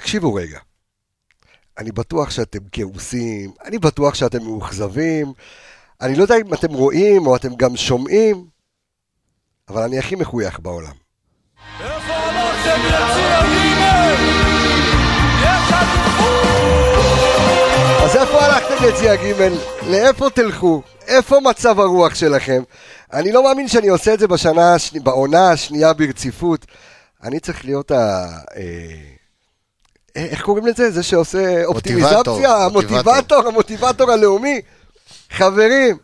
תקשיבו 0.00 0.34
רגע. 0.34 0.58
אני 1.78 1.92
בטוח 1.92 2.30
שאתם 2.30 2.58
כעוסים, 2.72 3.52
אני 3.64 3.78
בטוח 3.78 4.14
שאתם 4.14 4.42
מאוכזבים. 4.42 5.32
אני 6.00 6.14
לא 6.14 6.22
יודע 6.22 6.34
אם 6.36 6.54
אתם 6.54 6.72
רואים 6.72 7.26
או 7.26 7.36
אתם 7.36 7.54
גם 7.54 7.76
שומעים, 7.76 8.46
אבל 9.68 9.82
אני 9.82 9.98
הכי 9.98 10.14
מחוייך 10.14 10.60
בעולם. 10.60 10.92
איפה 11.80 12.14
הלכתם! 12.14 12.80
אז 18.04 18.16
איפה 18.16 18.38
הלכתם 18.38 18.74
יציע 18.88 19.16
ג'? 19.16 19.52
לאיפה 19.86 20.30
תלכו? 20.30 20.82
איפה 21.06 21.40
מצב 21.40 21.80
הרוח 21.80 22.14
שלכם? 22.14 22.62
אני 23.12 23.32
לא 23.32 23.44
מאמין 23.44 23.68
שאני 23.68 23.88
עושה 23.88 24.14
את 24.14 24.18
זה 24.18 24.28
בשנה, 24.28 24.76
בעונה 25.02 25.50
השנייה 25.50 25.92
ברציפות. 25.92 26.66
אני 27.22 27.40
צריך 27.40 27.64
להיות 27.64 27.90
ה... 27.90 28.26
אה, 28.56 29.19
איך 30.14 30.42
קוראים 30.42 30.66
לזה? 30.66 30.90
זה 30.90 31.02
שעושה 31.02 31.64
אופטימיזציה? 31.64 32.16
מוטיבטור. 32.16 32.46
המוטיבטור, 32.46 33.48
המוטיבטור 33.48 34.10
הלאומי. 34.10 34.60
חברים, 35.30 35.98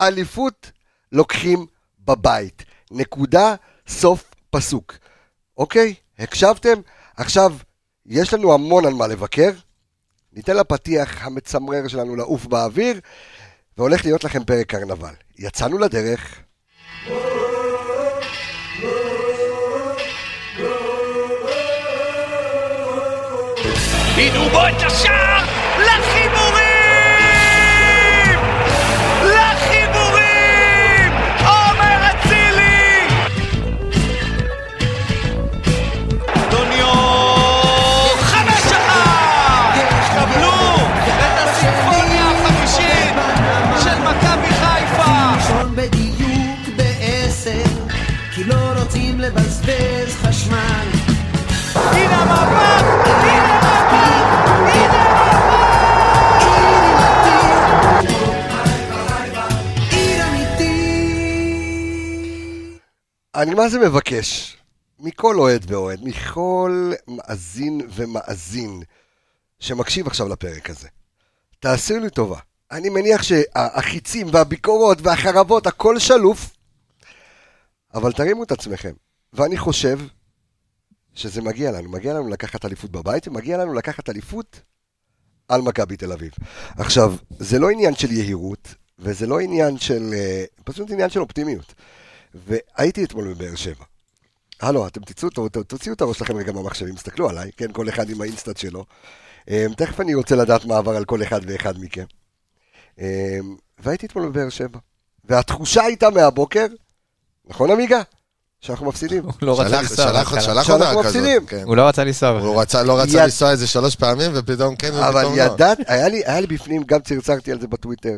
אליפות 0.00 0.70
לוקחים 1.12 1.66
בבית. 2.04 2.64
נקודה, 2.90 3.54
סוף 3.88 4.24
פסוק. 4.50 4.94
אוקיי? 5.58 5.94
הקשבתם? 6.18 6.80
עכשיו, 7.16 7.52
יש 8.06 8.34
לנו 8.34 8.54
המון 8.54 8.86
על 8.86 8.94
מה 8.94 9.06
לבקר. 9.06 9.50
ניתן 10.32 10.56
לפתיח 10.56 11.26
המצמרר 11.26 11.88
שלנו 11.88 12.16
לעוף 12.16 12.46
באוויר, 12.46 13.00
והולך 13.78 14.04
להיות 14.04 14.24
לכם 14.24 14.44
פרק 14.44 14.66
קרנבל. 14.66 15.14
יצאנו 15.38 15.78
לדרך. 15.78 16.38
הנה 24.16 24.48
בו 24.48 24.68
את 24.68 24.82
השער! 24.82 25.53
אני 63.34 63.54
מה 63.54 63.68
זה 63.68 63.78
מבקש? 63.78 64.56
מכל 65.00 65.38
אוהד 65.38 65.70
ואוהד, 65.70 66.00
מכל 66.02 66.92
מאזין 67.08 67.80
ומאזין 67.94 68.82
שמקשיב 69.60 70.06
עכשיו 70.06 70.28
לפרק 70.28 70.70
הזה. 70.70 70.88
תעשו 71.60 71.98
לי 71.98 72.10
טובה. 72.10 72.38
אני 72.70 72.88
מניח 72.88 73.22
שהחיצים 73.22 74.26
והביקורות 74.32 74.98
והחרבות, 75.02 75.66
הכל 75.66 75.98
שלוף, 75.98 76.56
אבל 77.94 78.12
תרימו 78.12 78.42
את 78.42 78.52
עצמכם. 78.52 78.92
ואני 79.32 79.58
חושב 79.58 79.98
שזה 81.14 81.42
מגיע 81.42 81.72
לנו. 81.72 81.90
מגיע 81.90 82.14
לנו 82.14 82.28
לקחת 82.28 82.64
אליפות 82.64 82.90
בבית, 82.90 83.28
ומגיע 83.28 83.56
לנו 83.56 83.74
לקחת 83.74 84.08
אליפות 84.08 84.60
על 85.48 85.62
מכבי 85.62 85.96
תל 85.96 86.12
אביב. 86.12 86.32
עכשיו, 86.78 87.14
זה 87.38 87.58
לא 87.58 87.70
עניין 87.70 87.94
של 87.94 88.12
יהירות, 88.12 88.74
וזה 88.98 89.26
לא 89.26 89.40
עניין 89.40 89.78
של... 89.78 90.10
אה, 90.14 90.44
פשוט 90.64 90.90
עניין 90.90 91.10
של 91.10 91.20
אופטימיות. 91.20 91.74
והייתי 92.34 93.04
אתמול 93.04 93.34
בבאר 93.34 93.54
שבע. 93.54 93.84
הלו, 94.60 94.86
אתם 94.86 95.00
תצאו, 95.00 95.28
תוציאו 95.48 95.94
את 95.94 96.00
הראש 96.00 96.18
שלכם 96.18 96.36
רגע 96.36 96.52
מהמחשבים, 96.52 96.94
תסתכלו 96.94 97.28
עליי, 97.30 97.50
כן, 97.56 97.72
כל 97.72 97.88
אחד 97.88 98.10
עם 98.10 98.20
האינסטאט 98.20 98.56
שלו. 98.56 98.84
אמ, 99.48 99.74
תכף 99.76 100.00
אני 100.00 100.14
רוצה 100.14 100.36
לדעת 100.36 100.64
מה 100.64 100.76
עבר 100.76 100.96
על 100.96 101.04
כל 101.04 101.22
אחד 101.22 101.40
ואחד 101.46 101.74
מכם. 101.78 102.04
אמ, 102.98 103.04
והייתי 103.78 104.06
אתמול 104.06 104.28
בבאר 104.28 104.48
שבע. 104.48 104.78
והתחושה 105.24 105.82
הייתה 105.82 106.10
מהבוקר, 106.10 106.66
נכון 107.48 107.70
עמיגה? 107.70 108.02
שאנחנו 108.60 108.86
מפסידים. 108.86 109.22
הוא 109.24 109.32
לא 109.42 109.60
רצה 109.60 109.80
לנסוע. 109.82 109.96
שלח-. 109.96 110.30
שלח 110.30 110.40
שאנחנו 110.40 110.72
הודעה 110.72 110.96
מפסידים. 111.00 111.46
כזאת. 111.46 111.50
כן. 111.50 111.62
הוא 111.66 111.76
לא 111.76 111.82
רצה 111.82 112.04
לנסוע. 112.04 112.28
הוא 112.28 112.62
רצה- 112.62 112.82
לא 112.82 112.98
רצה 112.98 113.22
לנסוע 113.24 113.50
איזה 113.50 113.66
שלוש 113.66 113.96
פעמים, 113.96 114.30
ופתאום 114.34 114.76
כן, 114.76 114.92
אבל 114.94 115.16
ופתאום 115.24 115.36
לא. 115.38 115.42
ידעת, 115.42 115.78
היה 115.86 116.08
לי, 116.08 116.22
היה 116.26 116.40
לי 116.40 116.46
בפנים, 116.46 116.82
גם 116.82 117.00
צרצרתי 117.00 117.52
על 117.52 117.60
זה 117.60 117.66
בטוויטר, 117.66 118.14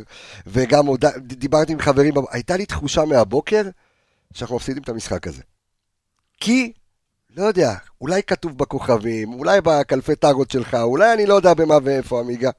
וגם 0.46 0.86
דיברתי 1.18 1.72
עם 1.72 1.80
חברים, 1.80 2.14
הייתה 2.30 2.56
לי 2.56 2.66
תחושה 2.66 3.04
מהבוקר 3.04 3.62
שאנחנו 4.32 4.56
מפסידים 4.56 4.82
את 4.82 4.88
המשחק 4.88 5.26
הזה. 5.26 5.42
כי, 6.40 6.72
לא 7.36 7.44
יודע, 7.44 7.74
אולי 8.00 8.22
כתוב 8.22 8.58
בכוכבים, 8.58 9.32
אולי 9.32 9.60
בקלפי 9.60 10.16
טארות 10.16 10.50
שלך, 10.50 10.74
אולי 10.74 11.12
אני 11.12 11.26
לא 11.26 11.34
יודע 11.34 11.54
במה 11.54 11.78
ואיפה, 11.82 12.20
עמיגה. 12.20 12.50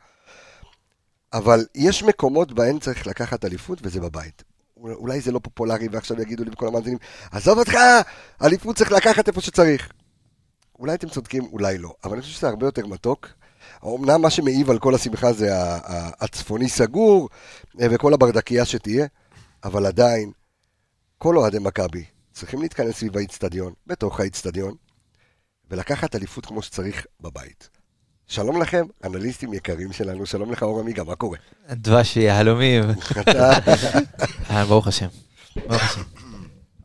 אבל 1.33 1.65
יש 1.75 2.03
מקומות 2.03 2.51
בהן 2.51 2.79
צריך 2.79 3.07
לקחת 3.07 3.45
אליפות, 3.45 3.79
וזה 3.81 3.99
בבית. 4.01 4.43
אולי 4.77 5.21
זה 5.21 5.31
לא 5.31 5.39
פופולרי, 5.43 5.87
ועכשיו 5.91 6.21
יגידו 6.21 6.43
לי 6.43 6.49
בכל 6.49 6.67
המאזינים, 6.67 6.97
עזוב 7.31 7.59
אותך, 7.59 7.77
אליפות 8.41 8.75
צריך 8.75 8.91
לקחת 8.91 9.27
איפה 9.27 9.41
שצריך. 9.41 9.91
אולי 10.79 10.93
אתם 10.93 11.09
צודקים, 11.09 11.43
אולי 11.51 11.77
לא, 11.77 11.93
אבל 12.03 12.13
אני 12.13 12.21
חושב 12.21 12.33
שזה 12.33 12.47
הרבה 12.47 12.65
יותר 12.65 12.87
מתוק. 12.87 13.27
אמנם 13.85 14.21
מה 14.21 14.29
שמעיב 14.29 14.69
על 14.69 14.79
כל 14.79 14.95
השמחה 14.95 15.33
זה 15.33 15.49
הצפוני 16.19 16.69
סגור, 16.69 17.29
אה, 17.81 17.87
וכל 17.91 18.13
הברדקייה 18.13 18.65
שתהיה, 18.65 19.05
אבל 19.63 19.85
עדיין, 19.85 20.31
כל 21.17 21.37
אוהדי 21.37 21.59
מכבי 21.59 22.03
צריכים 22.33 22.61
להתכנס 22.61 22.95
סביב 22.95 23.17
האיצטדיון, 23.17 23.73
בתוך 23.87 24.19
האיצטדיון, 24.19 24.73
ולקחת 25.71 26.15
אליפות 26.15 26.45
כמו 26.45 26.61
שצריך 26.61 27.05
בבית. 27.21 27.69
שלום 28.27 28.61
לכם, 28.61 28.85
אנליסטים 29.03 29.53
יקרים 29.53 29.93
שלנו, 29.93 30.25
שלום 30.25 30.51
לך 30.51 30.63
אור 30.63 30.79
עמיגה, 30.79 31.03
מה 31.03 31.15
קורה? 31.15 31.37
דבש 31.71 32.17
יהלומים. 32.17 32.83
אה, 34.49 34.65
ברוך 34.65 34.87
השם. 34.87 35.07
ברוך 35.67 35.83
השם. 35.83 36.01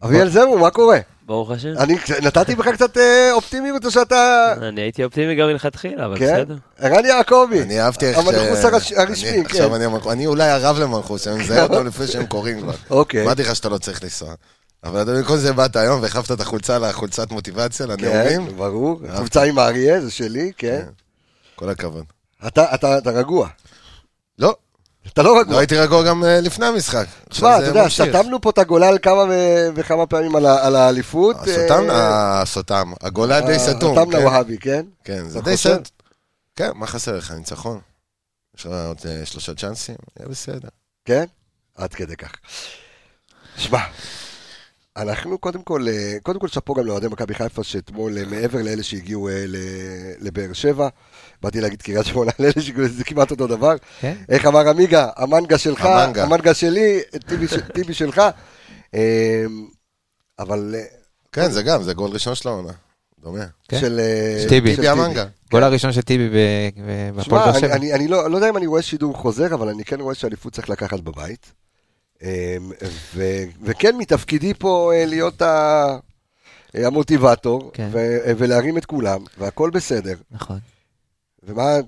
אביאל 0.05 0.29
זמו, 0.29 0.59
מה 0.59 0.71
קורה? 0.71 0.99
ברוך 1.33 1.51
השם. 1.51 1.73
אני 1.79 1.97
נתתי 2.23 2.55
בך 2.55 2.69
קצת 2.69 2.99
אה, 2.99 3.33
אופטימיות 3.33 3.85
או 3.85 3.91
שאתה... 3.91 4.55
אני 4.69 4.81
הייתי 4.81 5.05
אופטימי 5.05 5.35
גם 5.35 5.49
מלכתחילה, 5.49 6.07
אבל 6.07 6.19
כן? 6.19 6.35
בסדר. 6.35 6.57
ערן 6.79 7.05
יעקבי. 7.05 7.63
אני 7.63 7.81
אהבתי 7.81 8.07
איך. 8.07 8.19
המנחוס 8.19 8.65
הרשמי, 8.97 9.31
כן. 9.31 9.43
עכשיו 9.45 9.77
אני 10.13 10.27
אולי 10.27 10.51
הרב 10.51 10.79
למנחוס, 10.79 11.29
אני 11.29 11.43
מזהה 11.43 11.63
אותם 11.63 11.87
לפני 11.87 12.07
שהם 12.07 12.27
קוראים 12.27 12.61
כבר. 12.61 12.73
אוקיי. 12.91 13.23
אמרתי 13.25 13.43
לך 13.43 13.57
שאתה 13.57 13.69
לא 13.69 13.79
צריך 13.79 14.03
לנסוע. 14.03 14.35
אבל 14.85 15.03
אתה 15.03 15.11
במקום 15.11 15.37
זה 15.37 15.53
באת 15.53 15.77
היום 15.77 16.03
והחלפת 16.03 16.33
את 16.33 16.41
החולצה 16.41 16.79
לחולצת 16.79 17.31
מוטיבציה, 17.31 17.87
כן, 17.87 17.93
לנאומים. 17.93 18.57
ברור. 18.57 19.01
חולצה 19.17 19.43
עם 19.43 19.59
האריה, 19.59 20.01
זה 20.01 20.11
שלי, 20.11 20.53
כן. 20.59 20.83
כל 21.55 21.69
הכבוד. 21.69 22.05
אתה, 22.47 22.75
אתה, 22.75 22.99
אתה 22.99 23.11
רגוע. 23.11 23.49
אתה 25.09 25.23
לא 25.23 25.41
רגוע. 25.41 25.55
לא 25.55 25.59
הייתי 25.59 25.77
רגוע 25.77 26.03
גם 26.03 26.25
אה, 26.25 26.41
לפני 26.41 26.67
המשחק. 26.67 27.07
תשמע, 27.29 27.59
אתה 27.59 27.67
יודע. 27.67 27.89
סתמנו 27.89 28.41
פה 28.41 28.51
את 28.51 28.59
הגולל 28.59 28.99
כמה 29.03 29.25
וכמה 29.75 30.07
פעמים 30.07 30.37
על 30.37 30.77
האליפות. 30.77 31.37
הסותם, 31.37 31.91
אה, 31.91 32.43
הסותם. 32.43 32.93
הגולה 33.01 33.41
די 33.41 33.59
סתום. 33.59 33.97
סתם 33.97 34.11
כן. 34.11 34.19
לווהבי, 34.19 34.59
כן? 34.59 34.87
כן, 35.05 35.29
זה 35.29 35.41
די? 35.41 35.57
סתום. 35.57 35.77
כן, 36.57 36.71
מה 36.75 36.87
חסר 36.87 37.17
לך? 37.17 37.31
ניצחון. 37.31 37.81
יש 38.57 38.67
לך 38.67 38.73
עוד 38.87 38.99
אה, 39.07 39.27
שלושה 39.27 39.55
צ'אנסים? 39.55 39.97
יהיה 40.19 40.29
בסדר. 40.29 40.69
כן? 41.05 41.25
עד 41.77 41.95
כדי 41.95 42.17
כך. 42.17 42.33
שמע, 43.57 43.81
אנחנו 44.97 45.39
קודם 45.39 45.63
כל, 45.63 45.87
אה, 45.89 46.17
קודם 46.23 46.41
כל 46.41 46.49
שאפו 46.49 46.75
גם 46.75 46.87
לאוהדי 46.87 47.07
מכבי 47.09 47.35
חיפה 47.35 47.65
שאתמול, 47.65 48.19
אה, 48.19 48.25
מעבר 48.25 48.63
לאלה 48.63 48.83
שהגיעו 48.83 49.29
אה, 49.29 49.45
לבאר 50.21 50.53
שבע, 50.53 50.89
באתי 51.43 51.61
להגיד 51.61 51.83
קריית 51.83 52.07
שמונה, 52.07 52.31
לאלה 52.39 52.53
זה 52.89 53.05
כמעט 53.05 53.31
אותו 53.31 53.47
דבר. 53.47 53.75
כן? 54.01 54.15
איך 54.29 54.47
אמר 54.47 54.69
עמיגה, 54.69 55.09
המנגה 55.17 55.59
שלך, 55.59 55.85
המנגה. 55.85 56.23
המנגה 56.23 56.55
שלי, 56.55 57.01
טיבי 57.75 57.95
שלך. 58.03 58.23
אה, 58.95 59.45
אבל 60.39 60.75
אה, 60.79 60.85
כן, 61.33 61.51
זה 61.51 61.63
גם, 61.63 61.83
זה 61.83 61.95
גול 61.95 62.11
ראשון 62.11 62.35
של 62.35 62.49
העונה. 62.49 62.73
דומה. 63.23 63.45
כן. 63.69 63.81
של 63.81 64.01
אה, 64.01 64.45
טיבי. 64.49 64.77
טיבי 64.77 64.89
המנגה. 64.89 65.25
גול 65.51 65.63
הראשון 65.65 65.93
של 65.93 66.03
טיבי 66.03 66.29
ב- 66.29 66.33
ב- 66.81 67.17
בהפועל 67.17 67.25
שמע, 67.25 67.39
באר 67.39 67.51
אני, 67.51 67.61
שבע. 67.61 67.75
אני, 67.77 67.95
אני 67.95 68.09
לא, 68.09 68.31
לא 68.31 68.37
יודע 68.37 68.49
אם 68.49 68.57
אני 68.57 68.67
רואה 68.67 68.83
שידור 68.83 69.15
חוזר, 69.17 69.55
אבל 69.55 69.69
אני 69.69 69.85
כן 69.85 70.01
רואה 70.01 70.15
שאליפות 70.15 70.53
צריך 70.53 70.71
לקחת 70.71 71.01
בבית. 71.01 71.53
אמ, 72.23 72.29
ו, 73.15 73.25
וכן, 73.63 73.97
מתפקידי 73.97 74.55
פה 74.55 74.93
אה, 74.95 75.05
להיות 75.07 75.43
ה, 75.43 75.85
המוטיבטור, 76.75 77.71
כן. 77.75 77.89
ו, 77.93 77.99
ולהרים 78.39 78.79
את 78.79 78.85
כולם, 78.85 79.25
והכל 79.39 79.71
בסדר. 79.71 80.15
נכון. 80.31 80.59
ומה, 81.45 81.79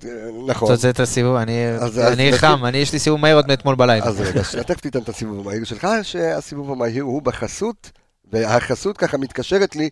נכון. 0.49 0.69
תוצא 0.69 0.91
את 0.91 1.01
הסיבוב, 1.01 1.37
אני 1.37 1.67
אז- 1.69 1.99
אני 1.99 2.33
אז- 2.33 2.39
חם, 2.39 2.65
אני 2.65 2.79
יש 2.79 2.93
לי 2.93 2.99
סיבוב 2.99 3.21
מהיר 3.21 3.37
עוד 3.37 3.47
מאתמול 3.49 3.75
בלילה. 3.75 4.05
אז 4.07 4.21
רגע, 4.21 4.43
תכף 4.43 4.81
תיתן 4.81 4.99
את 4.99 5.09
הסיבוב 5.09 5.41
המהיר 5.49 5.65
שלך, 5.65 5.89
שהסיבוב 6.03 6.71
המהיר 6.73 7.03
הוא 7.03 7.23
בחסות 7.23 7.91
והחסות 8.33 8.97
ככה 8.99 9.17
מתקשרת 9.19 9.77
לי 9.77 9.89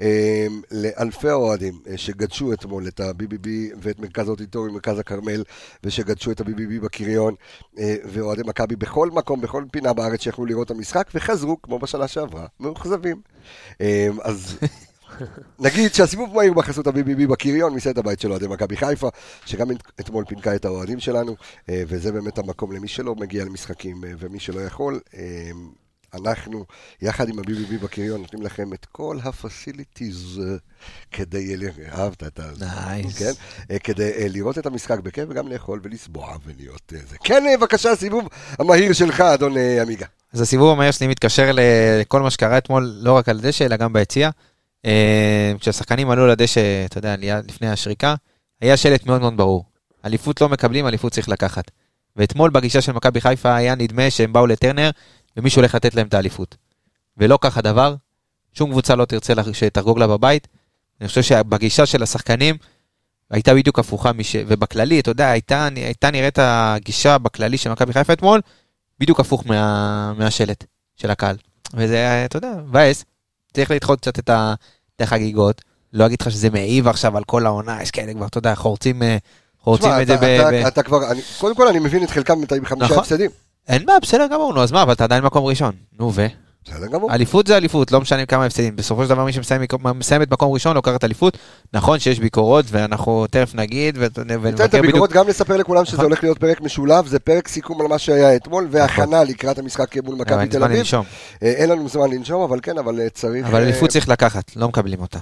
אה, 0.00 0.46
לאלפי 0.70 1.28
האוהדים 1.28 1.78
אה, 1.90 1.96
שגדשו 1.98 2.52
אתמול 2.52 2.88
את 2.88 3.00
ה-BBB 3.00 3.48
ואת 3.82 3.98
מרכז 4.00 4.28
האודיטורי, 4.28 4.72
מרכז 4.72 4.98
הכרמל, 4.98 5.42
ושגדשו 5.84 6.30
את 6.30 6.40
ה-BBB 6.40 6.82
בקריון, 6.82 7.34
אה, 7.78 7.94
ואוהדי 8.04 8.42
מכבי 8.46 8.76
בכל 8.76 9.10
מקום, 9.10 9.40
בכל 9.40 9.64
פינה 9.72 9.92
בארץ 9.92 10.20
שיכלו 10.22 10.46
לראות 10.46 10.66
את 10.66 10.76
המשחק, 10.76 11.06
וחזרו, 11.14 11.62
כמו 11.62 11.78
בשנה 11.78 12.08
שעברה, 12.08 12.46
מאוכזבים. 12.60 13.20
אה, 13.80 14.08
אז 14.22 14.56
נגיד 15.58 15.94
שהסיבוב 15.94 16.34
מהיר 16.34 16.52
בחסות 16.52 16.86
ה-BBB 16.86 17.26
בקריון, 17.28 17.74
מסעד 17.74 17.98
הבית 17.98 18.20
של 18.20 18.30
אוהדי 18.30 18.46
מכבי 18.46 18.76
חיפה, 18.76 19.08
שגם 19.46 19.68
אתמול 20.00 20.24
פינקה 20.24 20.54
את 20.54 20.64
האוהדים 20.64 21.00
שלנו, 21.00 21.36
אה, 21.68 21.82
וזה 21.88 22.12
באמת 22.12 22.38
המקום 22.38 22.72
למי 22.72 22.88
שלא 22.88 23.14
מגיע 23.14 23.44
למשחקים 23.44 24.04
אה, 24.04 24.10
ומי 24.18 24.40
שלא 24.40 24.60
יכול. 24.60 25.00
אה, 25.16 25.50
אנחנו, 26.14 26.64
יחד 27.02 27.28
עם 27.28 27.38
ה-BBB 27.38 27.82
בקריון, 27.82 28.20
נותנים 28.20 28.42
לכם 28.42 28.72
את 28.72 28.86
כל 28.92 29.18
אה, 29.24 30.56
כדי, 31.10 31.56
אהבת 31.92 32.22
את 32.22 32.40
ה... 32.40 32.50
נייס. 32.60 33.18
כן? 33.18 33.32
כדי 33.84 34.28
לראות 34.28 34.58
את 34.58 34.66
המשחק 34.66 34.98
בכיף 35.00 35.24
וגם 35.28 35.48
לאכול 35.48 35.80
ולסבוע 35.82 36.36
ולהיות 36.44 36.92
זה. 37.08 37.16
כן, 37.24 37.44
בבקשה, 37.58 37.90
הסיבוב 37.90 38.28
המהיר 38.58 38.92
שלך, 38.92 39.20
אדון 39.20 39.56
עמיגה. 39.82 40.06
אז 40.32 40.40
הסיבוב 40.40 40.70
המהיר 40.72 40.90
שלי 40.90 41.06
מתקשר 41.06 41.50
לכל 41.54 42.22
מה 42.22 42.30
שקרה 42.30 42.58
אתמול, 42.58 42.92
לא 43.00 43.12
רק 43.12 43.28
על 43.28 43.38
הדשא, 43.38 43.64
אלא 43.64 43.76
גם 43.76 43.92
ביציע. 43.92 44.30
אה, 44.86 45.52
כשהשחקנים 45.60 46.10
עלו 46.10 46.26
לדשא, 46.26 46.84
אתה 46.84 46.98
יודע, 46.98 47.16
לפני 47.48 47.68
השריקה, 47.68 48.14
היה 48.60 48.76
שלט 48.76 49.06
מאוד 49.06 49.20
מאוד 49.20 49.36
ברור. 49.36 49.64
אליפות 50.04 50.40
לא 50.40 50.48
מקבלים, 50.48 50.86
אליפות 50.86 51.12
צריך 51.12 51.28
לקחת. 51.28 51.70
ואתמול 52.16 52.50
בגישה 52.50 52.80
של 52.80 52.92
מכבי 52.92 53.20
חיפה 53.20 53.56
היה 53.56 53.74
נדמה 53.74 54.10
שהם 54.10 54.32
באו 54.32 54.46
לטרנר, 54.46 54.90
ומישהו 55.36 55.60
הולך 55.60 55.74
לתת 55.74 55.94
להם 55.94 56.06
את 56.06 56.14
האליפות. 56.14 56.56
ולא 57.16 57.38
כך 57.40 57.58
הדבר, 57.58 57.94
שום 58.52 58.70
קבוצה 58.70 58.94
לא 58.94 59.04
תרצה 59.04 59.32
שתחגוג 59.52 59.98
לה 59.98 60.06
בבית. 60.06 60.48
אני 61.00 61.08
חושב 61.08 61.22
שבגישה 61.22 61.86
של 61.86 62.02
השחקנים 62.02 62.56
הייתה 63.30 63.54
בדיוק 63.54 63.78
הפוכה, 63.78 64.12
מש... 64.12 64.36
ובכללי, 64.46 65.00
אתה 65.00 65.10
יודע, 65.10 65.30
הייתה, 65.30 65.68
הייתה 65.76 66.10
נראית 66.10 66.38
הגישה 66.42 67.18
בכללי 67.18 67.58
של 67.58 67.72
מכבי 67.72 67.92
חיפה 67.92 68.12
אתמול, 68.12 68.40
בדיוק 69.00 69.20
הפוך 69.20 69.46
מה... 69.46 70.12
מהשלט 70.12 70.64
של 70.96 71.10
הקהל. 71.10 71.36
וזה, 71.74 72.24
אתה 72.24 72.36
יודע, 72.36 72.52
מבאס. 72.68 73.04
צריך 73.52 73.70
לדחות 73.70 74.00
קצת 74.00 74.18
את, 74.18 74.30
ה... 74.30 74.54
את 74.96 75.02
החגיגות. 75.02 75.62
לא 75.92 76.06
אגיד 76.06 76.18
לך 76.22 76.30
שזה 76.30 76.50
מעיב 76.50 76.88
עכשיו 76.88 77.16
על 77.16 77.24
כל 77.24 77.46
העונה, 77.46 77.82
יש 77.82 77.90
כאלה 77.90 78.14
כבר, 78.14 78.26
אתה 78.26 78.38
יודע, 78.38 78.54
חורצים, 78.54 79.02
אה, 79.02 79.16
חורצים 79.60 79.90
את 80.02 80.06
זה 80.06 80.16
ב... 80.16 80.22
אתה-. 80.24 80.68
אתה 80.68 80.82
כבר, 80.82 81.10
אני- 81.10 81.20
קודם 81.38 81.54
כל 81.56 81.68
אני 81.68 81.78
מבין 81.78 82.04
את 82.04 82.10
חלקם 82.10 82.34
עם 82.56 82.64
חמישה 82.66 82.84
נכון. 82.86 82.98
הפסדים. 82.98 83.30
אין 83.68 83.86
בעיה, 83.86 84.00
בסדר 84.00 84.26
גמור, 84.26 84.54
נו, 84.54 84.62
אז 84.62 84.72
מה, 84.72 84.82
אבל 84.82 84.92
אתה 84.92 85.04
עדיין 85.04 85.24
מקום 85.24 85.44
ראשון. 85.44 85.72
נו, 85.98 86.12
ו? 86.14 86.26
בסדר 86.70 86.86
גמור. 86.86 87.12
אליפות 87.14 87.46
זה 87.46 87.56
אליפות, 87.56 87.92
לא 87.92 88.00
משנה 88.00 88.26
כמה 88.26 88.44
הפסדים. 88.44 88.76
בסופו 88.76 89.04
של 89.04 89.08
דבר 89.10 89.24
מי 89.24 89.32
שמסיים 89.32 89.62
מקום- 89.62 89.80
את 90.22 90.30
מקום 90.30 90.52
ראשון 90.52 90.74
לוקחת 90.76 91.04
אליפות. 91.04 91.38
נכון 91.72 91.98
שיש 91.98 92.20
ביקורות, 92.20 92.64
ואנחנו 92.70 93.26
תכף 93.26 93.54
נגיד, 93.54 93.98
ו- 93.98 94.02
ניתן 94.02 94.22
את 94.22 94.38
ונבקר 94.40 94.66
בדיוק. 94.66 94.74
הביקורות 94.84 95.12
גם 95.12 95.28
לספר 95.28 95.56
לכולם 95.56 95.84
שזה 95.84 95.96
נכון. 95.96 96.04
הולך 96.06 96.22
להיות 96.22 96.38
פרק 96.38 96.60
משולב, 96.60 97.06
זה 97.06 97.18
פרק 97.18 97.48
סיכום 97.48 97.80
על 97.80 97.86
מה 97.86 97.98
שהיה 97.98 98.36
אתמול, 98.36 98.68
והכנה 98.70 99.24
לקראת 99.24 99.58
המשחק 99.58 99.96
מול 100.04 100.14
מכבי 100.14 100.48
תל 100.48 100.64
אביב. 100.64 100.86
אה, 101.42 101.48
אין 101.48 101.68
לנו 101.70 101.88
זמן 101.88 102.10
לנשום, 102.10 102.42
אבל 102.42 102.58
כן, 102.62 102.78
אבל 102.78 103.00
אה, 103.00 103.10
צריך... 103.10 103.46
אבל 103.46 103.60
אה, 103.60 103.64
אליפות 103.64 103.90
צריך 103.90 104.08
לקחת, 104.08 104.56
לא 104.56 104.68
מקבלים 104.68 105.00
אותה. 105.00 105.18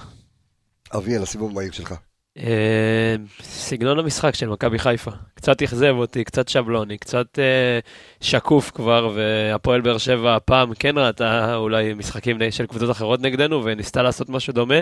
אביאל, 0.95 1.23
הסיבוב 1.23 1.51
המהיר 1.51 1.71
שלך. 1.71 1.93
אה, 2.39 3.15
סגנון 3.41 3.99
המשחק 3.99 4.35
של 4.35 4.49
מכבי 4.49 4.79
חיפה. 4.79 5.11
קצת 5.35 5.61
אכזב 5.61 5.93
אותי, 5.97 6.23
קצת 6.23 6.47
שבלוני, 6.47 6.97
קצת 6.97 7.39
אה, 7.39 7.79
שקוף 8.21 8.71
כבר, 8.71 9.11
והפועל 9.15 9.81
באר 9.81 9.97
שבע 9.97 10.35
הפעם 10.35 10.73
כן 10.73 10.97
ראתה 10.97 11.55
אולי 11.55 11.93
משחקים 11.93 12.37
של 12.51 12.65
קבוצות 12.65 12.91
אחרות 12.91 13.21
נגדנו, 13.21 13.61
וניסתה 13.65 14.03
לעשות 14.03 14.29
משהו 14.29 14.53
דומה. 14.53 14.79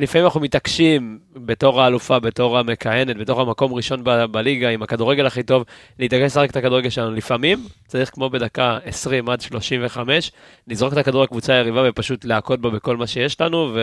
לפעמים 0.00 0.24
אנחנו 0.24 0.40
מתעקשים, 0.40 1.18
בתור 1.36 1.82
האלופה, 1.82 2.18
בתור 2.18 2.58
המכהנת, 2.58 3.16
בתור 3.16 3.40
המקום 3.40 3.74
ראשון 3.74 4.04
בליגה, 4.30 4.68
עם 4.68 4.82
הכדורגל 4.82 5.26
הכי 5.26 5.42
טוב, 5.42 5.64
להתעקש 5.98 6.22
לשחק 6.22 6.50
את 6.50 6.56
הכדורגל 6.56 6.90
שלנו. 6.90 7.14
לפעמים 7.14 7.58
צריך 7.86 8.10
כמו 8.10 8.30
בדקה 8.30 8.78
20 8.84 9.28
עד 9.28 9.40
35, 9.40 10.32
לזרוק 10.68 10.92
את 10.92 10.98
הכדור 10.98 11.22
לקבוצה 11.22 11.52
היריבה 11.52 11.82
ופשוט 11.88 12.24
להכות 12.24 12.60
בה 12.60 12.70
בכל 12.70 12.96
מה 12.96 13.06
שיש 13.06 13.40
לנו, 13.40 13.76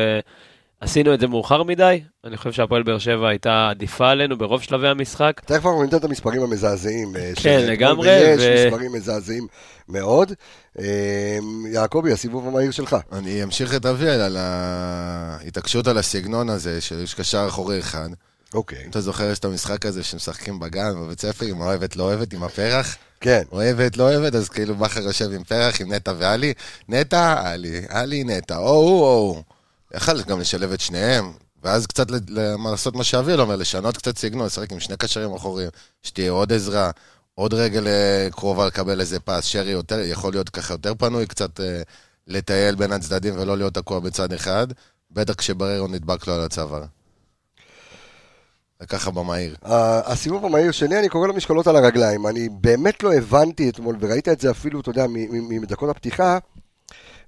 ועשינו 0.81 1.13
את 1.13 1.19
זה 1.19 1.27
מאוחר 1.27 1.63
מדי. 1.63 2.01
אני 2.23 2.37
חושב 2.37 2.51
שהפועל 2.51 2.83
באר 2.83 2.97
שבע 2.97 3.29
הייתה 3.29 3.67
עדיפה 3.69 4.09
עלינו 4.09 4.37
ברוב 4.37 4.61
שלבי 4.61 4.87
המשחק. 4.87 5.41
תכף 5.45 5.65
אנחנו 5.65 5.83
ניתן 5.83 5.97
את 5.97 6.03
המספרים 6.03 6.41
המזעזעים. 6.41 7.15
אה, 7.15 7.31
כן, 7.35 7.59
לגמרי, 7.67 8.09
ויש 8.09 8.41
ו- 8.41 8.65
מספרים 8.67 8.93
מזעזעים 8.93 9.47
מאוד. 9.89 10.31
אה, 10.79 11.37
יעקבי, 11.71 12.11
הסיבוב 12.11 12.47
המהיר 12.47 12.71
שלך. 12.71 12.95
אני 13.11 13.43
אמשיך 13.43 13.75
את 13.75 13.85
אביאל 13.85 14.21
על 14.21 14.37
ההתעקשות 14.39 15.87
על 15.87 15.97
הסגנון 15.97 16.49
הזה, 16.49 16.81
שיש 16.81 17.13
קשר 17.13 17.45
אחורי 17.47 17.79
אחד. 17.79 18.09
אוקיי. 18.53 18.83
אם 18.85 18.89
אתה 18.89 19.01
זוכר, 19.01 19.31
יש 19.31 19.39
את 19.39 19.45
המשחק 19.45 19.85
הזה 19.85 20.03
שמשחקים 20.03 20.59
בגן, 20.59 20.93
בבית 20.95 21.21
ספר, 21.21 21.45
עם 21.45 21.61
אוהבת, 21.61 21.95
לא 21.95 22.03
אוהבת, 22.03 22.33
עם 22.33 22.43
הפרח. 22.43 22.97
כן. 23.21 23.41
אוהבת, 23.51 23.97
לא 23.97 24.03
אוהבת, 24.03 24.35
אז 24.35 24.49
כאילו 24.49 24.75
בכר 24.75 25.01
יושב 25.01 25.31
עם 25.31 25.43
פרח, 25.43 25.81
עם 25.81 25.93
נטע 25.93 26.13
ואלי. 26.17 26.53
נטע, 26.89 27.53
אלי, 27.53 27.81
אלי, 27.93 28.23
נטע, 28.23 28.57
או 28.57 28.73
הוא, 28.73 29.01
או 29.01 29.17
הוא. 29.17 29.54
יכל 29.93 30.21
גם 30.21 30.39
לשלב 30.39 30.71
את 30.71 30.79
שניהם, 30.79 31.33
ואז 31.63 31.87
קצת 31.87 32.07
לעשות 32.63 32.95
מה 32.95 33.03
שאביאל 33.03 33.41
אומר, 33.41 33.55
לשנות 33.55 33.97
קצת 33.97 34.17
סגנון, 34.17 34.45
לשחק 34.45 34.71
עם 34.71 34.79
שני 34.79 34.97
קשרים 34.97 35.33
אחוריים, 35.33 35.69
שתהיה 36.03 36.31
עוד 36.31 36.53
עזרה, 36.53 36.91
עוד 37.35 37.53
רגל 37.53 37.87
אה, 37.87 38.27
קרובה 38.31 38.67
לקבל 38.67 38.99
איזה 38.99 39.19
פס, 39.19 39.45
שרי 39.45 39.71
יותר, 39.71 39.99
יכול 39.99 40.33
להיות 40.33 40.49
ככה 40.49 40.73
יותר 40.73 40.95
פנוי, 40.95 41.27
קצת 41.27 41.59
אה, 41.59 41.81
לטייל 42.27 42.75
בין 42.75 42.91
הצדדים 42.91 43.33
ולא 43.39 43.57
להיות 43.57 43.73
תקוע 43.73 43.99
בצד 43.99 44.33
אחד, 44.33 44.67
בטח 45.11 45.33
כשבררו 45.33 45.87
נדבק 45.87 46.27
לו 46.27 46.33
על 46.33 46.41
הצוואר. 46.41 46.83
זה 48.79 48.87
ככה 48.87 49.11
במהיר. 49.11 49.55
הסיבוב 49.63 50.45
המהיר 50.45 50.71
שלי, 50.71 50.99
אני 50.99 51.09
קורא 51.09 51.27
לו 51.27 51.33
משקולות 51.33 51.67
על 51.67 51.75
הרגליים. 51.75 52.27
אני 52.27 52.49
באמת 52.49 53.03
לא 53.03 53.13
הבנתי 53.13 53.69
אתמול, 53.69 53.97
וראית 53.99 54.29
את 54.29 54.39
זה 54.39 54.51
אפילו, 54.51 54.79
אתה 54.79 54.89
יודע, 54.89 55.05
מדקות 55.61 55.89
הפתיחה, 55.89 56.37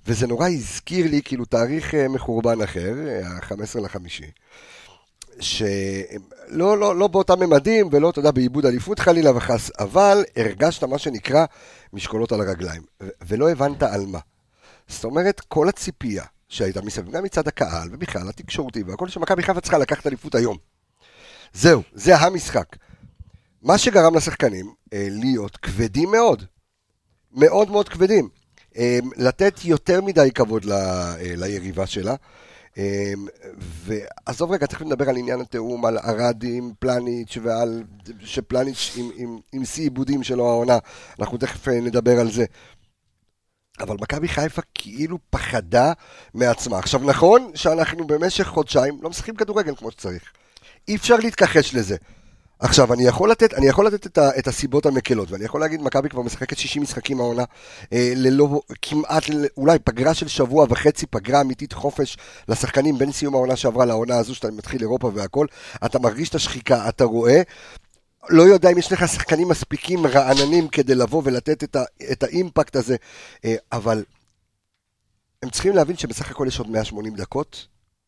וזה 0.07 0.27
נורא 0.27 0.47
הזכיר 0.47 1.07
לי 1.07 1.21
כאילו 1.23 1.45
תאריך 1.45 1.95
אה, 1.95 2.07
מחורבן 2.07 2.61
אחר, 2.61 2.93
ה-15 3.25 3.79
לחמישי. 3.81 4.31
שלא 5.39 6.77
לא, 6.77 6.95
לא 6.95 7.07
באותם 7.07 7.39
ממדים 7.39 7.89
ולא, 7.91 8.09
אתה 8.09 8.19
יודע, 8.19 8.31
בעיבוד 8.31 8.65
אליפות 8.65 8.99
חלילה 8.99 9.37
וחס, 9.37 9.71
אבל 9.79 10.23
הרגשת 10.35 10.83
מה 10.83 10.97
שנקרא 10.97 11.45
משקולות 11.93 12.31
על 12.31 12.41
הרגליים, 12.41 12.81
ולא 13.27 13.49
הבנת 13.49 13.83
על 13.83 14.05
מה. 14.05 14.19
זאת 14.87 15.03
אומרת, 15.03 15.39
כל 15.39 15.69
הציפייה 15.69 16.23
שהייתה 16.49 16.81
מסביב, 16.81 17.11
גם 17.11 17.23
מצד 17.23 17.47
הקהל, 17.47 17.89
ובכלל 17.91 18.29
התקשורתי 18.29 18.83
והכל, 18.83 19.07
שמכבי 19.07 19.43
חיפה 19.43 19.61
צריכה 19.61 19.77
לקחת 19.77 20.07
אליפות 20.07 20.35
היום. 20.35 20.57
זהו, 21.53 21.81
זה 21.93 22.15
המשחק. 22.15 22.75
מה 23.61 23.77
שגרם 23.77 24.15
לשחקנים 24.15 24.73
אה, 24.93 25.07
להיות 25.11 25.57
כבדים 25.57 26.11
מאוד. 26.11 26.43
מאוד 27.31 27.71
מאוד 27.71 27.89
כבדים. 27.89 28.29
אה, 28.77 28.99
לתת 29.17 29.65
יותר 29.65 30.01
מדי 30.01 30.31
כבוד 30.31 30.65
ל, 30.65 30.71
אה, 30.71 31.15
ליריבה 31.19 31.87
שלה. 31.87 32.15
אה, 32.77 33.13
ועזוב 33.59 34.51
רגע, 34.51 34.65
תכף 34.65 34.81
נדבר 34.81 35.09
על 35.09 35.17
עניין 35.17 35.41
התיאום, 35.41 35.85
על 35.85 35.97
ארד 35.97 36.43
עם 36.43 36.71
פלניץ' 36.79 37.37
ועל... 37.43 37.83
שפלניץ' 38.19 38.93
עם, 38.95 39.09
עם, 39.15 39.37
עם 39.53 39.65
שיא 39.65 39.83
עיבודים 39.83 40.23
שלו 40.23 40.49
העונה. 40.49 40.77
אנחנו 41.19 41.37
תכף 41.37 41.67
אה, 41.67 41.79
נדבר 41.79 42.19
על 42.19 42.31
זה. 42.31 42.45
אבל 43.79 43.95
מכבי 44.01 44.27
חיפה 44.27 44.61
כאילו 44.73 45.17
פחדה 45.29 45.93
מעצמה. 46.33 46.79
עכשיו, 46.79 47.01
נכון 47.03 47.51
שאנחנו 47.55 48.07
במשך 48.07 48.47
חודשיים 48.47 48.99
לא 49.01 49.09
משחקים 49.09 49.35
כדורגל 49.35 49.75
כמו 49.75 49.91
שצריך. 49.91 50.23
אי 50.87 50.95
אפשר 50.95 51.15
להתכחש 51.15 51.75
לזה. 51.75 51.95
עכשיו, 52.59 52.93
אני 52.93 53.03
יכול 53.03 53.31
לתת, 53.31 53.53
אני 53.53 53.67
יכול 53.67 53.87
לתת 53.87 54.05
את, 54.05 54.17
ה, 54.17 54.29
את 54.39 54.47
הסיבות 54.47 54.85
המקלות, 54.85 55.31
ואני 55.31 55.45
יכול 55.45 55.61
להגיד, 55.61 55.81
מכבי 55.81 56.09
כבר 56.09 56.21
משחקת 56.21 56.57
60 56.57 56.83
משחקים 56.83 57.19
העונה, 57.19 57.43
אה, 57.93 58.13
ללא, 58.15 58.61
כמעט, 58.81 59.23
אולי 59.57 59.79
פגרה 59.79 60.13
של 60.13 60.27
שבוע 60.27 60.65
וחצי, 60.69 61.05
פגרה 61.05 61.41
אמיתית 61.41 61.73
חופש 61.73 62.17
לשחקנים 62.47 62.97
בין 62.97 63.11
סיום 63.11 63.33
העונה 63.33 63.55
שעברה 63.55 63.85
לעונה 63.85 64.17
הזו, 64.17 64.35
שאתה 64.35 64.51
מתחיל 64.51 64.81
אירופה 64.81 65.11
והכל, 65.13 65.47
אתה 65.85 65.99
מרגיש 65.99 66.29
את 66.29 66.35
השחיקה, 66.35 66.89
אתה 66.89 67.03
רואה, 67.03 67.41
לא 68.29 68.43
יודע 68.43 68.69
אם 68.71 68.77
יש 68.77 68.91
לך 68.91 69.07
שחקנים 69.07 69.47
מספיקים 69.47 70.07
רעננים 70.07 70.67
כדי 70.67 70.95
לבוא 70.95 71.21
ולתת 71.25 71.63
את, 71.63 71.75
ה, 71.75 71.83
את 72.11 72.23
האימפקט 72.23 72.75
הזה, 72.75 72.95
אה, 73.45 73.55
אבל 73.71 74.03
הם 75.43 75.49
צריכים 75.49 75.75
להבין 75.75 75.97
שבסך 75.97 76.31
הכל 76.31 76.45
יש 76.47 76.59
עוד 76.59 76.69
180 76.69 77.15
דקות, 77.15 77.67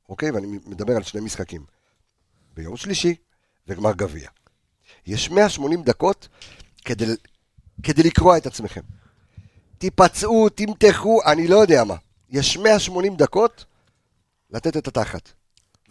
אוקיי? 0.10 0.32
ואני 0.32 0.48
מדבר 0.68 0.96
על 0.96 1.04
שני 1.04 1.22
משחקים. 1.22 1.62
ביום 2.56 2.78
שלישי 2.78 3.16
וגמר 3.70 3.92
גביע. 3.92 4.30
יש 5.06 5.30
180 5.30 5.84
דקות 5.84 6.28
כדי, 6.86 7.06
כדי 7.84 8.04
לקרוע 8.04 8.38
את 8.38 8.46
עצמכם. 8.46 8.82
תיפצעו, 9.78 10.50
תמתחו, 10.50 11.20
אני 11.26 11.48
לא 11.48 11.58
יודע 11.58 11.84
מה. 11.84 11.96
יש 12.30 12.58
180 12.58 13.16
דקות 13.16 13.66
לתת 14.52 14.78
את 14.78 14.88
התחת. 14.88 15.32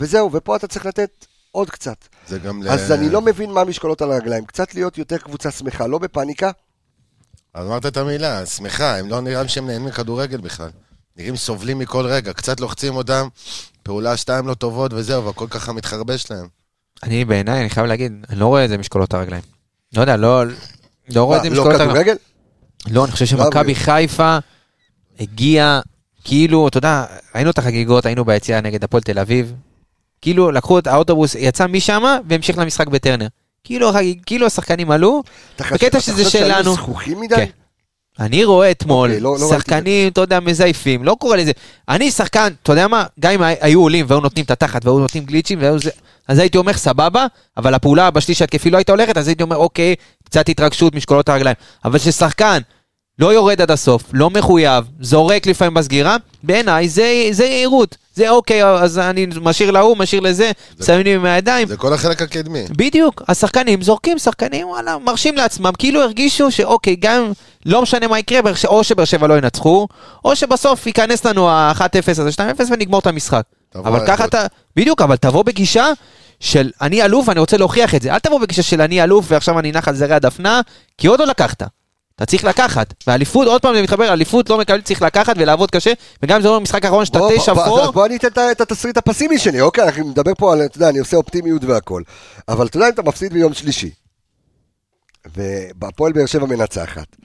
וזהו, 0.00 0.32
ופה 0.32 0.56
אתה 0.56 0.66
צריך 0.66 0.86
לתת 0.86 1.26
עוד 1.50 1.70
קצת. 1.70 2.08
זה 2.26 2.38
גם 2.38 2.62
ל... 2.62 2.68
אז 2.68 2.92
אני 2.92 3.08
לא 3.08 3.20
מבין 3.20 3.50
מה 3.50 3.60
המשקולות 3.60 4.02
על 4.02 4.12
הרגליים. 4.12 4.46
קצת 4.46 4.74
להיות 4.74 4.98
יותר 4.98 5.18
קבוצה 5.18 5.50
שמחה, 5.50 5.86
לא 5.86 5.98
בפאניקה, 5.98 6.50
אז 7.54 7.66
אמרת 7.66 7.86
את 7.86 7.96
המילה, 7.96 8.46
שמחה, 8.46 8.98
הם 8.98 9.08
לא 9.08 9.20
נראים 9.20 9.48
שהם 9.48 9.66
נהנים 9.66 9.84
מכדורגל 9.84 10.40
בכלל. 10.40 10.70
נראים 11.16 11.36
סובלים 11.36 11.78
מכל 11.78 12.06
רגע, 12.06 12.32
קצת 12.32 12.60
לוחצים 12.60 12.96
אותם, 12.96 13.28
פעולה 13.82 14.16
שתיים 14.16 14.46
לא 14.46 14.54
טובות 14.54 14.92
וזהו, 14.92 15.24
והכל 15.24 15.46
ככה 15.50 15.72
מתחרבש 15.72 16.30
להם. 16.30 16.48
אני 17.02 17.24
בעיניי, 17.24 17.60
אני 17.60 17.70
חייב 17.70 17.86
להגיד, 17.86 18.12
אני 18.30 18.38
לא 18.38 18.46
רואה 18.46 18.64
את 18.64 18.68
זה 18.68 18.78
משקולות 18.78 19.14
הרגליים. 19.14 19.42
לא 19.96 20.00
יודע, 20.00 20.16
לא, 20.16 20.42
לא 21.14 21.24
רואה 21.24 21.38
את 21.38 21.42
זה 21.42 21.48
לא 21.48 21.54
משקולות 21.54 21.80
הרגליים. 21.80 21.90
כדורגל? 21.90 22.16
לא, 22.90 23.04
אני 23.04 23.12
חושב 23.12 23.36
לא, 23.36 23.44
שמכבי 23.44 23.74
חיפה 23.74 24.38
הגיע, 25.20 25.80
כאילו, 26.24 26.68
אתה 26.68 26.78
יודע, 26.78 27.04
ראינו 27.34 27.50
את 27.50 27.58
החגיגות, 27.58 28.06
היינו 28.06 28.24
ביציאה 28.24 28.60
נגד 28.60 28.84
הפועל 28.84 29.02
תל 29.02 29.18
אביב. 29.18 29.52
כאילו, 30.22 30.50
לקחו 30.50 30.78
את 30.78 30.86
האוטובוס, 30.86 31.34
יצא 31.34 31.66
משם 31.66 32.02
והמשיך 32.28 32.58
למשחק 32.58 32.86
בטרנר. 32.88 33.26
כאילו, 33.64 33.90
כאילו 34.26 34.46
השחקנים 34.46 34.90
עלו, 34.90 35.22
אתה 35.56 35.64
חושב- 35.64 35.74
בקטע 35.74 35.86
אתה 35.88 36.00
שזה 36.00 36.24
חושב 36.24 36.38
שלנו. 36.38 36.74
זכוכים 36.74 37.20
מדי? 37.20 37.36
כן. 37.36 37.46
אני 38.20 38.44
רואה 38.44 38.70
אתמול 38.70 39.08
אוקיי, 39.08 39.20
לא- 39.20 39.36
לא 39.40 39.48
שחקנים, 39.48 40.08
אתה 40.08 40.20
יודע, 40.20 40.40
מזייפים, 40.40 41.04
לא 41.04 41.16
קורא 41.20 41.36
לזה. 41.36 41.52
אני 41.88 42.10
שחקן, 42.10 42.52
אתה 42.62 42.72
יודע 42.72 42.88
מה, 42.88 43.04
גם 43.20 43.32
אם 43.32 43.42
היו 43.60 43.80
עולים 43.82 44.06
והיו 44.08 44.20
נותנים 44.20 44.44
את 44.44 44.50
התחת 44.50 44.84
והיו 44.84 44.98
נותנים 44.98 45.24
גליצ'ים, 45.24 45.58
והיו 45.62 45.78
זה- 45.78 45.90
אז 46.28 46.38
הייתי 46.38 46.58
אומר 46.58 46.72
סבבה, 46.72 47.26
אבל 47.56 47.74
הפעולה 47.74 48.10
בשליש 48.10 48.42
התקפי 48.42 48.70
לא 48.70 48.76
הייתה 48.76 48.92
הולכת, 48.92 49.16
אז 49.18 49.28
הייתי 49.28 49.42
אומר 49.42 49.56
אוקיי, 49.56 49.94
קצת 50.24 50.48
התרגשות 50.48 50.94
משקולות 50.94 51.28
הרגליים. 51.28 51.56
אבל 51.84 51.98
כששחקן 51.98 52.58
לא 53.18 53.32
יורד 53.32 53.60
עד 53.60 53.70
הסוף, 53.70 54.02
לא 54.12 54.30
מחויב, 54.30 54.84
זורק 55.00 55.46
לפעמים 55.46 55.74
בסגירה, 55.74 56.16
בעיניי 56.42 56.88
זה 56.88 57.28
זה 57.30 57.44
יהירות. 57.44 57.96
זה 58.14 58.30
אוקיי, 58.30 58.64
אז 58.66 58.98
אני 58.98 59.26
משאיר 59.40 59.70
להוא, 59.70 59.96
משאיר 59.96 60.20
לזה, 60.20 60.50
שמים 60.86 61.00
לי 61.00 61.14
עם 61.14 61.24
הידיים. 61.24 61.68
זה 61.68 61.76
כל 61.76 61.92
החלק 61.92 62.22
הקדמי. 62.22 62.64
בדיוק, 62.70 63.22
השחקנים 63.28 63.82
זורקים, 63.82 64.18
שחקנים 64.18 64.68
וואלה, 64.68 64.98
מרשים 64.98 65.36
לעצמם, 65.36 65.72
כאילו 65.78 66.02
הרגישו 66.02 66.50
שאוקיי, 66.50 66.96
גם 66.96 67.32
לא 67.66 67.82
משנה 67.82 68.08
מה 68.08 68.18
יקרה, 68.18 68.52
או 68.66 68.84
שבאר 68.84 69.04
שבע 69.04 69.26
לא 69.26 69.38
ינצחו, 69.38 69.88
או 70.24 70.36
שבסוף 70.36 70.86
ייכנס 70.86 71.24
לנו 71.26 71.48
ה-1-0 71.50 72.10
הזה, 72.10 72.30
2-0 72.30 72.40
ונגמור 72.70 73.00
את 73.00 73.06
המשחק. 73.06 73.42
אבל 73.74 74.06
ככה. 74.06 74.24
אתה, 74.24 74.46
בדיוק, 74.76 75.02
אבל 75.02 75.16
תבוא 75.16 75.42
בגישה 75.42 75.92
של 76.40 76.70
אני 76.80 77.02
אלוף 77.02 77.28
ואני 77.28 77.40
רוצה 77.40 77.56
להוכיח 77.56 77.94
את 77.94 78.02
זה. 78.02 78.14
אל 78.14 78.18
תבוא 78.18 78.40
בגישה 78.40 78.62
של 78.62 78.80
אני 78.80 79.02
אלוף 79.02 79.26
ועכשיו 79.28 79.58
אני 79.58 79.72
נח 79.72 79.88
על 79.88 79.94
זרי 79.94 80.14
הדפנה, 80.14 80.60
כי 80.98 81.06
עוד 81.06 81.20
לא 81.20 81.26
לקחת. 81.26 81.62
אתה 82.18 82.26
צריך 82.26 82.44
לקחת. 82.44 82.94
ואליפות, 83.06 83.46
עוד 83.46 83.62
פעם 83.62 83.74
זה 83.74 83.82
מתחבר, 83.82 84.12
אליפות 84.12 84.50
לא 84.50 84.58
מקבלים, 84.58 84.82
צריך 84.82 85.02
לקחת 85.02 85.34
ולעבוד 85.38 85.70
קשה, 85.70 85.92
וגם 86.22 86.36
אם 86.36 86.42
זה 86.42 86.48
לא 86.48 86.58
במשחק 86.58 86.84
האחרון 86.84 87.04
שאתה 87.04 87.18
תשע 87.36 87.54
פור, 87.54 87.80
אז 87.80 87.90
בוא 87.90 88.06
אני 88.06 88.16
אתן 88.16 88.50
את 88.50 88.60
התסריט 88.60 88.96
הפסימי 88.96 89.38
שלי, 89.38 89.60
אוקיי, 89.60 89.84
אנחנו 89.84 90.08
נדבר 90.08 90.32
פה 90.38 90.52
על, 90.52 90.64
אתה 90.64 90.76
יודע, 90.76 90.88
אני 90.88 90.98
עושה 90.98 91.16
אופטימיות 91.16 91.64
והכל. 91.64 92.02
אבל 92.48 92.66
אתה 92.66 92.76
יודע, 92.76 92.86
אם 92.86 92.92
אתה 92.92 93.02
מפסיד 93.02 93.32
ביום 93.32 93.54
שלישי, 93.54 93.90
והפועל 95.80 96.12
באר 96.12 96.26
שבע 96.26 96.46
מנצחת, 96.46 97.16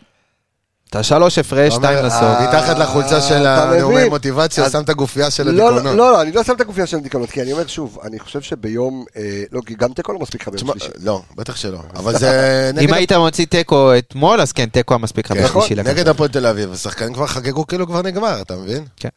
אתה 0.93 1.03
שלוש 1.03 1.37
הפרש, 1.37 1.73
שתיים 1.73 2.05
לסוף. 2.05 2.21
אה, 2.21 2.47
מתחת 2.47 2.77
לחולצה 2.77 3.21
של 3.21 3.45
הנאומי? 3.47 4.09
מוטיבציה, 4.09 4.69
שם 4.69 4.81
את 4.81 4.89
הגופייה 4.89 5.31
של 5.31 5.43
לא, 5.51 5.67
הדיכאונות. 5.69 5.83
לא, 5.83 6.11
לא, 6.11 6.21
אני 6.21 6.31
לא 6.31 6.43
שם 6.43 6.53
את 6.53 6.61
הגופייה 6.61 6.87
של 6.87 6.97
הדיכאונות, 6.97 7.29
כי 7.31 7.41
אני 7.41 7.53
אומר 7.53 7.67
שוב, 7.67 7.99
אני 8.03 8.19
חושב 8.19 8.41
שביום, 8.41 9.05
אה, 9.17 9.43
לא, 9.51 9.61
כי 9.65 9.75
גם 9.75 9.93
תיקו 9.93 10.13
לא 10.13 10.19
מספיק 10.19 10.41
לך 10.41 10.47
ביום 10.47 10.67
שלישי. 10.67 10.87
לא, 11.03 11.21
בטח 11.35 11.55
שלא. 11.55 11.79
אבל 11.95 12.17
זה 12.19 12.71
אם 12.81 12.93
היית 12.93 13.11
מוציא 13.11 13.45
תיקו 13.45 13.97
אתמול, 13.97 14.41
אז 14.41 14.51
כן, 14.51 14.65
תיקו 14.69 14.93
המספיק 14.93 15.31
לך 15.31 15.37
כן, 15.37 15.43
בשלישי 15.43 15.75
לקחת. 15.75 15.93
נגד 15.93 16.07
הפועל 16.07 16.29
תל 16.29 16.45
אביב, 16.45 16.73
השחקנים 16.73 17.13
כבר 17.13 17.27
חגגו 17.27 17.67
כאילו 17.67 17.87
כבר 17.87 18.01
נגמר, 18.01 18.41
אתה 18.41 18.55
מבין? 18.55 18.85
כן. 18.97 19.09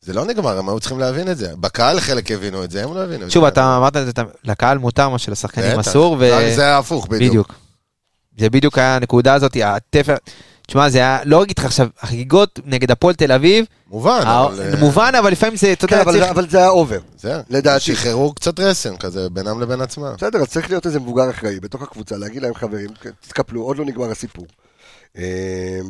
זה 0.00 0.12
לא 0.12 0.24
נגמר, 0.24 0.58
הם 0.58 0.68
היו 0.68 0.80
צריכים 0.80 0.98
להבין 0.98 1.30
את 1.30 1.38
זה. 1.38 1.52
בקהל 1.60 2.00
חלק 2.00 2.30
הבינו 2.30 2.64
את 2.64 2.70
זה, 2.70 2.84
הם 2.84 2.94
לא 2.94 3.04
הבינו 3.04 3.26
את 3.26 3.30
שוב, 3.30 3.44
זה. 3.44 3.48
אתה 3.48 3.76
אמרת 3.76 3.96
את 3.96 4.06
זה, 4.06 4.12
לקהל 4.44 4.78
מותר, 4.78 5.08
מה 5.08 5.18
שלשחקנים. 5.18 5.78
אסור, 5.78 6.16
ו... 6.20 6.30
זה- 6.56 6.78
הפוך 6.78 7.06
בדיוק. 7.06 7.30
בדיוק. 7.30 7.54
זה 8.38 8.50
בדיוק 8.50 8.78
היה 8.78 8.96
הנקודה 8.96 9.34
הזאת, 9.34 9.56
התפר... 9.64 10.14
תשמע, 10.68 10.88
זה 10.88 10.98
היה, 10.98 11.18
לא 11.24 11.42
אגיד 11.42 11.58
לך 11.58 11.64
עכשיו, 11.64 11.88
החגיגות 12.00 12.60
נגד 12.64 12.90
הפועל 12.90 13.14
תל 13.14 13.32
אביב, 13.32 13.64
מובן, 13.90 14.20
ה- 14.26 14.44
אבל... 14.46 14.60
אה, 14.62 14.80
מובן, 14.80 15.12
אבל 15.18 15.32
לפעמים 15.32 15.56
זה, 15.56 15.72
אתה 15.72 15.86
כן, 15.86 15.96
יודע, 15.96 16.02
אבל 16.02 16.12
צריך... 16.12 16.24
זה- 16.24 16.30
אבל 16.30 16.48
זה 16.48 16.58
היה 16.58 16.68
אובר. 16.68 16.98
זה, 17.18 17.40
לדעתי. 17.50 17.84
שחררו 17.84 18.34
קצת 18.34 18.60
רסן 18.60 18.96
כזה 18.96 19.30
בינם 19.30 19.60
לבין 19.60 19.80
עצמם. 19.80 20.12
בסדר, 20.16 20.38
אז 20.38 20.46
צריך 20.48 20.70
להיות 20.70 20.86
איזה 20.86 21.00
מבוגר 21.00 21.30
אחראי 21.30 21.60
בתוך 21.60 21.82
הקבוצה, 21.82 22.16
להגיד 22.16 22.42
להם 22.42 22.54
חברים, 22.54 22.90
תתקפלו, 23.20 23.62
עוד 23.62 23.76
לא 23.78 23.84
נגמר 23.84 24.10
הסיפור. 24.10 24.46
אה, 25.18 25.22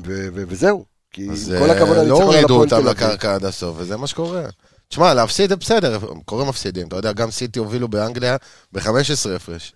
ו- 0.06 0.28
ו- 0.34 0.42
וזהו. 0.48 0.84
כי 1.12 1.28
אז 1.32 1.50
עם 1.52 1.58
כל 1.58 1.70
הכבוד 1.70 1.96
אה, 1.96 2.02
לא 2.04 2.16
על 2.16 2.22
הורידו 2.22 2.44
הפועל 2.44 2.60
אותם 2.60 2.68
תל 2.68 2.88
אביב. 2.88 2.88
לקרקע 2.90 3.34
עד 3.34 3.44
הסוף, 3.44 3.76
וזה 3.78 3.96
מה 3.96 4.06
שקורה. 4.06 4.42
תשמע, 4.88 5.14
להפסיד 5.14 5.50
זה 5.50 5.56
בסדר, 5.56 5.98
קורים 6.24 6.48
מפסידים. 6.48 6.88
אתה 6.88 6.96
יודע, 6.96 7.12
גם 7.12 7.30
סיטי 7.30 7.58
הובילו 7.58 7.88
באנגליה 7.88 8.36
ב-15 8.72 8.90
הפרש. 9.36 9.72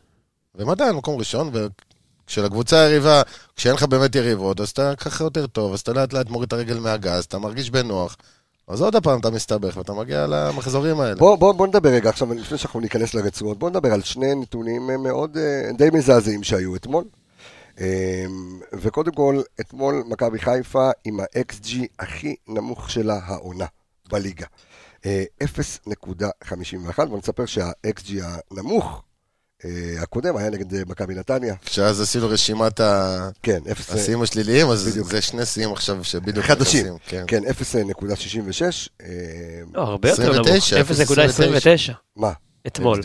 והם 0.54 0.70
עדיין 0.70 0.92
מקום 0.96 1.18
ראשון, 1.18 1.50
וכשלקבוצה 2.32 2.80
היריבה, 2.80 3.22
כשאין 3.56 3.74
לך 3.74 3.82
באמת 3.82 4.14
יריבות, 4.14 4.60
אז 4.60 4.68
אתה 4.68 4.92
ככה 4.96 5.24
יותר 5.24 5.46
טוב, 5.46 5.72
אז 5.72 5.80
אתה 5.80 5.92
לאט 5.92 6.12
לאט 6.12 6.30
מוריד 6.30 6.46
את 6.46 6.52
הרגל 6.52 6.78
מהגז, 6.78 7.24
אתה 7.24 7.38
מרגיש 7.38 7.70
בנוח. 7.70 8.16
אז 8.68 8.80
עוד 8.80 8.96
פעם 8.96 9.20
אתה 9.20 9.30
מסתבך 9.30 9.76
ואתה 9.76 9.92
מגיע 9.92 10.26
למחזורים 10.26 11.00
האלה. 11.00 11.14
בוא, 11.14 11.36
בוא, 11.36 11.52
בוא 11.52 11.66
נדבר 11.66 11.88
רגע 11.88 12.08
עכשיו, 12.08 12.34
לפני 12.34 12.58
שאנחנו 12.58 12.80
ניכנס 12.80 13.14
לרצועות, 13.14 13.58
בוא 13.58 13.70
נדבר 13.70 13.92
על 13.92 14.02
שני 14.02 14.34
נתונים 14.34 14.90
אה, 14.90 14.96
מאוד 14.96 15.36
אה, 15.36 15.72
די 15.78 15.88
מזעזעים 15.92 16.42
שהיו 16.42 16.76
אתמול. 16.76 17.04
אה, 17.80 18.24
וקודם 18.72 19.12
כל, 19.12 19.40
אתמול 19.60 20.02
מכבי 20.08 20.38
חיפה 20.38 20.90
עם 21.04 21.20
ה-XG 21.20 21.76
הכי 21.98 22.34
נמוך 22.48 22.90
שלה 22.90 23.20
העונה 23.24 23.66
בליגה. 24.10 24.46
אה, 25.06 25.24
0.51, 25.44 26.98
ואני 26.98 27.20
אספר 27.20 27.46
שה-XG 27.46 28.10
הנמוך 28.50 29.02
הקודם 29.98 30.36
היה 30.36 30.50
נגד 30.50 30.74
אה, 30.74 30.80
מכבי 30.86 31.14
נתניה. 31.14 31.54
כשאז 31.64 32.00
עשינו 32.00 32.28
רשימת 32.28 32.80
ה- 32.80 33.28
כן, 33.42 33.58
0... 33.72 33.90
השיאים 33.94 34.22
השליליים, 34.22 34.70
אז 34.70 34.88
בדיוק. 34.88 35.08
זה 35.10 35.20
שני 35.22 35.46
שיאים 35.46 35.72
עכשיו 35.72 36.04
שבדיוק 36.04 36.46
חדשים. 36.46 36.86
כן. 37.06 37.24
כן, 37.26 37.42
0.66. 37.44 37.48
אה, 39.02 39.06
לא, 39.74 39.80
הרבה 39.82 40.08
יותר 40.10 40.32
נמוך. 40.32 40.48
29, 40.48 41.90
0.29 41.90 41.92
מה? 42.16 42.32
אתמול. 42.66 43.00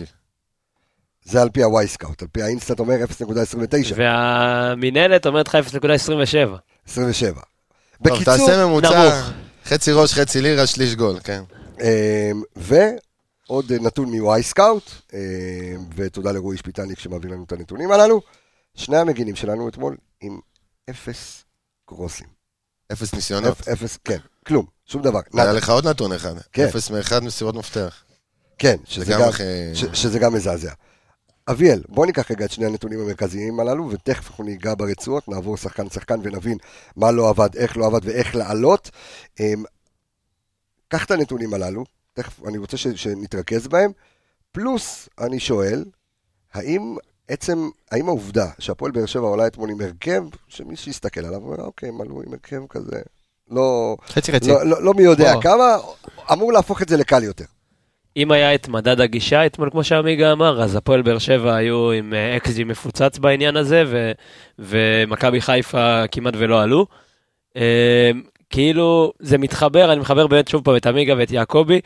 זה 1.25 1.41
על 1.41 1.49
פי 1.49 1.63
ה-Wyscout, 1.63 2.21
על 2.21 2.27
פי 2.31 2.41
ה 2.41 2.47
InStat 2.47 2.79
אומר 2.79 2.95
0.29. 3.03 3.93
והמינהלת 3.95 5.25
אומרת 5.25 5.47
לך 5.47 5.55
0.27. 5.55 5.79
27. 6.89 7.33
טוב, 7.33 7.41
בקיצור, 8.01 8.23
תעשה 8.37 8.65
ממוצע, 8.65 8.89
נמוך. 9.03 9.29
חצי 9.65 9.91
ראש, 9.91 10.13
חצי 10.13 10.41
לירה, 10.41 10.67
שליש 10.67 10.95
גול, 10.95 11.19
כן. 11.23 11.41
אמ, 11.81 12.41
ועוד 13.49 13.71
נתון 13.73 14.11
מ 14.15 14.43
Wyscout, 14.43 14.91
אמ, 15.13 15.17
ותודה 15.95 16.31
לרועי 16.31 16.57
שפיטניק 16.57 16.99
שמעביר 16.99 17.31
לנו 17.31 17.43
את 17.43 17.51
הנתונים 17.51 17.91
הללו. 17.91 18.21
שני 18.75 18.97
המגינים 18.97 19.35
שלנו 19.35 19.69
אתמול 19.69 19.97
עם 20.21 20.39
אפס 20.89 21.43
קרוסים. 21.85 22.27
אפס 22.91 23.13
ניסיונות. 23.13 23.59
אפ- 23.59 23.67
אפס, 23.67 23.97
כן, 24.05 24.17
כלום, 24.47 24.65
שום 24.85 25.01
דבר. 25.01 25.19
היה. 25.33 25.53
לך 25.53 25.69
עוד 25.69 25.87
נתון 25.87 26.13
אחד. 26.13 26.33
כן. 26.51 26.65
אפס 26.65 26.89
מאחד 26.89 27.23
מסירות 27.23 27.55
מפתח. 27.55 28.03
כן, 28.57 28.75
גם. 29.13 29.19
ש- 29.75 30.01
שזה 30.01 30.19
גם 30.19 30.33
מזעזע. 30.33 30.71
אביאל, 31.49 31.83
בוא 31.89 32.05
ניקח 32.05 32.31
רגע 32.31 32.45
את 32.45 32.51
שני 32.51 32.65
הנתונים 32.65 32.99
המרכזיים 32.99 33.59
הללו, 33.59 33.89
ותכף 33.91 34.27
אנחנו 34.29 34.43
ניגע 34.43 34.73
ברצועות, 34.77 35.27
נעבור 35.27 35.57
שחקן-שחקן 35.57 36.19
ונבין 36.23 36.57
מה 36.95 37.11
לא 37.11 37.29
עבד, 37.29 37.55
איך 37.55 37.77
לא 37.77 37.85
עבד 37.85 37.99
ואיך 38.05 38.35
לעלות. 38.35 38.89
אמ, 39.39 39.63
קח 40.87 41.05
את 41.05 41.11
הנתונים 41.11 41.53
הללו, 41.53 41.83
תכף 42.17 42.45
אני 42.47 42.57
רוצה 42.57 42.77
ש- 42.77 42.87
שנתרכז 42.87 43.67
בהם, 43.67 43.91
פלוס 44.51 45.09
אני 45.21 45.39
שואל, 45.39 45.85
האם 46.53 46.95
עצם, 47.27 47.69
האם 47.91 48.07
העובדה 48.07 48.45
שהפועל 48.59 48.91
באר 48.91 49.05
שבע 49.05 49.27
עולה 49.27 49.47
אתמול 49.47 49.69
עם 49.69 49.81
הרכב, 49.81 50.23
שמי 50.47 50.75
שיסתכל 50.75 51.25
עליו, 51.25 51.41
אומר, 51.41 51.57
אוקיי, 51.57 51.89
הם 51.89 52.01
עלו 52.01 52.21
עם 52.27 52.33
הרכב 52.33 52.61
כזה, 52.69 53.01
לא, 53.51 53.97
חצי 54.07 54.31
חצי. 54.31 54.49
לא, 54.49 54.65
לא, 54.65 54.83
לא 54.83 54.93
מי 54.93 55.03
יודע 55.03 55.33
בוא. 55.33 55.41
כמה, 55.41 55.77
אמור 56.33 56.53
להפוך 56.53 56.81
את 56.81 56.89
זה 56.89 56.97
לקל 56.97 57.23
יותר. 57.23 57.45
אם 58.17 58.31
היה 58.31 58.55
את 58.55 58.67
מדד 58.67 59.01
הגישה 59.01 59.45
אתמול, 59.45 59.69
כמו 59.69 59.83
שעמיגה 59.83 60.31
אמר, 60.31 60.63
אז 60.63 60.75
הפועל 60.75 61.01
באר 61.01 61.17
שבע 61.17 61.55
היו 61.55 61.91
עם 61.91 62.13
אה, 62.13 62.37
אקסג'י 62.37 62.63
מפוצץ 62.63 63.17
בעניין 63.17 63.57
הזה, 63.57 63.83
ו- 63.87 64.11
ומכבי 64.59 65.41
חיפה 65.41 66.03
כמעט 66.11 66.33
ולא 66.37 66.61
עלו. 66.61 66.87
אה, 68.47 68.55
כאילו, 68.55 69.13
זה 69.19 69.37
מתחבר, 69.37 69.91
אני 69.91 69.99
מחבר 69.99 70.27
באמת 70.27 70.47
שוב 70.47 70.63
פעם 70.63 70.75
את 70.75 70.85
עמיגה 70.85 71.13
ואת 71.17 71.31
יעקבי. 71.31 71.79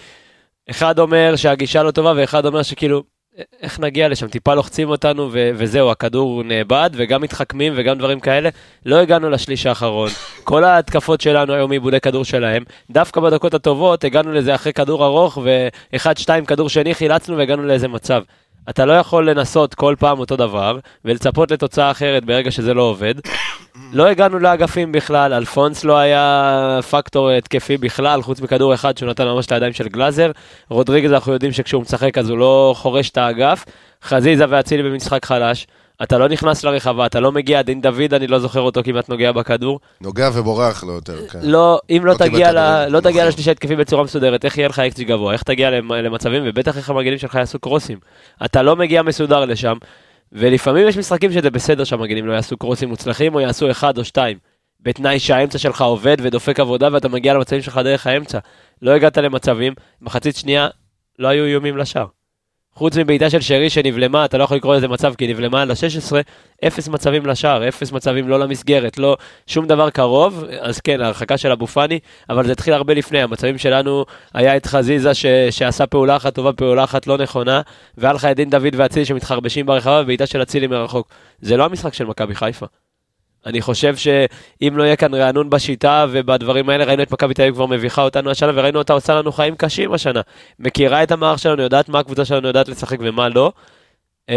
אחד 0.70 1.00
אומר 1.00 1.36
שהגישה 1.36 1.84
לא 1.84 1.92
טובה, 1.92 2.14
ואחד 2.16 2.46
אומר 2.46 2.64
שכאילו, 2.64 3.04
א- 3.40 3.42
איך 3.62 3.80
נגיע 3.80 4.08
לשם? 4.10 4.28
טיפה 4.28 4.54
לוחצים 4.56 4.90
אותנו, 4.90 5.30
ו- 5.32 5.52
וזהו, 5.56 5.92
הכדור 5.92 6.44
נאבד, 6.44 6.90
וגם 6.94 7.22
מתחכמים 7.22 7.74
וגם 7.76 7.98
דברים 7.98 8.20
כאלה. 8.20 8.50
לא 8.86 8.96
הגענו 8.96 9.30
לשליש 9.30 9.66
האחרון. 9.66 10.10
כל 10.44 10.64
ההתקפות 10.64 11.22
שלנו 11.22 11.54
היו 11.54 11.68
מעיבודי 11.68 12.00
כדור 12.00 12.26
שלהם. 12.26 12.64
דווקא 12.92 13.22
בדקות 13.22 13.54
הטובות 13.54 14.04
הגענו 14.04 14.32
לזה 14.32 14.56
אחרי 14.56 14.74
כדור 14.74 15.06
ארוך, 15.06 15.38
ואחד, 15.44 16.18
שתיים, 16.18 16.46
כדור 16.46 16.70
שני, 16.70 16.94
חילצנו 16.96 17.38
והגענו 17.38 17.64
לאיזה 17.64 17.88
מצב. 17.88 18.24
אתה 18.70 18.86
לא 18.86 18.94
יכול 18.94 19.30
לנסות 19.30 19.74
כל 19.74 19.96
פעם 20.00 20.20
אותו 20.20 20.36
דבר, 20.36 20.80
ולצפות 21.06 21.52
לתוצאה 21.52 21.92
אחרת 21.92 22.26
ברגע 22.26 22.52
שזה 22.52 22.74
לא 22.74 22.82
עובד. 22.82 23.14
לא 23.94 24.08
הגענו 24.08 24.40
לאגפים 24.40 24.92
בכלל, 24.92 25.34
אלפונס 25.34 25.84
לא 25.84 25.98
היה 25.98 26.80
פקטור 26.90 27.30
התקפי 27.30 27.78
בכלל, 27.78 28.22
חוץ 28.22 28.42
מכדור 28.42 28.74
אחד 28.74 28.98
שהוא 28.98 29.10
נתן 29.10 29.26
ממש 29.26 29.52
לידיים 29.52 29.74
של 29.74 29.88
גלאזר. 29.88 30.32
רודריגז 30.70 31.12
אנחנו 31.12 31.34
יודעים 31.34 31.52
שכשהוא 31.52 31.82
משחק 31.82 32.18
אז 32.18 32.30
הוא 32.30 32.38
לא 32.38 32.74
חורש 32.78 33.10
את 33.10 33.18
האגף. 33.18 33.66
חזיזה 34.04 34.46
ואצילי 34.50 34.84
במשחק 34.84 35.26
חלש. 35.26 35.68
אתה 36.04 36.18
לא 36.18 36.30
נכנס 36.30 36.64
לרחבה, 36.64 37.06
אתה 37.06 37.20
לא 37.20 37.32
מגיע, 37.32 37.62
דין 37.62 37.82
דוד, 37.82 38.14
אני 38.14 38.28
לא 38.28 38.40
זוכר 38.40 38.60
אותו 38.62 38.82
כמעט 38.84 39.10
נוגע 39.10 39.32
בכדור. 39.32 39.80
נוגע 40.02 40.30
ובורח 40.34 40.84
לו 40.84 40.94
יותר, 40.94 41.28
כן. 41.28 41.40
לא, 41.44 41.80
אם 41.90 42.02
לא 42.06 42.12
לא 42.14 42.18
תגיע, 42.18 42.52
ל-. 42.52 42.86
לא 42.90 43.00
תגיע 43.00 43.12
נכון. 43.14 43.28
לשלישי 43.28 43.52
התקפי 43.52 43.76
בצורה 43.76 44.04
מסודרת, 44.04 44.46
איך 44.46 44.58
יהיה 44.58 44.68
לך 44.68 44.80
אקסג'י 44.80 45.04
גבוה? 45.04 45.34
איך 45.34 45.44
תגיע 45.44 45.70
למ- 45.72 45.92
למצבים, 45.92 46.44
ובטח 46.46 46.78
איך 46.78 46.90
המגנים 46.90 47.18
שלך 47.18 47.36
יעשו 47.36 47.60
קרוסים. 47.60 47.98
אתה 48.46 48.62
לא 48.62 48.76
מגיע 48.76 49.02
מסודר 49.02 49.46
לשם, 49.46 49.78
ולפעמים 50.32 50.88
יש 50.88 50.98
משחקים 50.98 51.32
שזה 51.32 51.50
בסדר 51.50 51.84
שהמגנים 51.84 52.28
לא 52.28 52.34
יעשו 52.34 52.58
קרוסים 52.58 52.90
מוצלחים, 52.90 53.36
או 53.36 53.40
יעשו 53.40 53.72
אחד 53.72 53.98
או 53.98 54.04
שתיים. 54.06 54.38
בתנאי 54.84 55.20
שהאמצע 55.20 55.58
שלך 55.58 55.82
עובד 55.82 56.18
ודופק 56.22 56.60
עבודה 56.60 56.90
ואתה 56.92 57.10
מגיע 57.10 57.34
למצבים 57.34 57.62
שלך 57.62 57.78
דרך 57.84 58.08
האמצע. 58.08 58.40
לא 58.82 58.92
הגעת 58.92 59.18
למצבים, 59.18 59.74
מחצית 60.02 60.36
שנייה 60.36 60.68
לא 61.20 61.28
היו 61.28 61.46
איומים 61.46 61.78
לשער. 61.78 62.06
חוץ 62.82 62.98
מבעיטה 62.98 63.30
של 63.30 63.42
שרי 63.42 63.70
שנבלמה, 63.70 64.26
אתה 64.26 64.38
לא 64.38 64.44
יכול 64.44 64.58
לקרוא 64.58 64.76
לזה 64.76 64.88
מצב 64.88 65.14
כי 65.16 65.28
נבלמה 65.28 65.62
על 65.62 65.72
ה-16, 65.72 66.16
אפס 66.68 66.88
מצבים 66.88 67.26
לשער, 67.26 67.68
אפס 67.68 67.92
מצבים 67.92 68.30
לא 68.30 68.40
למסגרת, 68.40 68.98
לא 68.98 69.18
שום 69.48 69.68
דבר 69.68 69.90
קרוב, 69.90 70.44
אז 70.60 70.80
כן, 70.80 71.02
ההרחקה 71.02 71.38
של 71.38 71.52
אבו 71.52 71.68
פאני, 71.68 72.00
אבל 72.30 72.46
זה 72.46 72.52
התחיל 72.52 72.74
הרבה 72.74 72.94
לפני, 72.94 73.22
המצבים 73.22 73.58
שלנו, 73.58 74.06
היה 74.34 74.58
את 74.58 74.66
חזיזה 74.66 75.14
ש, 75.14 75.26
שעשה 75.50 75.86
פעולה 75.86 76.16
אחת 76.16 76.36
טובה, 76.36 76.54
פעולה 76.54 76.84
אחת 76.84 77.08
לא 77.08 77.18
נכונה, 77.18 77.62
והיה 77.98 78.14
לך 78.14 78.26
את 78.26 78.36
דין 78.36 78.50
דוד 78.50 78.76
ואצילי 78.76 79.06
שמתחרבשים 79.06 79.66
ברחבה, 79.66 80.02
ובעיטה 80.04 80.26
של 80.26 80.42
אצילי 80.42 80.68
מרחוק. 80.68 81.08
זה 81.42 81.58
לא 81.58 81.66
המשחק 81.66 81.94
של 81.94 82.06
מכבי 82.06 82.36
חיפה. 82.36 82.66
אני 83.46 83.62
חושב 83.62 83.96
שאם 83.96 84.74
לא 84.78 84.84
יהיה 84.84 84.96
כאן 84.96 85.14
רענון 85.14 85.50
בשיטה 85.50 86.06
ובדברים 86.12 86.70
האלה, 86.70 86.84
ראינו 86.86 87.04
את 87.04 87.12
מכבי 87.12 87.34
תל 87.34 87.42
אביב 87.42 87.56
כבר 87.56 87.66
מביכה 87.66 88.02
אותנו 88.02 88.32
השנה, 88.32 88.52
וראינו 88.56 88.80
אותה 88.80 88.94
עושה 88.94 89.16
לנו 89.16 89.32
חיים 89.32 89.56
קשים 89.56 89.94
השנה. 89.94 90.22
מכירה 90.60 91.04
את 91.04 91.12
המערך 91.12 91.40
שלנו, 91.40 91.62
יודעת 91.62 91.90
מה 91.90 92.00
הקבוצה 92.00 92.26
שלנו 92.26 92.48
יודעת 92.48 92.70
לשחק 92.70 92.98
ומה 93.02 93.30
לא. 93.30 93.52
אמ, 94.30 94.36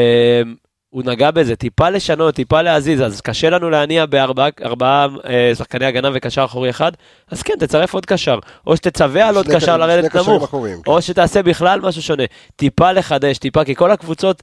הוא 0.91 1.03
נגע 1.05 1.31
בזה, 1.31 1.57
טיפה 1.57 1.91
לשנות, 1.91 2.35
טיפה 2.35 2.63
להזיז, 2.63 3.03
אז 3.03 3.21
קשה 3.21 3.51
לנו 3.51 3.71
להניע 3.71 4.07
בארבעה 4.07 4.49
ארבעה, 4.63 5.07
אה, 5.29 5.53
שחקני 5.55 5.87
הגנה 5.87 6.09
וקשר 6.15 6.45
אחורי 6.45 6.71
אחד, 6.71 6.93
אז 7.31 7.43
כן, 7.43 7.55
תצרף 7.59 7.95
עוד 7.95 8.07
קשר, 8.07 8.39
או 8.67 8.77
שתצווה 8.77 9.29
על 9.29 9.37
עוד 9.37 9.49
קשר 9.49 9.77
לרדת 9.77 10.17
נמוך, 10.17 10.43
אחוריים, 10.43 10.83
כן. 10.83 10.91
או 10.91 11.03
שתעשה 11.03 11.43
בכלל 11.43 11.81
משהו 11.81 12.03
שונה. 12.03 12.23
טיפה 12.57 12.93
לחדש, 12.93 13.39
טיפה, 13.39 13.65
כי 13.65 13.75
כל 13.75 13.91
הקבוצות, 13.91 14.43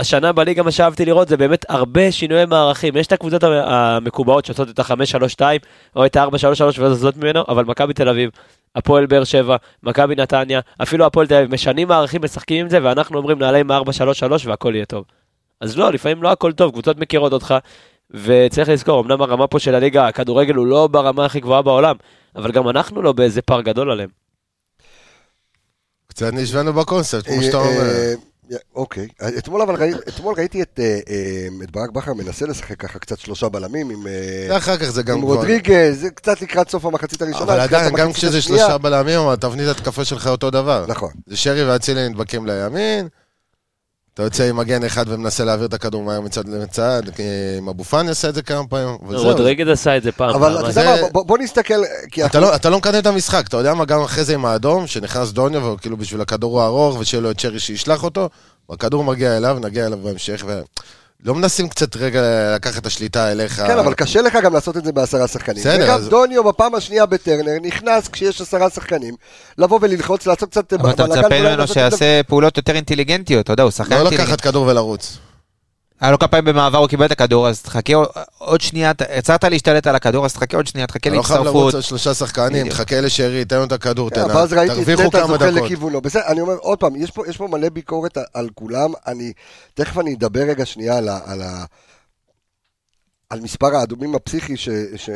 השנה 0.00 0.32
בליגה, 0.32 0.62
מה 0.62 0.70
שאהבתי 0.70 1.04
לראות 1.04 1.28
זה 1.28 1.36
באמת 1.36 1.66
הרבה 1.68 2.12
שינויי 2.12 2.46
מערכים. 2.46 2.96
יש 2.96 3.06
את 3.06 3.12
הקבוצות 3.12 3.42
המ- 3.44 3.52
המקובעות 3.52 4.44
שעושות 4.44 4.68
את 4.70 4.78
ה-5-3-2 4.78 5.42
או 5.96 6.06
את 6.06 6.16
ה-4-3-3 6.16 6.28
וזזות 6.80 7.16
ממנו, 7.16 7.44
אבל 7.48 7.64
מכבי 7.64 7.94
תל 7.94 8.08
אביב, 8.08 8.30
הפועל 8.76 9.06
באר 9.06 9.24
שבע, 9.24 9.56
מכבי 9.82 10.14
נתניה, 10.14 10.60
אפילו 10.82 11.06
הפועל 11.06 11.26
תל 11.26 11.34
אביב, 11.34 11.54
משנים 11.54 11.88
מערכים, 11.88 12.20
משחקים 12.24 12.60
עם 12.64 12.70
זה, 12.70 12.78
ואנחנו 12.82 13.18
אומרים 13.18 13.38
נעלה 13.38 13.58
עם 13.58 13.70
4-3-3 13.70 13.74
והכל 14.44 14.72
יהיה 14.74 14.84
טוב. 14.86 15.04
אז 15.60 15.78
לא, 15.78 15.92
לפעמים 15.92 16.22
לא 16.22 16.32
הכל 16.32 16.52
טוב, 16.52 16.72
קבוצות 16.72 16.98
מכירות 16.98 17.32
אותך, 17.32 17.54
וצריך 18.10 18.68
לזכור, 18.68 19.00
אמנם 19.00 19.22
הרמה 19.22 19.46
פה 19.46 19.58
של 19.58 19.74
הליגה, 19.74 20.06
הכדורגל 20.08 20.54
הוא 20.54 20.66
לא 20.66 20.86
ברמה 20.86 21.24
הכי 21.24 21.40
גבוהה 21.40 21.62
בעולם, 21.62 21.96
אבל 22.36 22.52
גם 22.52 22.68
אנחנו 22.68 23.02
לא 23.02 23.12
באיזה 23.12 23.42
פער 23.42 23.60
גדול 23.60 23.90
עליהם. 23.90 24.08
קצת 26.06 26.32
נשבנו 26.32 26.72
בקונספט, 26.72 27.26
כמו 27.26 27.36
אה, 27.36 27.42
שאתה 27.42 27.56
אומר. 27.56 27.82
אה, 28.52 28.56
אוקיי, 28.74 29.08
אתמול 29.38 29.62
אבל 29.62 29.74
ראיתי, 29.74 29.98
אתמול 30.08 30.34
ראיתי 30.38 30.62
את, 30.62 30.80
אה, 30.82 30.98
אה, 31.10 31.48
את 31.64 31.70
ברק 31.70 31.90
בכר 31.90 32.14
מנסה 32.14 32.46
לשחק 32.46 32.80
ככה 32.80 32.98
קצת 32.98 33.18
שלושה 33.18 33.48
בלמים 33.48 33.90
עם, 33.90 34.06
אה, 34.06 34.46
ואחר 34.50 34.76
כך 34.76 34.84
זה 34.84 35.02
גם 35.02 35.16
עם. 35.16 35.22
רודריגז, 35.22 36.00
זה 36.00 36.10
קצת 36.10 36.42
לקראת 36.42 36.70
סוף 36.70 36.84
המחצית 36.84 37.22
הראשונה. 37.22 37.44
אבל 37.44 37.60
עדיין, 37.60 37.94
גם 37.94 38.12
כשזה. 38.12 38.42
שלושה 38.42 38.78
בלמים, 38.78 39.28
התבנית 39.28 39.68
התקפה 39.68 40.04
שלך 40.04 40.26
אותו 40.26 40.50
דבר. 40.50 40.84
נכון. 40.88 41.10
זה 41.26 41.36
שרי 41.36 41.64
ואצילי 41.64 42.08
נדבקים 42.08 42.46
לימין, 42.46 43.08
אתה 44.14 44.22
יוצא 44.22 44.44
עם 44.48 44.56
מגן 44.56 44.84
אחד 44.84 45.04
ומנסה 45.08 45.44
להעביר 45.44 45.66
את 45.66 45.74
הכדור 45.74 46.02
מהר 46.02 46.20
מצד 46.20 46.48
לצד, 46.48 47.02
אה, 47.20 47.24
עם 47.58 47.68
אבו 47.68 47.84
פאני 47.84 48.10
עשה 48.10 48.28
את 48.28 48.34
זה 48.34 48.42
כמה 48.42 48.66
פעמים, 48.66 48.96
וזהו. 49.08 49.24
רודריגז 49.24 49.68
עשה 49.68 49.96
את 49.96 50.02
זה 50.02 50.12
פעם. 50.12 50.34
אבל. 50.34 50.58
אתה 50.70 50.80
יודע 50.80 50.96
מה, 51.12 51.22
בוא- 51.22 51.38
נסתכל, 51.38 51.74
לא, 52.40 52.54
אתה 52.54 52.70
לא 52.70 52.78
מקדם 52.78 52.98
את 52.98 53.06
המשחק, 53.06 53.44
אתה 53.48 53.56
יודע 53.56 53.74
מה, 53.74 53.84
גם 53.84 54.02
אחרי 54.02 54.24
זה 54.24 54.34
עם 54.34 54.44
האדום, 54.44 54.86
שנכנס 54.86 55.32
דוניו, 55.32 55.62
וכאילו 55.78 55.96
בשביל 55.96 56.20
הכדור 56.20 56.62
הארוך, 56.62 56.98
ושיהיה 57.00 57.20
לו 57.20 57.30
את 57.30 57.40
שרי 57.40 57.58
שישלח 57.60 58.04
אותו, 58.04 58.28
הכדור 58.70 59.04
מגיע 59.04 59.36
אליו, 59.36 59.58
נגיע 59.60 59.86
אליו 59.86 59.98
בהמשך, 59.98 60.44
ולא 61.24 61.34
מנסים 61.34 61.68
קצת 61.68 61.96
רגע 61.96 62.20
לקחת 62.54 62.78
את 62.82 62.86
השליטה 62.86 63.32
אליך. 63.32 63.52
כן, 63.66 63.78
אבל 63.78 63.94
קשה 63.94 64.20
לך 64.22 64.38
גם 64.42 64.54
לעשות 64.54 64.76
את 64.76 64.84
זה 64.84 64.92
בעשרה 64.92 65.28
שחקנים. 65.28 65.60
בסדר, 65.60 65.84
וגם 65.84 65.94
אז- 65.94 66.08
דוניו 66.08 66.44
בפעם 66.44 66.74
השנייה 66.74 67.06
בטרנר 67.06 67.52
נכנס 67.62 68.08
כשיש 68.08 68.40
עשרה 68.40 68.70
שחקנים, 68.70 69.14
לבוא 69.58 69.78
וללחוץ, 69.82 70.26
לעשות 70.26 70.50
קצת 70.50 70.72
אבל 70.72 70.90
אתה 70.90 71.06
מצפה 71.06 71.40
ממנו 71.40 71.66
שיעשה 71.66 72.20
פעולות 72.26 72.56
יותר 72.56 72.74
אינטליגנטיות, 72.74 73.44
אתה 73.44 73.52
יודע, 73.52 73.62
הוא 73.62 73.70
שחקן 73.70 73.90
לא 73.90 74.00
אינטליגנטי. 74.00 74.22
לקחת 74.32 74.40
כדור 74.40 74.66
ולרוץ. 74.66 75.18
היה 76.00 76.10
לו 76.12 76.18
כמה 76.18 76.28
פעמים 76.28 76.44
במעבר, 76.44 76.78
הוא 76.78 76.88
קיבל 76.88 77.06
את 77.06 77.10
הכדור, 77.10 77.48
אז 77.48 77.62
תחכה 77.62 77.92
עוד 78.38 78.60
שנייה, 78.60 78.94
ת- 78.94 79.02
הצלחת 79.02 79.44
להשתלט 79.44 79.86
על 79.86 79.94
הכדור, 79.94 80.24
אז 80.24 80.32
תחכה 80.32 80.56
עוד 80.56 80.66
שנייה, 80.66 80.86
תחכה 80.86 81.08
אתה 81.10 81.16
לא 81.16 81.22
חייב 81.22 81.40
לרוץ 81.40 81.54
להצטרפות. 81.54 81.74
על 81.74 81.80
שלושה 81.80 82.14
שחקנים. 82.14 82.68
תחכה 82.68 83.00
לשרי, 83.00 83.44
תן 83.44 83.56
לו 83.56 83.64
את 83.64 83.72
הכדור, 83.72 84.10
תנע, 84.10 84.26
ואז 84.26 84.52
ראיתי 84.52 84.72
את 84.72 84.76
תרוויחו 84.76 85.02
נטע 85.02 85.26
זוכה. 85.26 85.50
לכיוונו. 85.50 86.00
בסדר, 86.00 86.22
אני 86.26 86.40
אומר 86.40 86.54
עוד 86.54 86.78
פעם, 86.78 86.96
יש 86.96 87.10
פה, 87.10 87.22
יש 87.28 87.36
פה 87.36 87.46
מלא 87.48 87.68
ביקורת 87.68 88.18
על 88.34 88.48
כולם, 88.54 88.92
אני, 89.06 89.32
תכף 89.74 89.98
אני 89.98 90.14
אדבר 90.14 90.40
רגע 90.40 90.66
שנייה 90.66 90.96
על, 90.98 91.08
ה, 91.08 91.64
על, 93.30 93.40
מספר 93.40 93.76
האדומים 93.76 94.14
הפסיכי 94.14 94.56
ש, 94.56 94.68
ש, 94.96 95.10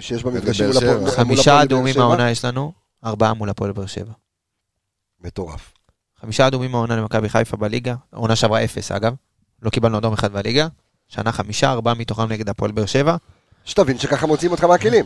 שיש 0.00 0.24
במפגשים 0.24 0.70
באר 0.70 0.74
מול 0.74 0.76
הפועל 0.76 0.90
שבע. 0.94 1.00
מול 1.00 1.10
חמישה 1.10 1.50
באר 1.54 1.62
אדומים 1.62 1.94
שבע. 1.94 2.02
מהעונה 2.02 2.30
יש 2.30 2.44
לנו, 2.44 2.72
ארבעה 3.04 3.34
מול 3.34 3.50
הפועל 3.50 3.72
באר 3.72 3.86
שבע. 3.86 4.12
מטורף. 5.24 5.72
חמישה 6.20 6.46
אדומים 6.46 6.70
מהעונה 6.72 6.96
למכבי 6.96 7.28
חיפה 7.28 7.56
בליגה, 7.56 7.94
עונה 8.14 8.36
שעברה 8.36 8.64
אפס 8.64 8.92
אגב, 8.92 9.14
לא 9.62 9.70
קיבלנו 9.70 9.98
אדום 9.98 10.12
אחד 10.12 10.32
בליגה, 10.32 10.66
שנה 11.08 11.32
חמישה, 11.32 11.70
ארבעה 11.72 11.94
מתוכם 11.94 12.32
נגד 12.32 12.48
הפועל 12.48 12.70
באר 12.72 12.86
שבע. 12.86 13.16
שתבין 13.64 13.98
שככה 13.98 14.26
מוציאים 14.26 14.52
אותך 14.52 14.64
מהכלים. 14.64 15.04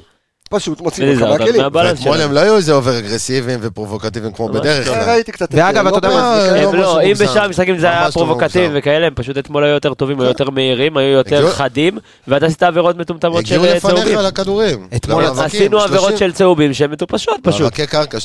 פשוט 0.50 0.80
מוציאים 0.80 1.14
זה 1.14 1.28
אותך 1.28 1.40
מהכלים. 1.40 1.62
ואתמול. 1.72 2.20
הם 2.20 2.32
לא 2.32 2.40
היו 2.40 2.56
איזה 2.56 2.72
over 2.72 2.98
אגרסיביים 2.98 3.58
ופרובוקטיביים 3.62 4.32
כמו 4.32 4.48
ממש 4.48 4.56
בדרך 4.56 4.88
לא. 4.88 4.94
כלל. 4.94 5.10
ראיתי 5.10 5.32
קצת 5.32 5.48
ואגב, 5.52 5.86
אתה 5.86 5.96
יודע 5.96 6.08
לופז 6.08 6.20
מה. 6.20 6.62
לא 6.62 6.68
הם 6.68 6.74
לא, 6.74 7.02
אם. 7.02 7.12
בשאר 7.12 7.44
המשחקים 7.44 7.78
זה 7.78 7.90
היה 7.90 8.04
לא 8.06 8.10
פרובוקטיבי. 8.10 8.78
וכאלה, 8.78 9.06
הם 9.06 9.14
פשוט 9.14 9.38
אתמול 9.38 9.64
היו 9.64 9.74
יותר 9.74 9.94
טובים, 9.94 10.20
היו 10.20 10.28
יותר 10.28 10.50
מהירים, 10.50 10.96
היו 10.96 11.08
יותר 11.08 11.36
הגיעו- 11.36 11.50
חדים, 11.50 11.98
ואתה 12.28 12.46
עשית 12.46 12.62
עבירות 12.62 12.96
מטומטמות 12.96 13.46
של 13.46 13.54
הגיעו 13.54 13.64
אה, 13.70 13.76
לפניך 13.76 13.94
צהובים. 13.94 14.18
על 14.18 14.26
הכדורים. 14.26 14.88
אתמול 14.96 15.24
עשינו 15.24 15.78
עבירות 15.80 16.10
30 16.10 16.18
של 16.18 16.32
צהובים 16.32 16.74
שהן 16.74 16.90
מטופשות 16.90 17.38
פשוט. 17.42 17.60
מאבקי 17.60 17.86
קרקע, 17.86 18.18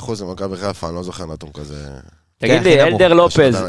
36% 0.00 0.22
למכבי 0.22 0.56
חיפה, 0.56 0.88
אני 0.88 0.96
לא 0.96 1.02
זוכר 1.02 1.26
נתון 1.26 1.50
כזה. 1.54 1.74
תגיד 2.42 2.58
כן, 2.58 2.64
לי, 2.64 2.80
הכי 2.80 2.90
נמוך. 2.90 3.02
אלדר 3.02 3.14
לופז. 3.14 3.64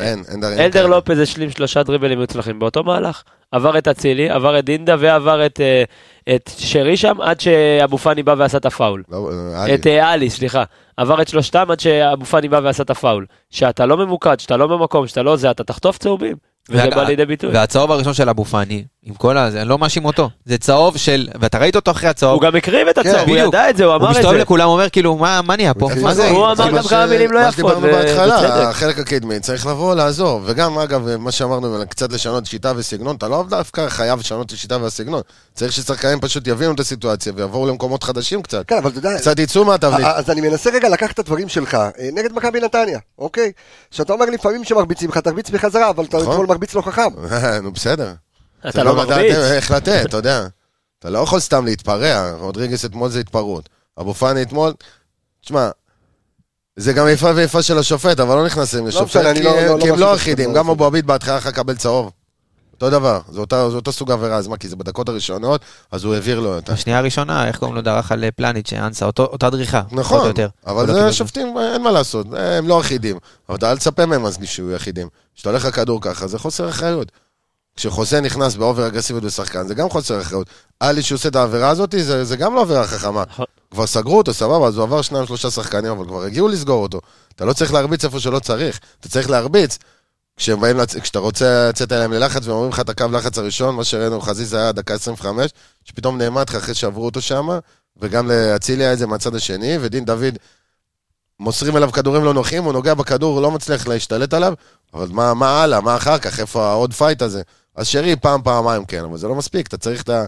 אלדר 0.60 0.88
לופז 0.88 1.20
השלים 1.20 1.52
שלושה 1.52 1.84
דריבלים 1.84 2.20
מוצלחים 2.20 2.60
באותו 2.60 2.84
מהלך. 2.84 3.24
עבר 3.52 3.78
את 3.78 3.88
אצילי, 3.88 4.30
עבר 4.30 4.60
את 4.60 4.66
דינדה 4.66 4.96
ועבר 5.00 5.46
את, 5.46 5.62
אה, 5.62 5.84
את 6.36 6.52
שרי 6.58 6.98
שם, 6.98 7.22
עד 7.22 7.40
שאבו 7.40 7.98
פאני 7.98 8.24
בא 8.24 8.36
ועשה 8.38 8.58
את 8.58 8.66
הפאול. 8.66 9.04
לא, 9.10 9.30
אה. 9.56 9.76
את 9.76 9.88
אה, 9.88 10.10
עלי, 10.10 10.30
סליחה. 10.30 10.64
עבר 10.98 11.22
את 11.22 11.28
שלושתם 11.28 11.72
עד 11.72 11.80
שאבו 11.80 12.26
פאני 12.26 12.50
בא 12.50 12.60
ועשה 12.64 12.84
את 12.84 12.90
הפאול. 12.90 13.26
שאתה 13.50 13.86
לא 13.86 13.98
ממוקד, 13.98 14.40
שאתה 14.40 14.58
לא 14.58 14.68
במקום, 14.68 15.08
שאתה 15.08 15.24
לא 15.24 15.36
זה, 15.36 15.52
אתה 15.52 15.64
תחטוף 15.64 15.98
צהובים. 15.98 16.36
וזה 16.70 16.90
בא 16.90 17.04
לידי 17.04 17.26
ביטוי. 17.26 17.50
והצהוב 17.54 17.92
הראשון 17.92 18.14
של 18.14 18.30
אבו 18.30 18.46
פאני, 18.46 18.84
עם 19.06 19.14
כל 19.14 19.38
הזה, 19.38 19.62
אני 19.62 19.70
לא 19.70 19.78
מאשים 19.78 20.06
אותו, 20.06 20.30
זה 20.46 20.58
צהוב 20.58 20.98
של, 20.98 21.28
ואתה 21.40 21.58
ראית 21.58 21.76
אותו 21.76 21.92
אחרי 21.92 22.10
הצהוב, 22.10 22.34
הוא 22.34 22.42
גם 22.42 22.56
הקריב 22.56 22.88
את 22.88 22.98
הצהוב, 22.98 23.30
הוא. 23.30 23.38
ידע 23.38 23.70
את 23.70 23.78
זה, 23.78 23.86
הוא 23.86 23.96
אמר 23.96 24.12
את 24.12 24.16
מסתובב 24.18 24.36
זה. 24.36 24.42
לכולם, 24.42 24.66
הוא 24.66 24.74
אומר 24.74 24.90
כאילו, 24.90 25.16
מה 25.18 25.42
מה 25.42 25.56
נהיה 25.56 25.74
פה? 25.74 25.90
מה 26.02 26.14
זה? 26.14 26.30
הוא 26.30 26.46
אמר 26.46 26.68
גם 26.68 26.74
מה 26.74 26.84
כמה 26.84 27.06
מילים 27.06 27.32
לא 27.32 27.40
מה 27.42 27.48
יפות, 27.48 27.54
שדיברנו 27.54 27.88
ו- 27.88 27.92
בהתחלה. 27.92 28.70
החלק 28.70 29.00
הקדמי 29.00 29.40
צריך 29.40 29.68
לבוא 29.68 29.96
לעזור. 29.96 30.42
וגם, 30.46 30.78
אגב, 30.78 31.18
מה 31.18 31.32
שאמרנו, 31.32 31.78
קצת 31.90 32.14
לשנות 32.14 32.46
שיטה 32.46 32.74
וסגנון, 32.76 33.16
אתה 33.16 33.28
לא 33.28 33.46
דווקא 33.50 33.90
חייב 33.90 34.20
לשנות 34.20 34.48
את 34.48 34.52
השיטה 34.52 34.78
והסגנון. 34.82 35.22
צריך 35.54 35.72
ששחקנים 35.72 36.20
פשוט 36.20 36.48
יבינו 36.48 36.72
את 36.72 36.80
הסיטואציה 36.80 37.34
ויבואו 37.36 37.68
למקומות 37.68 38.04
חדשים 38.04 38.42
קצת. 38.42 38.64
כן, 38.68 38.78
אבל 38.78 38.90
אתה 38.90 39.00
יודע, 39.00 39.18
קצת 39.18 39.40
יצאו 39.40 39.66
מהתבנית. 39.66 40.06
אז 40.16 40.30
אני 40.30 40.42
מנסה 40.42 40.70
רגע 40.70 40.90
לקחת 40.90 41.14
את 41.14 41.20
הדברים 41.20 41.50
שלך 41.50 41.74
אה, 41.76 41.90
נגד 42.14 42.34
מכבי 42.34 42.60
נתניה, 42.60 43.00
אוקיי? 43.20 43.52
שאתה 43.92 44.14
אומר 44.14 44.26
לפעמים 44.26 44.64
שמרביצים 44.64 45.10
לך, 45.10 45.18
תרביץ 45.18 45.50
בחזרה, 45.50 45.90
אבל 45.90 46.06
אתה 46.06 46.18
נכון. 46.18 46.32
אתמול 46.32 46.48
מרביץ 46.48 46.74
לא 46.74 46.82
חכם. 46.82 47.10
נו, 47.64 47.72
בסדר. 47.72 48.12
אתה 48.70 48.84
לא 48.84 48.94
לדעת 49.04 49.08
מרביץ. 49.10 49.36
איך 49.36 49.72
לתת, 49.72 50.04
אתה 50.06 50.18
יודע. 50.18 50.48
אתה 51.00 51.10
לא 51.10 51.20
יכול 51.20 51.40
סתם 51.40 51.66
להתפרע, 51.66 52.32
רודריגס 52.40 52.86
אתמול 52.86 53.10
זה 53.10 53.20
התפרעות. 53.20 53.70
אבו 54.00 54.14
פאני 54.14 54.42
אתמול, 54.42 54.74
תשמע, 55.42 55.70
זה 56.76 56.94
גם 56.94 57.08
איפה 57.08 57.32
ואיפה 57.36 57.62
של 57.62 57.78
השופט, 57.78 58.20
אבל 58.20 58.36
לא 58.36 58.46
נכנסים 58.46 58.88
לשופט, 58.88 59.06
משנה, 59.18 59.30
אני 59.32 59.40
כי 59.40 59.46
לא- 59.46 59.52
לא- 59.56 59.60
הם- 59.62 59.78
לא 59.78 59.84
כי 59.84 59.90
הם 59.90 60.00
לא 60.00 60.16
אחידים. 60.16 60.50
לא 60.50 60.56
גם. 60.56 60.70
אבו 60.70 60.86
עביד 60.86 61.08
בהתחלה 61.08 61.38
לך 61.38 61.46
לקבל 61.46 61.76
צהוב. 61.76 62.12
אותו 62.74 62.90
דבר, 62.90 63.20
זה 63.32 63.40
אותה- 63.40 63.70
זה 63.70 63.76
אותו 63.76 63.92
סוג 63.92 64.12
עבירה, 64.12 64.36
אז 64.38 64.48
מה, 64.48 64.58
כי 64.58 64.68
זה 64.70 64.76
בדקות 64.76 65.10
הראשונות, 65.10 65.62
אז 65.92 66.04
הוא 66.04 66.14
העביר 66.14 66.40
לו 66.40 66.56
אותה. 66.56 66.74
בשנייה 66.74 67.00
הראשונה, 67.00 67.48
איך 67.48 67.58
קוראים 67.60 67.76
לו 67.76 67.82
דרך 67.82 68.12
על 68.12 68.24
פלניץ', 68.36 68.74
אנסה, 68.74 69.06
אותו- 69.06 69.26
אותה 69.26 69.50
דריכה, 69.50 69.82
נכון, 69.92 70.28
יותר. 70.28 70.48
אבל 70.68 70.88
לא 70.88 70.94
זה 70.94 71.14
שופטים, 71.14 71.58
אין 71.74 71.82
מה 71.82 71.92
לעשות, 71.92 72.28
הם 72.38 72.68
לא 72.68 72.80
אחידים. 72.82 73.18
אבל 73.50 73.58
אתה 73.58 73.72
אל 73.72 73.78
תצפה 73.78 74.06
מהם 74.06 74.26
אז 74.26 74.38
שיהיו 74.44 74.76
אחידים. 74.76 75.08
כשאתה 75.36 75.50
הולך 75.50 75.66
לכדור 75.66 76.02
ככה, 76.02 76.28
זה 76.28 76.40
חוסר 76.40 76.70
אחריות. 76.70 77.12
כשחוסה 77.76 78.22
נכנס 78.22 78.56
באובר 78.56 78.88
אגרסיביות 78.88 79.24
בשחקן, 79.24 79.68
זה 79.68 79.74
גם 79.76 79.90
חוסר 79.90 80.22
אחריות. 80.22 80.48
עלי 80.80 81.02
שעושה 81.04 81.30
את 81.30 81.36
העבירה 81.36 81.70
הזאת, 81.70 81.96
זה, 82.00 82.24
זה 82.24 82.36
גם 82.36 82.56
לא 82.56 82.62
עבירה 82.62 82.88
חכמה. 82.88 83.24
נכון. 83.30 83.46
כבר 83.72 83.88
סגרו 83.88 84.18
אותו, 84.18 84.34
סבבה, 84.34 84.68
אז 84.68 84.76
הוא 84.78 84.84
עבר 84.84 85.02
שניים 85.02 85.26
שלושה 85.28 85.52
שחקנים, 85.52 85.92
אבל 85.92 86.06
כבר 86.08 86.24
הגיעו 86.24 86.48
לסגור 86.48 86.84
אותו. 86.84 87.00
אתה 87.36 87.46
לא 87.46 87.54
צריך 87.54 87.74
להרביץ 87.74 88.06
איפה 88.06 88.20
שלא 88.20 88.40
צריך, 88.40 88.80
אתה 89.00 89.10
צריך 89.10 89.30
להרביץ 89.30 89.78
כשהם 90.38 90.62
באים, 90.62 90.80
לצ- 90.80 91.00
כשאתה 91.00 91.20
רוצה 91.20 91.70
לצאת 91.70 91.92
אליהם 91.92 92.14
ללחץ 92.14 92.48
ואומרים 92.48 92.70
לך 92.72 92.80
את 92.80 92.90
הקו 92.90 93.06
לחץ 93.12 93.38
הראשון, 93.38 93.76
מה 93.76 93.84
שראינו, 93.84 94.22
חזיזה 94.22 94.58
היה 94.58 94.72
דקה 94.72 94.94
25, 94.94 95.52
שפתאום 95.84 96.18
נעמד 96.18 96.50
לך 96.50 96.56
אחרי 96.56 96.74
שעברו 96.76 97.06
אותו 97.06 97.22
שם, 97.22 97.48
וגם 97.98 98.28
לאצילי 98.32 98.84
היה 98.84 98.94
את 98.94 98.98
זה 98.98 99.08
מהצד 99.08 99.36
השני, 99.36 99.78
ודין 99.82 100.06
דוד, 100.06 100.38
מוסרים 101.40 101.78
אליו 101.78 101.92
כדורים 101.92 102.24
לא 102.24 102.34
נוחים, 102.34 102.64
הוא 102.64 102.74
נוגע 102.74 102.94
בכדור, 102.94 103.34
הוא 103.34 103.42
לא 103.42 103.52
מצליח 103.52 103.88
להשתלט 103.88 104.34
עליו, 104.34 104.54
אבל 104.94 105.08
מה, 105.12 105.34
מה 105.34 105.62
הלאה, 105.64 105.82
מה 105.82 105.96
אחר 105.96 106.18
כך, 106.18 106.40
איפה 106.40 106.68
העוד 106.68 106.94
fight 106.94 107.22
הזה? 107.22 107.42
אז 107.76 107.88
שרי 107.88 108.16
פעם, 108.16 108.42
פעמיים 108.42 108.86
כן, 108.86 109.04
אבל 109.04 109.18
זה 109.18 109.28
לא 109.28 109.36
מספיק, 109.36 109.68
אתה 109.68 109.78
צריך 109.78 110.02
את 110.02 110.10
ה... 110.10 110.26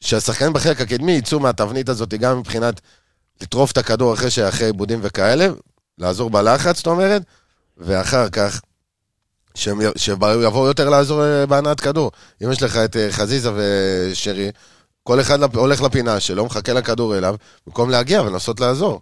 שהשחקנים 0.00 0.52
בחלק 0.52 0.80
הקדמי 0.80 1.12
יצאו 1.12 1.40
מהתבנית 1.40 1.88
הזאת, 1.88 2.14
גם 2.14 2.38
מבחינת 2.38 2.80
לטרוף 3.40 3.72
את 3.72 3.78
הכדור 3.78 4.14
אחרי 4.14 4.30
שאחרי 4.30 4.66
עיבודים 4.66 4.98
וכאלה, 5.02 5.48
לעזור 5.98 6.30
בלחץ, 6.30 6.76
זאת 6.76 6.86
אומרת, 6.86 7.22
ואחר 7.76 8.28
כך, 8.28 8.60
שיבואו 9.96 10.66
יותר 10.66 10.90
לעזור 10.90 11.24
אה, 11.24 11.46
בהנעת 11.46 11.80
כדור. 11.80 12.10
אם 12.44 12.52
יש 12.52 12.62
לך 12.62 12.76
את 12.76 12.96
אה, 12.96 13.12
חזיזה 13.12 13.50
ושרי, 13.54 14.50
כל 15.02 15.20
אחד 15.20 15.56
הולך 15.56 15.82
לפינה 15.82 16.20
שלו, 16.20 16.44
מחכה 16.44 16.72
לכדור 16.72 17.18
אליו, 17.18 17.34
במקום 17.66 17.90
להגיע 17.90 18.22
ולנסות 18.22 18.60
לעזור. 18.60 19.00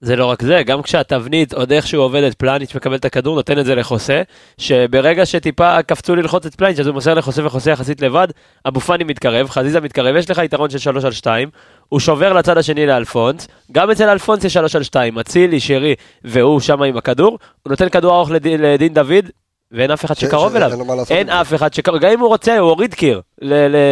זה 0.00 0.16
לא 0.16 0.26
רק 0.26 0.42
זה, 0.42 0.62
גם 0.62 0.82
כשהתבנית 0.82 1.54
עוד 1.54 1.72
איכשהו 1.72 2.02
עובדת, 2.02 2.34
פלניץ' 2.34 2.74
מקבל 2.74 2.94
את 2.94 3.04
הכדור, 3.04 3.36
נותן 3.36 3.58
את 3.58 3.64
זה 3.64 3.74
לחוסה, 3.74 4.22
שברגע 4.58 5.26
שטיפה 5.26 5.82
קפצו 5.82 6.16
ללחוץ 6.16 6.46
את 6.46 6.54
פלניץ', 6.54 6.80
אז 6.80 6.86
הוא 6.86 6.94
מוסר 6.94 7.14
לחוסה 7.14 7.46
וחוסה 7.46 7.70
יחסית 7.70 8.00
לבד, 8.00 8.28
אבו 8.68 8.80
פאני 8.80 9.04
מתקרב, 9.04 9.48
חזיזה 9.50 9.80
מתקרב, 9.80 10.16
יש 10.16 10.30
לך 10.30 10.38
יתרון 10.38 10.70
של 10.70 10.78
3 10.78 11.04
על 11.04 11.12
2, 11.12 11.50
הוא 11.88 12.00
שובר 12.00 12.32
לצד 12.32 12.58
השני 12.58 12.86
לאלפונס, 12.86 13.48
גם 13.72 13.90
אצל 13.90 14.08
אלפונס 14.08 14.44
יש 14.44 14.54
3 14.54 14.76
על 14.76 14.82
2, 14.82 15.18
אצילי, 15.18 15.60
שרי, 15.60 15.94
והוא 16.24 16.60
שם 16.60 16.82
עם 16.82 16.96
הכדור, 16.96 17.38
הוא 17.62 17.70
נותן 17.70 17.88
כדור 17.88 18.16
ארוך 18.16 18.30
לדין, 18.30 18.62
לדין 18.62 18.94
דוד, 18.94 19.24
ואין 19.72 19.90
אף 19.90 20.04
אחד 20.04 20.14
כן, 20.14 20.26
שקרוב 20.26 20.56
אליו, 20.56 20.70
אין. 21.10 21.28
אף 21.30 21.54
אחד 21.54 21.74
שקרוב, 21.74 21.98
גם 22.00 22.10
אם 22.10 22.20
הוא 22.20 22.28
רוצה, 22.28 22.58
הוא 22.58 22.70
הוריד 22.70 22.94
קיר 22.94 23.20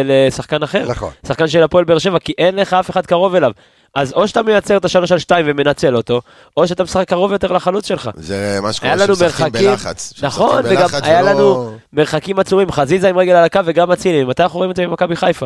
לשחקן 0.05 0.63
אחר. 0.63 0.85
נכון. 0.89 1.11
שחקן 1.27 1.47
של 1.47 1.63
הפועל 1.63 1.83
באר 1.85 1.99
שבע, 1.99 2.19
כי 2.19 2.33
אין 2.37 2.55
לך 2.55 2.73
אף 2.73 2.89
אחד 2.89 3.05
קרוב 3.05 3.35
אליו. 3.35 3.51
אז 3.95 4.13
או 4.13 4.27
שאתה 4.27 4.41
מייצר 4.43 4.77
את 4.77 4.85
השלוש 4.85 5.11
על 5.11 5.19
שתיים 5.19 5.45
ומנצל 5.49 5.95
אותו, 5.95 6.21
או 6.57 6.67
שאתה 6.67 6.83
משחק 6.83 7.07
קרוב 7.07 7.31
יותר 7.31 7.51
לחלוץ 7.51 7.87
שלך. 7.87 8.09
זה 8.15 8.59
מה 8.61 8.73
שקורה 8.73 8.97
שמשחקים 8.97 9.45
מרחקים, 9.45 9.69
בלחץ. 9.69 10.13
נכון, 10.21 10.61
וגם 10.65 10.87
היה 11.03 11.19
ולא- 11.21 11.31
לנו 11.31 11.71
מרחקים 11.93 12.39
עצומים, 12.39 12.71
חזיזה 12.71 13.09
עם 13.09 13.17
רגל 13.17 13.33
על 13.33 13.43
הקו 13.43 13.59
וגם 13.65 13.91
אצילי, 13.91 14.23
מתי 14.23 14.43
אנחנו 14.43 14.57
רואים 14.57 14.71
את 14.71 14.75
זה 14.75 14.87
במכבי 14.87 15.15
חיפה? 15.15 15.45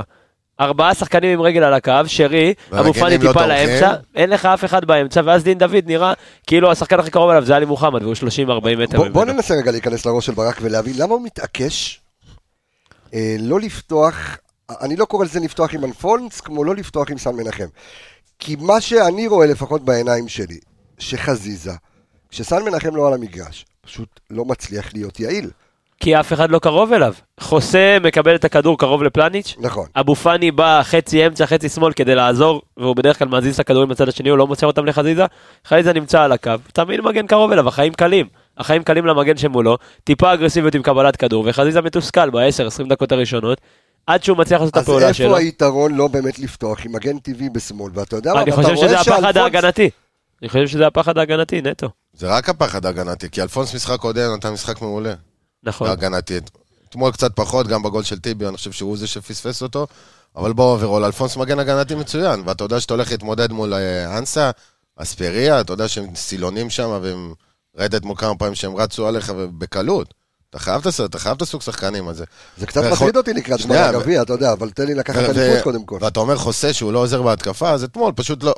ארבעה 0.59 0.93
שחקנים 0.93 1.39
עם 1.39 1.41
רגל 1.41 1.63
על 1.63 1.73
הקו, 1.73 1.91
שרי, 2.07 2.53
אבו 2.71 2.93
פאני 2.93 3.17
לא 3.17 3.21
טיפה 3.21 3.33
תומכים. 3.33 3.49
לאמצע, 3.49 3.93
אין 4.15 4.29
לך 4.29 4.45
אף 4.45 4.65
אחד 4.65 4.85
באמצע, 4.85 5.21
ואז 5.25 5.43
דין 5.43 5.57
דוד 5.57 5.83
נראה 5.85 6.13
כאילו 6.47 6.71
השחקן 6.71 6.99
הכי 6.99 7.11
קרוב 7.11 7.29
אליו 7.29 7.45
זה 7.45 7.55
עלי 7.55 7.65
מוחמד, 7.65 8.03
והוא 8.03 8.15
30-40 8.15 8.77
מטר 8.77 8.97
בוא, 8.97 9.07
בוא. 9.07 9.25
ננסה 9.25 9.55
רגע 9.55 9.71
להיכנס 9.71 10.05
לראש 10.05 10.25
של 10.25 10.33
ברק 10.33 10.57
ולהבין 10.61 10.93
למה 10.97 11.13
הוא 11.13 11.21
מתעקש 11.23 12.01
אה, 13.13 13.35
לא 13.39 13.59
לפתוח, 13.59 14.37
אני 14.81 14.95
לא 14.95 15.05
קורא 15.05 15.25
לזה 15.25 15.39
לפתוח 15.39 15.73
עם 15.73 15.83
אלפונס, 15.83 16.41
כמו 16.41 16.63
לא 16.63 16.75
לפתוח 16.75 17.11
עם 17.11 17.17
סן 17.17 17.35
מנחם. 17.35 17.67
כי 18.39 18.55
מה 18.59 18.81
שאני 18.81 19.27
רואה 19.27 19.47
לפחות 19.47 19.85
בעיניים 19.85 20.27
שלי, 20.27 20.59
שחזיזה, 20.99 21.71
כשסן 22.29 22.63
מנחם 22.63 22.95
לא 22.95 23.07
על 23.07 23.13
המגרש, 23.13 23.65
פשוט 23.81 24.19
לא 24.29 24.45
מצליח 24.45 24.93
להיות 24.93 25.19
יעיל. 25.19 25.49
כי 26.01 26.19
אף 26.19 26.33
אחד 26.33 26.51
לא 26.51 26.59
קרוב 26.59 26.93
אליו. 26.93 27.13
חוסה 27.39 27.97
מקבל 28.03 28.35
את 28.35 28.45
הכדור 28.45 28.77
קרוב 28.77 29.03
לפלניץ', 29.03 29.55
נכון. 29.59 29.85
אבו 29.95 30.15
פאני 30.15 30.51
בא 30.51 30.81
חצי 30.83 31.27
אמצע, 31.27 31.45
חצי 31.45 31.69
שמאל 31.69 31.93
כדי 31.93 32.15
לעזור, 32.15 32.61
והוא 32.77 32.95
בדרך 32.95 33.19
כלל 33.19 33.27
מזיז 33.27 33.53
את 33.53 33.59
הכדורים 33.59 33.89
בצד 33.89 34.07
השני, 34.09 34.29
הוא 34.29 34.37
לא 34.37 34.47
מוסר 34.47 34.67
אותם 34.67 34.85
לחזיזה. 34.85 35.25
חזיזה 35.67 35.93
נמצא 35.93 36.21
על 36.21 36.31
הקו, 36.31 36.51
תמיד 36.73 37.01
מגן 37.01 37.27
קרוב 37.27 37.51
אליו, 37.51 37.67
החיים 37.67 37.93
קלים. 37.93 38.25
החיים 38.57 38.83
קלים 38.83 39.05
למגן 39.05 39.37
שמולו, 39.37 39.77
טיפה 40.03 40.33
אגרסיביות 40.33 40.75
עם 40.75 40.81
קבלת 40.81 41.15
כדור, 41.15 41.43
וחזיזה 41.47 41.81
מתוסכל 41.81 42.29
ב-10-20 42.29 42.89
דקות 42.89 43.11
הראשונות, 43.11 43.61
עד 44.07 44.23
שהוא 44.23 44.37
מצליח 44.37 44.59
לעשות 44.61 44.73
את 44.73 44.77
אז 44.77 44.83
הפעולה 44.83 45.07
איפה 45.07 45.17
שלו. 45.17 45.35
היתרון 45.37 45.95
לא 45.95 46.07
באמת 46.07 46.39
לפתוח 46.39 46.85
עם 46.85 46.91
מגן 46.95 47.19
טבעי 47.19 47.49
בשמאל? 47.49 47.91
ואתה 47.93 48.15
יודע 48.15 48.33
מה, 48.33 48.41
אני 48.41 48.51
חושב 48.51 48.67
רואה 48.73 48.87
שזה 48.87 48.99
הפחד 48.99 49.33
שאלפונס- 49.33 49.37
ההגנתי. 49.37 49.89
אני 50.41 50.49
חושב 50.49 50.67
שזה 50.67 50.87
הפחד 50.87 51.17
ההגנתי, 51.17 51.61
נטו. 51.61 51.89
זה 52.13 52.27
רק 52.27 52.49
הפחד 52.49 52.85
ההגנתי, 52.85 53.29
כי 53.29 53.41
אלפונס 53.41 53.75
משחק 53.75 53.99
קודם 53.99 54.21
נתן 54.37 54.49
משחק 54.49 54.81
מעולה. 54.81 55.13
נכון. 55.63 55.87
בהגנתי. 55.87 56.37
אתמול 56.89 57.11
קצת 57.11 57.31
פחות, 57.35 57.67
גם 57.67 57.83
בגול 57.83 58.03
של 58.03 58.19
טיבי, 58.19 58.47
אני 58.47 58.57
חושב 58.57 58.71
שהוא 58.71 58.97
זה 58.97 59.07
שפספס 59.07 59.61
אותו. 59.61 59.87
אבל 60.35 60.53
ב 60.53 60.59
overall, 60.59 61.03
אלפונס 61.05 61.37
מגן 61.37 61.59
הגנתי 61.59 61.95
מצוין, 61.95 62.43
ואתה 62.45 62.63
יודע 62.63 62.79
שאתה 62.79 62.93
הולך 62.93 63.11
להתמודד 63.11 63.51
מול 63.51 63.73
אה, 63.73 64.17
אנסה, 64.17 64.51
אספריה, 64.95 65.61
אתה 65.61 65.73
יודע 65.73 65.87
שהם 65.87 66.15
סילונים 66.15 66.69
שם, 66.69 66.99
והם... 67.01 67.33
ראית 67.77 67.95
אתמול 67.95 68.15
כמה 68.17 68.35
פעמים 68.35 68.55
שהם 68.55 68.75
רצו 68.75 69.07
עליך 69.07 69.29
בקלות. 69.57 70.13
אתה 70.49 70.59
חייב 70.59 70.81
אתה 71.05 71.19
חייב 71.19 71.35
את 71.35 71.41
הסוג 71.41 71.61
שחקנים 71.61 72.07
הזה. 72.07 72.25
זה 72.57 72.65
קצת 72.65 72.81
ויכול- 72.81 72.93
מטריד 72.97 73.17
אותי 73.17 73.33
לקראת 73.33 73.59
שנייה, 73.59 73.89
הגביע, 73.89 74.21
אתה 74.21 74.33
יודע, 74.33 74.53
אבל 74.53 74.69
תן 74.69 74.85
לי 74.85 74.93
לקחת 74.93 75.29
את 75.29 75.35
ו- 75.35 75.39
האליפות 75.41 75.63
קודם 75.63 75.85
כל. 75.85 75.97
ואתה 76.01 76.19
אומר 76.19 76.37
חוסה 76.37 76.73
שהוא 76.73 76.93
לא 76.93 76.99
עוזר 76.99 77.21
בהתקפה, 77.21 77.71
אז 77.71 77.83
אתמול 77.83 78.11
פשוט 78.15 78.43
לא... 78.43 78.53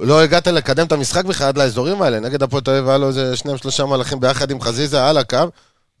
לא 0.00 0.20
הגעת 0.20 0.46
לקדם 0.46 0.86
את 0.86 0.92
המשחק 0.92 1.24
בכלל 1.24 1.46
עד 1.48 1.58
לאזורים 1.58 2.02
האלה. 2.02 2.20
נגד 2.20 2.42
הפועל 2.42 2.62
תל 2.62 2.70
אביב 2.70 2.88
היה 2.88 2.98
לו 2.98 3.08
איזה 3.08 3.36
שניים 3.36 3.58
שלושה 3.58 3.84
מהלכים 3.84 4.20
ביחד 4.20 4.50
עם 4.50 4.60
חזיזה 4.60 5.06
על 5.08 5.18
הקו. 5.18 5.38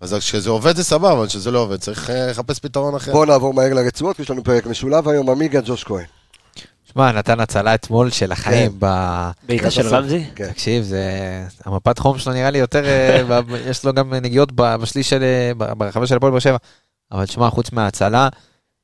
אז 0.00 0.14
כשזה 0.14 0.50
עובד 0.50 0.76
זה 0.76 0.84
סבבה, 0.84 1.12
אבל 1.12 1.26
כשזה 1.26 1.50
לא 1.50 1.58
עובד 1.58 1.76
צריך 1.76 2.10
אה, 2.10 2.30
לחפש 2.30 2.58
פתרון 2.58 2.94
אחר. 2.94 3.12
בואו 3.12 3.24
נעבור 3.24 3.54
מהר 3.54 3.74
לרצועות, 3.74 4.20
יש 4.20 4.30
לנו 4.30 4.44
פרק 4.44 4.66
משולב 4.66 5.08
היום, 5.08 5.30
עמיגה 5.30 5.60
ג'וש 5.64 5.84
כהן. 5.84 6.04
שמע, 6.92 7.12
נתן 7.12 7.40
הצלה 7.40 7.74
אתמול 7.74 8.10
של 8.10 8.32
החיים 8.32 8.72
ב... 8.78 8.86
בעיטה 9.48 9.70
של 9.70 9.82
בסוף. 9.82 9.92
רמזי? 9.92 10.24
כן. 10.34 10.52
תקשיב, 10.52 10.82
זה... 10.82 11.02
המפת 11.64 11.98
חום 11.98 12.18
שלו 12.18 12.32
נראה 12.32 12.50
לי 12.50 12.58
יותר... 12.58 12.84
אה, 12.84 13.40
יש 13.70 13.84
לו 13.84 13.92
גם 13.92 14.14
נגיעות 14.14 14.52
בשליש 14.52 15.10
של... 15.10 15.22
אה, 15.22 15.74
ברחבה 15.74 16.06
של 16.06 16.16
הפועל 16.16 16.32
באר 16.32 16.40
שבע. 16.40 16.56
אבל 17.12 17.26
תשמע, 17.26 17.50
חוץ 17.50 17.72
מההצלה, 17.72 18.28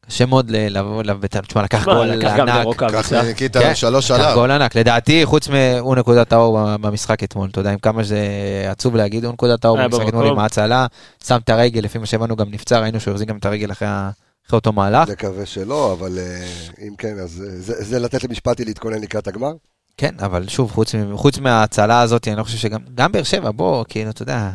קשה 0.06 0.26
מאוד 0.26 0.50
ל- 0.50 0.78
לבוא 0.78 1.00
אליו 1.00 1.18
בטענות. 1.20 1.48
תשמע, 1.48 1.62
לקח 1.62 1.84
גול 1.84 2.06
לקח 2.06 2.32
גם 2.38 2.48
ענק. 2.48 2.60
לרוקאביצה. 2.60 3.02
ככה 3.02 3.22
ניקיטה 3.22 3.60
כן, 3.60 3.74
שלוש 3.74 4.10
לקח 4.10 4.20
עליו. 4.20 4.34
גול 4.34 4.50
ענק. 4.50 4.76
לדעתי, 4.76 5.24
חוץ 5.26 5.48
מהוא 5.48 5.96
נקודת 5.96 6.32
האור 6.32 6.76
במשחק 6.76 7.24
אתמול. 7.24 7.48
אתה 7.50 7.60
יודע, 7.60 7.72
עם 7.72 7.78
כמה 7.78 8.04
שזה 8.04 8.18
עצוב 8.70 8.96
להגיד, 8.96 9.24
הוא 9.24 9.32
נקודת 9.32 9.64
האור 9.64 9.78
היה 9.78 9.88
במשחק 9.88 10.08
אתמול. 10.08 10.26
עם 10.26 10.38
ההצלה. 10.38 10.86
שם 11.26 11.38
את 11.44 11.50
הרגל, 11.50 11.80
לפי 11.80 11.98
מה 11.98 12.06
שהבנו 12.06 12.36
גם 12.36 12.46
נפצע, 12.50 12.78
ראינו 12.80 13.00
שהוא 13.00 13.12
החזיק 13.12 13.28
גם 13.28 13.36
את 13.36 13.46
הרגל 13.46 13.72
אחרי 13.72 13.88
ה- 13.88 14.10
אחרי 14.46 14.56
אותו 14.56 14.72
מהלך. 14.72 15.08
נקווה 15.08 15.46
שלא, 15.46 15.92
אבל 15.92 16.18
אה, 16.18 16.46
אם 16.88 16.94
כן, 16.98 17.14
אז 17.22 17.44
אה, 17.46 17.56
זה 17.60 17.84
זה 17.84 17.98
לתת 17.98 18.24
למשפטי 18.24 18.64
להתכונן 18.64 19.00
לקראת 19.00 19.26
הגמר. 19.28 19.52
כן, 19.96 20.14
אבל 20.18 20.48
שוב, 20.48 20.70
חוץ, 20.72 20.94
מ- 20.94 21.16
חוץ 21.16 21.38
מההצלה 21.38 22.00
הזאת, 22.00 22.28
אני 22.28 22.36
לא 22.36 22.42
חושב 22.44 22.58
שגם, 22.58 22.80
גם 22.94 23.12
באר 23.12 23.22
שבע, 23.22 23.50
בוא, 23.50 23.84
כאילו, 23.88 24.10
אתה 24.10 24.22
יודע, 24.22 24.50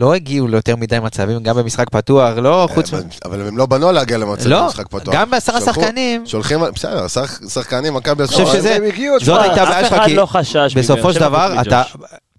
לא 0.00 0.14
הגיעו 0.14 0.48
ליותר 0.48 0.76
מדי 0.76 0.98
מצבים, 0.98 1.42
גם 1.42 1.56
במשחק 1.56 1.90
פתוח, 1.90 2.36
לא, 2.38 2.68
חוץ 2.74 2.92
מ... 2.92 2.96
אבל- 3.24 3.48
הם 3.48 3.58
לא 3.58 3.66
בנו 3.66 3.92
להגיע 3.92 4.18
למצב 4.18 4.46
לא, 4.48 4.62
במשחק 4.64 4.88
פתוח. 4.88 5.14
גם 5.14 5.30
בעשרה 5.30 5.60
שחקנים, 5.60 6.26
שולחים, 6.26 6.60
בסדר, 6.74 7.08
שח- 7.08 7.48
שחקנים, 7.48 7.94
מכבי... 7.94 8.26
חושב 8.26 8.40
לא, 8.40 8.52
שזה- 8.52 8.78
זאת 9.22 9.40
הייתה 9.42 9.62
הבעיה 9.62 9.80
אף 9.80 9.84
שלך, 9.86 9.92
אחד 9.92 10.04
כי 10.04 10.14
לא 10.14 10.26
חשש. 10.26 10.74
בסופו 10.76 11.12
של 11.12 11.20
דבר, 11.20 11.56
חוץ 11.58 11.66
אתה... 11.66 11.82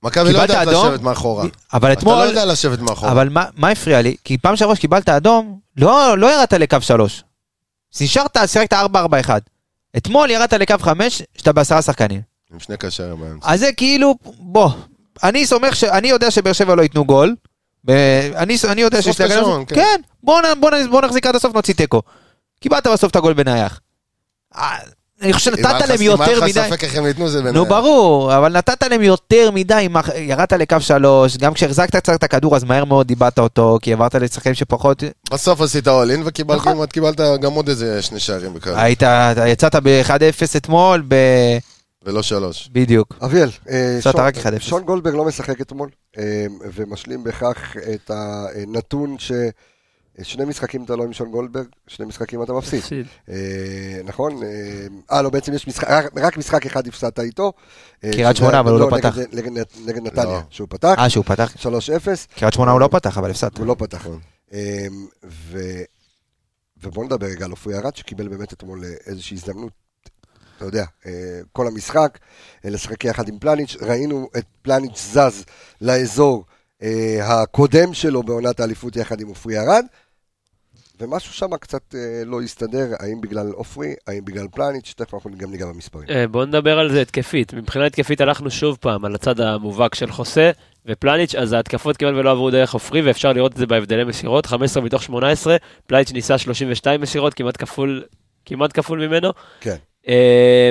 מכבי 0.04 0.34
לא 0.34 0.40
יודעת 0.40 0.68
לשבת 0.68 1.02
מאחורה. 1.02 1.46
אבל 1.74 1.92
אתה 1.92 2.06
לא 2.06 2.12
אתמול, 2.14 2.28
יודע 2.28 2.46
לשבת 2.46 2.80
מאחורה. 2.80 3.12
אבל 3.12 3.30
מה 3.30 3.46
מה 3.58 3.70
הפריע 3.70 4.02
לי? 4.02 4.16
כי 4.24 4.38
פעם 4.38 4.56
שעברה 4.56 4.76
שקיבלת 4.76 5.10
אדום, 5.10 5.60
לא 5.78 6.18
לא 6.18 6.28
ירדת 6.34 6.54
לקו 6.54 6.78
שלוש. 6.82 7.24
נשארת, 8.02 8.38
שיחקת 8.46 8.74
4-4-1. 8.74 8.76
אתמול 9.98 10.30
ירדת 10.32 10.54
לקו 10.54 10.76
5, 10.82 11.22
שאתה 11.38 11.52
בעשרה 11.52 11.82
שחקנים. 11.82 12.22
עם 12.54 12.60
שני 12.60 12.78
קשרים 12.78 13.20
באמצע. 13.20 13.52
אז 13.52 13.60
זה 13.60 13.70
כאילו, 13.78 14.16
בוא, 14.40 14.70
אני 15.24 15.46
סומך, 15.46 15.76
ש... 15.76 15.84
אני 15.84 16.08
יודע 16.08 16.32
שבאר 16.32 16.54
שבע 16.54 16.76
לא 16.76 16.82
ייתנו 16.82 17.06
גול. 17.06 17.36
ב... 17.86 17.92
אני, 18.36 18.58
אני 18.68 18.82
יודע 18.82 19.02
שיש 19.02 19.22
להגנה 19.22 19.40
הזאת. 19.40 19.70
כן. 19.70 19.76
כן, 19.76 20.02
בוא. 20.24 20.42
בוא. 20.60 20.70
בוא 20.92 21.02
נחזיק 21.02 21.26
עד 21.26 21.36
הסוף, 21.36 21.56
נוציא 21.56 21.74
תיקו. 21.74 22.02
קיבלת 22.60 22.88
בסוף 22.88 23.12
את 23.12 23.16
הגול 23.16 23.34
בנייח. 23.34 23.80
אה, 24.58 24.78
אני 25.22 25.34
חושב 25.34 25.52
אם 25.52 25.58
שנתת 25.58 25.90
להם 25.90 25.98
אם 26.00 26.02
יותר 26.02 26.24
היה 26.24 26.38
לך 26.38 26.44
מדי. 26.44 26.54
ספק 26.54 26.84
איך 26.84 26.96
הם 26.96 27.06
ייתנו 27.06 27.30
זה 27.30 27.52
נו 27.52 27.66
ברור, 27.66 28.38
אבל 28.38 28.58
נתת 28.58 28.84
להם 28.84 29.02
יותר 29.02 29.52
מדי, 29.52 29.84
אם 29.86 29.96
ירדת 30.16 30.54
לקו 30.54 30.80
שלוש, 30.80 31.38
גם 31.38 31.54
כשהחזקת 31.54 31.96
קצת 31.96 32.16
את 32.16 32.24
הכדור 32.24 32.56
אז 32.56 32.64
מהר 32.64 32.86
מאוד 32.86 33.10
איבדת 33.10 33.40
אותו, 33.40 33.78
כי 33.82 33.94
עברת 33.94 34.16
לשחקנים 34.16 34.56
שפחות, 34.56 35.04
בסוף 35.32 35.62
עשית 35.62 35.88
אולין 35.88 36.24
וקיבלת 36.26 36.58
נכון. 37.20 37.40
גם 37.42 37.54
עוד 37.54 37.70
איזה 37.70 38.02
שני 38.02 38.20
שערים 38.20 38.54
בכלל. 38.54 38.74
היית, 38.78 39.04
יצאת 39.48 39.76
ב-1-0 39.76 40.58
אתמול, 40.58 41.04
ב... 41.08 41.16
ולא 42.04 42.22
שלוש. 42.24 42.70
בדיוק. 42.72 43.16
אביאל, 43.26 43.50
אה, 43.70 43.98
שון- 44.02 44.14
רק 44.18 44.36
1-0. 44.38 44.60
שון 44.60 44.84
גולדברג 44.84 45.14
לא 45.16 45.26
משחק 45.26 45.62
אתמול, 45.62 45.90
אה, 46.18 46.46
ומשלים 46.74 47.24
בכך 47.24 47.76
את 47.94 48.12
הנתון 48.14 49.16
ששני 49.20 50.46
משחקים 50.46 50.84
אתה 50.84 50.96
לא 50.96 51.04
עם 51.04 51.14
שון 51.14 51.32
גולדברג, 51.32 51.66
שני 51.88 52.06
משחקים 52.06 52.44
אתה 52.44 52.54
מפסיד. 52.54 52.82
אה, 53.30 53.36
נכון? 54.04 54.40
אה, 55.12 55.22
לא, 55.22 55.30
בעצם 55.30 55.54
יש 55.54 55.68
משחק, 55.68 55.88
רק- 56.18 56.38
משחק 56.38 56.66
אחד 56.66 56.88
הפסדת 56.88 57.20
איתו. 57.20 57.54
קריית 58.02 58.38
שמונה, 58.38 58.60
אבל 58.60 58.72
הוא 58.72 58.80
לא 58.80 58.88
נגד- 58.92 58.98
פתח. 59.00 59.18
נגד- 59.86 60.02
נתניה, 60.04 60.24
לא. 60.26 60.40
שהוא 60.50 60.68
פתח, 60.72 60.96
אה, 61.00 61.10
שהוא 61.10 61.26
פתח, 61.26 61.54
3-0. 61.58 62.28
קריית 62.36 62.54
שמונה 62.54 62.72
הוא 62.72 62.80
לא 62.80 62.88
פתח, 62.92 63.18
אבל 63.18 63.32
הפסדת. 63.32 63.58
הוא 63.58 63.66
לא 63.68 63.76
פתח. 63.80 64.08
ובוא 66.84 67.06
נדבר 67.06 67.26
רגע 67.28 67.46
על 67.46 67.52
עופרי 67.52 67.78
ארד, 67.78 67.96
שקיבל 67.96 68.28
באמת 68.28 68.54
אתמול 68.54 68.84
איזושהי 69.06 69.36
הזדמנות, 69.38 69.72
אתה 70.62 70.70
יודע, 70.70 70.86
אה, 71.06 71.42
כל 71.52 71.68
המשחק, 71.68 72.20
אה, 72.66 72.70
לשחק 72.70 73.06
יחד 73.06 73.28
עם 73.28 73.40
פלניץ', 73.40 73.78
ראינו 73.82 74.30
את 74.38 74.46
פלניץ' 74.62 75.00
זז 75.00 75.46
לאזור 75.82 76.46
אה, 76.84 77.42
הקודם 77.42 77.94
שלו 77.94 78.24
בעונת 78.24 78.60
האליפות 78.60 78.96
יחד 78.96 79.22
עם 79.22 79.28
עופרי 79.28 79.60
ארד, 79.60 79.86
ומשהו 81.00 81.34
שם 81.34 81.58
קצת 81.58 81.96
לא 82.26 82.42
הסתדר, 82.42 82.94
האם 83.00 83.22
בגלל 83.22 83.52
עופרי, 83.52 83.94
האם 84.08 84.26
בגלל 84.26 84.48
פלניץ', 84.52 84.94
תכף 84.98 85.14
אנחנו 85.14 85.32
גם 85.38 85.52
ניגע 85.52 85.66
במספרים. 85.66 86.08
בואו 86.32 86.46
נדבר 86.46 86.80
על 86.80 86.92
זה 86.92 87.02
התקפית. 87.02 87.54
מבחינה 87.54 87.86
התקפית 87.86 88.22
הלכנו 88.22 88.52
שוב 88.52 88.78
פעם 88.82 89.06
על 89.06 89.16
הצד 89.16 89.40
המובהק 89.40 89.96
של 89.96 90.12
חוסה 90.12 90.52
ופלניץ', 90.86 91.36
אז 91.36 91.54
ההתקפות 91.54 91.98
כמעט 91.98 92.14
ולא 92.14 92.32
עברו 92.32 92.52
דרך 92.52 92.74
עופרי, 92.74 93.02
ואפשר 93.02 93.34
לראות 93.34 93.52
את 93.52 93.58
זה 93.58 93.66
בהבדלי 93.66 94.04
מסירות, 94.04 94.46
15 94.46 94.84
מתוך 94.84 95.04
18, 95.04 95.58
פלניץ' 95.88 96.12
ניסה 96.12 96.38
32 96.38 97.02
מסירות, 97.02 97.34
כמעט 97.34 97.58
כפול, 97.58 98.04
כמעט 98.46 98.74
כפול 98.74 99.08
ממנו. 99.08 99.30
כן. 99.62 99.76
אה, 100.08 100.70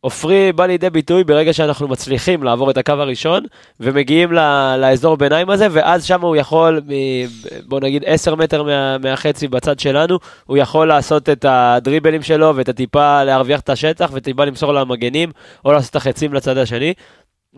עופרי 0.00 0.52
בא 0.52 0.66
לידי 0.66 0.90
ביטוי 0.90 1.24
ברגע 1.24 1.52
שאנחנו 1.52 1.88
מצליחים 1.88 2.42
לעבור 2.42 2.70
את 2.70 2.76
הקו 2.76 2.92
הראשון 2.92 3.44
ומגיעים 3.80 4.32
ל- 4.32 4.76
לאזור 4.80 5.16
ביניים 5.16 5.50
הזה 5.50 5.66
ואז 5.70 6.04
שם 6.04 6.20
הוא 6.20 6.36
יכול, 6.36 6.80
מ- 6.88 7.26
בוא 7.68 7.80
נגיד 7.80 8.02
10 8.06 8.34
מטר 8.34 8.62
מה, 8.62 8.98
מהחצי 8.98 9.48
בצד 9.48 9.78
שלנו, 9.78 10.18
הוא 10.46 10.56
יכול 10.56 10.88
לעשות 10.88 11.28
את 11.28 11.44
הדריבלים 11.48 12.22
שלו 12.22 12.56
ואת 12.56 12.68
הטיפה 12.68 13.24
להרוויח 13.24 13.60
את 13.60 13.70
השטח 13.70 14.10
וטיפה 14.12 14.44
למסור 14.44 14.72
למגנים 14.72 15.32
או 15.64 15.72
לעשות 15.72 15.90
את 15.90 15.96
החצים 15.96 16.34
לצד 16.34 16.56
השני. 16.58 16.94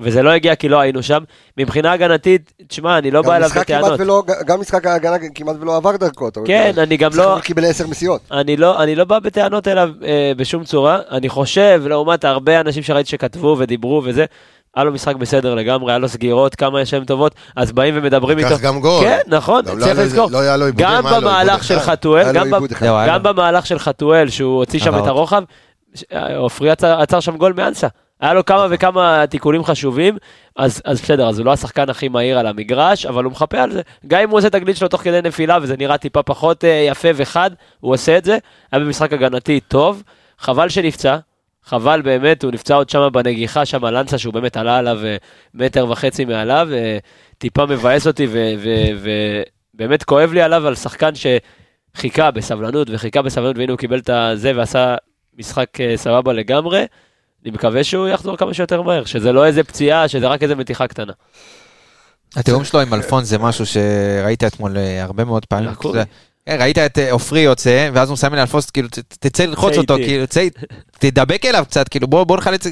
וזה 0.01 0.23
לא 0.23 0.31
הגיע 0.31 0.55
כי 0.55 0.69
לא 0.69 0.81
היינו 0.81 1.03
שם. 1.03 1.23
מבחינה 1.59 1.93
הגנתית, 1.93 2.53
תשמע, 2.69 2.99
אני 2.99 3.11
לא 3.11 3.23
בא 3.23 3.37
אליו 3.37 3.47
משחק 3.49 3.61
בטענות. 3.71 4.01
ולא, 4.01 4.23
גם 4.47 4.61
משחק 4.61 4.87
ההגנה 4.87 5.17
כמעט 5.35 5.57
ולא 5.61 5.77
עבר 5.77 5.97
דרכו. 5.97 6.29
כן. 6.45 6.73
אני 6.79 6.97
גם 6.97 7.11
לא... 7.15 7.33
הכל 7.33 7.41
קיבל 7.43 7.65
עשר 7.65 7.87
מסירות. 7.87 8.21
אני 8.33 8.57
לא, 8.57 8.83
אני 8.83 8.95
לא 8.95 9.05
בא 9.05 9.19
בטענות 9.19 9.69
אליו 9.69 9.89
אה, 10.05 10.33
בשום 10.37 10.65
צורה, 10.65 10.99
אני 11.11 11.29
חושב, 11.29 11.83
לעומת 11.87 12.25
הרבה 12.25 12.61
אנשים 12.61 12.83
שראיתי 12.83 13.11
שכתבו 13.11 13.57
ודיברו 13.59 14.03
וזה, 14.05 14.25
היה 14.77 14.85
לו 14.85 14.93
משחק 14.93 15.17
בסדר 15.17 15.55
לגמרי, 15.55 15.93
היה 15.93 15.99
לו 15.99 16.09
סגירות, 16.09 16.55
כמה 16.55 16.87
שהן 16.87 17.05
טובות, 17.05 17.35
אז 17.57 17.73
באים 17.73 17.95
ומדברים 17.97 18.39
איתו. 18.39 18.51
לקח 18.51 18.61
גם 18.61 18.81
גול. 18.81 19.05
כן, 19.05 19.19
נכון, 19.27 19.65
גם 19.65 19.79
לא 19.79 19.85
צריך 19.85 19.99
לזכור. 19.99 20.31
לא 20.31 20.41
היה 20.41 20.57
לו 20.57 20.67
עיבודים, 20.67 20.87
גם 20.87 21.05
במהלך 21.17 21.65
של. 21.65 21.79
חתואל, 21.79 22.33
גם 22.33 22.51
גם. 23.07 23.23
במהלך 23.23 23.67
של 23.67 23.79
חתואל, 23.79 24.29
שהוא 24.29 24.57
הוציא 24.59 24.79
שם. 24.81 24.99
את 24.99 25.07
הרוחב, 25.07 25.43
ש- 25.95 26.05
עופרי 26.37 26.71
עצר 26.71 27.21
שם 27.21 27.37
גול 27.37 27.53
מאנסה. 27.57 27.87
היה 28.21 28.35
לו 28.35 28.45
כמה 28.45 28.67
וכמה 28.71 29.25
תיקולים 29.31 29.65
חשובים, 29.65 30.17
אז, 30.57 30.83
אז 30.85 31.01
בסדר, 31.01 31.29
אז 31.29 31.39
הוא 31.39 31.47
לא 31.47 31.53
השחקן 31.53 31.91
הכי 31.91 32.09
מהיר 32.09 32.39
על 32.39 32.47
המגרש, 32.47 33.07
אבל 33.07 33.25
הוא 33.25 33.33
מחפה 33.33 33.59
על 33.63 33.73
זה. 33.73 33.83
גם 34.07 34.21
אם 34.21 34.31
הוא 34.31 34.39
עושה 34.39 34.49
את 34.49 34.55
הגליץ' 34.55 34.79
שלו 34.79 34.89
תוך 34.89 35.03
כדי 35.03 35.21
נפילה, 35.23 35.59
וזה 35.63 35.77
נראה 35.77 35.99
טיפה 35.99 36.23
פחות 36.23 36.65
אה, 36.65 36.87
יפה 36.89 37.09
וחד, 37.15 37.51
הוא 37.81 37.95
עושה 37.95 38.19
את 38.19 38.25
זה. 38.25 38.39
היה 38.73 38.85
במשחק 38.85 39.13
הגנתי 39.13 39.61
טוב, 39.61 40.03
חבל 40.39 40.69
שנפצע, 40.69 41.17
חבל 41.65 42.03
באמת, 42.03 42.45
הוא 42.45 42.53
נפצע 42.53 42.75
עוד 42.75 42.91
שם 42.91 43.09
בנגיחה, 43.13 43.65
שם 43.65 43.85
לנסה, 43.85 44.19
שהוא 44.19 44.35
באמת 44.35 44.57
עלה 44.57 44.79
עליו 44.79 44.99
אה, 45.05 45.17
מטר 45.55 45.91
וחצי 45.91 46.25
מעליו, 46.25 46.69
אה, 46.73 46.99
טיפה 47.39 47.67
מבאס 47.67 48.07
אותי, 48.07 48.27
ובאמת 49.75 50.05
כואב 50.05 50.33
לי 50.33 50.43
עליו 50.43 50.67
על 50.67 50.75
שחקן 50.75 51.11
שחיכה 51.95 52.31
בסבלנות, 52.31 52.89
וחיכה 52.91 53.23
בסבלנות, 53.23 53.59
והנה 53.59 53.73
הוא 53.73 53.79
קיבל 53.79 53.99
את 53.99 54.11
הזה 54.11 54.53
ועשה 54.57 54.97
משחק 55.39 55.81
אה, 55.81 55.97
סבבה 55.97 56.33
לגמרי. 56.33 56.85
אני 57.45 57.51
מקווה 57.51 57.85
שהוא 57.85 58.09
יחזור 58.09 58.37
כמה 58.37 58.55
שיותר 58.55 58.83
מהר, 58.83 59.05
שזה 59.05 59.33
לא 59.33 59.47
איזה 59.47 59.65
פציעה, 59.65 60.09
שזה 60.09 60.27
רק 60.27 60.43
איזה 60.43 60.55
מתיחה 60.55 60.87
קטנה. 60.87 61.13
התיאום 62.37 62.65
שלו 62.65 62.81
עם 62.81 62.95
אלפון 62.95 63.25
זה 63.25 63.39
משהו 63.39 63.67
שראית 63.67 64.45
אתמול 64.45 64.77
אה, 64.77 65.03
הרבה 65.03 65.25
מאוד 65.25 65.47
פעמים. 65.47 65.71
כן, 66.47 66.57
ראית 66.61 66.79
את 66.79 66.99
אה, 66.99 67.13
עופרי 67.13 67.41
יוצא, 67.41 67.91
ואז 67.93 68.09
הוא 68.09 68.15
מסמן 68.15 68.37
לאלפונס, 68.37 68.71
כאילו, 68.71 68.89
תצא 69.09 69.45
ללחוץ 69.45 69.77
אותו. 69.77 69.95
כאילו, 69.95 70.27
צא, 70.27 70.47
תדבק 70.99 71.47
אליו 71.47 71.65
קצת, 71.69 71.89
כאילו, 71.89 72.09
בוא 72.09 72.25
בוא 72.25 72.37
נחלץ... 72.37 72.67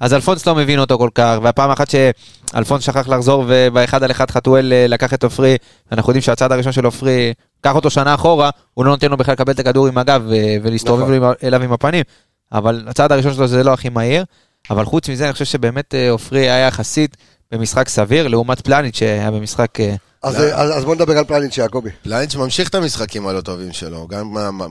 אז 0.00 0.14
אלפונס 0.14 0.46
לא 0.46 0.54
מבין 0.54 0.78
אותו 0.78 0.98
כל 0.98 1.08
כך, 1.14 1.38
והפעם 1.42 1.70
אחת 1.70 1.90
שאלפונס 1.90 2.84
שכח 2.84 3.08
לחזור, 3.08 3.44
ובאחד 3.48 4.02
על 4.02 4.10
אחד 4.10 4.30
חתואל 4.30 4.72
אה, 4.72 4.86
לקח 4.86 5.14
את 5.14 5.24
עופרי, 5.24 5.56
אנחנו 5.92 6.10
יודעים 6.10 6.22
שהצעד 6.22 6.52
הראשון 6.52 6.72
של 6.72 6.84
עופרי, 6.84 7.32
קח 7.60 7.74
אותו 7.74 7.90
שנה 7.90 8.14
אחורה, 8.14 8.50
הוא 8.74 8.84
לא 8.84 8.90
נותן 8.90 9.10
לו 9.10 9.16
בכלל 9.16 9.32
לקבל 9.32 9.52
את 9.52 9.58
הכדור 9.58 9.86
עם 9.86 9.98
הגב 9.98 10.22
ולהסתובב 10.62 11.02
נכון. 11.02 11.32
אליו 11.42 11.62
עם 11.62 11.72
הפנים, 11.72 12.04
אבל 12.52 12.84
הצעד 12.88 13.12
הראשון 13.12 13.34
שלו 13.34 13.46
זה 13.46 13.62
לא 13.64 13.72
הכי 13.72 13.88
מהיר, 13.88 14.24
אבל 14.70 14.84
חוץ 14.84 15.08
מזה, 15.08 15.24
אני 15.24 15.32
חושב 15.32 15.44
שבאמת 15.44 15.94
אה, 15.94 16.10
עופרי 16.10 16.40
היה 16.50 16.66
יחסית 16.66 17.16
במשחק 17.52 17.88
סביר, 17.88 18.28
לעומת 18.28 18.60
פלניץ' 18.60 18.96
שהיה 18.96 19.30
במשחק... 19.30 19.80
אה, 19.80 19.94
אז, 20.22 20.34
לא. 20.40 20.44
אז, 20.44 20.78
אז 20.78 20.84
בוא 20.84 20.94
נדבר 20.94 21.18
על 21.18 21.24
פלניץ' 21.24 21.58
יעקבי. 21.58 21.90
פלניץ' 22.02 22.34
ממשיך 22.34 22.68
את 22.68 22.74
המשחקים 22.74 23.26
הלא 23.26 23.40
טובים 23.40 23.72
שלו, 23.72 24.08
גם 24.08 24.32
מה- 24.32 24.50
מה- 24.50 24.66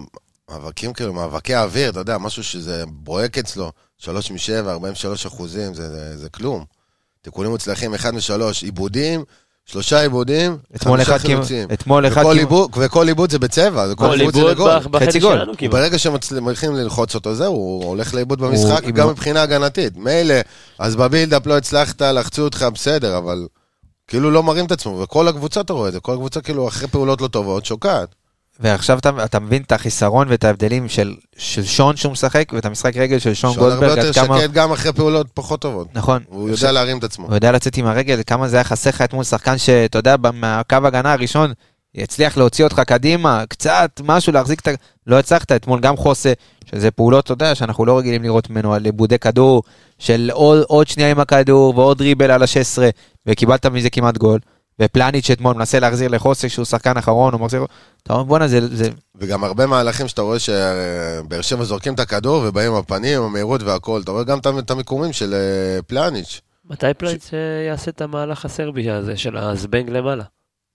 מאבקים 0.52 0.94
כאילו, 0.94 1.13
מאבקי 1.13 1.54
האוויר, 1.56 1.90
אתה 1.90 2.00
יודע, 2.00 2.18
משהו 2.18 2.44
שזה 2.44 2.84
בוהק 2.88 3.38
אצלו, 3.38 3.72
3 3.98 4.32
מ-7, 4.32 4.70
43 4.70 5.26
אחוזים, 5.26 5.74
זה, 5.74 5.90
זה, 5.90 6.18
זה 6.18 6.30
כלום. 6.30 6.66
תיקולים 7.22 7.52
מוצלחים, 7.52 7.94
1 7.94 8.13
מ-3, 8.13 8.32
עיבודים, 8.62 9.24
שלושה 9.72 10.02
עיבודים, 10.02 10.58
אתמול 10.76 10.98
חמישה 11.04 11.20
חילוצים. 11.20 11.68
אתמול 11.74 12.08
אחד 12.08 12.22
וכל 12.22 12.24
כמעט- 12.30 12.38
עיבוד- 12.38 12.70
וכל 12.78 13.08
עיבוד 13.08 13.32
זה 13.32 13.40
בצבע, 13.40 13.88
זה 13.88 13.96
כל 13.96 14.08
כל 14.08 14.20
עיבוד 14.20 14.34
זה 14.34 14.44
לגול. 14.44 14.80
בחצי 14.92 15.20
גול. 15.20 15.40
ברגע 15.72 15.98
שמצליחים 15.98 16.76
ללחוץ 16.76 17.16
אותו, 17.16 17.36
זהו, 17.36 17.54
הוא 17.54 17.86
הולך 17.86 18.14
לאיבוד 18.14 18.40
במשחק, 18.42 18.84
הוא- 18.84 18.92
גם 18.92 19.10
מבחינה 19.10 19.42
הגנתית. 19.42 19.98
מילא, 19.98 20.36
אז 20.80 20.96
בבילדאפ 20.96 21.48
לא 21.48 21.58
הצלחת, 21.58 22.02
לחצו 22.02 22.42
אותך, 22.44 22.66
בסדר, 22.74 23.18
אבל 23.18 23.48
כאילו 24.08 24.32
לא 24.32 24.44
מרים 24.44 24.66
את 24.66 24.72
עצמו, 24.72 25.00
וכל 25.00 25.28
הקבוצה 25.28 25.62
אתה 25.62 25.74
רואה 25.74 25.88
את 25.88 25.94
זה, 25.94 26.00
כל 26.00 26.14
הקבוצה 26.14 26.42
כאילו 26.42 26.68
אחרי 26.68 26.88
פעולות 26.88 27.22
לא 27.22 27.28
טובות, 27.28 27.66
שוקעת. 27.66 28.16
ועכשיו 28.60 28.98
אתה, 28.98 29.12
אתה 29.24 29.39
מבין 29.39 29.62
את 29.62 29.72
החיסרון 29.72 30.28
ואת 30.30 30.43
ההבדלים 30.43 30.89
של, 30.89 31.15
של 31.38 31.63
שון 31.63 31.96
שהוא 31.96 32.12
משחק 32.12 32.52
ואת 32.54 32.65
המשחק 32.65 32.98
רגל 32.98 33.20
של 33.20 33.34
שון 33.34 33.54
שון 33.54 33.63
הרבה 33.63 33.76
גולדברג, 33.76 34.06
יותר 34.06 34.20
עד 34.20 34.28
כמה... 34.28 34.39
שקט 34.39 34.52
גם 34.52 34.72
אחרי 34.72 34.93
פעולות 34.93 35.28
פחות 35.34 35.62
טובות. 35.62 35.88
נכון. 35.93 36.24
הוא 36.30 36.50
יודע 36.50 36.72
להרים 36.72 36.98
את 36.98 37.04
עצמו. 37.04 37.26
הוא 37.26 37.36
יודע 37.36 37.52
לצאת 37.52 37.78
עם 37.78 37.86
הרגל, 37.86 38.22
כמה 38.28 38.48
זה 38.48 38.58
היה 38.58 38.63
חסר 38.63 38.89
לך 38.89 39.02
אתמול 39.02 39.24
שחקן 39.24 39.58
שאתה 39.58 39.98
יודע, 39.98 40.15
מהקו 40.34 40.76
הגנה 40.76 41.13
הראשון, 41.13 41.54
יצליח 41.96 42.38
להוציא 42.38 42.63
אותך 42.63 42.80
קדימה, 42.80 43.43
קצת, 43.50 44.02
משהו, 44.04 44.34
להחזיק 44.34 44.60
את 44.60 44.67
ה... 44.67 44.72
לא 45.08 45.20
הצלחת, 45.20 45.52
אתמול 45.52 45.80
גם 45.80 45.98
חוסה, 45.98 46.34
שזה 46.65 46.91
פעולות, 46.91 47.24
אתה 47.26 47.34
יודע, 47.34 47.56
שאנחנו 47.56 47.86
לא 47.86 47.98
רגילים 47.98 48.24
לראות 48.24 48.50
ממנו 48.50 48.74
על 48.74 48.86
עיבודי 48.86 49.20
כדור, 49.20 49.63
של 50.00 50.30
עוד, 50.34 50.63
עוד 50.67 50.88
שנייה 50.88 51.12
עם 51.12 51.20
הכדור 51.20 51.78
ועוד 51.78 51.98
דריבל 51.98 52.32
על 52.32 52.43
ה-16, 52.43 52.82
וקיבלת 53.26 53.65
מזה 53.65 53.89
כמעט 53.89 54.17
גול. 54.17 54.39
ופלניץ' 54.82 55.30
אתמול 55.32 55.56
מנסה 55.56 55.80
להחזיר 55.80 56.08
לחוסה 56.08 56.50
שהוא 56.50 56.66
שחקן 56.66 56.98
אחרון, 56.98 57.34
הוא 57.34 57.42
מחזיר... 57.42 57.66
אתה 58.04 58.13
אומר, 58.13 58.24
בואנה, 58.24 58.48
זה, 58.48 58.76
זה, 58.76 58.90
וגם 59.16 59.44
הרבה 59.44 59.66
מהלכים 59.68 60.08
שאתה 60.08 60.22
רואה 60.22 60.40
שבאר 60.40 61.42
שבע 61.42 61.63
זורקים 61.63 61.94
את 61.94 62.00
הכדור 62.00 62.44
ובאים 62.48 62.72
עם 62.72 62.78
הפנים, 62.78 63.22
המהירות 63.22 63.63
והכל. 63.63 64.02
אתה 64.04 64.12
רואה 64.12 64.24
גם 64.24 64.40
את- 64.40 64.48
את 64.60 64.72
המיקומים 64.72 65.13
של 65.13 65.34
אה, 65.34 65.82
פלניץ', 65.88 66.42
מתי 66.70 66.86
פלייץ 66.98 67.34
אה, 67.34 67.40
יעשה 67.68 67.92
את 67.92 68.02
המהלך 68.02 68.46
הסרבי 68.46 68.90
הזה 68.92 69.18
של 69.18 69.38
הזבנג 69.38 69.90
למעלה? 69.90 70.24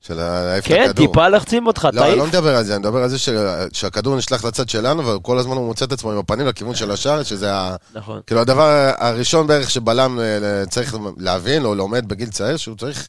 של 0.01 0.15
להעיף 0.15 0.65
את 0.65 0.69
כן, 0.69 0.87
הכדור. 0.91 1.07
טיפה 1.07 1.29
לחצים 1.29 1.67
אותך, 1.67 1.88
לא, 1.93 2.01
אני 2.01 2.09
תעיף. 2.09 2.19
לא 2.19 2.27
מדבר 2.27 2.57
על 2.57 2.65
זה, 2.65 2.73
אני 2.75 2.81
מדבר 2.81 3.03
על 3.03 3.09
זה 3.09 3.19
ש- 3.19 3.29
שהכדור 3.73 4.17
נשלח 4.17 4.45
לצד 4.45 4.69
שלנו, 4.69 5.07
וכל 5.07 5.38
הזמן 5.38 5.57
הוא 5.57 5.67
מוצא 5.67 5.85
את 5.85 5.93
עצמו 5.93 6.12
עם 6.12 6.19
הפנים 6.19 6.47
לכיוון 6.47 6.75
של 6.75 6.91
השער, 6.91 7.23
שזה 7.23 7.55
ה... 7.55 7.77
נכון. 7.95 8.21
כאילו 8.27 8.41
הדבר 8.41 8.93
הראשון 8.99 9.47
בערך 9.47 9.71
שבלם 9.71 10.19
אה, 10.21 10.67
צריך 10.67 10.97
להבין, 11.17 11.65
או 11.65 11.75
לומד 11.75 12.09
בגיל 12.09 12.29
צעיר, 12.31 12.57
שהוא 12.57 12.77
צריך 12.77 13.09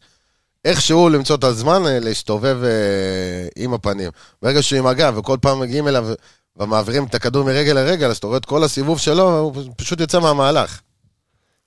איכשהו 0.65 1.09
למצוא 1.09 1.35
את 1.35 1.43
הזמן 1.43 1.81
אה, 1.85 1.99
להסתובב 1.99 2.57
אה, 2.63 3.47
עם 3.55 3.73
הפנים. 3.73 4.11
ברגע 4.41 4.63
שהוא 4.63 4.79
עם 4.79 4.87
הגב, 4.87 5.17
וכל 5.17 5.37
פעם 5.41 5.59
מגיעים 5.59 5.87
אליו 5.87 6.05
ומעבירים 6.57 7.05
את 7.05 7.15
הכדור 7.15 7.45
מרגל 7.45 7.73
לרגל, 7.73 8.07
אז 8.07 8.17
אתה 8.17 8.27
רואה 8.27 8.37
את 8.37 8.45
כל 8.45 8.63
הסיבוב 8.63 8.99
שלו, 8.99 9.39
הוא 9.39 9.53
פשוט 9.77 9.99
יוצא 9.99 10.19
מהמהלך. 10.19 10.81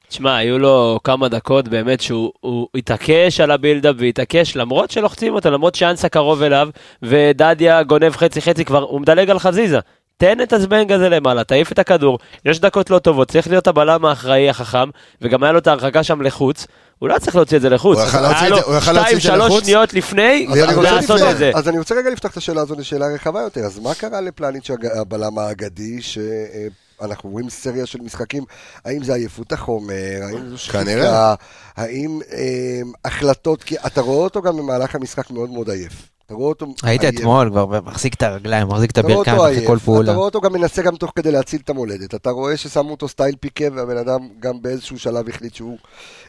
תשמע, 0.09 0.37
היו 0.37 0.59
לו 0.59 1.01
כמה 1.05 1.29
דקות 1.29 1.69
באמת 1.69 2.01
שהוא 2.01 2.33
הוא 2.41 2.69
התעקש 2.75 3.41
על 3.41 3.51
הבילדאפ 3.51 3.97
והתעקש 3.99 4.57
למרות 4.57 4.91
שלוחצים 4.91 5.35
אותו, 5.35 5.51
למרות 5.51 5.75
שאנסה 5.75 6.09
קרוב 6.09 6.43
אליו 6.43 6.69
ודדיה 7.03 7.83
גונב 7.83 8.17
חצי 8.17 8.43
חצי 8.43 8.65
כבר, 8.65 8.83
הוא 8.83 9.01
מדלג 9.01 9.31
על 9.31 9.39
חזיזה. 9.39 9.79
תן 10.19 10.41
את 10.41 10.53
הזבנג 10.53 10.93
הזה 10.93 11.09
למעלה, 11.09 11.45
תעיף 11.45 11.73
את 11.73 11.79
הכדור, 11.79 12.19
יש 12.45 12.61
דקות 12.61 12.91
לא 12.91 12.99
טובות, 12.99 13.31
צריך 13.31 13.49
להיות 13.49 13.67
הבלם 13.67 14.05
האחראי 14.05 14.51
החכם, 14.51 14.89
וגם 15.23 15.43
היה 15.43 15.53
לו 15.53 15.59
את 15.59 15.67
ההרחקה 15.67 16.03
שם 16.03 16.23
לחוץ, 16.23 16.67
הוא 16.99 17.09
לא 17.09 17.19
צריך 17.19 17.37
להוציא 17.37 17.57
את 17.57 17.63
זה 17.63 17.69
לחוץ. 17.69 17.99
הוא 17.99 18.07
יכל 18.07 18.21
להוציא 18.21 18.49
את 18.49 18.55
זה- 18.55 18.61
הוא 18.63 18.75
יכל 18.77 18.93
להוציא 18.93 19.11
את 19.17 19.17
זה 19.17 19.21
שתיים, 19.21 19.39
שלוש 19.39 19.51
לחוץ? 19.51 19.65
שניות 19.65 19.95
לפני, 19.95 20.47
לעשות 20.83 21.21
את 21.31 21.37
זה. 21.39 21.51
אז 21.55 21.69
אני 21.69 21.79
רוצה 21.79 21.95
רגע 21.95 22.11
לפתוח 22.11 22.33
את 22.33 22.37
השאלה 22.37 22.61
הזאת 22.61 22.79
לשאלה 22.79 23.07
רחבה 23.15 23.41
יותר. 23.41 23.61
אז 23.61 23.79
מה 23.79 23.95
קרה 23.95 24.21
לפלניץ' 24.21 24.71
הבלם 25.01 25.39
האגדי, 25.39 25.99
שאנחנו 26.03 27.31
רואים 27.31 27.51
סריה 27.51 27.87
של 27.87 27.99
משחקים, 28.01 28.45
האם 28.85 29.03
זה 29.05 29.15
עייפות 29.15 29.53
החומר, 29.53 29.95
האם 30.23 30.49
זו 30.49 30.59
שחיקה. 30.59 31.35
האם 31.77 32.21
אה, 32.33 32.81
החלטות, 33.05 33.63
כי 33.63 33.77
אתה 33.87 34.01
רואה 34.01 34.25
אותו 34.25 34.43
גם 34.43 34.57
במהלך 34.57 34.95
המשחק 34.95 35.31
מאוד 35.31 35.51
מאוד 35.51 35.71
עייף. 35.71 35.93
אתה 36.27 36.35
רואה 36.35 36.49
אותו 36.49 36.67
היית 36.83 37.03
עייף. 37.03 37.15
אתמול 37.15 37.51
כבר 37.51 37.67
מחזיק 37.67 38.15
את 38.15 38.23
הרגליים, 38.23 38.69
מחזיק 38.69 38.91
את 38.91 38.99
אתה 38.99 39.07
רואה 39.07 39.15
הברכיים 39.15 39.39
אחרי 39.39 39.55
עייף, 39.55 39.67
כל 39.67 39.79
פעולה. 39.79 40.11
אתה 40.11 40.17
רואה 40.17 40.25
אותו 40.25 40.41
גם 40.41 40.53
מנסה 40.53 40.83
גם 40.83 40.97
תוך 40.97 41.13
כדי 41.17 41.31
להציל 41.31 41.61
את 41.65 41.71
המולדת. 41.71 42.15
אתה 42.15 42.31
רואה 42.31 42.57
ששמו 42.57 42.91
אותו 42.91 43.09
סטייל 43.09 43.35
פיקה 43.41 43.65
והבן 43.75 43.97
אדם 43.97 44.29
גם 44.41 44.63
באיזשהו 44.63 44.99
שלב 44.99 45.29
החליט 45.29 45.55
שהוא, 45.55 45.79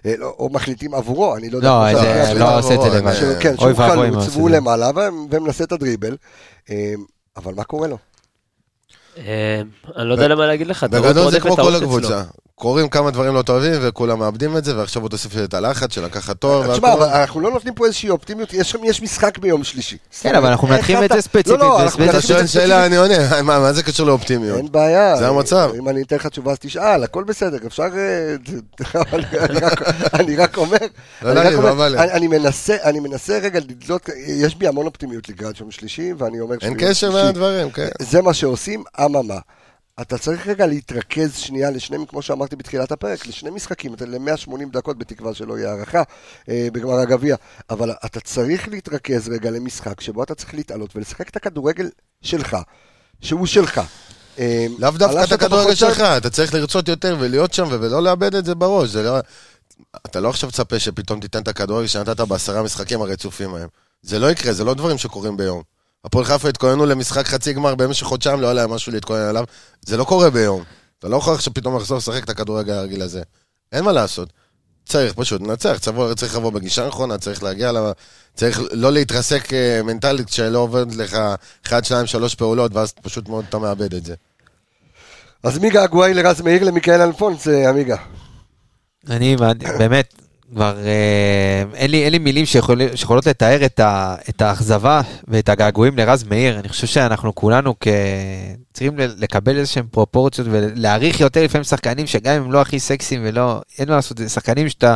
אה, 0.05 0.13
לא, 0.17 0.33
או 0.39 0.49
מחליטים 0.49 0.93
עבורו, 0.93 1.35
אני 1.35 1.49
לא 1.49 1.57
יודע. 1.57 1.67
לא, 1.93 2.25
זה 2.25 2.33
לא. 2.33 2.57
עושה 2.57 2.73
את 2.75 2.81
זה 2.81 2.89
לבד. 2.89 3.13
כן, 3.39 3.55
אוי 3.59 3.75
שהוא 3.75 3.87
חלוץ 3.87 4.35
והוא 4.35 4.47
את 4.47 4.53
זה. 4.53 4.57
למעלה 4.57 4.89
ו- 4.95 5.09
ומנסה 5.29 5.63
את 5.63 5.71
הדריבל. 5.71 6.17
אה, 6.69 6.93
אבל 7.37 7.53
מה 7.53 7.63
קורה 7.63 7.87
לו? 7.87 7.97
אה, 9.17 9.61
אני 9.97 10.07
לא 10.07 10.13
יודע 10.13 10.27
למה 10.27 10.45
להגיד 10.45 10.67
לך, 10.67 10.83
טעות 10.83 10.91
בגדול 10.91 11.13
זה 11.31 11.37
רודפת 11.37 11.41
כמו 11.41 11.55
כל. 11.55 11.75
הקבוצה. 11.75 12.23
קורים 12.59 12.89
כמה 12.89 13.11
דברים 13.11 13.33
לא 13.35 13.41
טובים, 13.41 13.73
וכולם 13.81 14.19
מאבדים 14.19 14.57
את 14.57 14.65
זה, 14.65 14.77
ועכשיו 14.77 15.01
הוא 15.01 15.09
תוסיף 15.09 15.31
את 15.43 15.53
הלחץ 15.53 15.93
של 15.93 16.05
לקחת 16.05 16.37
תואר. 16.37 16.73
תשמע. 16.73 16.93
אבל 16.93 17.03
אנחנו 17.09 17.41
לא 17.41 17.51
נותנים 17.51 17.73
פה 17.73 17.85
איזושהי 17.85 18.09
אופטימיות, 18.09 18.53
יש 18.53 18.75
יש 18.83 19.01
משחק 19.01 19.37
ביום 19.37 19.63
שלישי. 19.63 19.97
כן, 20.21 20.35
אבל 20.35 20.49
אנחנו 20.49 20.67
מנתחים 20.67 20.97
את 20.97 21.03
אתה- 21.03 21.15
זה 21.15 21.21
ספציפית, 21.21 21.47
לא, 21.47 21.57
לא, 21.57 21.77
זה 21.77 21.83
אנחנו 21.83 21.89
ספציפית. 21.89 22.09
אתה 22.09 22.13
מנתחים 22.17 22.27
שואל 22.29 22.39
את 22.41 22.47
זה 22.47 22.53
שאלה, 22.53 22.85
אני 22.85 22.95
עונה, 22.95 23.13
מה 23.47 23.59
מה 23.59 23.73
זה 23.73 23.83
קשור 23.83 24.07
לאופטימיות? 24.07 24.57
אין 24.57 24.67
בעיה. 24.71 25.15
זה 25.17 25.27
המצב. 25.27 25.71
אם 25.77 25.89
אני 25.89 26.01
אתן 26.01 26.15
לך 26.15 26.27
תשובה 26.27 26.51
אז 26.51 26.57
תשאל, 26.59 27.03
הכל 27.03 27.23
בסדר, 27.23 27.57
אפשר... 27.67 27.83
אה, 27.83 28.35
אני 30.13 30.35
רק- 30.35 30.57
אומר... 30.57 30.77
לא 31.21 31.41
אני 31.99 32.27
מנסה, 32.27 32.75
אני 32.83 32.99
מנסה 32.99 33.37
רגע 33.39 33.59
לדלות, 33.59 34.09
יש 34.27 34.55
בי 34.55 34.67
המון 34.67 34.85
אופטימיות 34.85 35.29
לקראת 35.29 35.59
יום 35.59 35.71
שלישי, 35.71 36.13
ואני 36.17 36.39
אומר 36.39 36.55
אין 36.61 36.73
קשר 36.77 37.11
בין 37.11 37.25
הדברים, 37.25 37.71
כן. 37.71 37.87
זה 38.01 38.21
מה 38.21 38.33
שעושים, 38.33 38.83
אממה. 39.05 39.37
אתה 40.01 40.17
צריך 40.17 40.47
רגע 40.47 40.65
להתרכז 40.65 41.35
שנייה 41.35 41.71
לשני, 41.71 41.97
כמו 42.07 42.21
שאמרתי 42.21 42.55
בתחילת 42.55 42.91
הפרק, 42.91 43.27
לשני 43.27 43.49
משחקים, 43.49 43.93
אתה 43.93 44.05
ל-180 44.05 44.71
דקות 44.71 44.97
בתקווה 44.97 45.33
שלא 45.33 45.57
יהיה 45.57 45.69
הערכה 45.69 46.03
אה, 46.49 46.67
בגמר 46.73 46.93
הגביע, 46.99 47.35
אבל 47.69 47.91
אתה 48.05 48.19
צריך 48.19 48.67
להתרכז 48.67 49.29
רגע 49.29 49.51
למשחק 49.51 50.01
שבו 50.01 50.23
אתה 50.23 50.35
צריך 50.35 50.53
להתעלות 50.53 50.95
ולשחק 50.95 51.29
את 51.29 51.35
הכדורגל 51.35 51.89
שלך, 52.21 52.57
שהוא 53.21 53.45
שלך. 53.45 53.81
אה, 54.39 54.67
לאו 54.79 54.91
דווקא 54.91 55.23
את 55.23 55.31
הכדורגל 55.31 55.75
שלך, 55.75 56.01
אתה 56.01 56.29
צריך 56.29 56.53
לרצות 56.53 56.87
יותר 56.87 57.17
ולהיות 57.19 57.53
שם 57.53 57.67
ולא 57.69 58.03
לאבד 58.03 58.35
את 58.35 58.45
זה 58.45 58.55
בראש. 58.55 58.89
זה 58.89 59.03
לא... 59.03 59.19
אתה 60.05 60.19
לא 60.19 60.29
עכשיו 60.29 60.51
תצפה 60.51 60.79
שפתאום 60.79 61.19
תיתן 61.19 61.41
את 61.41 61.47
הכדורגל 61.47 61.87
שנתת 61.87 62.19
בעשרה 62.19 62.63
משחקים 62.63 63.01
הרצופים 63.01 63.55
ההם. 63.55 63.67
זה 64.01 64.19
לא 64.19 64.31
יקרה, 64.31 64.53
זה 64.53 64.63
לא 64.63 64.73
דברים 64.73 64.97
שקורים 64.97 65.37
ביום. 65.37 65.76
הפועל 66.05 66.25
חיפה 66.25 66.49
התכוננו 66.49 66.85
למשחק 66.85 67.25
חצי 67.25 67.53
גמר 67.53 67.75
במשך 67.75 68.05
חודשיים, 68.05 68.41
לא 68.41 68.47
היה 68.47 68.53
להם 68.53 68.69
משהו 68.71 68.91
להתכונן 68.91 69.21
עליו. 69.21 69.43
זה 69.85 69.97
לא 69.97 70.03
קורה 70.03 70.29
ביום. 70.29 70.63
אתה 70.99 71.07
לא 71.07 71.17
יכול 71.17 71.33
עכשיו 71.33 71.53
פתאום 71.53 71.77
לחזור 71.77 71.97
לשחק 71.97 72.23
את 72.23 72.29
הכדורגל 72.29 72.73
הרגיל 72.73 73.01
הזה. 73.01 73.21
אין 73.71 73.83
מה 73.83 73.91
לעשות. 73.91 74.33
צריך 74.85 75.13
פשוט 75.13 75.41
לנצח, 75.41 75.77
צריך, 75.79 75.97
צריך 76.15 76.35
לבוא 76.35 76.51
בגישה 76.51 76.87
נכונה, 76.87 77.17
צריך 77.17 77.43
להגיע 77.43 77.71
ל... 77.71 77.77
צריך 78.35 78.61
לא 78.71 78.91
להתרסק 78.91 79.53
אה, 79.53 79.81
מנטלית 79.83 80.29
שלא 80.29 80.59
עובד 80.59 80.95
לך 80.95 81.17
1, 81.67 81.85
2, 81.85 82.07
3 82.07 82.35
פעולות, 82.35 82.73
ואז 82.73 82.93
פשוט 83.01 83.29
מאוד 83.29 83.45
אתה 83.49 83.57
מאבד 83.57 83.93
את 83.93 84.05
זה. 84.05 84.15
אז 85.43 85.57
מי 85.57 85.69
געגועי 85.69 86.13
לרז 86.13 86.41
מאיר 86.41 86.63
למיכאל 86.63 87.01
אלפונס, 87.01 87.47
אה, 87.47 87.69
עמיגה? 87.69 87.95
אני 89.09 89.35
באמת, 89.77 90.13
כבר 90.53 90.77
אה, 90.85 91.63
אין 91.73 91.91
לי, 91.91 92.03
אין 92.03 92.11
לי 92.11 92.19
מילים 92.19 92.45
שיכול, 92.45 92.81
שיכולות 92.95 93.25
לתאר 93.27 93.65
את, 93.65 93.79
ה, 93.79 94.15
את 94.29 94.41
האכזבה 94.41 95.01
ואת 95.27 95.49
הגעגועים 95.49 95.97
לרז 95.97 96.23
מאיר. 96.23 96.59
אני 96.59 96.69
חושב 96.69 96.87
שאנחנו 96.87 97.35
כולנו 97.35 97.73
כ... 97.79 97.87
צריכים 98.73 98.93
לקבל 98.97 99.57
איזה 99.57 99.71
שהם 99.71 99.85
פרופורציות 99.91 100.47
ולהעריך 100.51 101.19
יותר 101.19 101.43
לפעמים 101.43 101.63
שחקנים 101.63 102.07
שגם 102.07 102.35
אם 102.35 102.43
הם 102.43 102.51
לא 102.51 102.61
הכי 102.61 102.79
סקסיים 102.79 103.21
ולא, 103.25 103.61
אין 103.79 103.89
מה 103.89 103.95
לעשות, 103.95 104.17
זה 104.17 104.29
שחקנים 104.29 104.69
שאתה, 104.69 104.95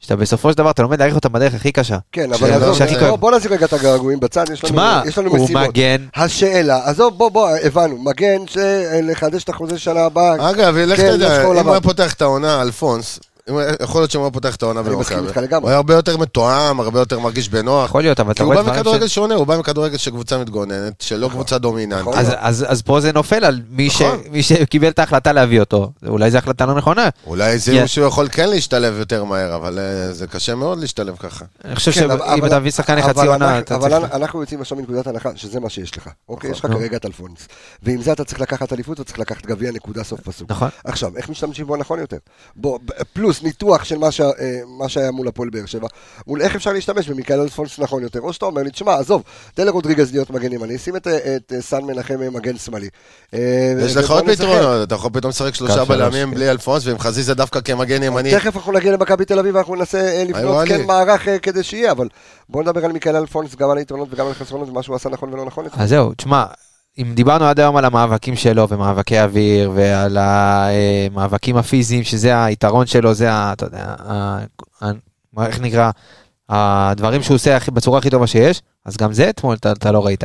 שאתה 0.00 0.16
בסופו 0.16 0.52
של 0.52 0.58
דבר, 0.58 0.70
אתה 0.70 0.82
לומד 0.82 0.98
להעריך 0.98 1.14
אותם 1.16 1.32
בדרך 1.32 1.54
הכי 1.54 1.72
קשה. 1.72 1.98
כן, 2.12 2.32
אבל 2.32 2.52
עזוב, 2.52 2.78
בוא-. 3.08 3.16
בוא 3.16 3.36
נשים 3.36 3.52
רגע 3.52 3.66
את 3.66 3.72
הגעגועים 3.72 4.20
בצד, 4.20 4.44
יש 4.52 4.64
לנו- 4.64 4.72
תשמע, 4.72 5.02
יש 5.06 5.18
לנו 5.18 5.30
הוא 5.30 5.44
משימות. 5.44 5.68
מגן, 5.68 6.06
השאלה, 6.16 6.80
עזוב, 6.84 7.18
בוא, 7.18 7.28
בוא, 7.28 7.50
הבנו, 7.62 7.98
מגן 8.02 8.38
שלחדש 8.46 9.44
את 9.44 9.48
החוזה 9.48 9.78
שנה 9.78 10.00
הבאה. 10.00 10.50
אגב, 10.50 10.76
לך 10.76 11.00
כן, 11.00 11.16
תדע, 11.16 11.42
אם 11.42 11.46
הוא. 11.46 11.70
היה 11.72 11.80
פותח 11.80 12.12
את 12.12 12.22
העונה, 12.22 12.62
אלפונס, 12.62 13.18
הוא 13.18 13.33
יכול 13.82 14.00
להיות 14.00 14.10
שאם 14.10 14.20
הוא 14.20 14.26
היה 14.26 14.32
פותח 14.32 14.56
את 14.56 14.62
העונה 14.62 14.80
אני 14.80 14.96
מסכים 14.96 15.16
במכבי, 15.18 15.28
איתך 15.28 15.50
לגמרי. 15.50 15.62
הוא 15.62 15.68
היה 15.68 15.76
הרבה 15.76 15.94
יותר 15.94 16.16
מתואם, 16.16 16.80
הרבה 16.80 16.98
יותר 16.98 17.18
מרגיש 17.20 17.48
בנוח. 17.48 17.88
יכול 17.88 18.02
להיות, 18.02 18.20
אבל 18.20 18.32
כי 18.32 18.36
אתה 18.36 18.42
הוא 18.44 18.52
רואה 18.52 18.56
בא 18.56 18.68
דברים 18.68 18.80
מכדורגל 18.80 19.08
ש... 19.08 19.14
שונה, 19.14 19.34
הוא 19.34 19.46
בא 19.46 19.56
מכדורגל 19.58 19.96
של 19.96 20.10
קבוצה 20.10 20.38
מתגוננת, 20.38 21.00
שלא 21.00 21.28
קבוצה 21.28 21.58
דומיננטית. 21.58 22.00
נכון. 22.08 22.14
אז, 22.38 22.82
פה 22.82 23.00
זה 23.00 23.12
נופל 23.12 23.44
על 23.44 23.60
מי, 23.70 23.86
נכון. 23.86 24.18
מי 24.30 24.42
שקיבל 24.42 24.88
את 24.88 24.98
ההחלטה 24.98 25.32
להביא 25.32 25.60
אותו. 25.60 25.90
אולי 26.06 26.30
זו 26.30 26.38
החלטה 26.38 26.66
לא 26.66 26.74
נכונה. 26.74 27.08
אולי 27.26 27.58
זה. 27.58 27.88
שהוא 27.88 28.06
יכול 28.06 28.28
כן 28.28 28.48
להשתלב 28.48 28.98
יותר 28.98 29.24
מהר, 29.24 29.56
אבל 29.56 29.78
אה, 29.78 30.12
זה 30.12 30.26
קשה 30.26 30.54
מאוד 30.54 30.78
להשתלב 30.78 31.16
ככה. 31.16 31.44
אני 31.64 31.74
חושב 31.76 31.90
כן, 31.92 32.10
אבל- 32.10 32.18
שאם 32.18 32.38
אבל- 32.38 32.46
אתה 32.48 32.58
מביא 32.58 32.70
שחקן 32.70 32.98
אבל 32.98 33.10
לחצי 33.10 33.26
עונה, 33.26 33.46
אנחנו- 33.48 33.58
אתה 33.58 33.74
אבל 33.74 33.90
צריך... 34.00 34.12
אנחנו 34.14 34.40
יוצאים 34.40 34.60
עכשיו 34.60 34.78
מנקודת 34.78 35.06
הנחה 35.06 35.30
שזה 35.36 35.60
מה 35.60 35.70
שיש 35.70 35.96
לך. 35.98 36.08
אוקיי, 36.28 36.50
יש 36.50 36.58
לך. 36.64 36.70
כרגע 36.72 36.96
את 36.96 37.06
אלפונס. 37.06 37.48
ועם 37.82 38.02
זה 38.02 38.12
אתה 38.12 38.24
צריך 38.24 38.40
לקחת 38.40 38.72
אליפות, 38.72 38.96
אתה 39.00 39.04
צריך 39.04 39.18
לקחת 39.18 39.46
גביע 39.46 39.72
נקודה 39.72 40.04
סוף 40.04 40.20
פסוק. 40.20 40.50
נכון. 40.50 40.68
עכשיו, 40.84 41.16
איך 41.16 41.28
משתמשים 41.28 41.66
בו 41.66 41.76
נכון 41.76 41.98
יותר? 41.98 42.16
בוא, 42.56 42.78
ב- 42.84 42.90
פלוס 43.34 43.42
ניתוח 43.42 43.84
של 43.84 43.98
מה 43.98 44.10
שה- 44.10 44.24
אה, 44.40 44.60
מה 44.78 44.88
שהיה 44.88 45.10
מול 45.10 45.28
הפועל 45.28 45.48
באר 45.50 45.66
שבע, 45.66 45.88
מול 46.26 46.42
איך 46.42 46.54
אפשר 46.56 46.72
להשתמש 46.72 47.08
במיקל 47.08 47.40
אלפונס 47.40 47.78
נכון 47.78 48.02
יותר, 48.02 48.20
או 48.20 48.32
שאתה 48.32 48.46
אומר 48.46 48.62
לי, 48.62 48.70
תשמע, 48.70 48.94
עזוב, 48.94 49.22
תן 49.54 49.66
לרודריגז 49.66 50.12
להיות 50.12 50.30
מגן 50.30 50.52
ימני, 50.52 50.78
שים 50.78 50.96
את, 50.96 51.06
אה, 51.06 51.36
את 51.36 51.52
אה, 51.56 51.60
סן 51.62 51.84
מנחם 51.84 52.14
מגן 52.32 52.56
שמאלי. 52.58 52.88
יש 53.32 53.96
לך 53.96 54.10
עוד. 54.10 54.24
פתרונות, 54.30 54.82
אתה 54.88 54.94
יכול 54.94 55.10
פתאום 55.12 55.30
לשחק 55.30 55.54
שלושה 55.54 55.74
שלוש, 55.74 55.88
בלמים 55.88 56.28
כן. 56.28 56.34
בלי 56.34 56.50
אלפונס, 56.50 56.86
ועם 56.86 56.98
חזיזה 56.98 57.34
דווקא 57.34 57.60
כמגן 57.60 58.02
ימני. 58.02 58.30
תכף 58.30 58.56
אנחנו 58.56 58.72
נגיע 58.72 58.92
למכבי 58.92 59.24
תל 59.24 59.38
אביב 59.38 59.54
ואנחנו 59.54 59.74
ננסה 59.74 60.24
לבנות 60.28 60.68
כן. 60.68 60.86
מערך 60.86 61.28
כדי 61.42 61.62
שיהיה, 61.62 61.90
אבל 61.92 62.08
בוא 62.48 62.62
נדבר 62.62 62.84
על 62.84 62.92
מיקל 62.92 63.16
אלפונס, 63.16 63.54
גם 63.54 63.70
על 63.70 63.78
היתרונות 63.78 64.08
וגם 64.12 64.26
על 64.26 64.32
החסרונות 64.32 64.68
ומה 64.68 64.82
שהוא 64.82 64.96
עשה 64.96 65.08
נכון 65.08 65.32
ולא 65.34 65.44
נכון. 65.44 65.66
אז 65.76 65.88
זהו, 65.88 66.14
תשמע, 66.14 66.44
אם 66.98 67.12
דיברנו 67.14 67.44
עד 67.44 67.60
היום 67.60 67.76
על 67.76 67.84
המאבקים 67.84 68.36
שלו 68.36 68.68
ומאבקי 68.68 69.20
אוויר 69.20 69.72
ועל 69.74 70.18
המאבקים 70.20 71.56
הפיזיים, 71.56 72.04
שזה 72.04 72.44
היתרון 72.44 72.86
שלו, 72.86 73.14
זה 73.14 73.32
ה... 73.32 73.52
אתה 73.52 73.66
יודע, 73.66 73.94
ה- 73.98 74.38
ה- 74.82 75.46
איך 75.46 75.60
נקרא? 75.60 75.90
הדברים 76.48 77.22
שהוא 77.22 77.34
עושה 77.34 77.58
בצורה 77.72 77.98
הכי 77.98 78.10
טובה 78.10 78.26
שיש, 78.26 78.62
אז 78.84 78.96
גם 78.96 79.12
זה 79.12 79.30
אתמול 79.30 79.56
אתה, 79.56 79.72
אתה 79.72 79.92
לא 79.92 80.06
ראית. 80.06 80.24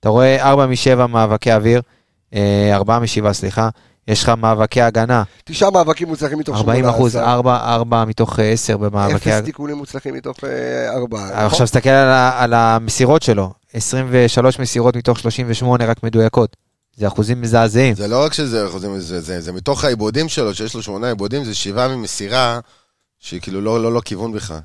אתה 0.00 0.08
רואה 0.08 0.42
4 0.50 0.66
מ-7 0.66 1.06
מאבקי 1.06 1.52
אוויר, 1.52 1.82
4 2.72 2.98
מ-7, 2.98 3.32
סליחה, 3.32 3.68
יש 4.08 4.22
לך 4.22 4.28
מאבקי 4.28 4.82
הגנה, 4.82 5.22
תשעה 5.44 5.70
מאבקים 5.70 6.08
מוצלחים 6.08 6.38
מתוך 6.38 6.56
40 6.56 6.84
אחוז, 6.84 7.12
שמונה 7.12 7.32
4, 7.32 7.74
4 7.74 8.04
מתוך 8.04 8.38
10 8.42 8.76
במאבקי 8.76 9.14
אפס. 9.38 9.44
תיקונים 9.44 9.76
מוצלחים 9.76 10.14
מתוך 10.14 10.36
אה, 10.44 10.94
ארבעה. 10.96 11.24
נכון? 11.26 11.38
עכשיו 11.44 11.66
תסתכל 11.66 11.90
על, 11.90 12.30
על 12.38 12.54
המסירות 12.54 13.22
שלו, 13.22 13.52
23 13.74 14.58
מסירות 14.58 14.96
מתוך 14.96 15.18
38 15.18 15.84
רק 15.84 16.02
מדויקות. 16.02 16.56
זה 16.96 17.06
אחוזים 17.06 17.40
מזעזעים. 17.40 17.94
זה 17.94 18.08
לא 18.08 18.24
רק 18.24 18.32
שזה 18.32 18.66
אחוזים, 18.66 19.00
זה, 19.00 19.20
זה, 19.20 19.40
זה 19.40 19.52
מתוך 19.52 19.84
העיבודים 19.84 20.28
שלו, 20.28 20.54
שיש 20.54 20.74
לו 20.74 20.82
שמונה 20.82 21.08
עיבודים, 21.08 21.44
זה 21.44 21.54
שבעה 21.54 21.96
ממסירה, 21.96 22.60
שהיא 23.18 23.40
כאילו 23.40 23.60
לא, 23.60 23.82
לא, 23.82 23.92
לא 23.92 24.00
כיוון 24.04 24.32
בכלל. 24.32 24.58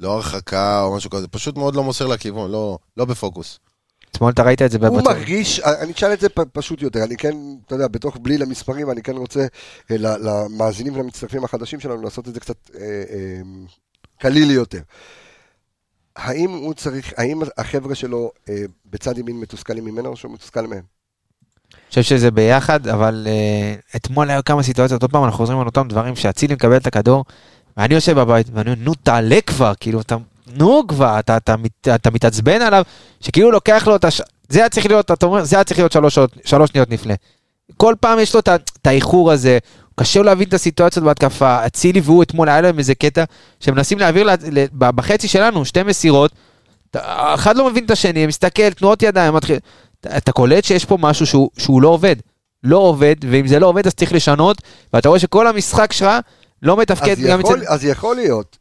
לא 0.00 0.12
הרחקה 0.12 0.82
או 0.82 0.96
משהו 0.96 1.10
כזה, 1.10 1.28
פשוט 1.28 1.56
מאוד 1.56 1.74
לא 1.74 1.84
מוסר 1.84 2.06
לכיוון, 2.06 2.50
לא, 2.50 2.78
לא 2.96 3.04
בפוקוס. 3.04 3.58
אתמול 4.10 4.32
אתה 4.32 4.42
ראית 4.42 4.62
את 4.62 4.70
זה 4.70 4.78
הוא 4.78 4.88
במצב. 4.88 5.10
מרגיש, 5.10 5.60
אני 5.60 5.92
אשאל 5.92 6.12
את 6.12 6.20
זה 6.20 6.28
פ- 6.28 6.40
פשוט 6.52 6.82
יותר, 6.82 7.04
אני 7.04 7.16
כן, 7.16 7.36
אתה 7.66 7.74
יודע, 7.74 7.88
בתוך 7.88 8.16
בלי 8.22 8.38
למספרים, 8.38 8.90
אני 8.90 9.02
כן 9.02 9.16
רוצה 9.16 9.46
אה, 9.90 9.96
למאזינים 9.98 10.94
ולמצטרפים 10.94 11.44
החדשים 11.44 11.80
שלנו 11.80 12.02
לעשות 12.02 12.28
את 12.28 12.34
זה 12.34 12.40
קצת 12.40 12.56
אה, 12.74 12.80
אה, 12.80 13.40
קליל 14.18 14.50
יותר. 14.50 14.80
האם 16.20 16.50
הוא 16.50 16.74
צריך, 16.74 17.12
האם 17.16 17.40
החבר'ה 17.58 17.94
שלו 17.94 18.30
אה, 18.48 18.54
בצד 18.90 19.18
ימין 19.18 19.40
מתוסכלים 19.40 19.84
ממנו 19.84 20.08
או 20.08 20.16
שהוא 20.16 20.32
מתוסכל 20.32 20.66
מהם? 20.66 20.82
אני 21.74 21.88
חושב 21.88 22.02
שזה 22.02 22.30
ביחד, 22.30 22.88
אבל 22.88 23.26
uh, 23.26 23.96
אתמול 23.96 24.30
היו 24.30 24.44
כמה 24.44 24.62
סיטואציות, 24.62 25.02
עוד 25.02 25.10
פעם 25.10 25.24
אנחנו 25.24 25.36
חוזרים 25.36 25.60
על 25.60 25.66
אותם 25.66 25.88
דברים 25.88 26.16
שאצילי 26.16 26.54
מקבל 26.54 26.76
את 26.76 26.86
הכדור, 26.86 27.24
ואני 27.76 27.94
יושב 27.94 28.20
בבית, 28.20 28.46
ואני 28.52 28.70
אומר, 28.70 28.82
נו 28.84 28.94
תעלה 28.94 29.40
כבר, 29.46 29.72
כאילו, 29.80 30.00
אתה, 30.00 30.16
נו 30.46 30.82
כבר, 30.88 31.18
אתה, 31.18 31.36
אתה, 31.36 31.54
אתה, 31.80 31.94
אתה 31.94 32.10
מתעצבן 32.10 32.62
עליו, 32.62 32.84
שכאילו 33.20 33.50
לוקח 33.50 33.86
לו 33.86 33.96
את 33.96 34.04
הש... 34.04 34.22
זה 34.48 34.58
היה 34.58 34.68
צריך 34.68 34.86
להיות, 34.86 35.10
אתה 35.10 35.26
אומר, 35.26 35.44
זה 35.44 35.56
היה 35.56 35.64
צריך 35.64 35.80
להיות 35.80 35.92
שלוש, 35.92 36.18
שלוש 36.44 36.70
שניות 36.70 36.90
לפני. 36.90 37.14
כל 37.76 37.94
פעם 38.00 38.18
יש 38.18 38.34
לו 38.34 38.40
את 38.40 38.86
האיחור 38.86 39.32
הזה, 39.32 39.58
קשה 40.00 40.18
לו 40.20 40.24
להבין 40.24 40.48
את 40.48 40.54
הסיטואציות 40.54 41.04
בהתקפה, 41.04 41.66
אצילי 41.66 42.00
והוא 42.00 42.22
אתמול 42.22 42.48
היה 42.48 42.60
להם 42.60 42.78
איזה 42.78 42.94
קטע, 42.94 43.24
שמנסים 43.60 43.98
להעביר 43.98 44.24
לה, 44.24 44.34
ל- 44.50 44.64
ב- 44.72 44.90
בחצי 44.90 45.28
שלנו 45.28 45.64
שתי 45.64 45.82
מסירות, 45.82 46.32
אחד 47.34 47.56
לא 47.56 47.70
מבין 47.70 47.84
את 47.84 47.90
השני, 47.90 48.26
מסתכל, 48.26 48.70
תנועות 48.70 49.02
ידיים, 49.02 49.34
מתחיל, 49.34 49.58
אתה, 50.00 50.16
אתה 50.16 50.32
קולט 50.32 50.64
שיש 50.64 50.84
פה 50.84 50.96
משהו 51.00 51.26
שהוא, 51.26 51.50
שהוא 51.58 51.82
לא 51.82 51.88
עובד. 51.88 52.16
לא 52.64 52.76
עובד, 52.76 53.16
ואם 53.30 53.46
זה 53.46 53.58
לא 53.58 53.66
עובד 53.66 53.86
אז 53.86 53.94
צריך 53.94 54.12
לשנות, 54.12 54.62
ואתה 54.92 55.08
רואה 55.08 55.20
שכל 55.20 55.46
המשחק 55.46 55.92
שלך 55.92 56.08
לא 56.62 56.76
מתפקד 56.76 57.10
אז 57.10 57.24
גם 57.24 57.40
יכול, 57.40 57.58
אצל... 57.58 57.72
אז 57.72 57.84
יכול 57.84 58.16
להיות 58.16 58.58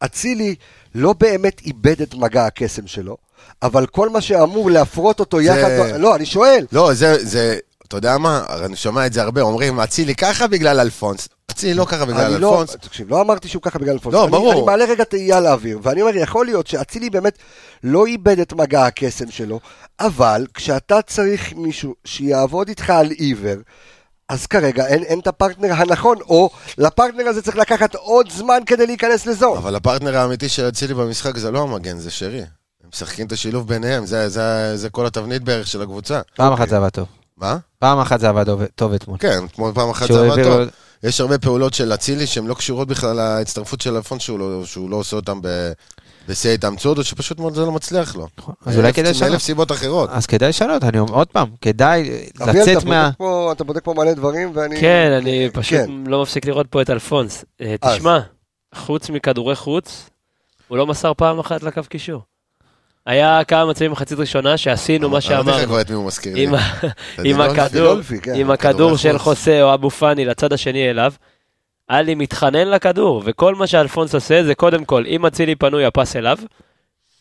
שאצילי 0.00 0.54
לא 0.94 1.14
באמת 1.20 1.60
איבד 1.66 2.02
את 2.02 2.14
מגע 2.14 2.46
הקסם 2.46 2.86
שלו, 2.86 3.16
אבל 3.62 3.86
כל 3.86 4.08
מה 4.08 4.20
שאמור 4.20 4.70
להפרות 4.70 5.20
אותו 5.20 5.40
יחד... 5.40 5.70
לא, 5.98 6.16
אני 6.16 6.26
שואל. 6.26 6.66
לא, 6.72 6.94
זה, 6.94 7.24
זה, 7.24 7.58
אתה 7.88 7.96
יודע 7.96 8.18
מה? 8.18 8.44
אני 8.64 8.76
שומע 8.76 9.06
את 9.06 9.12
זה 9.12 9.22
הרבה, 9.22 9.40
אומרים, 9.40 9.80
אצילי 9.80 10.14
ככה 10.14 10.46
בגלל 10.46 10.80
אלפונס. 10.80 11.28
אצילי 11.50 11.74
לא 11.74 11.84
ככה 11.84 12.04
בגלל 12.04 12.36
לא, 12.36 12.52
אלפונס. 12.52 12.76
תקשיב, 12.80 13.10
לא 13.10 13.20
אמרתי 13.20 13.48
שהוא 13.48 13.62
ככה 13.62 13.78
בגלל 13.78 13.92
אלפונס. 13.92 14.14
לא, 14.14 14.22
אני, 14.22 14.30
ברור. 14.30 14.52
אני 14.52 14.62
מעלה 14.62 14.84
רגע 14.84 15.04
תהייה 15.04 15.40
לאוויר, 15.40 15.78
ואני 15.82 16.02
אומר, 16.02 16.16
יכול 16.16 16.46
להיות 16.46 16.66
שאצילי 16.66 17.10
באמת 17.10 17.38
לא 17.82 18.06
איבד 18.06 18.38
את 18.38 18.52
מגע 18.52 18.86
הקסם 18.86 19.30
שלו, 19.30 19.60
אבל 20.00 20.46
כשאתה 20.54 21.02
צריך 21.02 21.52
מישהו 21.56 21.94
שיעבוד 22.04 22.68
איתך 22.68 22.90
על 22.90 23.10
עיוור, 23.10 23.56
אז 24.28 24.46
כרגע 24.46 24.86
אין, 24.86 25.02
אין 25.02 25.18
את 25.18 25.26
הפרטנר 25.26 25.72
הנכון, 25.72 26.18
או 26.20 26.50
לפרטנר 26.78 27.28
הזה 27.28 27.42
צריך 27.42 27.56
לקחת 27.56 27.94
עוד 27.94 28.30
זמן 28.30 28.58
כדי 28.66 28.86
להיכנס 28.86 29.26
לזון. 29.26 29.56
אבל 29.56 29.74
הפרטנר 29.74 30.16
האמיתי 30.16 30.48
של 30.48 30.68
אצילי 30.68 30.94
במשחק 30.94 31.36
זה 31.36 31.50
לא 31.50 31.62
המגן, 31.62 31.98
זה 31.98 32.10
שרי. 32.10 32.40
הם 32.40 32.90
משחקים 32.94 33.26
את 33.26 33.32
השילוב 33.32 33.68
ביניהם, 33.68 34.06
זה, 34.06 34.28
זה, 34.28 34.76
זה 34.76 34.90
כל 34.90 35.06
התבנית 35.06 35.42
בערך 35.42 35.66
של 35.66 35.82
הקבוצה. 35.82 36.20
פעם 36.36 36.52
אחת 36.52 36.68
זה 36.68 36.76
עבד 36.76 36.88
טוב. 36.88 37.06
מה? 37.36 37.56
פעם 37.78 37.98
אחת 37.98 38.20
זה 38.20 38.28
עבד 38.28 38.44
טוב- 38.46 38.64
טוב 38.74 38.92
אתמול. 38.92 39.18
כן, 39.20 39.48
כמו 39.54 39.72
פעם 39.74 39.90
אחת 39.90 40.12
זה 40.12 40.26
עבד 40.32 40.42
טוב. 40.44 40.60
לו- 40.60 40.66
יש 41.02 41.20
הרבה 41.20 41.38
פעולות 41.38 41.74
של 41.74 41.94
אצילי 41.94 42.26
שהן 42.26 42.46
לא 42.46 42.54
קשורות 42.54 42.88
בכלל 42.88 43.16
להצטרפות 43.16 43.80
של 43.80 43.96
אלפון, 43.96 44.18
שהוא 44.20 44.38
לא- 44.38 44.64
שהוא 44.64 44.90
לא 44.90 44.96
עושה 44.96 45.16
אותן 45.16 45.38
ב- 45.42 45.72
בשיא 46.28 46.50
ההתאמצות, 46.50 46.98
או 46.98 47.04
שפשוט 47.04 47.38
מאוד 47.40 47.54
זה 47.54 47.60
לא 47.60 47.72
מצליח 47.72 48.16
לו. 48.16 48.26
אז 48.66 48.76
אולי 48.78 48.92
כדאי 48.92 49.02
מאלף- 49.12 49.20
מאלף 49.20 49.26
לשנות. 49.26 49.40
סיבות 49.40 49.72
אחרות. 49.72 50.10
אז 50.12 50.26
כדאי 50.26 50.48
לשנות, 50.48 50.84
אני 50.84 50.98
אומר 50.98 51.12
עוד 51.14 51.26
פעם, 51.28 51.48
כדאי 51.60 52.10
לצאת 52.40 52.84
מה... 52.84 53.10
אתה 53.52 53.64
בודק 53.64 53.84
פה 53.84 53.94
מלא 53.94 54.12
דברים, 54.12 54.50
ואני... 54.54 54.80
כן, 54.80 55.10
אני 55.22 55.48
פשוט 55.52 55.78
כן. 55.78 55.90
לא 56.06 56.22
מפסיק 56.22 56.46
לראות 56.46 56.66
פה 56.70 56.82
את 56.82 56.90
אלפונס. 56.90 57.44
אה, 57.60 57.74
אז. 57.82 57.94
תשמע, 57.94 58.18
חוץ 58.74 59.10
מכדורי 59.10 59.56
חוץ, 59.56 60.10
הוא 60.68 60.78
לא 60.78 60.86
מסר 60.86 61.12
פעם 61.16 61.38
אחת 61.38 61.62
לקו 61.62 61.80
קישור. 61.88 62.22
היה 63.06 63.44
כמה 63.44 63.66
מצבים 63.66 63.92
מחצית 63.92 64.18
ראשונה 64.18 64.56
שעשינו 64.56 65.10
מה 65.10 65.18
אני 65.18 65.30
לא 65.30 65.34
יודע 65.34 65.44
שאמרנו. 65.52 65.66
כבר 65.66 65.80
את 65.80 65.90
מי 65.90 65.96
הוא 65.96 66.06
מזכיר 66.06 66.34
לי. 66.34 66.44
עם 66.44 66.54
דנילון? 67.18 67.50
הכדור, 68.50 68.90
כן. 68.90 68.96
של. 68.96 69.18
חוסה 69.18 69.62
או 69.62 69.74
אבו 69.74 69.90
פאני 69.90 70.24
לצד 70.24 70.52
השני 70.52 70.90
אליו, 70.90 71.12
עלי 71.88 72.14
מתחנן 72.14 72.68
לכדור, 72.68 73.22
וכל 73.24 73.54
מה 73.54 73.66
שאלפונס 73.66 74.14
עושה 74.14 74.44
זה 74.44 74.54
קודם 74.54 74.84
כל, 74.84 75.04
אם 75.06 75.26
אצילי 75.26 75.54
פנוי, 75.54 75.84
הפס 75.84 76.16
אליו, 76.16 76.38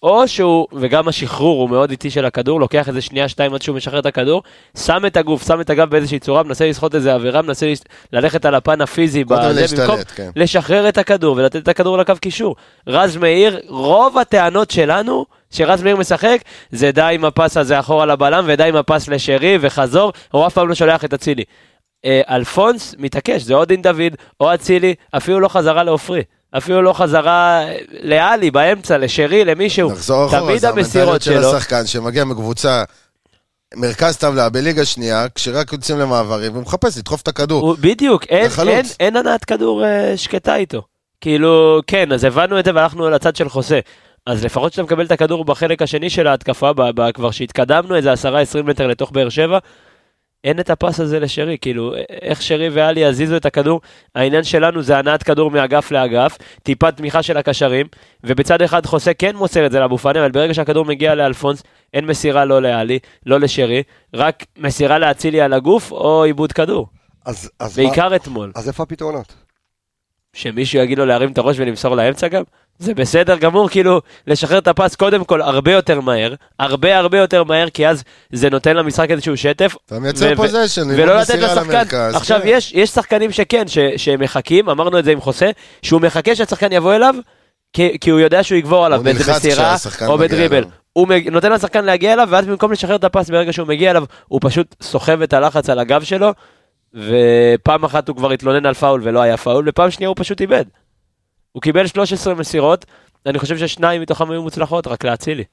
או 0.03 0.27
שהוא, 0.27 0.67
וגם 0.73 1.07
השחרור 1.07 1.61
הוא 1.61 1.69
מאוד 1.69 1.89
איטי 1.91 2.09
של 2.09 2.25
הכדור, 2.25 2.59
לוקח 2.59 2.87
איזה 2.89 3.01
שנייה, 3.01 3.27
שתיים 3.29 3.53
עד 3.53 3.61
שהוא 3.61 3.75
משחרר 3.77 3.99
את 3.99 4.05
הכדור, 4.05 4.43
שם 4.77 5.05
את 5.05 5.17
הגוף, 5.17 5.47
שם 5.47 5.61
את 5.61 5.69
הגב 5.69 5.89
באיזושהי 5.89 6.19
צורה, 6.19 6.43
מנסה 6.43 6.67
לסחוט 6.69 6.95
איזה 6.95 7.13
עבירה, 7.13 7.41
מנסה 7.41 7.71
לס- 7.71 7.83
ללכת 8.13 8.45
על 8.45 8.55
הפן 8.55 8.81
הפיזי, 8.81 9.23
בזה, 9.23 9.35
במקום 9.35 9.55
להשתלט, 9.55 10.11
כן. 10.15 10.29
לשחרר 10.35 10.89
את 10.89 10.97
הכדור 10.97 11.35
ולתת 11.37 11.55
את 11.55 11.67
הכדור 11.67 11.97
לקו 11.97 12.13
קישור. 12.21 12.55
רז 12.87 13.17
מאיר, 13.17 13.59
רוב 13.67 14.17
הטענות 14.17 14.71
שלנו, 14.71 15.25
שרז 15.55 15.83
מאיר 15.83 15.97
משחק, 15.97 16.37
זה 16.71 16.91
די 16.91 17.11
עם 17.13 17.25
הפס 17.25 17.57
הזה 17.57 17.79
אחורה 17.79 18.05
לבלם, 18.05 18.43
ודי 18.47 18.63
עם 18.63 18.75
הפס 18.75 19.07
לשרי 19.07 19.57
וחזור, 19.61 20.13
הוא 20.31 20.47
אף 20.47 20.53
פעם 20.53 20.67
לא 20.67 20.75
שולח 20.75 21.05
את 21.05 21.13
אצילי. 21.13 21.43
אה, 22.05 22.21
אלפונס 22.29 22.95
מתעקש, 22.97 23.41
זה 23.41 23.53
או 23.53 23.65
דין 23.65 23.81
דוד, 23.81 24.15
או 24.39 24.53
אצילי, 24.53 24.95
אפילו 25.17 25.39
לא 25.39 25.47
חזרה 25.47 25.83
לעופרי. 25.83 26.21
אפילו 26.57 26.81
לא 26.81 26.93
חזרה 26.93 27.63
אה, 27.63 27.77
לאלי 28.01 28.51
באמצע, 28.51 28.97
לשרי, 28.97 29.45
למישהו. 29.45 29.91
נחזור 29.91 30.25
אחורה, 30.25 30.41
תמיד 30.41 30.57
זה 30.57 30.69
המסירות 30.69 31.07
המנטליות 31.07 31.43
של. 31.43 31.55
השחקן 31.55 31.87
שמגיע 31.87 32.25
מקבוצה, 32.25 32.83
מרכז 33.75 34.17
טבלה 34.17 34.49
בליגה 34.49 34.85
שנייה, 34.85 35.25
כשרק 35.35 35.73
יוצאים 35.73 35.99
למעברים, 35.99 36.51
והוא 36.51 36.63
מחפש 36.63 36.97
לדחוף 36.97 37.21
את 37.21 37.27
הכדור. 37.27 37.61
הוא, 37.61 37.75
בדיוק, 37.79 38.23
אין. 38.23 38.49
אין, 38.67 38.85
אין 38.99 39.15
הנעת 39.15 39.45
כדור 39.45 39.85
אה, 39.85 40.17
שקטה 40.17 40.55
איתו. 40.55 40.81
כאילו, 41.21 41.81
כן, 41.87 42.11
אז 42.11 42.23
הבנו 42.23 42.59
את 42.59 42.65
זה 42.65 42.71
והלכנו 42.75 43.09
לצד 43.09 43.35
של 43.35 43.49
חוסה. 43.49 43.79
אז 44.25 44.45
לפחות 44.45 44.71
כשאתה 44.71 44.83
מקבל 44.83 45.05
את 45.05 45.11
הכדור 45.11 45.45
בחלק 45.45 45.81
השני 45.81 46.09
של 46.09 46.27
ההתקפה, 46.27 46.73
ב, 46.73 46.81
ב, 46.81 47.11
כבר 47.11 47.31
שהתקדמנו 47.31 47.95
איזה 47.95 48.13
10-20 48.13 48.63
מטר 48.63 48.87
לתוך 48.87 49.11
באר 49.11 49.29
שבע, 49.29 49.59
אין 50.43 50.59
את 50.59 50.69
הפס 50.69 50.99
הזה 50.99 51.19
לשרי, 51.19 51.57
כאילו, 51.61 51.93
איך 52.21 52.41
שרי 52.41 52.69
ואלי 52.69 53.01
יזיזו 53.01 53.37
את 53.37 53.45
הכדור, 53.45 53.81
העניין 54.15 54.43
שלנו 54.43 54.81
זה 54.81 54.97
הנעת 54.97 55.23
כדור 55.23 55.51
מאגף 55.51 55.91
לאגף, 55.91 56.37
טיפת 56.63 56.97
תמיכה 56.97 57.23
של 57.23 57.37
הקשרים, 57.37 57.87
ובצד 58.23 58.61
אחד 58.61 58.85
חוסה 58.85 59.13
כן 59.13 59.35
מוסר 59.35 59.65
את 59.65 59.71
זה 59.71 59.79
לאבו 59.79 59.97
פאני, 59.97 60.19
אבל 60.19 60.31
ברגע 60.31 60.53
שהכדור 60.53 60.85
מגיע 60.85 61.15
לאלפונס, 61.15 61.63
אין 61.93 62.05
מסירה 62.05 62.45
לא 62.45 62.61
לאלי, 62.61 62.99
לא 63.25 63.39
לשרי, 63.39 63.83
רק 64.13 64.45
מסירה 64.57 64.99
לאצילי 64.99 65.41
על 65.41 65.53
הגוף, 65.53 65.91
או 65.91 66.23
עיבוד 66.23 66.51
כדור. 66.51 66.87
אז, 67.25 67.51
אז, 67.59 67.79
מה, 67.79 67.85
בעיקר 67.85 68.15
אתמול. 68.15 68.51
אז 68.55 68.67
איפה 68.67 68.83
הפתרונות? 68.83 69.33
שמישהו 70.33 70.79
יגיד 70.79 70.97
לו 70.97 71.05
להרים 71.05 71.31
את 71.31 71.37
הראש 71.37 71.59
ולמסור 71.59 71.95
לאמצע 71.95 72.27
גם? 72.27 72.43
זה 72.79 72.93
בסדר 72.93 73.35
גמור, 73.37 73.69
כאילו, 73.69 74.01
לשחרר 74.27 74.57
את 74.57 74.67
הפס 74.67 74.95
קודם 74.95 75.23
כל 75.23 75.41
הרבה 75.41 75.71
יותר 75.71 76.01
מהר, 76.01 76.33
הרבה 76.59 76.97
הרבה 76.97 77.17
יותר 77.17 77.43
מהר, 77.43 77.69
כי 77.69 77.87
אז 77.87 78.03
זה 78.31 78.49
נותן 78.49 78.75
למשחק 78.75 79.11
איזשהו 79.11 79.37
שטף. 79.37 79.75
אתה 79.85 79.99
מייצר 79.99 80.29
ו- 80.33 80.35
possession, 80.35 80.87
ולא 80.89 81.17
לתת 81.17 81.35
לשחקן, 81.35 81.69
למרכז, 81.71 82.15
עכשיו 82.15 82.39
כן. 82.43 82.47
יש, 82.47 82.71
יש 82.73 82.89
שחקנים 82.89 83.31
שכן, 83.31 83.67
ש, 83.67 83.77
שמחכים, 83.97 84.69
אמרנו 84.69 84.99
את 84.99 85.05
זה 85.05 85.11
עם 85.11 85.21
חוסה, 85.21 85.49
שהוא 85.81 86.01
מחכה 86.01 86.35
שהשחקן 86.35 86.71
יבוא 86.71 86.93
אליו, 86.95 87.15
כי, 87.73 87.97
כי 88.01 88.09
הוא 88.09 88.19
יודע 88.19 88.43
שהוא 88.43 88.57
יגבור 88.57 88.85
עליו 88.85 89.03
באיזה 89.03 89.31
מסירה 89.33 89.75
או 90.07 90.17
בדריבל. 90.17 90.57
אליו. 90.57 90.69
הוא 90.93 91.07
מג- 91.07 91.29
נותן 91.29 91.51
לשחקן 91.51 91.85
להגיע 91.85 92.13
אליו, 92.13 92.27
ואז 92.31 92.45
במקום 92.45 92.71
לשחרר 92.71 92.95
את 92.95 93.03
ה 93.03 93.08
pass 93.08 93.29
ברגע 93.29 93.53
שהוא 93.53 93.67
מגיע 93.67 93.91
אליו, 93.91 94.03
הוא 94.27 94.39
פשוט 94.43 94.75
סוחב 94.81 95.21
את 95.21 95.33
הלחץ 95.33 95.69
על 95.69 95.79
הגב 95.79 96.03
שלו, 96.03 96.31
ופעם 96.93 97.83
אחת 97.83 98.07
הוא 98.07 98.15
כבר 98.17 98.31
התלונן 98.31 98.65
על 98.65 98.73
פאול 98.73 99.01
ולא 99.03 99.21
היה 99.21 99.37
פאול, 99.37 99.65
ופעם 99.69 99.91
שנייה 99.91 100.07
הוא 100.07 100.15
פשוט 100.19 100.41
איבד. 100.41 100.65
הוא 101.55 101.61
קיבל 101.61 101.87
13 101.87 102.33
מסירות, 102.33 102.85
אני 103.25 103.39
חושב 103.39 103.57
ששניים 103.57 104.01
מתוכם 104.01 104.31
היו 104.31 104.43
מוצלחות, 104.43 104.87
רק 104.87 105.03
להצילי. 105.03 105.43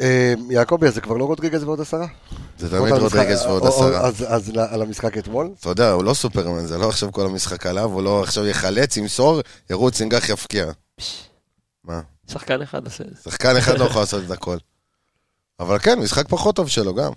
אה, 0.00 0.34
יעקבי, 0.50 0.90
זה 0.90 1.00
כבר 1.00 1.16
לא 1.16 1.24
רודריגז 1.24 1.64
ועוד 1.64 1.80
עשרה? 1.80 2.06
זה 2.58 2.78
תמיד 2.78 2.92
רודריגז 2.92 3.46
ועוד 3.46 3.66
עשרה. 3.66 4.08
אז, 4.08 4.52
על 4.70 4.82
המשחק 4.82 5.18
אתמול? 5.18 5.50
אתה 5.60 5.68
יודע, 5.68 5.90
הוא 5.90 6.04
לא 6.04 6.14
סופרמן, 6.14 6.66
זה 6.66 6.78
לא 6.78 6.88
עכשיו 6.88 7.12
כל 7.12 7.26
המשחק 7.26 7.66
עליו, 7.66 7.84
הוא 7.84 8.02
לא 8.02 8.22
עכשיו 8.22 8.46
יחלץ, 8.46 8.96
ימסור, 8.96 9.40
ירוץ, 9.70 10.00
ינגח, 10.00 10.28
יפקיע. 10.28 10.66
מה? 11.84 12.00
שחקן 12.30 12.62
אחד 12.62 12.84
עושה 12.84 13.04
את 13.04 13.08
זה. 13.08 13.30
שחקן 13.30 13.56
אחד 13.56 13.78
לא 13.78 13.84
יכול 13.84 14.02
לעשות 14.02 14.24
את 14.24 14.30
הכל. 14.30 14.56
אבל 15.60 15.78
כן, 15.78 15.98
משחק 15.98 16.28
פחות 16.28 16.56
טוב 16.56 16.68
שלו 16.68 16.94
גם. 16.94 17.12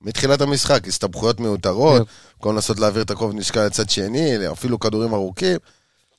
מתחילת 0.00 0.40
המשחק, 0.40 0.88
הסתבכויות 0.88 1.40
מיותרות, 1.40 2.02
במקום 2.34 2.54
לנסות 2.54 2.78
להעביר 2.80 3.02
את 3.02 3.10
הכובד 3.10 3.34
משקל 3.34 3.66
לצד 3.66 3.90
שני, 3.90 4.48
אפילו 4.52 4.80
כדורים 4.80 5.14
ארוכים. 5.14 5.58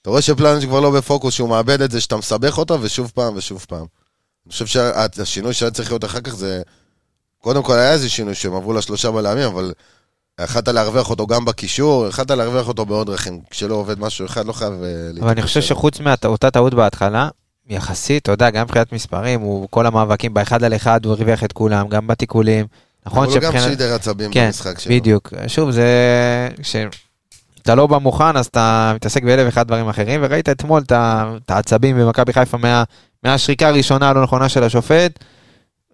אתה 0.01 0.09
רואה 0.09 0.21
שפלניץ' 0.21 0.63
כבר 0.65 0.79
לא 0.79 0.91
בפוקוס, 0.91 1.33
שהוא 1.33 1.49
מאבד 1.49 1.81
את 1.81 1.91
זה, 1.91 2.01
שאתה 2.01 2.17
מסבך 2.17 2.57
אותו, 2.57 2.77
ושוב 2.81 3.11
פעם 3.15 3.33
ושוב 3.35 3.65
פעם. 3.69 3.85
אני 4.45 4.51
חושב 4.51 4.65
שהשינוי 4.65 5.53
שהיה 5.53 5.71
צריך 5.71 5.91
להיות 5.91 6.05
אחר 6.05 6.21
כך 6.21 6.35
זה... 6.35 6.61
קודם 7.37 7.63
כל 7.63 7.73
היה 7.79 7.91
איזה 7.91 8.09
שינוי 8.09 8.35
שהם 8.35 8.55
עברו 8.55 8.73
לשלושה 8.73 9.11
בלמים, 9.11 9.47
אבל 9.47 9.73
יכלת 10.41 10.67
להרוויח 10.67 11.09
אותו 11.09 11.27
גם 11.27 11.45
בקישור, 11.45 12.07
יכלת 12.07 12.31
להרוויח 12.31 12.67
אותו 12.67 12.85
בעוד 12.85 13.07
דרכים. 13.07 13.41
כשלא 13.49 13.75
עובד 13.75 13.99
משהו 13.99 14.25
אחד, 14.25 14.45
לא 14.45 14.53
חייב... 14.53 14.73
אה, 14.73 15.09
אבל 15.21 15.29
אני 15.29 15.41
חושב 15.41 15.59
להתקשר. 15.59 15.75
שחוץ 15.75 15.99
מאותה 15.99 16.51
טעות 16.51 16.73
בהתחלה, 16.73 17.29
יחסית, 17.69 18.23
אתה 18.23 18.31
יודע, 18.31 18.49
גם 18.49 18.63
מבחינת 18.65 18.93
מספרים, 18.93 19.41
הוא 19.41 19.67
כל 19.71 19.85
המאבקים 19.85 20.33
באחד 20.33 20.63
על 20.63 20.75
אחד, 20.75 21.05
הוא 21.05 21.13
הרוויח 21.13 21.43
את 21.43 21.51
כולם, 21.51 21.87
גם 21.87 22.07
בתיקולים. 22.07 22.65
נכון 23.05 23.23
אבל 23.23 23.33
הוא 23.33 23.41
גם 23.41 23.51
שבחינת- 23.51 23.69
שידר 23.69 23.93
עצבים 23.93 24.31
כן, 24.31 24.45
במשחק 24.45 24.79
שלו. 24.79 24.95
בדיוק. 24.95 25.33
שוב, 25.47 25.71
זה... 25.71 26.49
כשאתה 27.61 27.75
לא 27.75 27.87
בא 27.87 27.97
מוכן, 27.97 28.37
אז 28.37 28.45
אתה 28.45 28.91
מתעסק 28.95 29.23
באלף 29.23 29.45
ואחד 29.45 29.67
דברים 29.67 29.89
אחרים, 29.89 30.19
וראית 30.23 30.49
אתמול 30.49 30.81
את 30.89 31.51
העצבים 31.51 31.97
במכבי 31.97 32.33
חיפה 32.33 32.57
מה- 32.57 32.83
מהשריקה 33.23 33.67
הראשונה 33.67 34.09
הלא 34.09 34.23
נכונה 34.23 34.49
של 34.49 34.63
השופט. 34.63 35.19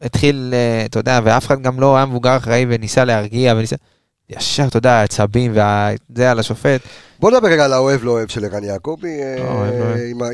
התחיל, 0.01 0.49
אה, 0.53 0.85
אתה 0.85 0.99
יודע, 0.99 1.19
ואף 1.23 1.45
אחד 1.47 1.61
גם 1.61 1.79
לא 1.79 1.97
היה 1.97 2.05
מבוגר 2.05 2.37
אחראי 2.37 2.65
וניסה 2.69 3.05
להרגיע, 3.05 3.53
וניסה... 3.57 3.75
ישר, 4.29 4.67
אתה 4.67 4.77
יודע, 4.77 4.91
העצבים 4.91 5.51
וזה 5.51 6.31
על 6.31 6.39
השופט. 6.39 6.81
בוא 7.19 7.31
נדבר 7.31 7.47
רגע 7.47 7.65
על 7.65 7.73
האוהב 7.73 8.03
לא 8.03 8.11
אוהב 8.11 8.27
של 8.27 8.45
ערן 8.45 8.63
יעקבי. 8.63 9.21
אה, 9.21 9.35
לא 9.37 9.43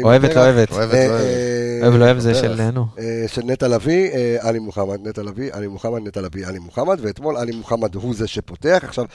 אוהבת. 0.04 0.36
לא 0.36 0.42
אוהבת. 0.42 0.72
אה, 0.72 0.78
אוהבת. 0.78 0.96
אה, 0.96 1.80
אוהב, 1.84 1.96
לא 1.96 2.06
אוהב 2.06 2.20
זה 2.20 2.32
בטח. 2.32 2.42
של, 2.42 2.72
נו. 2.72 2.86
אה, 3.00 3.24
של 3.28 3.42
נטע 3.46 3.68
לביא, 3.68 4.12
אה, 4.12 4.38
עלי 4.40 4.60
מוחמד, 4.60 5.08
נטע 5.08 5.24
לביא, 5.24 5.50
עלי 5.54 5.68
מוחמד, 5.68 6.08
נטע 6.08 6.22
לביא, 6.22 6.48
עלי 6.48 6.60
מוחמד, 6.60 6.98
ואתמול 7.02 7.38
עלי 7.38 7.52
מוחמד 7.52 7.96
הוא 7.96 8.16
זה 8.16 8.28
שפותח. 8.28 8.82
עכשיו, 8.84 9.06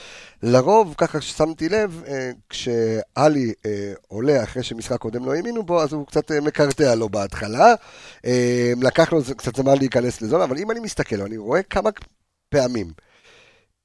לרוב, 0.43 0.93
ככה 0.97 1.21
ששמתי 1.21 1.69
לב, 1.69 2.03
אה, 2.07 2.31
כשעלי 2.49 3.53
אה, 3.65 3.93
עולה 4.07 4.43
אחרי 4.43 4.63
שמשחק 4.63 4.97
קודם 4.97 5.25
לא 5.25 5.35
האמינו 5.35 5.63
בו, 5.63 5.81
אז 5.81 5.93
הוא 5.93 6.07
קצת 6.07 6.31
אה, 6.31 6.41
מקרטע 6.41 6.95
לו 6.95 7.09
בהתחלה. 7.09 7.73
אה, 8.25 8.73
לקח 8.81 9.13
לו 9.13 9.21
קצת 9.37 9.55
זמן 9.55 9.77
להיכנס 9.77 10.21
לזון, 10.21 10.41
אבל 10.41 10.57
אם 10.57 10.71
אני 10.71 10.79
מסתכל, 10.79 11.21
אני 11.21 11.37
רואה 11.37 11.63
כמה 11.63 11.89
פעמים 12.49 13.08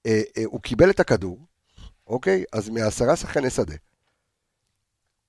אה, 0.07 0.22
אה, 0.38 0.42
הוא 0.46 0.61
קיבל 0.61 0.90
את 0.90 1.00
הכדור, 1.00 1.38
אוקיי? 2.07 2.44
אז 2.52 2.68
מעשרה 2.68 3.16
שחקני 3.16 3.50
שדה. 3.50 3.74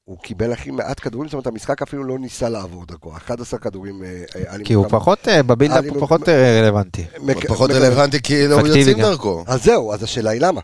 הוא 0.05 0.17
קיבל 0.17 0.51
הכי 0.51 0.71
מעט 0.71 0.99
כדורים, 0.99 1.27
זאת 1.27 1.33
אומרת, 1.33 1.47
המשחק 1.47 1.81
אפילו 1.81 2.03
לא 2.03 2.19
ניסה 2.19 2.49
לעבור 2.49 2.85
דרכו. 2.85 3.17
11 3.17 3.59
כדורים, 3.59 4.03
אה, 4.03 4.23
אה, 4.35 4.55
כי 4.63 4.73
הוא. 4.73 4.85
פחות, 4.89 5.27
אה, 5.27 5.43
בבילדאפ 5.43 5.85
הוא 5.89 6.01
פחות 6.01 6.29
רלוונטי. 6.29 7.05
פחות 7.47 7.71
רלוונטי, 7.71 8.21
כי 8.21 8.47
לא 8.47 8.55
יוצאים. 8.55 9.01
דרכו. 9.01 9.43
אז 9.47 9.63
זהו, 9.63 9.93
אז 9.93 10.03
השאלה 10.03 10.29
היא 10.29 10.41
למה. 10.41 10.61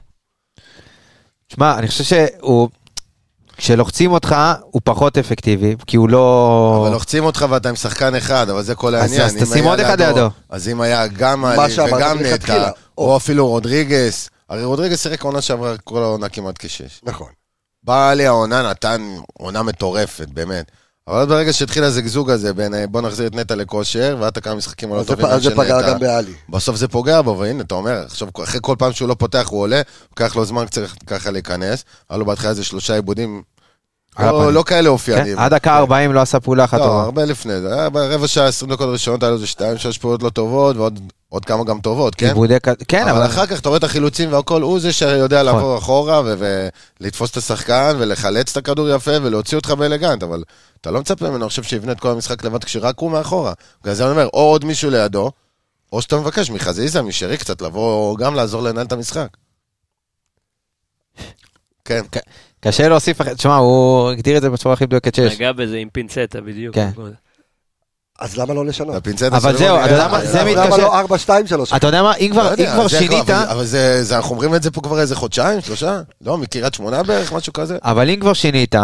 שמע, 1.47 1.77
אני 1.77 1.87
חושב 1.87 2.03
שהוא... 2.03 2.69
כשלוחצים 3.57 4.11
אותך, 4.11 4.35
הוא 4.61 4.81
פחות 4.83 5.17
אפקטיבי, 5.17 5.75
כי 5.87 5.97
הוא 5.97 6.09
לא... 6.09 6.79
אבל 6.81 6.91
לוחצים 6.91 7.23
אותך 7.23 7.45
ואתה 7.49 7.69
עם 7.69 7.75
שחקן 7.75 8.15
אחד, 8.15 8.49
אבל 8.49 8.63
זה 8.63 8.75
כל 8.75 8.95
העניין. 8.95 9.21
אז 9.21 9.35
תשים 9.35 9.63
עוד 9.63 9.79
אחד 9.79 10.01
לידו. 10.01 10.29
אז 10.49 10.67
אם 10.67 10.81
היה 10.81 11.07
גם 11.07 11.45
עלי 11.45 11.73
וגם. 11.95 12.17
נטע, 12.19 12.69
או. 13.09 13.17
אפילו 13.17 13.47
רודריגס, 13.47 14.29
הרי 14.49 14.63
רודריגס 14.63 15.03
שיחק 15.03 15.23
עונה 15.23 15.41
שעברה 15.41 15.77
כל 15.77 16.03
העונה 16.03 16.29
כמעט 16.29 16.55
כשש. 16.59 17.01
נכון. 17.03 17.29
בא 17.83 18.09
עלי 18.09 18.27
העונה, 18.27 18.69
נתן 18.69 19.15
עונה 19.33 19.63
מטורפת, 19.63 20.27
באמת. 20.27 20.71
אבל 21.07 21.25
ברגע 21.25 21.53
שהתחיל 21.53 21.83
הזגזוג 21.83 22.29
הזה 22.29 22.53
בין 22.53 22.73
אה, 22.73 22.87
בוא 22.87 23.01
נחזיר 23.01 23.27
את 23.27 23.35
נטע 23.35 23.55
לכושר, 23.55 24.15
והיה 24.19 24.27
את 24.29 24.39
כמה 24.39 24.55
משחקים 24.55 24.93
הלא 24.93 25.03
טובים 25.03 25.25
פ- 25.25 25.29
אז 25.29 25.43
זה 25.43 25.49
של 25.49 25.55
פגע 25.55 25.77
נטע, 25.77 25.93
גם 25.93 25.99
בעלי. 25.99 26.33
בסוף 26.49 26.75
זה 26.75 26.87
פוגע 26.87 27.21
בו, 27.21 27.37
והנה, 27.39 27.61
אתה 27.63 27.75
אומר, 27.75 28.03
עכשיו, 28.05 28.27
אחרי 28.43 28.59
כל 28.63 28.75
פעם 28.79 28.93
שהוא 28.93 29.09
לא 29.09 29.13
פותח, 29.13 29.47
הוא 29.49 29.59
עולה, 29.61 29.81
לוקח 30.09 30.35
לו 30.35 30.45
זמן 30.45 30.65
קצת 30.65 30.81
ככה 31.07 31.31
להיכנס. 31.31 31.83
היה 32.09 32.17
לו 32.19 32.25
בהתחלה 32.25 32.49
איזה 32.49 32.63
שלושה 32.63 32.93
עיבודים. 32.95 33.41
לא 34.19 34.53
לא 34.53 34.63
כאלה 34.63 34.81
כן, 34.81 34.87
אופייניים. 34.87 35.39
עד 35.39 35.53
דקה 35.53 35.77
40 35.77 36.13
לא 36.13 36.21
עשה 36.21 36.39
פעולה 36.39 36.63
אחת 36.63 36.79
לא, 36.79 36.83
טובה. 36.85 37.01
הרבה 37.01 37.25
לפני 37.25 37.61
זה. 37.61 37.73
היה 37.75 37.89
ברבע 37.89 38.27
שעה, 38.27 38.45
20 38.47 38.71
דקות 38.71 38.89
ראשונות, 38.91 39.23
היה 39.23 39.29
לו 39.29 39.35
איזה 39.35 39.45
2-3 39.95 39.99
פעולות 40.01 40.23
לא 40.23 40.29
טובות, 40.29 40.75
ועוד 40.77 40.99
עוד 41.29 41.45
כמה 41.45 41.63
גם 41.63 41.81
טובות, 41.81 42.15
כן? 42.15 42.27
עיבודי 42.27 42.55
כ- 42.63 42.69
כן, 42.87 43.07
אבל 43.07 43.17
אבל... 43.17 43.25
אחר 43.25 43.45
כך 43.45 43.59
אתה 43.59 43.69
רואה 43.69 43.77
את 43.77 43.83
החילוצים 43.83 44.33
והכל, 44.33 44.61
הוא 44.61 44.79
זה 44.79 44.93
שיודע 44.93 45.43
נכון. 45.43 45.55
לעבור 45.55 45.77
אחורה 45.77 46.21
ולתפוס 46.99 47.31
את 47.31 47.37
השחקן 47.37 47.95
ולחלץ 47.99 48.51
את 48.51 48.57
הכדור 48.57 48.89
יפה 48.89 49.11
ולהוציא 49.21 49.57
אותך 49.57 49.69
באלגנט, 49.71 50.23
אבל 50.23 50.43
אתה 50.81 50.91
לא 50.91 50.99
מצפה 50.99 51.29
ממנו, 51.29 51.43
אני 51.43 51.49
חושב 51.49 51.63
שיבנה 51.63 51.91
את 51.91 51.99
כל 51.99 52.09
המשחק 52.09 52.43
לבד 52.43 52.63
כשרק 52.63 52.99
הוא 52.99 53.11
מאחורה. 53.11 53.53
בגלל 53.83 53.93
זה 53.93 54.03
אני 54.03 54.11
אומר, 54.11 54.27
או 54.33 54.39
עוד 54.39 54.65
מישהו 54.65 54.89
לידו, 54.89 55.31
או 55.93 56.01
שאתה 56.01 56.15
מבקש 56.17 56.49
מחזיזה, 56.49 57.01
משרי 57.01 57.37
קצת, 57.37 57.61
לבוא 57.61 58.17
גם 58.17 58.35
לעזור 58.35 58.63
לנהל 58.63 58.85
את 58.85 58.91
המשחק. 58.91 59.27
כן. 61.85 62.01
קשה 62.61 62.89
להוסיף, 62.89 63.21
תשמע, 63.21 63.55
הוא 63.55 64.09
הגדיר 64.11 64.37
את 64.37 64.41
זה 64.41 64.49
בצורה 64.49 64.73
הכי 64.73 64.83
מדויקת 64.85 65.15
שיש. 65.15 65.33
נגע 65.33 65.51
בזה 65.51 65.77
עם 65.77 65.87
פינצטה 65.93 66.41
בדיוק. 66.41 66.75
כן. 66.75 66.89
אז 68.19 68.37
למה 68.37 68.53
לא 68.53 68.65
לשנות? 68.65 68.95
הפינצטה 68.95 69.27
אבל 69.27 69.57
זהו, 69.57 69.75
נראה- 69.75 69.85
אתה 69.85 69.93
יודע 69.93 70.07
מה, 70.07 70.25
זה 70.25 70.43
מתקשר- 70.43 70.65
למה 70.65 70.77
לא 70.77 70.99
4, 70.99 71.17
2, 71.17 71.47
3? 71.47 71.73
אתה 71.73 71.87
יודע 71.87 72.03
מה, 72.03 72.15
אם 72.15 72.31
לא 72.35 72.41
כבר 72.73 72.87
זה 72.87 72.99
שינית, 72.99 73.29
אבל- 73.29 73.65
זה, 73.65 74.03
זה- 74.03 74.15
אנחנו 74.15 74.31
אומרים 74.31 74.55
את 74.55 74.63
זה 74.63 74.71
פה 74.71 74.81
כבר 74.81 74.99
איזה 74.99 75.15
חודשיים, 75.15 75.61
שלושה? 75.61 76.01
לא, 76.21 76.37
מקריית 76.37 76.73
שמונה 76.73 77.03
בערך, 77.03 77.33
משהו 77.33 77.53
כזה. 77.53 77.77
אבל 77.83 78.09
אם 78.09 78.19
כבר 78.19 78.33
שינית, 78.33 78.75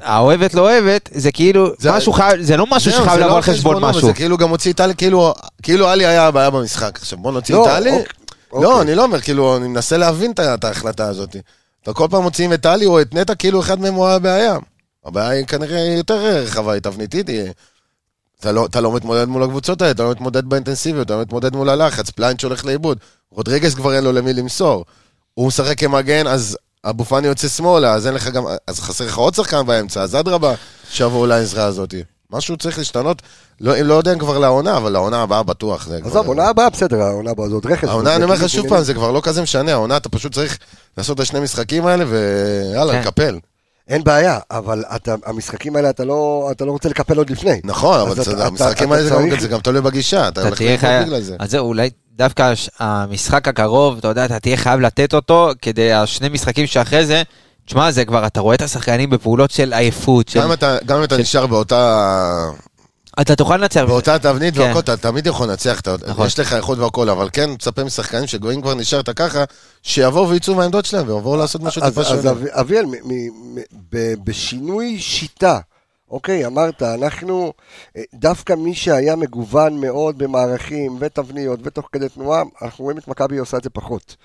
האוהבת 0.00 0.54
לא 0.54 0.60
אוהבת, 0.60 1.08
זה 1.12 1.32
כאילו, 1.32 1.68
זה- 1.78 1.92
משהו 1.92 2.12
חייב, 2.12 2.40
זה 2.42 2.56
לא 2.56 2.66
משהו 2.70 2.92
שחייב 2.92 3.10
זה 3.10 3.16
לבוא 3.16 3.28
לא 3.30 3.36
על 3.36 3.42
חשבון 3.42 3.82
משהו. 3.84 4.02
וזה 4.04 4.12
כאילו 4.12 4.36
גם 4.38 4.50
הוציא 4.50 4.72
את 4.72 4.76
טלי, 4.76 4.94
כאילו, 4.94 5.34
כאילו 5.62 5.88
עלי 5.88 6.06
היה 6.06 6.26
הבעיה 6.26 6.50
במשחק. 6.50 6.98
עכשיו 7.00 7.18
בוא 7.18 7.32
נוציא 7.32 7.54
לא, 7.54 7.64
את 7.66 7.70
טלי. 7.82 7.90
אוקיי, 7.90 8.04
לא, 8.52 8.68
אוקיי. 8.68 8.82
אני 8.82 8.94
לא 8.94 9.02
אומר, 9.04 9.20
כאילו, 9.20 9.56
אני 9.56 9.68
מנסה 9.68 9.96
להבין 9.96 10.30
את 10.30 10.64
ההחלטה 10.64 11.08
הזאת. 11.08 11.36
אתה 11.82 11.92
כל 11.92 12.06
פעם 12.10 12.22
מוציאים 12.22 12.52
את 12.52 12.62
טלי 12.62 12.86
או 12.86 13.00
את 13.00 13.14
נטע, 13.14 13.34
כאילו 13.34 13.60
אחד 13.60 13.80
מהם 13.80 13.94
הוא 13.94 14.08
הבעיה. 14.08 14.56
הבעיה 15.04 15.28
היא 15.28 15.46
כנראה 15.46 15.80
יותר 15.80 16.14
רחבה, 16.16 16.72
היא 16.72 16.82
תבניתית. 16.82 17.28
היא- 17.28 17.50
אתה 18.40 18.52
לא, 18.52 18.66
אתה 18.66 18.80
לא 18.80 18.92
מתמודד 18.92 19.24
מול 19.24 19.42
הקבוצות 19.42 19.82
האלה, 19.82 19.90
אתה 19.92 20.02
לא 20.02 20.10
מתמודד 20.10 20.44
באינטנסיביות, 20.46 21.06
אתה 21.06 21.14
לא 21.16 21.20
מתמודד 21.20 21.56
מול 21.56 21.68
הלחץ, 21.68 22.10
פליינט 22.10 22.40
שהולך 22.40 22.64
לאיבוד. 22.64 22.98
רודריגס 23.30 23.74
כבר 23.74 23.94
אין 23.94 24.04
לו 24.04 24.12
למי 24.12 24.32
למסור. 24.32 24.84
הוא 25.34 25.48
משחק 25.48 25.78
כמגן, 25.78 26.26
אז 26.26 26.56
אבו 26.84 27.04
פאני 27.04 27.26
יוצא 27.26 27.48
שמאלה, 27.48 27.94
אז 27.94 28.06
אין 28.06 28.14
לך 28.14 28.28
גם, 28.28 28.44
אז 28.66 28.80
חסר 28.80 29.06
לך 29.06 29.16
עוד 29.16 29.34
שחקן 29.34 29.66
באמצע, 29.66 30.02
אז 30.02 30.16
אדרבה, 30.16 30.54
שיבואו 30.90 31.26
לעזרה 31.26 31.64
הזאת. 31.64 31.94
משהו 32.32 32.56
צריך 32.56 32.78
להשתנות, 32.78 33.22
לא, 33.60 33.76
לא 33.80 33.94
יודע 33.94 34.12
אם 34.12 34.18
כבר 34.18 34.38
לעונה, 34.38 34.76
אבל 34.76 34.92
לעונה 34.92 35.22
הבאה 35.22 35.42
בטוח. 35.42 35.88
עזוב, 36.04 36.26
עונה 36.26 36.48
הבאה 36.48 36.70
בסדר, 36.70 37.02
העונה 37.02 37.30
הבאה 37.30 37.48
זה 37.48 37.54
עוד 37.54 37.66
רכש. 37.66 37.84
העונה, 37.88 38.16
אני 38.16 38.24
אומר 38.24 38.34
לך 38.34 38.48
שוב. 38.48 38.68
פעם, 38.68 38.82
זה 38.82 38.94
כבר 38.94 39.10
לא 39.10 39.20
כזה 39.24 39.42
משנה, 39.42 39.72
העונה, 39.72 39.96
אתה 39.96 40.08
פשוט 40.08 40.34
צריך 40.34 40.58
לעשות 40.98 41.14
את 41.14 41.20
השני 41.20 41.40
משחקים 41.40 41.86
האלה, 41.86 42.04
ויאללה, 42.08 42.92
כן. 42.92 43.00
לקפל. 43.00 43.38
אין 43.88 44.04
בעיה, 44.04 44.38
אבל 44.50 44.84
אתה, 44.96 45.14
המשחקים 45.26 45.76
האלה 45.76 45.90
אתה 45.90 46.04
לא, 46.04 46.48
אתה 46.50 46.64
לא 46.64 46.70
רוצה 46.72 46.88
לקפל 46.88 47.18
עוד 47.18 47.30
לפני. 47.30 47.60
נכון, 47.64 48.00
אבל 48.00 48.10
אז 48.10 48.16
זה- 48.16 48.32
אתה- 48.32 48.46
המשחקים 48.46 48.88
אתה 48.92 48.96
האלה 48.96 49.08
זה 49.08 49.14
גם- 49.14 49.28
צריך- 49.30 49.40
זה 49.42 49.48
גם 49.48 49.60
תלוי 49.60 49.80
בגישה, 49.80 50.28
אתה 50.28 50.40
אתה 50.40 50.48
הולך 50.48 50.58
חייב, 50.80 51.04
בגלל 51.06 51.20
זה. 51.20 51.36
אז 51.38 51.50
זהו, 51.50 51.66
אולי 51.66 51.90
דווקא 52.16 52.42
הש- 52.42 52.70
המשחק 52.78 53.48
הקרוב, 53.48 53.98
אתה 53.98 54.08
יודע, 54.08 54.24
אתה 54.24 54.38
תהיה 54.40 54.56
חייב 54.56 54.80
לתת 54.80 55.14
אותו, 55.14 55.50
כדי 55.62 55.92
השני 55.92 56.28
משחקים 56.28 56.66
שאחרי 56.66 57.06
זה, 57.06 57.22
תשמע, 57.70 57.90
זה 57.90 58.04
כבר, 58.04 58.26
אתה 58.26 58.40
רואה 58.40 58.54
את 58.54 58.62
השחקנים 58.62 59.10
בפעולות 59.10 59.50
של 59.50 59.72
עייפות, 59.72 60.28
של... 60.28 60.38
גם 60.40 60.46
אם 60.46 60.52
אתה- 60.52 60.76
גם 60.86 60.96
אם 60.98 61.04
אתה 61.04 61.14
של- 61.14 61.20
נשאר 61.20 61.46
באותה 61.46 62.50
אתה 63.20 63.36
תוכל 63.36 63.56
לנצח. 63.56 63.84
באותה 63.86 64.18
תבנית 64.18 64.54
כן. 64.54 64.60
והכל, 64.60 64.78
אתה 64.78 64.96
תמיד 64.96 65.26
יכול 65.26 65.48
לנצח, 65.48 65.80
נכון. 66.06 66.26
יש 66.26 66.38
לך 66.38 66.52
איכות 66.52 66.78
והכל, 66.78 67.08
אבל 67.08 67.28
כן 67.32 67.50
מצפה 67.50 67.84
משחקנים 67.84 68.26
שגויים 68.26 68.62
כבר 68.62 68.74
נשארת 68.74 69.08
ככה, 69.10 69.44
שיבואו 69.82 70.28
ויצאו 70.28 70.54
מהעמדות 70.54 70.84
שלהם, 70.84 71.08
ויבואו 71.08 71.36
לעשות 71.36 71.62
משהו 71.62 71.82
אז, 71.82 71.88
טיפה 71.88 72.00
אז 72.00 72.06
שונה. 72.08 72.30
אב- 72.30 72.46
אביאל, 72.46 72.84
בשינוי 74.24 74.98
שיטה, 75.00 75.58
אוקיי, 76.10 76.46
אמרת, 76.46 76.82
אנחנו, 76.82 77.52
אה, 77.96 78.02
דווקא 78.14 78.52
מי 78.52 78.74
שהיה 78.74 79.16
מגוון 79.16 79.80
מאוד 79.80 80.18
במערכים 80.18 80.96
ותבניות 81.00 81.60
ותוך 81.62 81.88
כדי 81.92 82.08
תנועה, 82.08 82.42
אנחנו 82.62 82.84
רואים 82.84 82.98
את 82.98 83.08
מכבי 83.08 83.38
עושה 83.38 83.56
את 83.56 83.62
זה 83.64 83.70
פחות. 83.70 84.16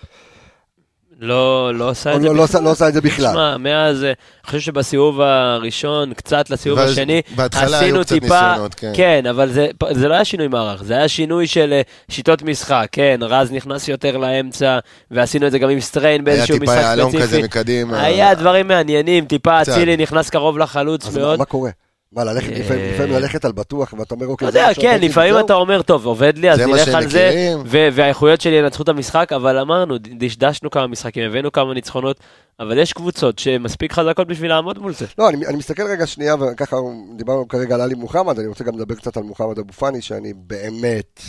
לא, 1.20 1.72
לא 1.76 1.90
עשה 1.90 2.16
את 2.16 2.22
זה 2.22 2.28
לא, 2.28 2.36
לא, 2.36 2.44
עושה- 2.44 2.60
לא 2.60 2.72
עושה 2.72 2.88
את 2.88 2.94
זה 2.94 3.02
בכלל. 3.02 3.30
תשמע, 3.30 3.58
מאז, 3.58 4.04
אה, 4.04 4.08
אני 4.08 4.16
חושב 4.46 4.60
שבסיבוב 4.60 5.22
הראשון, 5.22 6.14
קצת 6.14 6.50
לסיבוב 6.50 6.80
ואז 6.80 6.92
השני, 6.92 7.22
בהתחלה 7.36 7.78
עשינו 7.78 7.96
היו 7.98 8.04
קצת 8.06 8.14
טיפה, 8.20 8.42
ניסיונות, 8.50 8.74
כן. 8.76 8.92
כן, 8.96 9.24
אבל 9.30 9.52
זה, 9.52 9.68
זה 9.92 10.08
לא 10.08 10.14
היה 10.14 10.26
שינוי 10.26 10.48
מערך, 10.48 10.84
זה 10.84 10.94
היה 10.94 11.08
שינוי 11.08 11.48
של 11.48 11.74
אה, 11.74 11.82
שיטות 12.10 12.42
משחק, 12.44 12.88
כן, 12.92 13.20
רז 13.22 13.52
נכנס 13.52 13.88
יותר 13.88 14.18
לאמצע, 14.18 14.80
ועשינו 15.12 15.48
את 15.48 15.52
זה 15.52 15.60
גם 15.60 15.70
עם 15.70 15.80
סטריין 15.80 16.22
היה 16.28 16.36
באיזשהו 16.36 16.60
טיפה 16.60 16.72
משחק 16.72 16.82
יהלום 16.84 17.12
כזה 17.12 17.22
ספציפי. 17.26 17.44
מקדימה. 17.44 18.04
היה 18.04 18.34
דברים 18.36 18.68
מעניינים, 18.68 19.26
טיפה. 19.26 19.62
אצילי 19.62 19.98
נכנס 19.98 20.30
קרוב 20.30 20.58
לחלוץ 20.58 21.08
אז 21.08 21.18
מה, 21.18 21.24
מאוד. 21.24 21.40
מה 21.40 21.46
קורה? 21.46 21.70
מה, 22.12 22.24
ללכת, 22.24 22.54
אה, 22.54 22.60
לפעמים, 22.60 22.94
לפעמים 22.94 23.14
ללכת 23.14 23.46
על 23.46 23.52
בטוח, 23.52 23.94
ואתה 23.94 24.16
אומר, 24.16 24.28
אוקיי, 24.28 24.52
זה 24.52 24.60
יודע, 24.60 24.68
מה 24.68 24.74
שעובד 24.74 24.90
כן, 24.90 25.00
לי 25.00 25.10
לפעמים 25.10 25.34
וזהו? 25.34 25.46
אתה 25.46 25.54
אומר, 25.54 25.82
טוב, 25.82 26.06
עובד 26.06 26.38
לי, 26.38 26.52
אז 26.52 26.58
זה 26.60 26.66
נלך 26.66 26.88
על 26.88 27.10
זה, 27.10 27.56
והאיכויות 27.66 28.42
שלי 28.42 28.56
ינצחו 28.56 28.84
את 28.84 28.90
המשחק, 28.90 29.34
אבל 29.34 29.58
אמרנו, 29.58 29.98
דשדשנו 29.98 30.72
כמה 30.72 30.88
משחקים, 30.88 31.24
הבאנו 31.24 31.52
כמה 31.52 31.74
ניצחונות, 31.74 32.20
אבל 32.60 32.78
יש 32.78 32.94
קבוצות 32.94 33.40
שמספיק 33.40 33.94
חזקות 33.94 34.28
בשביל 34.28 34.50
לעמוד 34.50 34.80
מול 34.80 34.94
זה. 34.94 35.06
לא, 35.18 35.30
אני, 35.30 35.48
אני 35.48 35.58
מסתכל 35.58 35.84
רגע 35.84 36.08
שנייה, 36.08 36.36
וככה 36.36 36.76
דיברנו 37.18 37.48
כרגע 37.48 37.76
על 37.76 37.82
עלי 37.82 37.96
מוחמד, 37.96 38.40
אני 38.40 38.48
רוצה 38.48 38.64
גם 38.64 38.76
לדבר 38.76 38.96
קצת 38.96 39.18
על 39.18 39.24
מוחמד 39.24 39.60
אבו 39.60 39.74
פאני, 39.74 40.02
שאני 40.02 40.34
באמת 40.34 41.22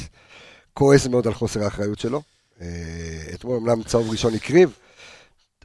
כועס 0.75 1.07
מאוד 1.07 1.27
על 1.27 1.35
חוסר 1.35 1.65
האחריות 1.65 1.99
שלו. 1.99 2.23
אה, 2.61 2.67
אתמול 3.35 3.57
אמנם 3.57 3.83
צהוב 3.83 4.11
ראשון 4.11 4.35
הקריב, 4.35 4.79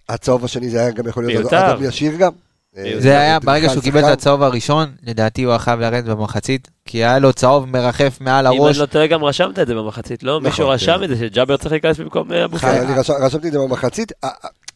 הצהוב 0.10 0.46
השני 0.46 0.70
זה 0.70 0.80
היה 0.80 0.92
גם 0.92 1.08
יכול 1.08 1.26
להיות. 1.26 1.54
אדם 1.54 1.84
ישיר 1.84 2.16
גם. 2.16 2.32
אה, 2.78 2.94
זה 3.00 3.20
היה, 3.20 3.40
ברגע 3.40 3.70
שהוא 3.70 3.84
קיבל 3.84 4.00
את. 4.00 4.10
הצהוב 4.10 4.44
הראשון, 4.44 4.92
לדעתי 5.04 5.44
הוא 5.44 5.52
היה 5.52 5.60
חייב 5.60 5.80
לרדת 5.80 6.06
במחצית, 6.06 6.68
כי 6.86 6.98
היה 6.98 7.20
לו 7.20 7.34
צהוב 7.34 7.66
מרחף 7.66 8.18
מעל 8.22 8.48
אם 8.48 8.54
אני 8.54 8.62
הראש. 8.62 8.78
לא 8.78 8.86
טועה, 8.86 9.08
גם 9.08 9.24
רשמת 9.24 9.60
את 9.60 9.68
זה 9.68 9.76
במחצית, 9.76 10.24
לא? 10.24 10.42
מישהו 10.42 10.66
כן. 10.68 10.72
רשם 10.72 11.04
את 11.04 11.10
זה, 11.10 11.16
שג'אבר 11.18 11.58
צריך 11.58 11.72
להיכנס 11.72 12.00
במקום 12.00 12.32
אה, 12.32 12.46
אבו 12.46 12.58
פאני. 12.58 12.80
אני 12.80 13.00
רש- 13.00 13.10
רשמתי 13.10 13.48
את 13.48 13.54
זה 13.54 13.60
במחצית, 13.60 14.12
אה, 14.24 14.30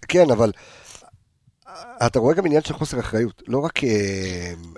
כן, 0.07 0.31
אבל 0.31 0.51
אתה 2.05 2.19
רואה 2.19 2.33
גם 2.35 2.45
עניין 2.45 2.61
של 2.63 2.73
חוסר 2.73 2.99
אחריות, 2.99 3.41
לא 3.47 3.59
רק... 3.59 3.79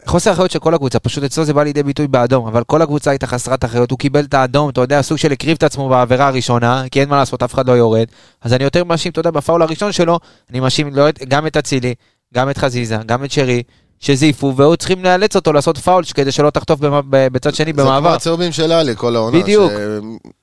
חוסר 0.06 0.32
אחריות 0.32 0.52
של 0.52 0.60
כל 0.60 0.74
הקבוצה, 0.74 1.00
פשוט 1.00 1.24
אצלו 1.24 1.46
זה 1.46 1.54
בא 1.54 1.64
לידי 1.64 1.84
ביטוי 1.84 2.08
באדום, 2.08 2.48
אבל 2.48 2.64
כל 2.64 2.82
הקבוצה 2.82 3.10
הייתה 3.12 3.28
חסרת 3.28 3.66
אחריות, 3.66 3.92
הוא 3.92 4.00
קיבל 4.00 4.24
את 4.24 4.34
האדום, 4.34 4.70
אתה 4.70 4.82
יודע, 4.82 5.02
סוג 5.02 5.18
של 5.18 5.32
הקריב 5.32 5.56
את 5.58 5.64
עצמו 5.64 5.90
בעבירה 5.90 6.28
הראשונה, 6.28 6.84
כי 6.92 7.02
אין 7.02 7.10
מה 7.10 7.16
לעשות, 7.18 7.44
אף 7.44 7.54
אחד 7.54 7.68
לא 7.68 7.74
יורד. 7.74 8.06
אז 8.42 8.54
אני 8.54 8.64
יותר 8.64 8.84
מאשים, 8.84 9.12
אתה 9.12 9.20
יודע, 9.20 9.32
בפאול 9.32 9.62
הראשון 9.62 9.92
שלו, 9.92 10.20
אני 10.50 10.60
מאשים 10.60 10.96
לא 10.96 11.06
גם 11.28 11.48
את 11.48 11.58
אצילי, 11.58 11.94
גם 12.34 12.50
את 12.50 12.58
חזיזה, 12.58 12.98
גם 13.06 13.24
את 13.24 13.32
שרי, 13.32 13.64
שזייפו, 14.00 14.54
והיו 14.56 14.78
צריכים 14.78 15.04
לאלץ 15.04 15.36
אותו 15.36 15.54
לעשות 15.54 15.78
פאול 15.78 16.04
כדי 16.04 16.32
שלא 16.32 16.50
תחטוף 16.50 16.80
בצד 17.10 17.56
שני 17.56 17.66
זה 17.66 17.74
כמו 17.74 17.84
במעבר. 17.84 18.10
הצהובים 18.14 18.52
של 18.52 18.72
עלי, 18.72 18.94
כל 18.96 19.16
העונה. 19.16 19.40
בדיוק. 19.40 19.72
ש- 19.72 19.76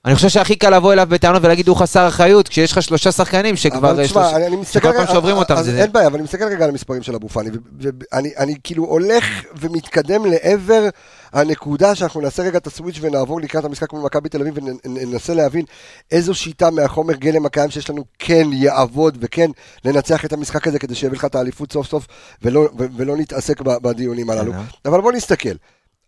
אני 0.05 0.15
חושב 0.15 0.29
שהכי 0.29 0.57
קל 0.57 0.77
לבוא 0.77 0.93
אליו 0.93 1.07
בטענות 1.11 1.45
ולהגיד 1.45 1.69
הוא 1.69 1.77
חסר 1.77 2.09
אחריות, 2.09 2.49
כשיש 2.49 2.73
לך 2.73 2.83
שלושה 2.83 3.13
שחקנים 3.13 3.57
שכבר... 3.57 4.05
תשמע, 4.05 4.31
שלוש-. 4.31 4.73
שכל 4.73 4.93
פעם 4.93 5.07
שעוברים 5.07 5.37
אותם 5.37 5.55
אז 5.55 5.65
זה... 5.65 5.83
אין 5.83 5.93
בעיה, 5.93 6.07
אבל 6.07 6.15
אני 6.15 6.23
מסתכל 6.25 6.45
רגע 6.45 6.65
על 6.65 6.71
המספרים 6.71 7.03
של 7.03 7.15
אבו 7.15 7.29
פאני, 7.29 7.51
ואני 7.81 8.31
אני 8.39 8.55
כאילו 8.65 8.85
הולך 8.85 9.25
ומתקדם 9.61 10.25
לעבר 10.25 10.89
הנקודה 11.35 11.95
שאנחנו 11.95 12.21
נעשה 12.21 12.43
רגע 12.43 12.59
את 12.59 12.67
הסוויץ' 12.67 12.99
ונעבור 13.01 13.41
לקראת 13.41 13.65
המשחק 13.65 13.93
מול 13.93 14.03
מכבי 14.03 14.29
תל 14.29 14.41
אביב 14.41 14.55
וננסה 14.85 15.35
להבין 15.35 15.65
איזו 16.11 16.35
שיטה 16.35 16.71
מהחומר 16.71 17.15
גלם 17.15 17.47
הקיים 17.47 17.71
שיש 17.71 17.91
לנו 17.91 18.05
כן 18.19 18.47
יעבוד 18.53 19.19
וכן 19.21 19.51
לנצח 19.85 20.25
את 20.25 20.33
המשחק 20.33 20.67
הזה 20.67 20.79
כדי 20.79 20.95
שיביא 20.95 21.19
לך 21.19 21.25
את 21.25 21.35
האליפות 21.35 21.73
סוף 21.73 21.87
סוף 21.87 22.07
ולא, 22.43 22.69
ולא 22.77 23.17
נתעסק 23.17 23.61
בדיונים 23.61 24.31
הללו. 24.31 24.53
אבל 24.85 25.01
בוא 25.01 25.13
נסתכל. 25.13 25.55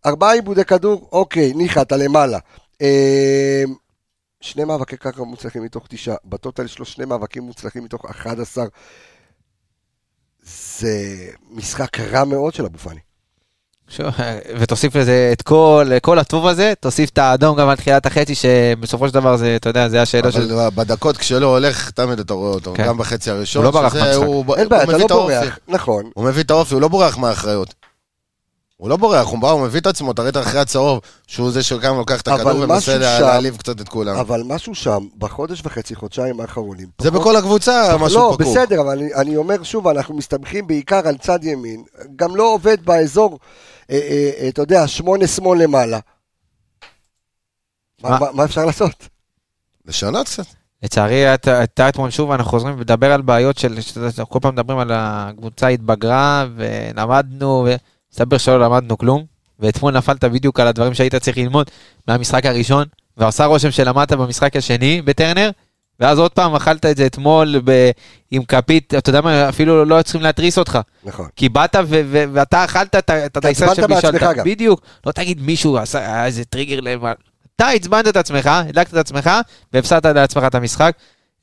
ארבעה 0.07 0.33
עיבודי 0.33 0.64
כדור, 0.64 1.09
אוקיי, 1.12 1.53
ניחא, 1.55 1.83
אתה 1.83 1.97
למעלה. 1.97 2.39
אה, 2.83 3.64
שני 4.41 4.64
מאבקי 4.64 4.97
קרקע 4.97 5.22
מוצלחים 5.22 5.62
מתוך 5.62 5.87
תשעה, 5.89 6.16
בטוטל 6.24 6.64
יש 6.64 6.79
לו 6.79 6.85
שני 6.85 7.05
מאבקים 7.05 7.43
מוצלחים 7.43 7.85
מתוך 7.85 8.05
11. 8.05 8.64
זה 10.43 11.27
משחק 11.51 12.01
רע 12.01 12.24
מאוד 12.24 12.55
של 12.55 12.64
אבו 12.64 12.79
פאני. 12.79 13.05
ותוסיף 14.59 14.97
לזה 14.97 15.30
את 15.32 15.43
כל, 15.43 15.91
כל 16.03 16.18
הטוב 16.18 16.47
הזה, 16.47 16.72
תוסיף 16.80 17.11
את 17.11 17.18
האדום 17.18 17.57
גם 17.57 17.68
על 17.68 17.76
תחילת 17.76 18.07
החצי, 18.07 18.34
שבסופו 18.34 19.09
של 19.09 19.14
דבר 19.14 19.37
זה, 19.37 19.57
אתה 19.57 19.70
יודע, 19.70 19.89
זה 19.89 20.03
השאלה 20.03 20.32
של... 20.32 20.53
אבל 20.53 20.68
בדקות 20.74 21.16
כשלא 21.16 21.47
הולך, 21.47 21.91
תמיד 21.91 22.18
אתה 22.18 22.34
רואה 22.34 22.51
אותו, 22.55 22.72
כן. 22.76 22.87
גם 22.87 22.99
בחצי 22.99 23.30
הראשון. 23.30 23.64
הוא 23.64 23.72
לא 23.72 23.80
ברח 23.80 23.95
מהמשחק. 23.95 24.14
הוא- 24.22 24.57
אין 24.57 24.68
בעיה, 24.68 24.82
הוא 24.82 24.91
אתה 24.91 24.93
מביא 24.93 25.01
לא 25.01 25.07
את 25.07 25.11
האופי. 25.11 25.34
בורח, 25.47 25.59
נכון. 25.68 26.11
הוא 26.14 26.24
מביא 26.24 26.43
את 26.43 26.51
האופי, 26.51 26.74
הוא 26.74 26.82
לא 26.82 26.89
בורח 26.89 27.18
מהאחריות. 27.18 27.74
הוא 28.77 28.89
לא 28.89 28.97
בורח, 28.97 29.27
הוא 29.27 29.39
בא, 29.39 29.51
הוא 29.51 29.66
מביא 29.66 29.81
את 29.81 29.87
עצמו, 29.87 30.12
אתה 30.12 30.22
ראית 30.22 30.37
אחרי 30.37 30.61
הצהוב, 30.61 31.01
שהוא 31.27 31.51
זה 31.51 31.62
שגם 31.62 31.97
לוקח 31.97 32.20
את 32.20 32.29
אבל 32.29 32.41
הכדור 32.41 32.61
ומנסה 32.61 32.99
להעליב 32.99 33.57
קצת 33.57 33.81
את 33.81 33.89
כולם. 33.89 34.16
אבל 34.16 34.43
משהו 34.47 34.74
שם, 34.74 35.07
בחודש 35.18 35.61
וחצי, 35.64 35.95
חודשיים 35.95 36.41
האחרונים. 36.41 36.89
זה 37.01 37.11
פחות- 37.11 37.20
בכל 37.20 37.37
הקבוצה, 37.37 37.97
משהו 38.01 38.18
לא, 38.18 38.31
פקוק. 38.35 38.41
בסדר, 38.53 38.81
אבל 38.81 38.99
אני, 38.99 39.14
אני 39.14 39.37
אומר 39.37 39.62
שוב, 39.62 39.89
אנחנו 39.89 40.14
מסתמכים 40.14 40.66
בעיקר 40.66 41.09
על 41.09 41.16
צד 41.16 41.45
ימין. 41.45 41.85
גם 42.16 42.37
לא 42.37 42.53
עובד 42.55 42.85
באזור, 42.85 43.39
אה, 43.91 43.97
אה, 43.97 44.31
אה, 44.41 44.49
אתה 44.49 44.62
יודע, 44.62 44.87
שמונה 44.89 45.27
שמאל 45.27 45.62
למעלה. 45.62 45.99
מה, 48.03 48.11
מה? 48.18 48.27
מה, 48.33 48.45
אפשר 48.45 48.64
לעשות? 48.64 49.09
לשנות 49.87 50.27
קצת. 50.27 50.45
לצערי, 50.83 51.27
הייתה 51.27 51.89
אתמול 51.89 52.11
שוב, 52.11 52.31
אנחנו 52.31 52.51
חוזרים 52.51 52.81
לדבר 52.81 53.12
על 53.12 53.22
בעיות 53.22 53.59
של, 53.59 53.79
כל 54.29 54.39
פעם 54.43 54.55
מדברים 54.55 54.79
על 54.79 54.91
הקבוצה 54.95 55.68
התבגרה, 55.68 56.47
ולמדנו, 56.57 57.66
ומסתבר 58.17 58.39
שלא 58.39 58.61
למדנו 58.61 58.99
כלום, 58.99 59.25
ואתמול 59.61 59.93
נפלת 59.97 60.25
בדיוק 60.25 60.61
על 60.61 60.67
הדברים 60.67 60.95
שהיית 60.95 61.14
צריך 61.14 61.39
ללמוד 61.39 61.71
מהמשחק 62.09 62.47
הראשון, 62.47 62.85
ועשה 63.17 63.45
רושם 63.45 63.71
שלמדת 63.71 64.12
במשחק 64.12 64.57
השני 64.57 65.03
בטרנר, 65.03 65.51
ואז 66.01 66.19
עוד 66.19 66.33
פעם 66.33 66.55
אכלת 66.55 66.87
את 66.87 66.97
זה 66.97 67.07
אתמול 67.07 67.61
ב... 67.64 67.91
עם 68.31 68.45
כפית, 68.45 68.95
אתה 68.95 69.11
יודע 69.11 69.21
מה, 69.21 69.49
אפילו 69.49 69.85
לא 69.85 69.95
היו 69.95 70.05
צריכים 70.05 70.23
להתריס 70.23 70.59
אותך. 70.59 70.79
נכון. 71.05 71.29
כי 71.37 71.49
באת 71.49 71.77
ו- 71.77 72.01
ו- 72.07 72.25
ואתה 72.33 72.64
אכלת 72.64 72.95
את 72.95 73.37
הדייסה 73.37 73.67
גם. 74.33 74.45
בדיוק. 74.45 74.81
לא 75.07 75.12
תגיד 75.12 75.41
מישהו 75.43 75.79
עשה 75.79 76.25
איזה 76.27 76.45
טריגר 76.45 76.81
לב. 76.81 77.01
אתה 77.57 77.69
עצבנת 77.69 78.09
את 78.09 78.17
עצמך, 78.17 78.47
הדלקת 78.47 78.93
את 78.93 78.99
עצמך, 78.99 79.31
והפסדת 79.73 80.07
לעצמך 80.07 80.45
את 80.47 80.55
המשחק. 80.55 80.93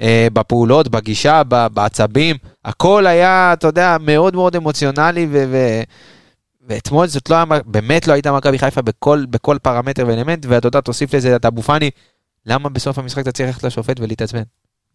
אה, 0.01 0.27
בפעולות, 0.33 0.87
בגישה, 0.87 1.41
ב- 1.47 1.67
בעצבים, 1.67 2.35
הכל 2.65 3.07
היה, 3.07 3.53
אתה 3.53 3.67
יודע, 3.67 3.97
מאוד 4.01 4.35
מאוד 4.35 4.55
אמוציונלי, 4.55 5.27
ו- 5.31 5.45
ו- 5.51 5.81
ואתמול 6.67 7.07
זאת 7.07 7.29
לא, 7.29 7.35
היה- 7.35 7.45
באמת 7.65 8.07
לא 8.07 8.13
הייתה 8.13 8.31
מכבי 8.31 8.59
חיפה 8.59 8.81
בכל, 8.81 9.25
בכל 9.29 9.57
פרמטר 9.61 10.05
ואלמנט, 10.07 10.45
ואתה 10.49 10.67
יודע, 10.67 10.81
תוסיף 10.81 11.13
לזה 11.13 11.35
את 11.35 11.45
אבו 11.45 11.61
פאני, 11.61 11.89
למה 12.45 12.69
בסוף 12.69 12.97
המשחק 12.97 13.21
אתה 13.21 13.31
צריך 13.31 13.47
ללכת 13.49 13.63
לשופט 13.63 13.99
ולהתעצבן? 13.99 14.43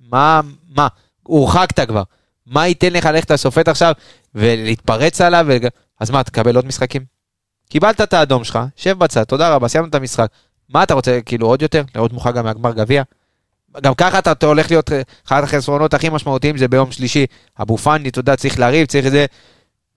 מה, 0.01 0.41
מה? 0.69 0.89
הורחקת 1.23 1.89
כבר. 1.89 2.03
מה 2.47 2.67
ייתן 2.67 2.93
לך 2.93 3.05
ללכת 3.07 3.31
לשופט 3.31 3.69
עכשיו 3.69 3.93
ולהתפרץ 4.35 5.21
עליו? 5.21 5.45
ול... 5.49 5.57
אז 6.01 6.11
מה, 6.11 6.23
תקבל 6.23 6.57
עוד 6.57 6.67
משחקים? 6.67 7.05
קיבלת 7.71 8.01
את 8.01 8.13
האדום 8.13 8.45
שלך, 8.45 8.59
שב 8.77 8.99
בצד, 8.99 9.25
תודה 9.25 9.55
רבה, 9.55 9.69
סיימנו 9.69 9.91
את 9.91 9.95
המשחק. 9.95 10.31
מה 10.69 10.83
אתה 10.83 10.95
רוצה, 10.95 11.19
כאילו 11.27 11.47
עוד 11.47 11.63
יותר? 11.63 11.83
לראות 11.95 12.13
מוכן 12.13 12.33
גם 12.33 12.45
מהגמר 12.45 12.73
גביע? 12.73 13.03
גם 13.83 13.95
ככה 13.95 14.19
אתה, 14.19 14.33
אתה 14.33 14.47
הולך 14.47 14.71
להיות, 14.71 14.91
אחד 15.27 15.43
החסרונות 15.45 15.95
הכי 15.95 16.09
משמעותיים 16.09 16.57
זה 16.57 16.69
ביום 16.69 16.93
שלישי. 16.93 17.27
אבו 17.63 17.77
פאני, 17.77 18.09
אתה 18.09 18.19
יודע, 18.19 18.37
צריך 18.37 18.59
לריב, 18.59 18.87
צריך 18.87 19.07
את 19.07 19.11
זה, 19.11 19.27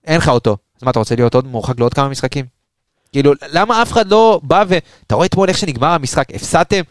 אין 0.03 0.17
לך 0.17 0.29
אותו. 0.29 0.57
אז 0.81 0.85
מה, 0.85 0.91
אתה 0.91 0.99
רוצה 0.99 1.15
להיות 1.15 1.35
עוד 1.35 1.47
מורחק 1.47 1.79
לעוד 1.79 1.93
כמה 1.93 2.09
משחקים? 2.09 2.45
כאילו, 3.11 3.33
למה 3.51 3.81
אף 3.81 3.91
אחד 3.91 4.07
לא 4.11 4.39
בא 4.43 4.63
ו... 4.67 4.77
אתה 5.07 5.15
רואה 5.15 5.25
אתמול 5.25 5.49
איך 5.49 5.57
שנגמר 5.57 5.87
המשחק, 5.87 6.27
הפסדתם? 6.33 6.81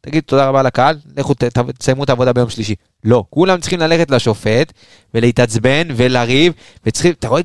תגיד 0.00 0.22
תודה 0.26 0.48
רבה 0.48 0.62
לקהל, 0.62 0.96
לכו 1.16 1.34
ת- 1.34 1.44
תסיימו 1.78 2.04
את 2.04 2.08
העבודה 2.08 2.32
ביום 2.32 2.50
שלישי. 2.50 2.74
לא, 3.04 3.24
כולם 3.30 3.60
צריכים 3.60 3.80
ללכת 3.80 4.10
לשופט 4.10 4.72
ולהתעצבן 5.14 5.88
ולריב, 5.96 6.52
וצריכים, 6.86 7.12
אתה 7.12 7.28
רואה 7.28 7.42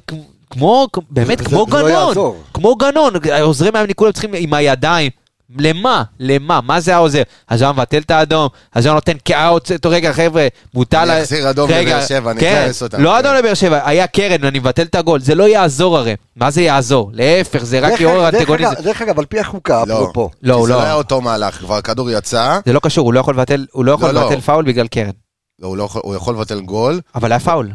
כמו- 0.50 0.88
באמת 1.10 1.38
זה- 1.38 1.46
כמו 1.46 1.60
לא 1.60 1.66
גנון. 1.90 2.14
כמו 2.54 2.76
גנון, 2.76 3.14
העוזרי 3.32 3.72
מאמנים 3.72 3.94
כולם 3.96 4.12
צריכים 4.12 4.32
עם 4.38 4.54
הידיים. 4.54 5.12
למה? 5.60 6.04
למה? 6.20 6.60
מה 6.62 6.80
זה 6.80 6.96
העוזר? 6.96 7.22
אז 7.48 7.62
הוא 7.62 7.66
היה 7.68 7.74
מבטל 7.74 7.98
את 7.98 8.12
האדום, 8.12 8.48
אז 8.74 8.86
הוא 8.86 8.92
היה 8.92 8.96
נותן 8.96 9.18
כאוט, 9.26 9.72
רגע 9.86 10.14
חבר'ה, 10.14 10.48
בוטל... 10.74 10.98
אני 10.98 11.12
ה- 11.12 11.22
אחזיר 11.24 11.50
אדום 11.50 11.70
לבאר 11.72 12.06
שבע, 12.06 12.32
אני 12.32 12.40
כן, 12.40 12.62
אכנס 12.64 12.84
אותם. 12.84 13.02
לא 13.02 13.10
כן. 13.12 13.16
אדום 13.18 13.34
לבאר 13.36 13.54
שבע, 13.54 13.88
היה 13.90 14.08
קרן, 14.08 14.44
אני 14.44 14.60
מבטל 14.60 14.82
את 14.84 14.96
הגול, 14.96 15.20
זה 15.20 15.36
לא 15.36 15.44
יעזור 15.50 15.98
הרי. 15.98 16.16
מה 16.36 16.52
זה 16.52 16.62
יעזור? 16.62 17.10
להפך, 17.14 17.64
זה 17.64 17.80
רק 17.80 18.00
יעורר 18.02 18.30
אנטגוניזם. 18.30 18.74
דרך 18.84 19.02
אגב, 19.02 19.20
על 19.20 19.26
פי 19.26 19.40
החוקה, 19.40 19.84
לא. 19.88 19.94
אפרופו, 19.96 20.30
לא, 20.44 20.56
כי 20.56 20.64
זה 20.66 20.70
לא. 20.70 20.78
לא 20.80 20.84
היה 20.84 20.94
אותו 20.94 21.22
מהלך, 21.22 21.56
כבר 21.60 21.76
הכדור 21.76 22.12
יצא, 22.12 22.60
זה 22.66 22.74
לא 22.74 22.80
קשור, 22.80 23.06
הוא 23.06 23.14
לא 23.14 23.20
יכול 23.20 23.34
לבטל, 23.34 23.66
לא 23.76 23.86
לא, 23.86 24.12
לא. 24.14 24.40
פאול 24.46 24.66
בגלל 24.66 24.88
קרן. 24.88 25.10
לא, 25.60 25.68
הוא 25.68 25.78
לא 25.78 25.84
יכול- 25.84 26.02
הוא 26.06 26.16
יכול 26.16 26.36
לבטל 26.36 26.60
גול, 26.60 27.02
אבל 27.16 27.32
היה 27.32 27.40
פאול. 27.40 27.72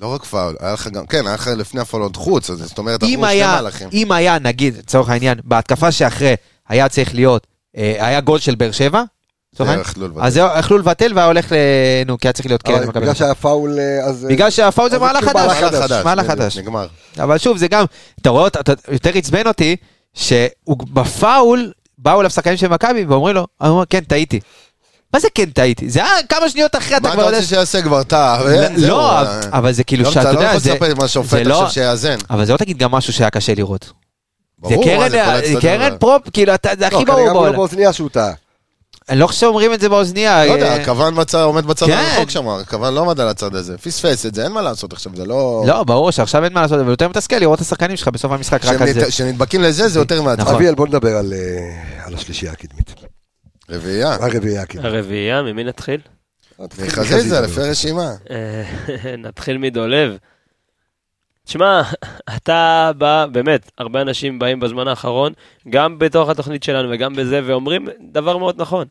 לא 0.00 0.06
רק 0.14 0.24
פאול, 0.24 0.56
היה 0.60 0.72
לך 0.72 0.88
גם, 0.88 1.06
כן, 1.06 1.26
היה 1.26 1.34
לך 1.34 1.50
לפני 1.56 1.80
הפאול 1.80 2.02
עוד 2.02 2.16
חוץ, 2.16 2.50
אז 2.50 2.58
זאת 2.58 2.78
אומרת, 2.78 3.02
אם 3.02 3.08
עברו 3.08 3.22
שני 3.24 3.32
היה, 3.32 3.52
מהלכים. 3.54 3.88
אם 3.92 4.12
היה, 4.12 4.38
נגיד, 4.38 4.76
לצורך 4.78 5.08
העניין, 5.08 5.38
בהתקפה 5.44 5.92
שאחרי, 5.92 6.34
היה 6.68 6.88
צריך 6.88 7.14
להיות, 7.14 7.46
אה, 7.76 8.06
היה 8.06 8.20
גול 8.20 8.38
של 8.38 8.54
באר 8.54 8.70
שבע. 8.70 9.02
אז 10.20 10.34
זה- 10.34 10.40
יכלו 10.58 10.78
לבטל 10.78 11.12
והיה 11.14 11.26
הולך 11.26 11.52
ל... 11.52 11.56
נו, 12.06 12.18
כי 12.18 12.28
היה 12.28 12.32
צריך 12.32 12.46
להיות 12.46 12.62
קרן. 12.62 12.74
אבל 12.74 12.84
במכבי 12.86 13.00
בגלל. 13.00 13.14
שהיה 13.14 13.34
פאול, 13.34 13.78
אה, 13.78 14.04
אז... 14.04 14.26
בגלל 14.30 14.50
שהפאול 14.50 14.90
זה 14.90 14.96
זה 14.98 15.04
מהלך 15.04 15.24
חדש. 15.24 15.92
מהלך 16.04 16.26
חדש. 16.26 16.58
נגמר. 16.58 16.86
אבל 17.18 17.38
שוב, 17.38 17.56
זה 17.56 17.68
גם, 17.68 17.84
אתה 18.20 18.30
רואה, 18.30 18.46
אתה 18.46 18.60
אתה- 18.60 18.92
יותר 18.92 19.10
עצבן 19.14 19.46
אותי, 19.46 19.76
שהוא 20.14 20.76
בפאול, 20.92 21.72
באו 21.98 22.20
אליו 22.20 22.30
שחקנים 22.30 22.56
של 22.56 22.68
מכבי 22.68 23.04
ואומרים 23.04 23.34
לו, 23.34 23.46
הוא 23.60 23.68
אומר, 23.68 23.84
כן, 23.90 24.00
טעיתי. 24.00 24.40
מה 25.14 25.20
זה 25.20 25.28
כן 25.34 25.50
טעיתי? 25.50 25.90
זה 25.90 26.00
היה 26.04 26.12
כמה 26.28 26.48
שניות 26.48 26.76
אחרי, 26.76 26.96
אתה 26.96 27.08
מה 27.08 27.12
כבר 27.14 27.22
אתה 27.22 27.28
יודע... 27.28 27.36
רוצה 27.38 27.48
שיעשה 27.48 27.82
כבר? 27.82 28.00
אתה, 28.00 28.38
לא, 28.76 29.10
אה, 29.18 29.40
אבל 29.52 29.72
זה 29.72 29.84
כאילו 29.84 30.06
שאתה 30.06 30.20
אתה 30.22 30.32
לא 30.32 30.38
יודע, 30.40 30.54
יכול 30.74 30.88
זה... 30.88 30.94
מהשופט 30.94 31.30
זה 31.30 31.44
לא- 31.44 31.54
עכשיו 31.62 31.70
שיאזן. 31.74 32.16
אבל 32.30 32.44
זה 32.44 32.52
לא 32.52 32.58
תגיד 32.58 32.78
גם 32.78 32.90
משהו 32.90 33.12
שהיה 33.12 33.30
קשה 33.30 33.54
לראות. 33.54 33.92
זה 34.68 34.74
קרן, 34.84 35.10
זה 35.10 35.24
הצדדים, 35.24 35.60
קרן 35.60 35.98
פרופ, 35.98 36.22
כאילו, 36.32 36.54
אתה- 36.54 36.68
זה 36.78 36.80
לא, 36.80 36.86
הכי 36.86 36.96
כנראה 36.96 37.06
ברור 37.14 37.20
אמרו 37.28 37.34
לו 37.34 37.40
בעולם. 37.42 37.56
באוזנייה 37.56 37.92
שהוא 37.92 38.08
טעה. 38.08 38.32
אני 39.08 39.18
לא 39.18 39.26
חושב 39.26 39.40
שאומרים 39.40 39.72
את 39.72 39.80
זה 39.80 39.88
באוזנייה. 39.88 40.44
לא 40.46 40.52
יודע, 40.52 40.66
אה, 40.68 40.74
הכוון 40.82 41.14
עומד 41.34 41.66
בצד 41.66 41.86
כן. 41.86 41.92
הרחוק 41.92 42.30
שם, 42.30 42.48
הכוון 42.48 42.94
לא 42.94 43.00
עמד 43.00 43.20
על 43.20 43.28
הצד 43.28 43.54
הזה. 43.54 43.78
פספס 43.78 44.26
את 44.26 44.34
זה, 44.34 44.44
אין 44.44 44.52
מה 44.52 44.62
לעשות 44.62 44.92
עכשיו, 44.92 45.12
זה 45.16 45.24
לא... 45.24 45.64
לא, 45.66 45.84
ברור 45.84 46.10
שעכשיו 46.10 46.44
אין 46.44 46.52
מה 46.52 46.60
לעשות, 46.62 46.80
אבל 46.80 46.90
יותר 46.90 47.08
מתסכל 47.08 47.36
לראות 47.36 47.56
את 47.58 47.64
השחקנים 47.64 47.96
שלך 47.96 48.08
בסוף 48.08 48.32
המשחק 48.32 48.64
רק 48.64 48.80
על 48.82 48.92
זה. 48.92 49.04
כשנדבקים 49.06 49.62
לזה, 49.62 49.88
זה 49.88 49.98
יותר 49.98 50.22
מעצבן. 50.22 50.42
נכון. 50.42 50.54
אביאל, 50.54 50.74
בוא 50.74 50.86
נדבר 50.86 51.16
על, 51.16 51.32
אה, 51.32 52.06
השלישייה 52.14 52.52
הקדמית. 52.52 52.94
רביעייה. 53.70 54.14
הרביעייה 54.20 54.62
הקדמית. 54.62 54.86
הרביעייה, 54.86 55.42
ממי 55.42 55.64
נתחיל? 55.64 56.00
וחזיזה, 56.76 57.40
לפי 57.40 57.60
רשימה. 57.60 58.12
אה, 58.30 59.16
נתחיל 59.28 59.58
מדולב. 59.58 60.16
תשמע, 61.52 61.82
אתה 62.36 62.90
בא, 62.98 63.26
באמת, 63.32 63.70
הרבה 63.78 64.00
אנשים 64.00 64.38
באים 64.38 64.60
בזמן 64.60 64.88
האחרון, 64.88 65.32
גם 65.70 65.98
בתוך 65.98 66.28
התוכנית 66.28 66.62
שלנו 66.62 66.88
וגם 66.92 67.14
בזה, 67.16 67.40
ואומרים 67.44 67.88
דבר 68.12 68.36
מאוד 68.36 68.60
נכון. 68.60 68.86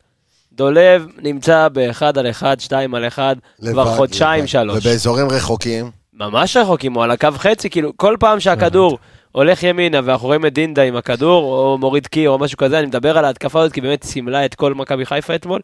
דולב 0.54 1.06
נמצא 1.22 1.68
באחד 1.68 2.18
על 2.18 2.30
אחד, 2.30 2.60
שתיים 2.60 2.96
על 2.96 3.08
אחד, 3.08 3.36
כבר 3.72 3.86
חודשיים, 3.96 4.40
לבד. 4.40 4.48
שלוש. 4.48 4.86
ובאזורים 4.86 5.28
רחוקים. 5.30 5.92
ממש 6.14 6.58
רחוקים, 6.58 6.94
הוא 6.94 7.04
על 7.04 7.12
הקו 7.12 7.28
חצי, 7.38 7.70
כאילו, 7.70 7.98
כל 7.98 8.16
פעם 8.20 8.40
שהכדור 8.40 8.98
הולך 9.32 9.64
ימינה 9.64 10.00
ואנחנו 10.04 10.28
רואים 10.28 10.46
את 10.46 10.54
דינדה 10.54 10.82
עם 10.82 10.96
הכדור, 10.96 11.44
או 11.44 11.78
מוריד 11.78 12.08
קיר 12.08 12.30
או 12.30 12.40
משהו 12.40 12.58
כזה, 12.58 12.80
אני 12.80 12.88
מדבר 12.88 13.18
על 13.18 13.26
ההתקפה 13.26 13.62
הזאת, 13.62 13.74
כי 13.74 13.82
באמת 13.82 14.04
סימלה 14.04 14.46
את 14.46 14.56
כל 14.56 14.74
מכבי 14.74 15.06
חיפה 15.06 15.36
אתמול. 15.36 15.62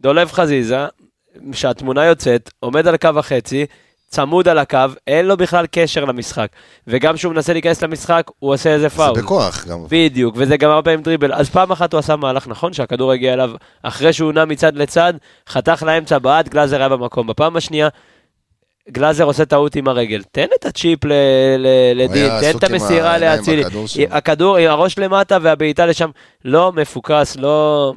דולב 0.00 0.32
חזיזה, 0.32 0.86
שהתמונה 1.52 2.04
יוצאת, 2.04 2.50
עומד 2.60 2.86
על 2.86 2.94
הקו 2.94 3.10
החצי, 3.16 3.66
צמוד 4.08 4.48
על 4.48 4.58
הקו, 4.58 4.78
אין 5.06 5.26
לו 5.26 5.36
בכלל 5.36 5.66
קשר 5.70 6.04
למשחק. 6.04 6.48
וגם 6.86 7.14
כשהוא 7.14 7.32
מנסה 7.32 7.52
להיכנס 7.52 7.82
למשחק, 7.82 8.30
הוא 8.38 8.54
עושה 8.54 8.70
איזה 8.70 8.88
זה 8.88 8.96
פאול. 8.96 9.22
בכוח 9.22 9.64
גם. 9.66 9.78
בדיוק, 9.88 10.34
וזה 10.38 10.56
גם 10.56 10.70
הרבה 10.70 10.82
פעמים 10.82 11.02
דריבל. 11.02 11.32
אז 11.32 11.50
פעם 11.50 11.72
אחת 11.72 11.92
הוא 11.92 11.98
עשה 11.98 12.16
מהלך 12.16 12.48
נכון, 12.48 12.72
שהכדור 12.72 13.12
הגיע 13.12 13.32
אליו 13.32 13.50
אחרי 13.82 14.12
שהוא 14.12 14.32
נע 14.32 14.44
מצד 14.44 14.76
לצד, 14.76 15.14
חתך 15.48 15.82
לאמצע 15.86 16.18
בעט, 16.18 16.48
גלאזר 16.48 16.78
היה 16.78 16.88
במקום. 16.88 17.26
בפעם 17.26 17.56
השנייה, 17.56 17.88
גלאזר 18.90 19.24
עושה 19.24 19.44
טעות 19.44 19.76
עם 19.76 19.88
הרגל. 19.88 20.22
תן 20.32 20.46
את 20.58 20.66
הצ'יפ 20.66 20.98
לדין, 21.94 22.30
תן 22.40 22.58
את 22.58 22.64
המסירה 22.64 23.18
לאצילי. 23.18 23.64
הכדור, 24.10 24.56
עם 24.56 24.70
הראש 24.70 24.98
למטה 24.98 25.38
והבעיטה 25.42 25.86
לשם, 25.86 26.10
לא 26.44 26.72
מפוקס, 26.72 27.36
לא... 27.36 27.92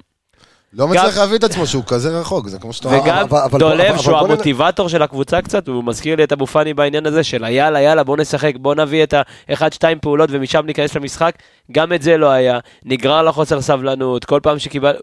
לא 0.73 0.87
מצליח 0.87 1.17
להביא 1.17 1.37
את 1.37 1.43
עצמו 1.43 1.67
שהוא 1.67 1.83
כזה 1.87 2.19
רחוק, 2.19 2.47
זה 2.47 2.59
כמו 2.59 2.73
שאתה... 2.73 2.89
וגם 2.89 3.27
דולב, 3.59 3.97
שהוא 3.97 4.17
המוטיבטור 4.17 4.89
של 4.89 5.01
הקבוצה 5.01 5.41
קצת, 5.41 5.67
הוא 5.67 5.83
מזכיר 5.83 6.15
לי 6.15 6.23
את 6.23 6.31
אבו 6.31 6.47
פאני 6.47 6.73
בעניין 6.73 7.05
הזה 7.05 7.23
של 7.23 7.43
היאללה, 7.43 7.81
יאללה, 7.81 8.03
בוא 8.03 8.17
נשחק, 8.17 8.53
בוא 8.59 8.75
נביא 8.75 9.03
את 9.03 9.13
האחד-שתיים 9.47 9.99
פעולות 9.99 10.29
ומשם 10.33 10.65
ניכנס 10.65 10.95
למשחק. 10.95 11.35
גם 11.71 11.93
את 11.93 12.01
זה 12.01 12.17
לא 12.17 12.29
היה. 12.29 12.59
נגרר 12.85 13.23
לחוסר 13.23 13.61
סבלנות, 13.61 14.25
כל 14.25 14.39
פעם 14.43 14.59
שקיבל... 14.59 14.93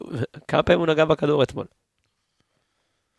כמה 0.48 0.62
פעמים 0.62 0.80
הוא 0.80 0.86
נגע 0.86 1.04
בכדור 1.04 1.42
אתמול? 1.42 1.64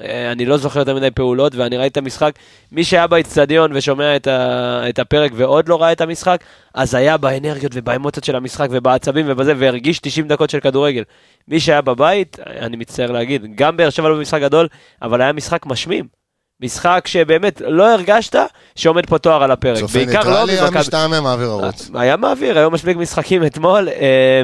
אה, 0.01 0.31
אני 0.31 0.45
לא 0.45 0.57
זוכר 0.57 0.79
יותר 0.79 0.95
מדי 0.95 1.11
פעולות, 1.11 1.55
ואני 1.55 1.77
ראיתי 1.77 1.91
את 1.91 1.97
המשחק. 1.97 2.33
מי 2.71 2.83
שהיה 2.83 3.07
באיצטדיון 3.07 3.71
ושומע 3.73 4.15
את, 4.15 4.27
ה... 4.27 4.89
את 4.89 4.99
הפרק 4.99 5.31
ועוד 5.35 5.69
לא 5.69 5.81
ראה 5.81 5.91
את 5.91 6.01
המשחק, 6.01 6.43
אז 6.73 6.95
היה 6.95 7.17
באנרגיות 7.17 7.71
ובאמוציות 7.75 8.23
של 8.23 8.35
המשחק 8.35 8.67
ובעצבים 8.71 9.25
ובזה, 9.29 9.53
והרגיש 9.57 9.99
90 9.99 10.27
דקות 10.27 10.49
של 10.49 10.59
כדורגל. 10.59 11.03
מי 11.47 11.59
שהיה 11.59 11.81
בבית, 11.81 12.37
אני 12.45 12.77
מצטער 12.77 13.11
להגיד, 13.11 13.45
גם 13.55 13.77
באר 13.77 13.89
שבע 13.89 14.09
לא 14.09 14.15
במשחק 14.15 14.41
גדול, 14.41 14.67
אבל 15.01 15.21
היה 15.21 15.33
משחק 15.33 15.65
משמים. 15.65 16.19
משחק 16.61 17.03
שבאמת 17.07 17.61
לא 17.65 17.93
הרגשת 17.93 18.35
שעומד 18.75 19.05
פה 19.05 19.17
תואר 19.17 19.43
על 19.43 19.51
הפרק. 19.51 19.79
צופה 19.79 19.93
בעיקר 19.93 20.19
לא 20.19 20.45
ניטרלי, 20.45 20.51
היה. 20.51 20.71
משתעמם 20.71 21.23
מעביר 21.23 21.49
ערוץ. 21.49 21.91
היה 21.93 22.17
מעביר, 22.17 22.57
היו 22.57 22.71
מספיק 22.71 22.97
משחקים 22.97 23.45
אתמול. 23.45 23.89
אה, 23.89 24.41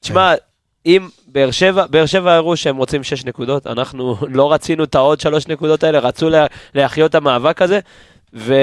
תשמע, 0.00 0.34
אם 0.86 1.08
באר 1.26 1.50
שבע, 1.50 1.86
באר 1.86 2.06
שבע 2.06 2.34
הראו 2.34 2.56
שהם 2.56 2.76
רוצים 2.76 3.02
6 3.02 3.24
נקודות, 3.24 3.66
אנחנו 3.66 4.16
לא 4.38 4.52
רצינו 4.52 4.84
את 4.84 4.94
העוד 4.94 5.20
3 5.20 5.48
נקודות 5.48 5.84
האלה, 5.84 5.98
רצו 5.98 6.30
לה, 6.30 6.46
להחיות 6.74 7.10
את 7.10 7.14
המאבק 7.14 7.62
הזה, 7.62 7.80
ו, 8.34 8.54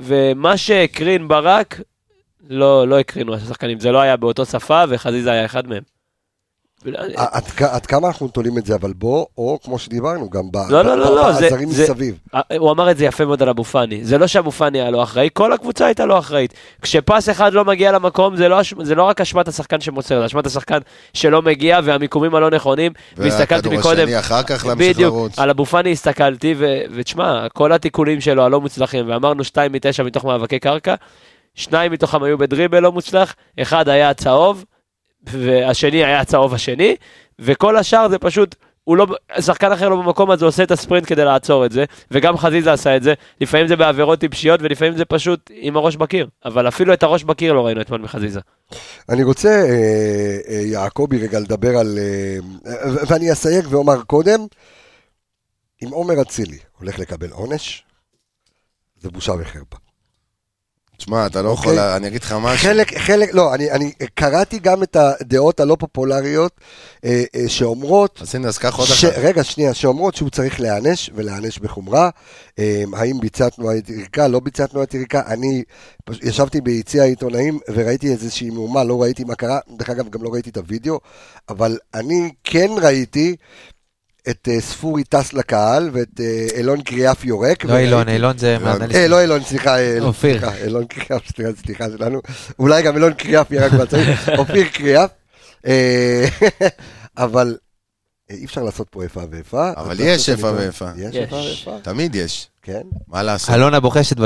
ומה 0.00 0.56
שהקרין 0.56 1.28
ברק, 1.28 1.80
לא, 2.50 2.88
לא 2.88 2.98
הקרינו 2.98 3.34
השחקנים, 3.34 3.80
זה 3.80 3.92
לא 3.92 4.00
היה 4.00 4.16
באותו 4.16 4.46
שפה, 4.46 4.84
וחזיזה 4.88 5.32
היה 5.32 5.44
אחד 5.44 5.66
מהם. 5.66 5.82
עד 7.60 7.86
כמה 7.86 8.08
אנחנו 8.08 8.28
תולים 8.28 8.58
את 8.58 8.66
זה, 8.66 8.74
אבל 8.74 8.92
בוא, 8.92 9.26
או 9.38 9.58
כמו 9.64 9.78
שדיברנו, 9.78 10.30
גם 10.30 10.44
לא, 10.70 10.82
לא, 10.82 10.98
לא, 10.98 11.16
לא, 11.16 11.22
בעזרים 11.22 11.70
זה- 11.70 11.82
מסביב. 11.82 12.18
הוא 12.58 12.70
אמר 12.70 12.90
את 12.90 12.96
זה 12.96 13.04
יפה 13.04 13.24
מאוד 13.24 13.42
על 13.42 13.48
אבו 13.48 13.64
פאני. 13.64 14.04
זה 14.04 14.18
לא 14.18 14.26
שאבו 14.26 14.50
פאני 14.50 14.80
היה 14.80 14.90
לא 14.90 15.02
אחראי, 15.02 15.28
כל 15.32 15.52
הקבוצה 15.52 15.86
הייתה 15.86 16.06
לא 16.06 16.18
אחראית. 16.18 16.54
כשפס 16.82 17.28
אחד 17.28 17.52
לא 17.52 17.64
מגיע 17.64 17.92
למקום, 17.92 18.36
זה 18.36 18.48
לא, 18.48 18.60
לא 18.96 19.02
רק 19.02 19.20
אשמת 19.20 19.48
השחקן 19.48 19.80
שמוסר, 19.80 20.20
זה 20.20 20.26
אשמת 20.26 20.46
השחקן 20.46 20.78
שלא 21.14 21.42
מגיע 21.42 21.80
והמיקומים 21.84 22.34
הלא 22.34 22.50
נכונים. 22.50 22.92
והסתכלתי 23.16 23.68
מקודם, 23.68 24.08
בדיוק. 24.78 25.16
על 25.36 25.50
אבו 25.50 25.64
פאני 25.66 25.92
הסתכלתי, 25.92 26.54
ותשמע, 26.94 27.48
כל 27.48 27.72
התיקולים 27.72 28.20
שלו 28.20 28.42
הלא 28.44 28.60
מוצלחים, 28.60 29.08
ואמרנו 29.08 29.44
שתיים 29.44 29.72
מתשע 29.72 30.02
מתוך 30.02 30.24
מאבקי 30.24 30.58
קרקע, 30.58 30.94
שניים 31.54 31.92
מתוכם 31.92 32.22
היו 32.22 32.38
בדריבל 32.38 32.78
לא 32.78 32.92
מוצלח, 32.92 33.34
אחד 33.62 33.88
היה 33.88 34.14
צהוב, 34.14 34.64
והשני 35.32 36.04
היה 36.04 36.20
הצהוב 36.20 36.54
השני, 36.54 36.96
וכל 37.38 37.76
השאר 37.76 38.08
זה 38.08 38.18
פשוט, 38.18 38.54
הוא 38.84 38.96
לא, 38.96 39.06
שחקן 39.40 39.72
אחר 39.72 39.88
לא 39.88 39.96
במקום 39.96 40.30
הזה 40.30 40.44
עושה 40.44 40.62
את 40.62 40.70
הספרינט 40.70 41.06
כדי 41.06 41.24
לעצור 41.24 41.66
את 41.66 41.72
זה, 41.72 41.84
וגם 42.10 42.36
חזיזה 42.36 42.72
עשה 42.72 42.96
את 42.96 43.02
זה, 43.02 43.14
לפעמים 43.40 43.68
זה 43.68 43.76
בעבירות 43.76 44.20
טיפשיות 44.20 44.62
ולפעמים 44.62 44.96
זה 44.96 45.04
פשוט 45.04 45.50
עם 45.54 45.76
הראש 45.76 45.96
בקיר, 45.96 46.28
אבל 46.44 46.68
אפילו 46.68 46.92
את 46.92 47.02
הראש 47.02 47.24
בקיר 47.24 47.52
לא 47.52 47.66
ראינו 47.66 47.80
אתמול 47.80 48.00
מחזיזה. 48.00 48.40
אני 49.08 49.22
רוצה, 49.22 49.48
אה, 49.48 50.38
אה, 50.48 50.54
יעקבי, 50.54 51.18
רגע 51.18 51.40
לדבר 51.40 51.76
על... 51.76 51.98
אה, 51.98 52.38
ואני 53.08 53.32
אסייג 53.32 53.64
ואומר 53.70 54.02
קודם, 54.02 54.40
אם 55.84 55.88
עומר 55.88 56.22
אצילי 56.22 56.58
הולך 56.78 56.98
לקבל 56.98 57.30
עונש, 57.30 57.84
זה 59.00 59.10
בושה 59.10 59.32
וחרפה. 59.32 59.87
תשמע, 60.98 61.26
אתה 61.26 61.42
לא 61.42 61.48
אוקיי. 61.48 61.72
יכול, 61.72 61.78
אני 61.78 62.06
אגיד 62.06 62.22
לך 62.22 62.32
משהו. 62.32 62.68
חלק, 62.68 62.98
חלק, 62.98 63.34
לא, 63.34 63.54
אני, 63.54 63.70
אני 63.70 63.92
קראתי 64.14 64.58
גם 64.58 64.82
את 64.82 64.96
הדעות 64.96 65.60
הלא 65.60 65.76
פופולריות 65.78 66.60
אה, 67.04 67.24
אה, 67.34 67.48
שאומרות, 67.48 68.18
אז 68.22 68.34
הנה, 68.34 68.48
אז 68.48 68.58
קח 68.58 68.76
עוד 68.76 68.88
ש... 68.88 69.04
אחת. 69.04 69.18
רגע, 69.18 69.44
שנייה, 69.44 69.74
שאומרות 69.74 70.14
שהוא 70.14 70.30
צריך 70.30 70.60
להיענש, 70.60 71.10
ולהיענש 71.14 71.58
בחומרה. 71.58 72.10
אה, 72.58 72.82
האם 72.92 73.20
ביצע 73.20 73.48
תנועת 73.48 73.90
יריקה, 73.90 74.28
לא 74.28 74.40
ביצע 74.40 74.66
תנועת 74.66 74.94
יריקה. 74.94 75.22
אני 75.26 75.62
פש... 76.04 76.18
ישבתי 76.22 76.60
ביציע 76.60 77.02
העיתונאים 77.02 77.58
וראיתי 77.74 78.12
איזושהי 78.12 78.50
מהומה, 78.50 78.84
לא 78.84 79.02
ראיתי 79.02 79.24
מה 79.24 79.34
קרה, 79.34 79.58
דרך 79.76 79.90
אגב, 79.90 80.08
גם 80.08 80.22
לא 80.22 80.28
ראיתי 80.32 80.50
את 80.50 80.56
הוידאו, 80.56 81.00
אבל 81.48 81.78
אני 81.94 82.30
כן 82.44 82.68
ראיתי 82.82 83.36
את 84.30 84.48
אה, 84.50 84.60
ספורי 84.60 85.04
טס 85.04 85.32
לקהל 85.32 85.90
ואת 85.92 86.20
אה, 86.20 86.46
אילון 86.56 86.82
קריאף 86.82 87.24
יורק. 87.24 87.64
לא 87.64 87.76
אילון, 87.78 88.08
אילון 88.08 88.38
זה 88.38 88.58
מאנליסט. 88.58 88.94
אה, 88.94 89.08
לא 89.08 89.20
אילון, 89.20 89.44
סליחה, 89.44 89.76
אופיר. 90.00 90.48
אילון 90.64 90.84
קריאף, 90.86 91.22
סליחה, 91.34 91.50
סליחה 91.64 91.84
שלנו. 91.98 92.20
אולי 92.58 92.82
גם 92.82 92.94
אילון 92.94 93.12
קריאף 93.14 93.50
יהיה 93.50 93.66
רק 93.66 93.72
בצד, 93.72 93.98
אופיר 94.38 94.68
קריאף. 94.72 95.10
אבל 97.18 97.56
אי 98.30 98.44
אפשר 98.44 98.62
לעשות 98.62 98.88
פה 98.90 99.02
איפה 99.02 99.20
ואיפה. 99.30 99.70
אבל 99.76 99.96
יש 100.00 100.28
איפה 100.28 100.52
ואיפה. 100.56 100.88
יש. 100.96 101.16
איפה 101.16 101.36
ואיפה, 101.36 101.78
תמיד 101.82 102.14
יש. 102.14 102.48
כן. 102.62 102.80
מה 103.08 103.22
לעשות? 103.22 103.54
אלונה 103.54 103.80
בוחשת 103.80 104.16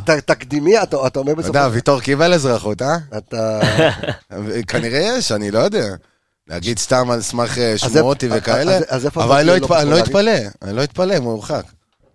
ת- 0.00 0.10
תקדימי, 0.10 0.82
אתה 0.82 1.06
אתה 1.06 1.18
אומר 1.18 1.32
אתה 1.32 1.40
בסופו 1.40 1.58
יודע, 1.58 1.68
של 1.68 1.74
ויטור 1.74 2.00
קיבל 2.00 2.34
אזרחות, 2.34 2.82
אה? 2.82 2.96
אתה... 3.18 3.60
כנראה 4.68 4.98
יש, 5.18 5.32
אני 5.32 5.50
לא 5.50 5.58
יודע. 5.58 5.86
להגיד 6.48 6.78
סתם 6.78 7.10
על 7.10 7.22
סמך 7.22 7.58
אה, 7.58 7.72
אז 7.72 7.78
שמועותי 7.78 8.28
וכאלה, 8.30 8.76
אז- 8.76 8.84
אז 8.88 9.06
איפה 9.06 9.24
אבל 9.24 9.38
אני 9.38 9.46
לא 9.46 9.56
לא? 9.90 9.98
אתפלא, 9.98 10.32
אני 10.62 10.76
לא 10.76 10.84
אתפלא 10.84 11.16
אם 11.16 11.22
הוא 11.22 11.32
יורחק. 11.32 11.62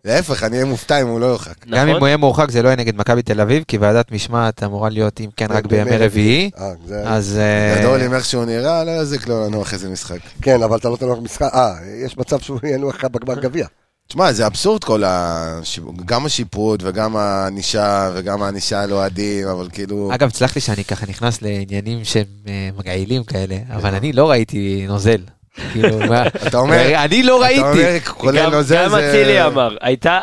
להפך, 0.05 0.43
אני 0.43 0.55
אהיה 0.55 0.65
מופתע 0.65 1.01
אם 1.01 1.07
הוא 1.07 1.19
לא 1.19 1.25
יורחק. 1.25 1.67
גם 1.67 1.79
אם 1.81 1.87
נכון? 1.87 1.99
הוא 1.99 2.07
יהיה 2.07 2.17
מורחק 2.17 2.51
זה 2.51 2.61
לא 2.61 2.67
יהיה 2.67 2.75
נגד 2.75 2.95
מכבי 2.95 3.21
תל 3.21 3.41
אביב, 3.41 3.63
כי 3.67 3.77
ועדת 3.77 4.11
משמעת 4.11 4.63
אמורה 4.63 4.89
להיות, 4.89 5.19
אם 5.21 5.29
כן, 5.37 5.47
רק 5.49 5.65
בימי 5.65 5.97
רביעי. 5.97 6.49
אה, 6.59 6.71
אז... 7.05 7.37
אה, 7.37 7.79
גדול 7.79 8.01
עם 8.01 8.13
איך 8.13 8.25
שהוא 8.25 8.45
נראה, 8.45 8.83
לא 8.83 8.91
יזיק 8.91 9.27
לו 9.27 9.45
לנוח 9.47 9.73
איזה 9.73 9.89
משחק. 9.89 10.19
כן, 10.41 10.63
אבל 10.63 10.77
אתה 10.77 10.89
לא 10.89 10.95
תנוח 10.95 11.19
משחק. 11.21 11.49
אה, 11.53 11.73
יש 12.05 12.17
מצב 12.17 12.39
שהוא 12.39 12.59
ינוח 12.63 12.95
לך 12.95 13.05
בגמר 13.05 13.39
גביע. 13.39 13.65
תשמע, 14.11 14.31
זה 14.33 14.47
אבסורד 14.47 14.83
כל 14.83 15.03
ה... 15.03 15.59
גם 16.05 16.25
השיפוט 16.25 16.79
וגם 16.83 17.15
הענישה 17.15 18.11
וגם 18.15 18.41
הענישה 18.43 18.81
על 18.81 18.93
אוהדים, 18.93 19.47
אבל 19.47 19.69
כאילו... 19.73 20.09
אגב, 20.13 20.29
סלח 20.29 20.55
לי 20.55 20.61
שאני 20.61 20.83
ככה 20.83 21.05
נכנס 21.05 21.41
לעניינים 21.41 22.03
שהם 22.03 22.25
אה, 22.47 22.69
מגעילים 22.77 23.23
כאלה, 23.23 23.57
אבל 23.69 23.95
אני 23.95 24.13
לא 24.13 24.29
ראיתי 24.29 24.85
נוזל. 24.87 25.21
כאילו, 25.73 25.99
מה- 25.99 26.23
אתה 26.47 26.57
אומר- 26.57 27.03
אני 27.03 27.23
לא 27.23 27.35
אתה 27.37 27.45
ראיתי. 27.45 27.61
אומר, 27.61 27.99
כולל 28.07 28.45
גם 28.45 28.51
נוזל 28.51 28.83
גם 28.83 28.89
זה... 28.89 29.09
אצילי 29.09 29.45
אמר, 29.45 29.75
הייתה- 29.81 30.19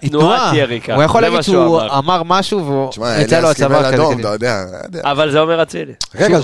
תנועת 0.00 0.54
יריקה. 0.54 0.94
הוא 0.94 1.02
יכול 1.02 1.20
זה 1.22 1.28
להגיד 1.28 1.42
שהוא 1.42 1.80
אמר. 1.80 1.98
אמר 1.98 2.22
משהו 2.22 2.88
תשמע, 2.90 3.14
ויצא 3.18 3.40
לו 3.40 3.50
הצבא 3.50 3.92
כזה. 3.92 4.02
אתה. 4.04 5.10
אבל 5.10 5.30
זה 5.30 5.40
אומר 5.40 5.62
אצילי. 5.62 5.92
רגע, 6.14 6.38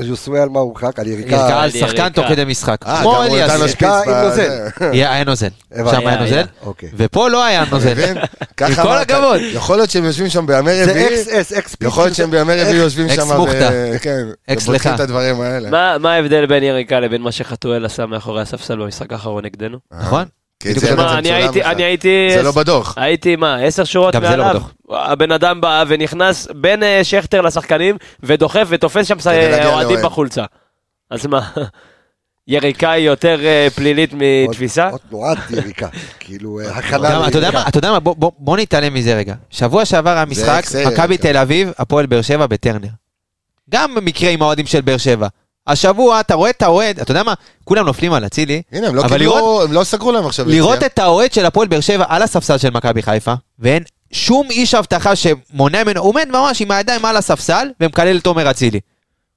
ז'וסוי 0.00 0.40
על 0.40 0.48
מה 0.48 0.60
הוא 0.60 0.68
הורחק? 0.68 0.98
על 0.98 1.06
יריקה 1.06 1.28
יריקה. 1.36 1.62
על. 1.62 1.70
שחקן 1.70 2.08
תוך 2.08 2.26
כדי 2.28 2.44
משחק. 2.44 2.76
אה, 2.86 2.94
גם 2.96 3.02
כמו 3.02 3.22
אליאס. 3.22 3.50
היה 5.12 5.24
נוזל. 5.24 5.48
שם 5.76 6.06
היה 6.06 6.20
נוזל. 6.20 6.42
אוקיי. 6.66 6.88
ופה 6.96 7.28
לא 7.28 7.44
היה 7.44 7.64
נוזל. 7.70 7.92
עם 8.60 8.74
כל 8.74 8.98
הכבוד. 8.98 9.40
יכול 9.52 9.76
להיות 9.76 9.90
שהם 9.90 10.04
יושבים 10.04 10.28
שם 10.28 10.46
בימי 10.46 10.84
זה 10.84 10.90
רביעי, 10.90 11.06
אקס 11.06 11.28
אס, 11.28 11.52
אקס 11.52 11.74
פיץ'. 11.74 11.88
יכול 11.88 12.04
להיות 12.04 12.14
שהם 12.16 12.30
בימי 12.30 12.52
רביעי 12.62 12.76
יושבים 12.76 13.06
אקס 13.06 13.16
שם, 13.16 13.36
מוכתא. 13.36 13.68
ו- 13.72 13.96
כן, 14.02 14.24
אקס 14.50 14.68
לך. 14.68 14.86
את 14.86 15.00
הדברים 15.00 15.40
האלה. 15.40 15.70
מה 15.70 15.96
מה 15.98 16.12
ההבדל 16.14 16.46
בין 16.46 16.62
יריקה 16.62 17.00
לבין 17.00 17.22
מה 17.22 17.32
שחתואל 17.58 17.84
עשה 17.84 18.06
מאחורי 18.06 18.42
הספסל 18.42 18.76
במשחק 18.76 19.12
האחרון 19.12 19.44
נגדנו? 19.44 19.78
נכון? 19.92 20.24
בעצם 20.64 20.96
מה, 20.96 21.18
אני 21.18 21.32
הייתי. 21.32 21.64
אני 21.64 21.82
הייתי, 21.84 22.28
זה 22.34 22.42
לא 22.42 22.52
בדוח. 22.52 22.94
הייתי 22.98 23.36
מה, 23.36 23.56
עשר 23.56 23.84
שורות 23.84 24.14
לא 24.14 24.20
מעליו. 24.20 24.60
הבן 24.90 25.32
אדם 25.32 25.60
בא 25.60 25.84
ונכנס 25.88 26.48
בין 26.54 26.82
אה, 26.82 27.00
שכטר 27.04 27.40
לשחקנים, 27.40 27.96
ודוחף 28.22 28.66
ותופס 28.68 29.06
שם 29.06 29.16
להגיע 29.26 29.68
אוהדים. 29.74 29.98
בחולצה. 30.04 30.44
אז 31.10 31.26
מה, 31.26 31.50
יריקה 32.48 32.90
היא 32.90 33.06
יותר 33.06 33.40
אה, 33.44 33.68
פלילית 33.74 34.10
מתפיסה? 34.14 34.88
עוד 34.88 35.00
תנועת 35.08 35.38
יריקה. 35.50 35.88
כאילו, 36.20 36.60
אה, 36.60 36.70
הכנה. 36.78 37.28
אתה 37.28 37.38
יודע 37.38 37.50
ליריקה. 37.50 37.58
מה, 37.58 37.68
אתה 37.68 37.78
יודע 37.78 37.90
מה, 37.92 38.00
בוא- 38.00 38.56
נתעלם 38.58 38.94
מזה 38.94 39.14
רגע. 39.16 39.34
שבוע 39.50 39.84
שעבר 39.84 40.10
היה 40.10 40.24
זה 40.24 40.30
משחק, 40.30 40.58
אקסל, 40.58 40.88
מכבי. 40.92 41.18
תל 41.18 41.36
אביב, 41.36 41.72
הפועל 41.78 42.06
באר 42.06 42.22
שבע 42.22 42.46
בטרנר. 42.46 42.88
גם 43.70 43.94
מקרה 44.02 44.30
עם 44.30 44.42
האוהדים 44.42 44.66
של 44.66 44.80
באר 44.80 44.96
שבע. 44.96 45.28
השבוע 45.68 46.20
אתה 46.20 46.34
רואה 46.34 46.50
את 46.50 46.62
האוהד, 46.62 47.00
אתה 47.00 47.10
יודע 47.10 47.22
מה, 47.22 47.34
כולם 47.64 47.86
נופלים 47.86 48.12
על 48.12 48.26
אצילי, 48.26 48.62
הנה, 48.72 48.86
הם 48.88 48.94
לא 48.94 49.02
קיבלו, 49.02 49.18
לראות- 49.18 49.64
הם 49.68 49.72
לא 49.72 49.84
סגרו 49.84 50.12
להם 50.12 50.26
עכשיו. 50.26 50.48
לראות. 50.48 50.82
את 50.82 50.98
האוהד 50.98 51.32
של 51.32 51.46
הפועל 51.46 51.68
באר 51.68 51.80
שבע 51.80 52.04
על 52.08 52.22
הספסל 52.22 52.58
של 52.58 52.70
מכבי 52.70 53.02
חיפה, 53.02 53.34
ואין 53.58 53.82
שום 54.12 54.50
איש 54.50 54.74
אבטחה 54.74 55.12
שמונע 55.16 55.84
ממנו, 55.84 56.00
הוא 56.00 56.08
עומד 56.08 56.28
ממש 56.30 56.60
עם 56.60 56.70
הידיים 56.70 57.04
על 57.04 57.16
הספסל 57.16 57.68
ומקלל 57.80 58.16
את 58.18 58.26
עומר 58.26 58.50
אצילי. 58.50 58.80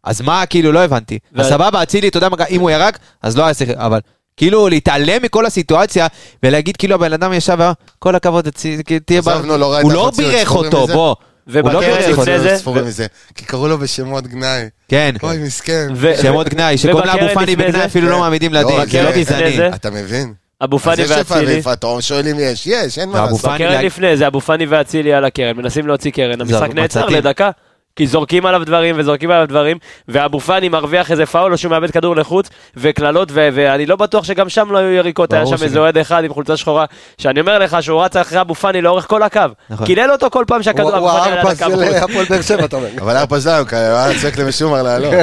אז 0.04 0.22
מה, 0.22 0.46
כאילו, 0.46 0.72
לא 0.72 0.80
הבנתי. 0.84 1.20
ו- 1.36 1.42
אז 1.42 1.50
סבבה, 1.50 1.84
אצילי, 1.84 2.08
אתה 2.08 2.18
יודע 2.18 2.30
מה, 2.30 2.36
אם 2.50 2.62
הוא 2.62 2.70
ירק, 2.72 3.00
אז 3.22 3.38
לא 3.38 3.44
היה 3.44 3.54
צריך, 3.54 3.70
אבל 3.76 4.00
כאילו 4.38 4.68
להתעלם 4.70 5.22
מכל 5.24 5.46
הסיטואציה 5.46 6.08
ולהגיד 6.44 6.78
כאילו 6.78 6.96
הבן 6.96 7.14
אדם 7.14 7.34
ישב, 7.34 7.58
כל 8.00 8.16
הכבוד, 8.16 8.48
אצילי, 8.48 8.84
כאילו, 8.84 9.02
תהיה... 9.06 9.22
בר-" 9.22 9.32
עזוב, 9.32 9.46
נו, 9.46 9.58
לא 9.58 9.74
ראית 9.74 9.84
הוא 9.84 9.92
לא 9.94 10.12
בירך 10.18 10.56
אותו? 10.56 10.88
בוא. 10.88 11.16
לא 11.54 11.60
ובקרן 11.60 12.12
לפני. 12.12 12.40
זה- 12.40 12.58
ספורים 12.58 12.86
מזה. 12.86 13.06
כי 13.36 13.46
קראו 13.46 13.68
לו 13.68 13.78
בשמות 13.78 14.28
גנאי. 14.28 14.64
כן, 14.88 15.16
אוי, 15.24 15.38
מסכן. 15.38 15.88
שמות 16.22 16.50
גנאי, 16.50 16.78
שקוראים 16.78 17.08
לאבו 17.08 17.34
פאני 17.34 17.56
בגנאי 17.56 17.86
אפילו 17.86 18.08
לא 18.10 18.14
כן. 18.16 18.20
מעמידים 18.20 18.54
לא, 18.54 18.60
לדין, 18.60 18.76
זה 18.80 18.86
בקרן 18.86 19.04
לא 19.04 19.10
לפני 19.10 19.22
גזעני. 19.24 19.56
זה- 19.58 19.68
אתה 19.76 19.90
מבין? 19.92 20.34
אבו 20.64 20.76
אז 20.78 20.82
פאני 20.84 21.02
יש 21.02 21.10
ואצילי, 21.12 21.46
ואיפה, 21.46 21.74
אתה 21.74 21.88
שואל 22.00 22.28
אם 22.28 22.36
יש, 22.40 22.68
יש, 22.68 23.00
אין 23.00 23.10
מה 23.10 23.26
לעשות. 23.26 23.52
בקרן 23.52 23.86
לפני 23.86 24.18
זה 24.18 24.28
אבו 24.28 24.42
פאני 24.42 24.66
ואצילי 24.66 25.14
על 25.14 25.26
הקרן, 25.26 25.58
מנסים 25.58 25.88
להוציא 25.88 26.12
קרן, 26.12 26.42
המשחק 26.42 26.70
נעצר. 26.74 27.06
לדקה. 27.06 27.50
כי 27.96 28.08
זורקים 28.08 28.46
עליו 28.46 28.66
דברים 28.66 28.96
וזורקים 29.00 29.32
עליו 29.32 29.48
דברים, 29.48 29.78
ואבו 30.08 30.40
פאני 30.40 30.70
מרוויח 30.70 31.12
איזה 31.12 31.26
פאול 31.26 31.52
או 31.52 31.58
שהוא 31.58 31.70
מאבד 31.70 31.92
כדור 31.92 32.16
לחוץ, 32.16 32.50
וקללות, 32.78 33.30
ו- 33.32 33.50
ואני 33.54 33.86
לא 33.86 33.96
בטוח 33.96 34.24
שגם 34.24 34.50
שם 34.50 34.72
לא 34.72 34.78
היו 34.78 34.92
יריקות, 34.92 35.34
היה 35.34 35.46
שם 35.46 35.64
איזה. 35.64 35.80
אוהד 35.80 35.98
אחד 35.98 36.24
עם 36.24 36.34
חולצה 36.34 36.58
שחורה, 36.58 36.86
שאני 37.18 37.40
אומר 37.40 37.60
לך 37.60 37.78
שהוא 37.82 38.04
רץ 38.04 38.16
אחרי 38.16 38.42
אבו 38.42 38.56
פאני 38.56 38.82
לאורך 38.82 39.08
כל 39.08 39.24
הקו. 39.24 39.42
נכון. 39.70 39.86
קילל 39.86 40.12
אותו 40.12 40.30
כל 40.30 40.44
פעם 40.48 40.64
שהכדור 40.64 40.90
הוא 40.90 40.98
אבו 40.98 41.12
הוא 41.12 41.20
פאני 41.20 41.32
היה 41.32 41.42
הארפס 41.42 41.58
דקה 41.58 41.70
של 41.70 41.76
בחוץ. 41.76 42.10
הפועל 42.10 42.26
באר 42.26 42.42
שבע, 42.42 42.66
אתה 42.66 42.76
אומר. 42.76 42.90
אבל 43.02 43.16
היה 43.16 43.28
פזלם, 43.28 43.64
היה 43.72 44.20
צועק 44.22 44.38
למשומר 44.38 44.84
לעלות. 44.88 45.14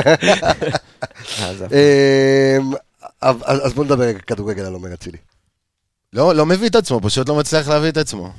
אמ, 1.73 2.73
אז 3.23 3.37
אז 3.47 3.73
בוא 3.75 3.85
נדבר 3.85 4.13
כדורגל 4.27 4.63
על 4.63 4.73
עומר 4.73 4.95
אצילי. 4.95 5.19
לא, 6.13 6.35
לא 6.35 6.47
מביא 6.47 6.69
את 6.69 6.75
עצמו, 6.77 7.01
פשוט 7.01 7.29
לא 7.29 7.35
מצליח 7.35 7.69
להביא 7.69 7.89
את 7.89 7.97
עצמו. 7.97 8.31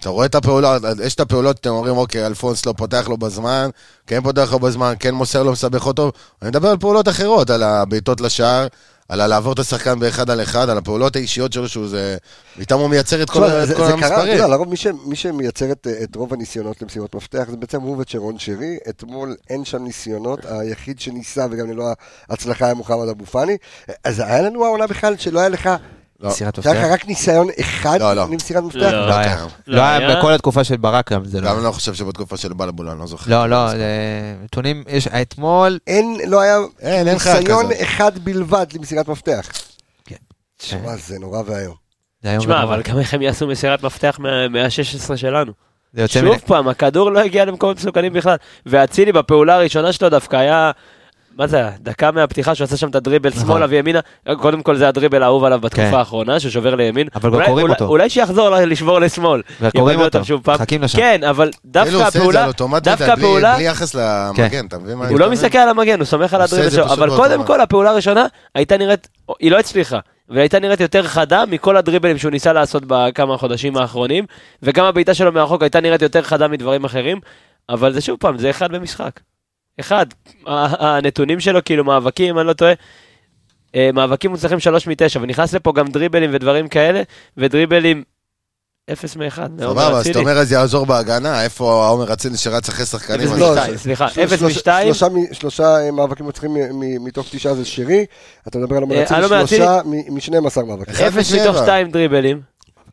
אתה 0.00 0.08
רואה 0.08 0.26
את 0.26 0.34
הפעולות, 0.34 0.82
יש 1.04 1.14
את 1.14 1.20
הפעולות, 1.20 1.56
אתם 1.60 1.70
אומרים, 1.70 1.96
אוקיי, 1.96 2.26
אלפונס 2.26 2.66
לא 2.66 2.74
פותח 2.76 3.08
לו 3.08 3.16
בזמן, 3.16 3.68
כן 4.06 4.22
פותח 4.22 4.48
לו 4.52 4.58
בזמן, 4.58 4.94
כן 5.00 5.14
מוסר 5.14 5.42
לו, 5.42 5.52
מסבך 5.52 5.86
אותו. 5.86 6.12
אני 6.42 6.50
מדבר 6.50 6.68
על 6.68 6.76
פעולות 6.76 7.08
אחרות, 7.08 7.50
על 7.50 7.62
הבעיטות 7.62 8.20
לשער, 8.20 8.66
על 9.08 9.26
לעבור 9.26 9.52
את 9.52 9.58
השחקן 9.58 9.98
באחד 9.98 10.30
על 10.30 10.42
אחד, 10.42 10.68
על 10.70 10.78
הפעולות 10.78 11.16
האישיות 11.16 11.52
שלו, 11.52 11.68
שהוא 11.68 11.88
זה... 11.88 12.16
איתם 12.58 12.78
הוא 12.78 12.88
מייצר 12.88 13.22
את 13.22 13.30
כל, 13.30 13.40
תשמע, 13.44 13.62
את 13.62 13.68
זה 13.68 13.74
כל 13.74 13.84
זה 13.86 13.92
קרה, 13.92 13.98
אתה 13.98 14.06
המספרים. 14.06 14.32
יודע, 14.36 14.46
לרוב 14.48 14.68
מי 14.68 14.76
ש- 14.76 14.86
מי 15.04 15.16
שמייצר 15.16 15.72
את- 15.72 15.86
את 16.02 16.16
רוב 16.16 16.34
הניסיונות 16.34 16.82
למסירות 16.82 17.14
מפתח 17.14 17.44
זה 17.50 17.56
בעצם 17.56 17.80
הוא 17.80 17.96
ושרון 17.98 18.38
שרי. 18.38 18.76
אתמול 18.88 19.34
אין 19.50 19.64
שם 19.64 19.84
ניסיונות, 19.84 20.38
היחיד 20.44 21.00
שניסה 21.00 21.46
וגם 21.50 21.70
ללא 21.70 21.84
ההצלחה 22.30 22.64
היה 22.64 22.74
מוחמד 22.74 23.08
אבו 23.08 23.26
פאני. 23.26 23.56
אז 24.04 24.20
היה 24.20 24.42
לנו 24.42 24.64
העונה 24.64 24.86
בכלל 24.86 25.16
שלא 25.16 25.40
היה 25.40 25.48
לך 25.48 25.70
לא. 26.20 26.28
מסירת 26.28 26.62
שהיה 26.62 26.74
לך 26.74 26.80
מפתח. 26.80 26.92
רק 26.92 27.06
ניסיון 27.08 27.48
אחד 27.60 28.00
לא, 28.00 28.12
לא. 28.16 28.24
למסירת 28.30 28.62
מפתח? 28.62 28.78
לא. 28.80 29.06
לא 29.08 29.14
היה. 29.14 29.36
קיים. 29.36 29.48
לא 29.66 29.80
היה 29.80 29.96
היה. 29.96 30.16
בכל 30.18 30.32
התקופה 30.32 30.64
של 30.64 30.76
ברק 30.76 31.12
גם, 31.12 31.24
זה 31.24 31.40
לא. 31.40 31.48
גם 31.50 31.64
לא 31.64 31.70
חושב 31.72 31.94
שבתקופה 31.94 32.36
של 32.36 32.52
בלבול, 32.52 32.88
אני 32.88 32.98
לא 33.00 33.06
זוכר. 33.06 33.30
לא, 33.30 33.46
לא, 33.46 33.66
נתונים, 34.44 34.84
יש, 34.88 35.06
אתמול, 35.08 35.78
אין, 35.86 36.16
לא 36.26 36.40
היה 36.40 36.56
אין, 36.80 37.08
אין 37.08 37.16
לך 37.16 37.26
ניסיון 37.26 37.64
כזה. 37.64 37.82
אחד 37.82 38.18
בלבד 38.18 38.66
למסירת 38.74 39.08
מפתח. 39.08 39.48
כן. 40.04 40.16
תשמע, 40.56 40.96
זה 40.96 41.18
נורא 41.18 41.42
ואיום. 41.46 41.74
תשמע. 42.38 42.62
אבל 42.62 42.82
גם 42.82 42.98
איך 42.98 43.14
הם 43.14 43.22
יעשו 43.22 43.46
מסירת 43.46 43.82
מפתח 43.82 44.16
מה- 44.18 44.48
מה-16 44.48 45.16
שלנו. 45.16 45.52
שוב. 46.06 46.36
פעם, 46.46 46.68
הכדור 46.68 47.10
לא 47.10 47.20
הגיע 47.20 47.44
למקומות 47.44 47.76
מסוכנים 47.76 48.12
בכלל. 48.12 48.36
ואצילי 48.66 49.12
בפעולה 49.12 49.54
הראשונה 49.54 49.92
שלו 49.92 50.08
דווקא 50.08 50.36
היה... 50.36 50.70
מה 51.38 51.46
זה 51.46 51.56
היה? 51.56 51.70
דקה 51.80 52.10
מהפתיחה 52.10 52.54
שהוא 52.54 52.64
עשה 52.64 52.76
שם 52.76 52.88
את 52.88 52.94
הדריבל 52.94 53.30
נכון. 53.30 53.42
שמאלה 53.42 53.66
וימינה. 53.68 54.00
קודם 54.38 54.62
כל 54.62 54.76
זה 54.76 54.88
הדריבל 54.88 55.22
האהוב 55.22 55.44
עליו 55.44 55.58
כן. 55.60 55.66
בתקופה 55.66 55.98
האחרונה, 55.98 56.40
שהוא 56.40 56.50
שובר 56.50 56.74
לימין. 56.74 57.08
אבל 57.14 57.34
אולי- 57.34 57.46
קוראים 57.46 57.62
אולי- 57.66 57.74
אותו. 57.74 57.84
אולי 57.86 58.10
שיחזור 58.10 58.50
לשבור 58.50 58.98
לשמאל. 58.98 59.42
וקוראים 59.60 60.00
יבלבל 60.00 60.18
אותו. 60.24 60.52
מחכים 60.52 60.82
לשם. 60.82 60.98
כן, 60.98 61.20
אבל 61.30 61.50
דווקא 61.64 61.90
הוא 61.94 61.98
עושה 61.98 62.08
את 62.08 62.12
זה 62.12 62.18
הפעולה, 62.18 62.80
דווקא 62.80 63.04
הפעולה, 63.10 63.54
בלי 63.54 63.64
יחס 63.66 63.94
למגן, 63.94 64.66
אתה 64.66 64.78
מבין 64.78 64.98
מה 64.98 65.04
אני 65.04 65.12
הוא 65.12 65.20
לא? 65.20 65.30
מסתכל 65.30 65.58
על 65.58 65.68
המגן, 65.68 65.98
הוא 65.98 66.06
סומך 66.06 66.34
על 66.34 66.42
הדריבל 66.42 66.70
שלו, 66.70 66.84
אבל 66.84 67.10
קודם. 67.16 67.44
כל 67.44 67.60
הפעולה 67.60 67.90
הראשונה 67.90 68.26
הייתה 68.54 68.76
נראית, 68.76 69.08
היא 69.40 69.50
לא 69.50 69.58
הצליחה, 69.58 69.98
והייתה 70.28 70.58
נראית 70.58 70.80
יותר 70.80 71.02
חדה 71.02 71.44
מכל 71.50 71.76
הדריבלים 71.76 72.18
שהוא 72.18 72.30
ניסה 72.30 72.52
לעשות 72.52 72.82
בכמה 72.86 73.34
החודשים 73.34 73.76
האחרונים, 73.76 74.24
וגם 74.62 74.84
הבעיטה 74.84 75.14
שלו 75.14 75.32
מהרחוק 75.32 75.62
הייתה 75.62 75.80
נראית 75.80 76.02
יותר 76.02 76.22
חדה 76.22 76.48
מדברים 76.48 76.84
אחרים, 76.84 77.20
אבל 77.68 77.92
זה 77.92 78.00
שוב 78.00 78.16
פעם, 78.20 78.38
זה 78.38 78.50
אחד 78.50 78.72
במשחק. 78.72 79.10
אחד. 79.80 80.06
הנתונים 80.46 81.40
שלו, 81.40 81.64
כאילו 81.64 81.84
מאבקים, 81.84 82.38
אני 82.38 82.46
לא 82.46 82.52
טועה, 82.52 82.72
אה, 83.74 83.90
מאבקים 83.94 84.30
מוצלחים 84.30 84.60
3 84.60 84.86
מ-9, 84.88 84.92
ונכנס 85.20 85.52
לפה 85.54 85.72
גם 85.72 85.86
דריבלים 85.88 86.30
ודברים 86.32 86.68
כאלה, 86.68 87.02
ודריבלים 87.36 88.02
0 88.92 89.16
מ-1. 89.16 89.36
סבבה, 89.60 89.88
אז 89.88 90.06
אתה 90.08 90.18
אומר 90.18 90.38
אז 90.38 90.52
יעזור 90.52 90.86
בהגנה, 90.86 91.44
איפה 91.44 91.84
העומר 91.86 92.12
אצילי 92.12 92.36
שרץ 92.36 92.68
אחרי 92.68 92.86
שחקנים? 92.86 93.20
אפס 93.20 93.32
אז- 93.32 93.38
לא, 93.38 93.52
משתיים, 93.54 93.76
סליחה, 93.76 94.08
של- 94.08 94.20
0 94.22 94.38
שלושה- 94.38 95.08
מ-2, 95.08 95.34
שלושה 95.34 95.76
אה, 95.86 95.90
מאבקים 95.90 96.26
מצליחים 96.26 96.54
מ- 96.54 96.80
מ- 96.80 97.04
מתוך 97.04 97.26
תשעה 97.30 97.54
זה 97.54 97.64
שרי, 97.64 98.04
אתה 98.48 98.58
מדבר 98.58 98.76
על 98.76 98.82
אה, 98.82 98.96
המנצים, 98.96 99.16
אלו 99.16 99.28
מאצילי- 99.28 99.64
שלושה 99.64 99.80
מ-12 99.84 100.64
מאבקים. 100.64 100.94
אחד 100.94 101.04
0 101.04 101.16
משבע. 101.32 101.42
מתוך 101.50 101.62
2 101.62 101.90
דריבלים. 101.90 102.40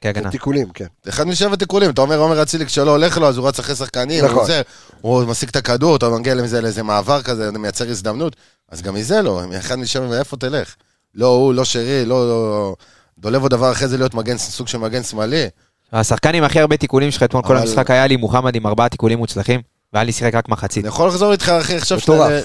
כהגנה. 0.01 0.31
תיקולים, 0.31 0.69
כן. 0.69 0.85
אחד 1.09 1.27
משבע 1.27 1.55
תיקולים, 1.55 1.89
אתה 1.89 2.01
אומר 2.01 2.17
עומר 2.17 2.41
אצילי 2.41 2.65
כשלא 2.65 2.91
הולך 2.91 3.17
לו, 3.17 3.27
אז 3.27 3.37
הוא 3.37 3.47
רץ 3.47 3.59
אחרי 3.59 3.75
שחקנים, 3.75 4.23
נכון. 4.25 4.35
הוא 4.35 4.43
עוזר, 4.43 4.61
הוא 5.01 5.23
משיג 5.23 5.49
את 5.49 5.55
הכדור, 5.55 5.95
אתה 5.95 6.09
מגיע 6.09 6.35
לזה 6.35 6.61
לאיזה 6.61 6.83
מעבר 6.83 7.21
כזה, 7.21 7.51
מייצר 7.51 7.89
הזדמנות, 7.89 8.35
אז 8.71 8.81
גם 8.81 8.93
מזה 8.93 9.21
לא, 9.21 9.41
אחד 9.59 9.75
משבע 9.75 10.05
ואיפה 10.09 10.37
תלך? 10.37 10.75
לא 11.15 11.27
הוא, 11.27 11.53
לא 11.53 11.65
שרי, 11.65 12.05
לא... 12.05 12.29
לא- 12.29 12.75
דולב 13.19 13.41
עוד 13.41 13.51
דבר 13.51 13.71
אחרי 13.71 13.87
זה 13.87 13.97
להיות 13.97 14.13
מגן, 14.13 14.37
סוג 14.37 14.67
של 14.67 14.77
מגן 14.77 15.03
שמאלי. 15.03 15.45
השחקן 15.93 16.35
עם 16.35 16.43
הכי 16.43 16.59
הרבה 16.59 16.77
תיקולים 16.77 17.11
שלך 17.11 17.23
אתמול 17.23 17.43
כל 17.43 17.57
המשחק 17.57 17.91
היה 17.91 18.07
לי 18.07 18.15
מוחמד 18.15 18.55
עם 18.55 18.67
ארבעה 18.67 18.89
תיקולים 18.89 19.17
מוצלחים, 19.17 19.61
והיה 19.93 20.03
לי 20.03 20.11
שיחק 20.11 20.35
רק 20.35 20.49
מחצית. 20.49 20.83
אני 20.83 20.87
יכול 20.87 21.07
לחזור 21.07 21.31
איתך 21.31 21.49
אחי, 21.49 21.75
עכשיו. 21.75 21.97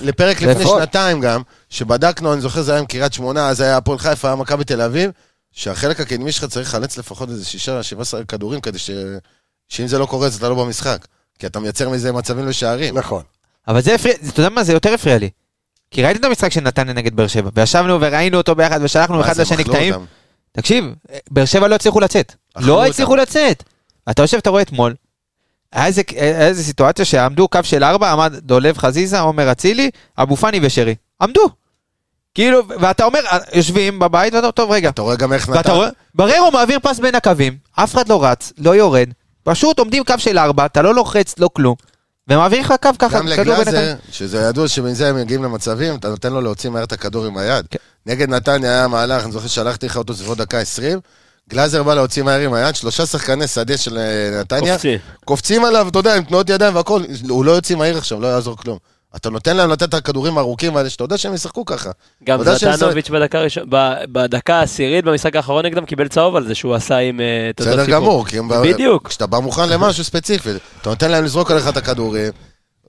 לפרק 0.03 0.43
לפני. 0.43 0.67
שנתיים 0.67 1.21
גם, 1.21 1.43
שבדקנו, 1.71 2.33
אני 2.33 2.41
זוכר 2.41 2.63
זה 2.63 2.73
היה 2.73 2.81
עם 2.81 2.87
קריית 2.87 3.13
שמונה, 3.13 3.49
אז 3.49 3.61
היה 3.61 3.77
הפועל 3.77 3.99
חיפה, 3.99 4.29
היה 4.29 4.37
מכבי 4.37 4.65
תל 4.65 4.81
אביב, 4.81 5.11
שהחלק 5.53 6.01
הקדמי 6.01 6.33
שלך 6.33 6.45
צריך 6.45 6.69
לחלץ 6.69 6.99
לפחות 6.99 7.29
איזה 7.29 7.45
שישה, 7.45 7.83
שבעה 7.83 8.03
עשרה 8.03 8.25
כדורים, 8.25 8.61
כדי 8.61 8.79
ש... 8.79 8.91
שאם 9.69 9.87
זה 9.87 9.99
לא 9.99 10.07
קורה, 10.07 10.27
אז 10.27 10.37
אתה 10.37 10.49
לא 10.49 10.65
במשחק. 10.65 11.07
כי 11.39 11.47
אתה 11.47 11.61
מייצר 11.61 11.89
מזה 11.89 12.13
מצבים 12.13 12.47
לשערים. 12.47 12.99
נכון. 12.99 13.23
אבל 13.69 13.81
זה 13.81 13.95
הפריע, 13.95 14.15
אתה 14.29 14.41
יודע 14.41 14.49
מה, 14.49 14.65
זה 14.65 14.73
יותר 14.73 14.95
הפריע 14.95 15.19
לי. 15.19 15.31
כי 15.91 16.03
ראיתי 16.03 16.21
את 16.21 16.25
המשחק 16.25 16.53
של 16.53 16.61
נתניה 16.61 16.95
נגד 16.95 17.17
באר 17.17 17.27
שבע, 17.27 17.51
וישבנו 17.55 18.01
וראינו 18.01 18.39
אותו 18.39 18.55
ביחד, 18.55 18.81
ושלחנו 18.83 19.21
אחד 19.21 19.41
לשני 19.41 19.65
קטעים. 19.65 19.95
תקשיב, 20.53 20.85
באר 21.31 21.45
שבע 21.45 21.69
לא 21.69 21.75
הצליחו 21.75 22.01
לצאת. 22.01 22.35
לא 22.57 22.81
אותם. 22.81 22.91
הצליחו 22.91 23.17
לצאת. 23.17 23.63
אתה 24.11 24.23
יושב, 24.23 24.37
אתה 24.37 24.51
רואה 24.51 24.63
אתמול, 24.63 24.95
היה 25.73 25.87
איזה, 25.87 26.03
היה 26.17 26.47
איזה 26.47 26.65
סיטואציה 26.65 27.05
שעמדו 27.05 27.49
קו 27.49 27.59
של 27.63 27.85
ארבע, 27.85 28.13
עמד 28.13 28.35
דולב 28.37 28.79
חזיזה, 28.79 29.21
עומר 29.21 29.53
אצילי, 29.53 29.91
אבו 30.19 30.37
פאני 30.37 30.61
ושרי. 30.63 30.95
עמדו. 31.23 31.49
כאילו, 32.35 32.63
ואתה 32.69 33.05
אומר, 33.05 33.21
יושבים 33.55 33.99
בבית, 33.99 34.35
ואתה 34.35 34.47
אומר, 34.47 34.51
טוב, 34.51 34.71
רגע. 34.71 34.89
אתה 34.89 35.03
רואה 35.03 35.17
גם 35.17 35.33
איך 35.33 35.49
נתן... 35.49 35.71
רואה, 35.71 35.89
בררו 36.15 36.51
מעביר 36.53 36.79
פס 36.83 36.99
בין 36.99 37.15
הקווים, 37.15 37.57
אף 37.73 37.95
אחד 37.95 38.09
לא 38.09 38.25
רץ, 38.25 38.53
לא 38.59 38.75
יורד, 38.75 39.09
פשוט 39.43 39.79
עומדים 39.79 40.05
קו 40.05 40.15
של 40.19 40.39
ארבע, 40.39 40.67
אתה 40.67 40.83
לא 40.83 40.95
לוחץ, 40.95 41.35
לא 41.39 41.51
כלום, 41.53 41.75
ומעביר 42.29 42.61
לך 42.61 42.75
קו 42.83 42.89
ככה, 42.99 43.19
גם 43.19 43.27
בין 43.27 43.39
לגלאזר. 43.39 43.95
שזה 44.11 44.39
ידוע 44.39 44.69
שמזה 44.69 45.09
הם 45.09 45.17
מגיעים 45.17 45.45
למצבים, 45.45 45.95
אתה 45.95 46.09
נותן 46.09 46.33
לו 46.33 46.41
להוציא 46.41 46.71
מהר 46.71 46.85
את 46.85 46.93
הכדור 46.93 47.27
עם 47.27 47.37
היד. 47.37 47.67
כן. 47.71 47.79
נגד 48.07 48.29
נתניה 48.29 48.71
היה 48.71 48.89
מהלך, 48.89 49.25
אני 49.25 49.33
זוכר 49.33 49.47
ששלחתי 49.47 49.87
לך 49.87 49.97
אותו 49.97 50.15
סביבות 50.15 50.39
דקה 50.39 50.59
20, 50.59 50.99
גלאזר 51.51 51.83
בא 51.83 51.95
להוציא 51.95 52.23
מהר 52.23 52.41
עם 52.41 52.53
היד, 52.53 52.77
שלושה 52.77 53.07
שחקני 53.07 53.47
שדה 53.49 53.77
של 53.77 53.99
אה, 53.99 54.41
נתניה, 54.41 54.73
קופצים. 54.73 54.99
קופצים 55.25 55.65
עליו, 55.65 55.89
אתה 55.89 55.99
יודע, 55.99 56.17
עם 56.17 56.25
תנועות 56.25 56.51
ידיים 56.51 56.77
והכל, 56.77 57.03
הוא 57.29 57.45
לא 57.45 57.53
יוציא 57.53 57.77
מהיר 57.77 57.99
עכשיו, 57.99 58.21
לא 58.21 58.27
יעזור 58.27 58.57
כלום. 58.57 58.79
אתה 59.17 59.31
נותן 59.31 59.57
להם 59.57 59.71
לתת 59.71 59.83
את 59.83 59.95
הכדורים 59.95 60.39
הארוכים 60.39 60.77
האלה, 60.77 60.91
שאתה 60.91 61.05
יודע 61.05 61.19
שהם 61.19 61.35
ישחקו 61.35 61.65
ככה. 61.65 61.91
גם 62.25 62.45
שהם 62.59 62.73
זטנוביץ' 62.73 63.11
בדקה 63.11 63.39
הראשונה, 63.39 63.67
ב- 63.69 64.05
בדקה 64.13 64.55
העשירית 64.55 65.05
במשחק 65.05 65.37
האחרון 65.37 65.67
נגדם 65.67 65.85
קיבל 65.85 66.09
צהוב 66.09 66.37
על 66.37 66.47
זה 66.47 66.55
שהוא 66.55 66.75
עשה 66.75 66.97
עם 66.97 67.21
אה, 67.21 67.49
אותו 67.49 67.65
בסדר 67.65 67.85
סיפור. 67.85 68.01
גמור, 68.01 68.27
כי. 68.27 68.37
בדיוק. 68.63 69.09
כשאתה 69.09 69.27
בא 69.27 69.39
מוכן 69.39 69.69
למשהו 69.69 70.05
ספציפי, 70.05 70.51
אתה 70.83 70.91
נותן 70.91 71.11
להם 71.11 71.25
לזרוק 71.25 71.51
עליך 71.51 71.69
את 71.69 71.77
הכדורים, 71.77 72.33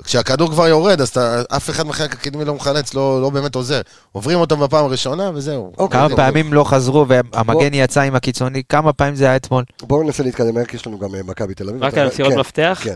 כשהכדור 0.03 0.49
כבר 0.49 0.67
יורד, 0.67 1.01
אז 1.01 1.09
אתה, 1.09 1.41
אף 1.55 1.69
אחד 1.69 1.87
מהחלק 1.87 2.13
הקדמי 2.13 2.45
לא 2.45 2.55
מחלץ, 2.55 2.93
לא, 2.93 3.21
לא 3.21 3.29
באמת 3.29 3.55
עוזר. 3.55 3.81
עוברים 4.11 4.39
אותם 4.39 4.59
בפעם 4.59 4.85
הראשונה, 4.85 5.31
וזהו. 5.33 5.71
אוקיי, 5.77 5.99
כמה 5.99 6.15
פעמים 6.15 6.53
לא 6.53 6.63
חזרו 6.63 7.05
והמגן 7.07 7.73
יצא 7.73 8.01
עם 8.01 8.15
הקיצוני, 8.15 8.63
כמה 8.69 8.93
פעמים 8.93 9.15
זה 9.15 9.25
היה 9.25 9.35
אתמול. 9.35 9.63
בואו 9.81 10.03
ננסה 10.03 10.23
להתקדם 10.23 10.55
מהר, 10.55 10.65
כי 10.65 10.75
יש 10.75 10.87
לנו 10.87 10.99
גם 10.99 11.15
אה, 11.15 11.23
מכבי 11.23 11.53
תל 11.53 11.69
אביב. 11.69 11.83
רק 11.83 11.97
על 11.97 12.07
מסירות 12.07 12.33
כן, 12.33 12.39
מפתח? 12.39 12.79
כן. 12.83 12.95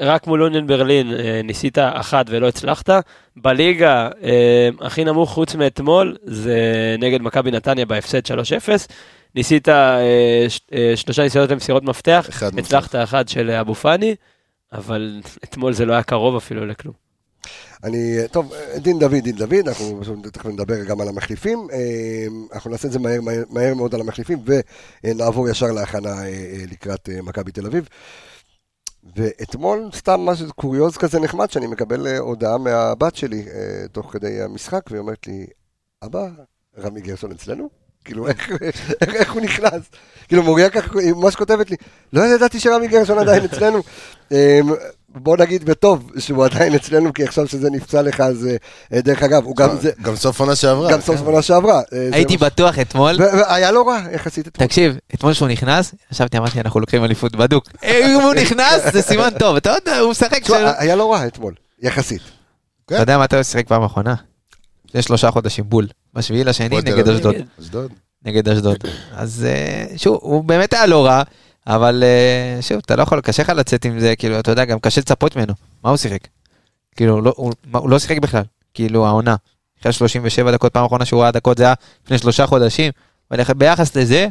רק 0.00 0.26
מול 0.26 0.42
אוניון 0.42 0.66
ברלין 0.66 1.12
אה, 1.12 1.40
ניסית 1.44 1.78
אחת 1.78 2.26
ולא 2.28 2.48
הצלחת. 2.48 2.90
בליגה, 3.36 4.08
אה, 4.22 4.68
הכי 4.80 5.04
נמוך 5.04 5.30
חוץ 5.30 5.54
מאתמול, 5.54 6.16
זה 6.24 6.56
נגד 6.98 7.22
מכבי 7.22 7.50
נתניה 7.50 7.86
בהפסד 7.86 8.26
3-0. 8.26 8.32
ניסית 9.34 9.68
אה, 9.68 10.46
שלושה 10.96 11.22
ניסיונות 11.22 11.50
למסירות 11.50 11.82
מפתח, 11.82 12.26
אחד 12.28 12.58
הצלחת 12.58 12.94
אחת 12.94 13.28
של 13.28 13.50
אבו 13.50 13.74
פאני, 13.74 14.14
אבל 14.72 15.20
אתמול 15.44 15.72
זה 15.72 15.84
לא 15.84 15.92
היה 15.92 16.02
קרוב 16.02 16.36
אפילו 16.36 16.66
לכלום. 16.66 16.94
אני, 17.84 18.16
טוב, 18.30 18.52
דין 18.76 18.98
דוד, 18.98 19.14
דין 19.14 19.36
דוד, 19.36 19.68
אנחנו 19.68 20.02
תכף 20.32 20.46
נדבר 20.46 20.84
גם 20.84 21.00
על 21.00 21.08
המחליפים. 21.08 21.66
אנחנו 22.52 22.70
נעשה 22.70 22.88
את 22.88 22.92
זה 22.92 22.98
מהר, 22.98 23.20
מהר, 23.20 23.42
מהר 23.50 23.74
מאוד 23.74 23.94
על 23.94 24.00
המחליפים, 24.00 24.38
ונעבור 25.04 25.48
ישר 25.48 25.66
להכנה 25.66 26.14
לקראת 26.70 27.08
מכבי 27.22 27.52
תל 27.52 27.66
אביב. 27.66 27.88
ואתמול, 29.16 29.90
סתם 29.94 30.20
משהו 30.20 30.54
קוריוז 30.54 30.96
כזה 30.96 31.20
נחמד, 31.20 31.50
שאני 31.50 31.66
מקבל 31.66 32.06
אה, 32.06 32.18
הודעה 32.18 32.58
מהבת 32.58 33.16
שלי 33.16 33.44
אה, 33.54 33.88
תוך 33.92 34.12
כדי 34.12 34.42
המשחק, 34.42 34.80
והיא 34.90 35.00
אומרת 35.00 35.26
לי, 35.26 35.46
אבא, 36.04 36.28
רמי 36.78 37.00
גרשון 37.00 37.32
אצלנו? 37.32 37.70
כאילו, 38.04 38.28
איך, 38.28 38.50
איך, 39.00 39.14
איך 39.14 39.32
הוא 39.32 39.42
נכנס? 39.42 39.90
כאילו, 40.28 40.42
מוריה 40.42 40.70
ככה, 40.70 41.00
היא 41.00 41.12
ממש 41.12 41.36
כותבת 41.36 41.70
לי, 41.70 41.76
לא 42.12 42.22
ידעתי 42.22 42.60
שרמי 42.60 42.88
גרשון 42.88 43.18
עדיין 43.18 43.44
אצלנו. 43.44 43.82
אה, 45.14 45.20
בוא 45.20 45.36
נגיד 45.36 45.64
בטוב 45.64 46.10
שהוא 46.18 46.44
עדיין 46.44 46.74
אצלנו, 46.74 47.12
כי 47.12 47.24
עכשיו 47.24 47.48
שזה 47.48 47.70
נפצע 47.70 48.02
לך, 48.02 48.20
אז 48.20 48.48
אה, 48.92 49.00
דרך 49.00 49.22
אגב, 49.22 49.44
הוא 49.44 49.56
גם 49.56 49.76
זה, 49.80 49.90
גם 50.02 50.16
סוף 50.16 50.40
עונה 50.40 50.56
שעברה. 50.56 50.92
גם 50.92 51.00
סוף 51.00 51.20
כן. 51.20 51.24
עונה 51.26 51.42
שעברה. 51.42 51.80
אה, 51.92 52.08
הייתי 52.12 52.36
בטוח 52.36 52.78
אתמול, 52.78 53.16
והיה 53.18 53.70
לא 53.70 53.88
רע, 53.88 54.00
יחסית 54.12 54.48
אתמול. 54.48 54.66
תקשיב, 54.66 54.96
אתמול 55.14 55.32
שהוא 55.32 55.48
נכנס, 55.48 55.94
ישבתי, 56.12 56.38
אמרתי, 56.38 56.60
אנחנו 56.60 56.80
לוקחים 56.80 57.04
אליפות 57.04 57.36
בדוק. 57.36 57.68
אם 57.84 58.20
הוא 58.22 58.34
נכנס, 58.34 58.92
זה 58.92 59.02
סימן 59.02 59.30
טוב, 59.38 59.56
אתה 59.56 59.70
יודע, 59.70 59.98
הוא 59.98 60.10
משחק. 60.10 60.40
היה 60.78 60.96
לא 60.96 61.12
רע 61.12 61.26
אתמול, 61.26 61.54
יחסית. 61.82 62.22
כן. 62.88 62.94
אתה 62.94 63.02
יודע 63.02 63.18
מתי 63.18 63.36
הוא 63.36 63.42
שיחק 63.42 63.68
פעם 63.68 63.84
אחרונה? 63.84 64.14
לפני 64.88 65.02
שלושה 65.02 65.30
חודשים 65.30 65.64
בול. 65.68 65.86
בשביעי 66.14 66.44
לשני 66.44 66.68
נגד. 66.68 67.08
אשדוד. 67.08 67.34
אשדוד. 67.60 67.92
נגד 68.24 68.48
אשדוד. 68.48 68.76
אז 69.12 69.46
אה, 69.48 69.96
שוב, 69.96 70.18
הוא 70.22 70.44
באמת 70.44 70.72
היה 70.72 70.86
לא 70.86 71.06
רע, 71.06 71.22
אבל 71.66 72.02
אה, 72.06 72.62
שוב, 72.62 72.78
אתה 72.84 72.96
לא 72.96 73.02
יכול, 73.02 73.20
קשה 73.20 73.42
לך 73.42 73.48
לצאת 73.48 73.84
עם 73.84 74.00
זה, 74.00 74.16
כאילו, 74.16 74.38
אתה 74.40 74.50
יודע, 74.50 74.64
גם 74.64 74.78
קשה 74.80 75.00
לצפות 75.00 75.36
ממנו. 75.36 75.54
מה 75.84 75.90
הוא 75.90 75.96
שיחק? 75.96 76.28
כאילו, 76.96 77.20
לא- 77.20 77.34
הוא 77.36 77.52
הוא 77.74 77.90
לא 77.90 77.98
שיחק 77.98 78.18
בכלל, 78.18 78.42
כאילו, 78.74 79.06
העונה. 79.06 79.36
אחרי 79.80 79.92
37 79.92 80.52
דקות, 80.52 80.72
פעם 80.72 80.84
אחרונה 80.84 81.04
שהוא 81.04 81.22
ראה 81.22 81.30
דקות 81.30 81.58
זה 81.58 81.64
היה 81.64 81.74
לפני 82.04 82.18
שלושה 82.18 82.46
חודשים, 82.46 82.92
אבל 83.30 83.42
ביחס 83.54 83.96
לזה, 83.96 84.28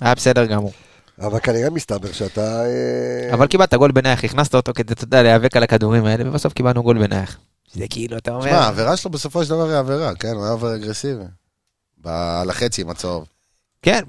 היה 0.00 0.14
בסדר 0.14 0.46
גמור. 0.46 0.72
אבל 1.20 1.38
כנראה 1.40 1.70
מסתבר 1.70 2.12
שאתה... 2.12 2.64
אה, 2.64 3.34
אבל 3.34 3.46
קיבלת 3.46 3.74
גול 3.74 3.92
בנייח, 3.92 4.24
הכנסת 4.24 4.54
אותו 4.54 4.72
כדי, 4.74 4.92
אתה 4.92 5.04
יודע, 5.04 5.22
להיאבק 5.22 5.56
על 5.56 5.62
הכדורים 5.62 6.04
האלה, 6.04 6.28
ובסוף 6.28 6.52
קיבלנו 6.52 6.82
גול 6.82 6.98
בנייח. 6.98 7.38
זה 7.74 7.84
כאילו, 7.90 8.16
אתה 8.16 8.30
אומר... 8.30 8.46
תשמע, 8.46 8.58
העבירה 8.58 8.96
שלו 8.96 9.10
בסופו 9.10 9.44
של 9.44 9.50
דבר 9.50 9.68
היא 9.68 9.76
עבירה, 9.76 10.14
כן, 10.14 10.28
הוא 10.28 10.42
היה 10.42 10.52
עובר 10.52 10.74
אגרסיבי. 10.74 11.24
על 12.04 12.50
החצי 12.50 12.82
עם 12.82 12.90
הצהוב. 12.90 13.26
כן, 13.82 14.02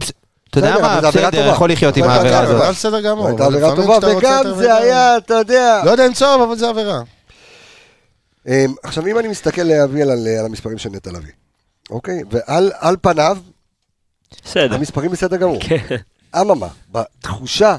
אתה 0.52 0.60
יודע 0.60 0.76
מה, 0.82 1.02
בסדר. 1.02 1.48
יכול 1.48 1.72
לחיות 1.72 1.98
עם 1.98 2.04
העבירה 2.04 2.40
הזאת. 2.40 2.62
אבל 2.62 2.72
בסדר 2.72 3.02
גמור. 3.02 3.28
הייתה 3.28 3.46
עבירה 3.46 3.76
טובה, 3.76 3.98
וגם 4.18 4.44
זה 4.56 4.76
היה, 4.76 5.18
אתה 5.18 5.34
יודע... 5.34 5.82
לא 5.86 5.92
יודע 5.92 6.08
אם 6.08 6.14
צהוב, 6.14 6.42
אבל 6.42 6.58
זה 6.58 6.70
עבירה. 6.70 7.02
אה, 8.48 8.66
עכשיו, 8.84 9.08
אם 9.08 9.20
אני 9.20 9.28
מסתכל 9.28 9.62
לאביאל 9.62 10.10
על 10.10 10.28
על 10.40 10.46
המספרים 10.46 10.78
של 10.78 10.90
נטע 10.90 11.12
לביא, 11.12 11.32
אוקיי? 11.90 12.24
ועל 12.32 12.72
על 12.80 12.96
פניו, 13.02 13.38
בסדר. 14.46 14.76
המספרים 14.76 15.12
בסדר 15.12 15.38
גמור. 15.38 15.60
כן. 15.62 15.96
אממה, 16.42 16.68
בתחושה 16.92 17.76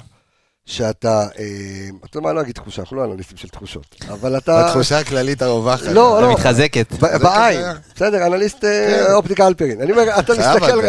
שאתה, 0.66 1.26
אה, 1.38 1.88
אתה 2.04 2.16
יודע 2.16 2.24
מה, 2.24 2.30
אני 2.30 2.36
לא 2.36 2.42
אגיד 2.42 2.54
תחושה, 2.54 2.82
אנחנו 2.82 2.96
לא 2.96 3.04
אנליסטים 3.04 3.36
של 3.36 3.48
תחושות, 3.48 3.96
אבל 4.08 4.36
אתה... 4.36 4.66
בתחושה 4.66 4.98
הכללית 4.98 5.42
הרווחת. 5.42 5.86
לא, 5.86 6.22
לא. 6.22 6.32
מתחזקת. 6.32 6.92
בעין. 6.92 7.60
בסדר, 7.94 8.26
אנליסט 8.26 8.64
אה, 8.64 9.04
כן. 9.06 9.12
אופטיקה 9.12 9.46
אלפרין. 9.46 9.80
אני 9.80 9.92
אומר, 9.92 10.18
אתה 10.18 10.32
מסתכל. 10.32 10.80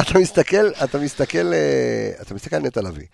אתה 0.00 0.18
מסתכל, 0.18 0.70
אתה 0.84 0.98
מסתכל, 0.98 1.52
אה, 1.52 2.22
אתה 2.22 2.34
מסתכל 2.34 2.56
על 2.56 2.62
נטע 2.62 2.80
לביא, 2.80 3.06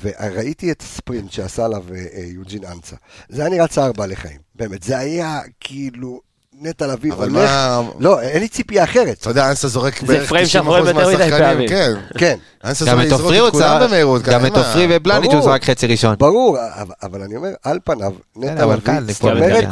וראיתי 0.00 0.72
את 0.72 0.80
הספרינט 0.80 1.32
שעשה 1.32 1.64
עליו 1.64 1.84
אה, 1.94 2.20
יוג'ין 2.24 2.64
אנסה. 2.64 2.96
זה 3.28 3.42
היה 3.42 3.50
נראה 3.50 3.68
צער 3.68 3.92
בעלי 3.92 4.16
חיים, 4.16 4.40
באמת, 4.54 4.82
זה 4.82 4.98
היה 4.98 5.40
כאילו 5.60 6.20
נטע 6.60 6.86
לביא 6.86 7.12
הולך, 7.12 7.32
מה... 7.32 7.82
לא, 7.98 8.20
אין 8.20 8.40
לי 8.42 8.48
ציפייה 8.48 8.84
אחרת. 8.84 9.18
אתה 9.20 9.30
יודע, 9.30 9.50
אנסה 9.50 9.68
זורק 9.68 10.00
זה 10.00 10.06
בערך 10.06 10.28
פריים 10.28 10.46
90% 10.46 10.48
שאנחנו 10.48 10.70
רואים 10.70 10.86
יותר 10.86 11.08
מדי 11.08 11.16
מהשחקנים, 11.16 11.38
פעמים. 11.38 11.68
כן. 11.68 11.92
כן, 12.18 12.38
אנסה 12.64 12.84
זורק 12.84 13.06
את 13.06 13.12
יזרוק 13.12 13.52
כולם 13.52 13.82
במהירות. 13.82 14.22
גם 14.22 14.46
את 14.46 14.56
עופרי 14.56 14.86
ברור. 14.98 15.34
הוא 15.34 15.44
זרק 15.44 15.64
חצי 15.64 15.86
ראשון. 15.86 16.16
ברור, 16.18 16.58
אבל, 17.02 17.22
אני 17.22 17.36
אומר, 17.36 17.50
על 17.62 17.78
פניו, 17.84 18.12
נטע 18.36 18.64
אבל 18.64 18.78
לביא, 18.84 19.00
זאת 19.12 19.22
אומרת. 19.24 19.68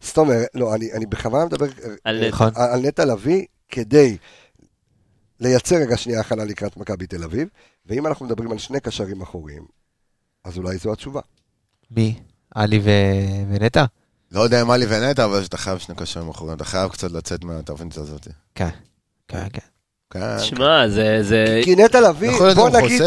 זאת 0.00 0.18
לא, 0.54 0.74
אני, 0.74 0.92
אני 0.92 1.06
בכוונה 1.06 1.44
מדבר 1.44 1.66
על 2.04 2.16
אה, 2.16 2.20
נטע. 2.20 2.28
נכון. 2.28 2.50
על 2.54 2.80
נטע 2.80 3.04
לביא 3.04 3.44
כדי 3.68 4.16
לייצר 5.40 5.76
רגע 5.76 5.96
שנייה 5.96 6.20
הכנה 6.20 6.44
לקראת 6.44 6.76
מכבי 6.76 7.06
תל 7.06 7.24
אביב, 7.24 7.48
ואם 7.86 8.06
אנחנו 8.06 8.26
מדברים 8.26 8.52
על 8.52 8.58
שני 8.58 8.80
קשרים 8.80 9.22
אחוריים, 9.22 9.62
אז 10.44 10.58
אולי 10.58 10.76
זו 10.76 10.92
התשובה. 10.92 11.20
מי? 11.90 12.14
עלי 12.54 12.80
ונטע? 13.48 13.84
לא 14.32 14.40
יודע 14.40 14.62
אם 14.62 14.70
עלי 14.70 14.86
ונטע, 14.88 15.24
אבל 15.24 15.42
אתה 15.48 15.56
חייב 15.56 15.78
שני 15.78 15.94
קשרים 15.94 16.28
אחורים. 16.28 16.56
אתה 16.56 16.64
חייב 16.64 16.90
קצת 16.90 17.10
לצאת 17.10 17.44
מהתבנית 17.44 17.96
הזאת. 17.96 18.28
כן. 18.54 18.68
כן, 19.28 19.46
כן. 19.52 19.60
כן. 20.10 20.38
שמע, 20.38 20.88
זה... 20.88 21.18
זה- 21.22 21.60
כי 21.64 21.76
נטע 21.76 22.00
לביא, 22.00 22.30
בוא 22.54 22.68
נגיד. 22.70 23.02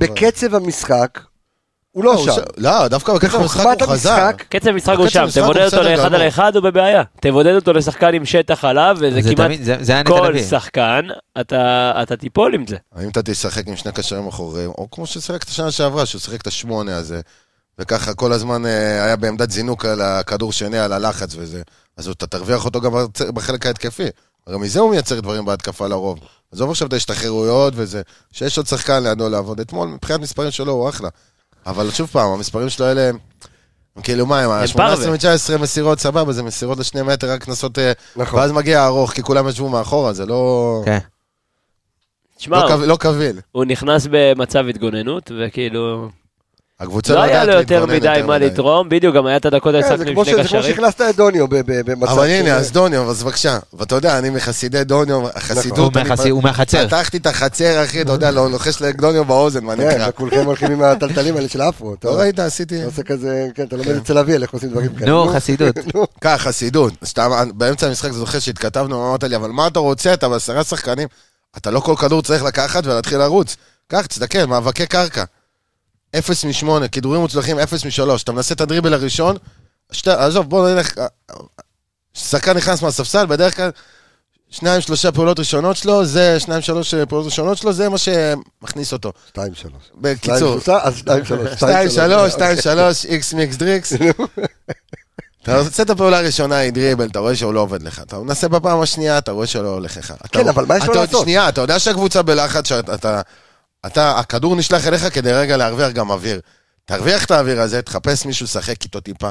בקצב 0.00 0.54
המשחק, 0.54 1.20
הוא 1.90 2.04
לא 2.04 2.14
הוא 2.14 2.24
שם. 2.26 2.40
לא, 2.56 2.88
דווקא 2.88 3.14
בקצב 3.14 3.40
המשחק 3.40 3.66
הוא 3.80 3.88
חזר. 3.88 4.10
המשחק, 4.12 4.42
קצב 4.48 4.70
משחק 4.70 4.96
הוא 4.98 5.08
שם, 5.08 5.26
תבודד 5.34 5.64
אותו 5.64 5.82
לאחד 5.82 6.14
על. 6.14 6.28
אחד, 6.28 6.56
הוא 6.56 6.64
בבעיה. 6.64 7.02
תבודד 7.20 7.54
אותו 7.54 7.72
לשחקן 7.72 8.14
עם 8.14 8.24
שטח 8.24 8.64
עליו, 8.64 8.96
וזה 9.00 9.20
זה 9.22 9.34
כמעט 9.34 9.50
כל. 10.06 10.38
שחקן, 10.38 11.06
אתה 11.40 12.16
תיפול 12.18 12.54
עם 12.54 12.66
זה. 12.66 12.76
האם 12.94 13.08
אתה 13.08 13.22
תשחק 13.22 13.68
עם 13.68 13.76
שני 13.76 13.92
קשרים 13.92 14.26
אחוריים, 14.26 14.70
או 14.70 14.88
כמו 14.90 15.06
ששיחק 15.06 15.42
את 15.42 15.48
השנה 15.48 15.70
שעברה, 15.70 16.06
שהוא 16.06 16.20
שיחק 16.20 16.40
את 16.40 16.46
השמונה 16.46 16.96
הזה, 16.96 17.20
וככה 17.80 18.14
כל 18.14 18.32
הזמן 18.32 18.66
אה, 18.66 19.04
היה 19.04 19.16
בעמדת 19.16 19.50
זינוק 19.50 19.84
על 19.84 20.00
הכדור 20.00 20.52
שני, 20.52 20.78
על 20.78 20.92
הלחץ 20.92 21.34
וזה, 21.36 21.62
אז 21.96 22.08
אתה 22.08 22.26
תרוויח 22.26 22.64
אותו 22.64 22.80
גם 22.80 22.92
בחלק 23.34 23.66
ההתקפי. 23.66 24.06
הרי 24.46 24.58
מזה 24.58 24.80
הוא 24.80 24.90
מייצר 24.90 25.20
דברים 25.20 25.44
בהתקפה 25.44 25.86
לרוב. 25.86 26.18
עזוב 26.52 26.70
עכשיו 26.70 26.88
את 26.88 26.92
ההשתחררויות 26.92 27.72
וזה, 27.76 28.02
שיש 28.32 28.58
עוד 28.58 28.66
שחקן 28.66 29.02
לידו 29.02 29.28
לעבוד. 29.28 29.60
אתמול, 29.60 29.88
מבחינת 29.88 30.20
מספרים 30.20 30.50
שלו, 30.50 30.72
הוא 30.72 30.88
אחלה. 30.88 31.08
אבל 31.66 31.90
שוב 31.90 32.08
פעם, 32.12 32.30
המספרים 32.32 32.68
שלו 32.68 32.86
האלה 32.86 33.08
הם... 33.08 33.18
כאילו 34.02 34.26
מה, 34.26 34.40
הם 34.40 34.50
ה-18 34.50 34.72
פרווה. 34.72 35.10
מ-19 35.10 35.58
מסירות, 35.58 36.00
סבבה, 36.00 36.32
זה 36.32 36.42
מסירות 36.42 36.78
לשני 36.78 37.02
מטר, 37.02 37.30
רק 37.30 37.44
קנסות... 37.44 37.78
אה, 37.78 37.92
נכון. 38.16 38.40
ואז 38.40 38.52
מגיע 38.52 38.80
הארוך, 38.80 39.12
כי 39.12 39.22
כולם 39.22 39.48
ישבו 39.48 39.68
מאחורה, 39.68 40.12
זה 40.12 40.26
לא... 40.26 40.82
כן. 40.84 40.98
תשמע, 42.36 42.64
לא 42.64 42.88
לא 42.88 42.96
קביל. 42.96 43.40
הוא 43.52 43.64
נכנס 43.64 44.06
במצב 44.10 44.64
התגוננות, 44.68 45.32
וכאילו... 45.38 46.08
הקבוצה 46.80 47.14
לא 47.14 47.22
היה 47.22 47.40
יודעת 47.40 47.54
לו 47.54 47.60
יותר 47.60 47.86
מדי 47.86 48.22
מה 48.26 48.38
לתרום, 48.38 48.88
בדיוק, 48.88 49.16
גם 49.16 49.26
היה 49.26 49.36
את 49.36 49.46
הדקות 49.46 49.74
כן, 49.74 49.82
ההשחקנו 49.82 50.10
עם 50.10 50.24
שני 50.24 50.24
ש- 50.24 50.26
זה 50.28 50.34
כמו 50.34 50.44
קשרים. 50.44 50.62
שהכנסת 50.62 51.00
את 51.00 51.16
דוניו 51.16 51.48
ב- 51.48 51.54
ב- 51.54 51.90
במצב 51.90 52.12
אבל 52.12 52.26
הנה, 52.26 52.54
אז 52.56 52.72
דוניו, 52.72 53.10
אז 53.10 53.22
בבקשה. 53.22 53.58
ואתה 53.78 53.94
יודע, 53.94 54.18
אני 54.18 54.30
מחסידי 54.30 54.84
דוניו, 54.84 55.20
מהחצי- 55.22 56.28
הוא 56.30 56.42
מהחצר. 56.42 56.86
פתחתי 56.86 57.16
את 57.16 57.26
החצר, 57.26 57.84
אחי, 57.84 58.02
אתה 58.02 58.12
יודע, 58.12 58.30
לא- 58.30 58.50
לוחש 58.50 58.82
לדוניו 58.82 59.24
באוזן, 59.24 59.64
מה 59.64 59.76
כן, 59.76 59.88
נקרא. 59.88 60.08
וכולכם 60.08 60.44
הולכים 60.46 60.72
עם 60.72 60.82
הטלטלים 60.82 61.36
האלה 61.36 61.48
של 61.48 61.60
האפרו. 61.60 61.94
אתה 61.94 62.08
לא 62.08 62.12
ראית, 62.14 62.38
עשיתי... 62.38 62.84
עושה 62.84 63.02
כזה, 63.02 63.46
כן, 63.54 63.62
אתה 63.64 63.76
לומד 63.76 63.88
אצל 63.96 64.18
אביאל 64.18 64.42
איך 64.42 64.50
עושים 64.50 64.68
דברים 64.70 64.94
כאלה. 64.94 65.10
נו, 65.10 65.28
חסידות. 65.34 65.76
ככה, 66.20 66.38
חסידות. 66.38 66.92
באמצע 67.54 67.86
המשחק, 67.86 68.12
זוכר 68.12 68.38
שהתכתבנו, 68.38 69.08
אמרת 69.08 69.24
לי, 69.24 69.36
אבל 69.36 69.50
מה 69.50 69.66
אתה 69.66 69.78
רוצה? 69.78 70.14
אתה 70.14 70.28
בעשרה 70.28 70.64
שחקנים, 70.64 71.08
אתה 71.56 71.70
לא 71.70 71.80
כל 71.80 71.94
כדור 71.96 72.22
צריך 72.22 72.42
לקחת 72.44 72.86
ולהתחיל 72.86 73.18
לרוץ. 73.18 73.56
קח, 73.88 74.06
תסתכל, 74.06 74.44
מאבקי 74.44 74.86
קרקע. 74.86 75.24
אפס 76.18 76.44
משמונה, 76.44 76.88
כידורים 76.88 77.20
מוצלחים, 77.20 77.58
אפס 77.58 77.84
משלוש. 77.84 78.22
אתה 78.22 78.32
מנסה 78.32 78.54
את 78.54 78.60
הדריבל 78.60 78.94
הראשון, 78.94 79.36
שתי, 79.92 80.10
עזוב, 80.10 80.50
בוא 80.50 80.70
נלך... 80.70 80.94
שחקן 82.14 82.56
נכנס 82.56 82.82
מהספסל, 82.82 83.26
בדרך 83.26 83.56
כלל 83.56 83.70
שניים, 84.50 84.80
שלושה 84.80 85.12
פעולות 85.12 85.38
ראשונות 85.38 85.76
שלו, 85.76 86.04
זה 86.04 86.40
שניים, 86.40 86.62
שלוש 86.62 86.94
פעולות 86.94 87.26
ראשונות 87.26 87.58
שלו, 87.58 87.72
זה 87.72 87.88
מה 87.88 87.98
שמכניס 87.98 88.92
אותו. 88.92 89.12
שתיים, 89.28 89.54
שלוש. 89.54 89.82
בקיצור, 89.94 90.36
שתיים, 90.36 90.60
שלושה, 90.64 90.78
אז 90.82 90.96
שתיים, 90.96 91.24
שלוש. 91.24 91.48
שתיים, 91.56 91.90
שלוש, 91.90 92.32
שתיים, 92.32 92.56
שלוש, 92.60 93.04
איקס 93.04 93.32
מיקס 93.32 93.56
דריקס. 93.56 93.92
אתה 95.42 95.56
עושה 95.56 95.82
את 95.82 95.90
הפעולה 95.90 96.18
הראשונה 96.18 96.58
עם 96.58 96.70
דריבל, 96.70 97.06
אתה 97.06 97.18
רואה 97.18 97.36
שהוא 97.36 97.54
לא 97.54 97.60
עובד 97.60 97.82
לך. 97.82 98.02
אתה 98.02 98.18
מנסה 98.18 98.48
בפעם 98.48 98.80
השנייה, 98.80 99.18
אתה 99.18 99.32
רואה 99.32 99.46
שלא 99.46 99.68
הולך 99.68 99.96
לך. 99.96 100.14
כן, 100.32 100.48
אבל 100.48 100.66
מה 100.66 100.76
יש 100.76 100.84
לו 100.84 100.94
לעשות? 100.94 101.22
שנייה, 101.22 101.48
אתה 101.48 101.60
יודע 101.60 101.78
שהקבוצה 101.78 102.22
בלחץ, 102.22 102.68
שאתה... 102.68 103.20
אתה- 103.86 103.88
אתה, 104.10 104.18
הכדור 104.18 104.56
נשלח 104.56 104.86
אליך 104.86 105.14
כדי 105.14 105.32
רגע 105.32 105.56
להרוויח 105.56 105.92
גם 105.92 106.10
אוויר. 106.10 106.40
תרוויח 106.84 107.24
את 107.24 107.30
האוויר 107.30 107.60
הזה, 107.60 107.82
תחפש 107.82 108.26
מישהו 108.26 108.44
לשחק 108.44 108.82
איתו 108.84 109.00
טיפה. 109.00 109.30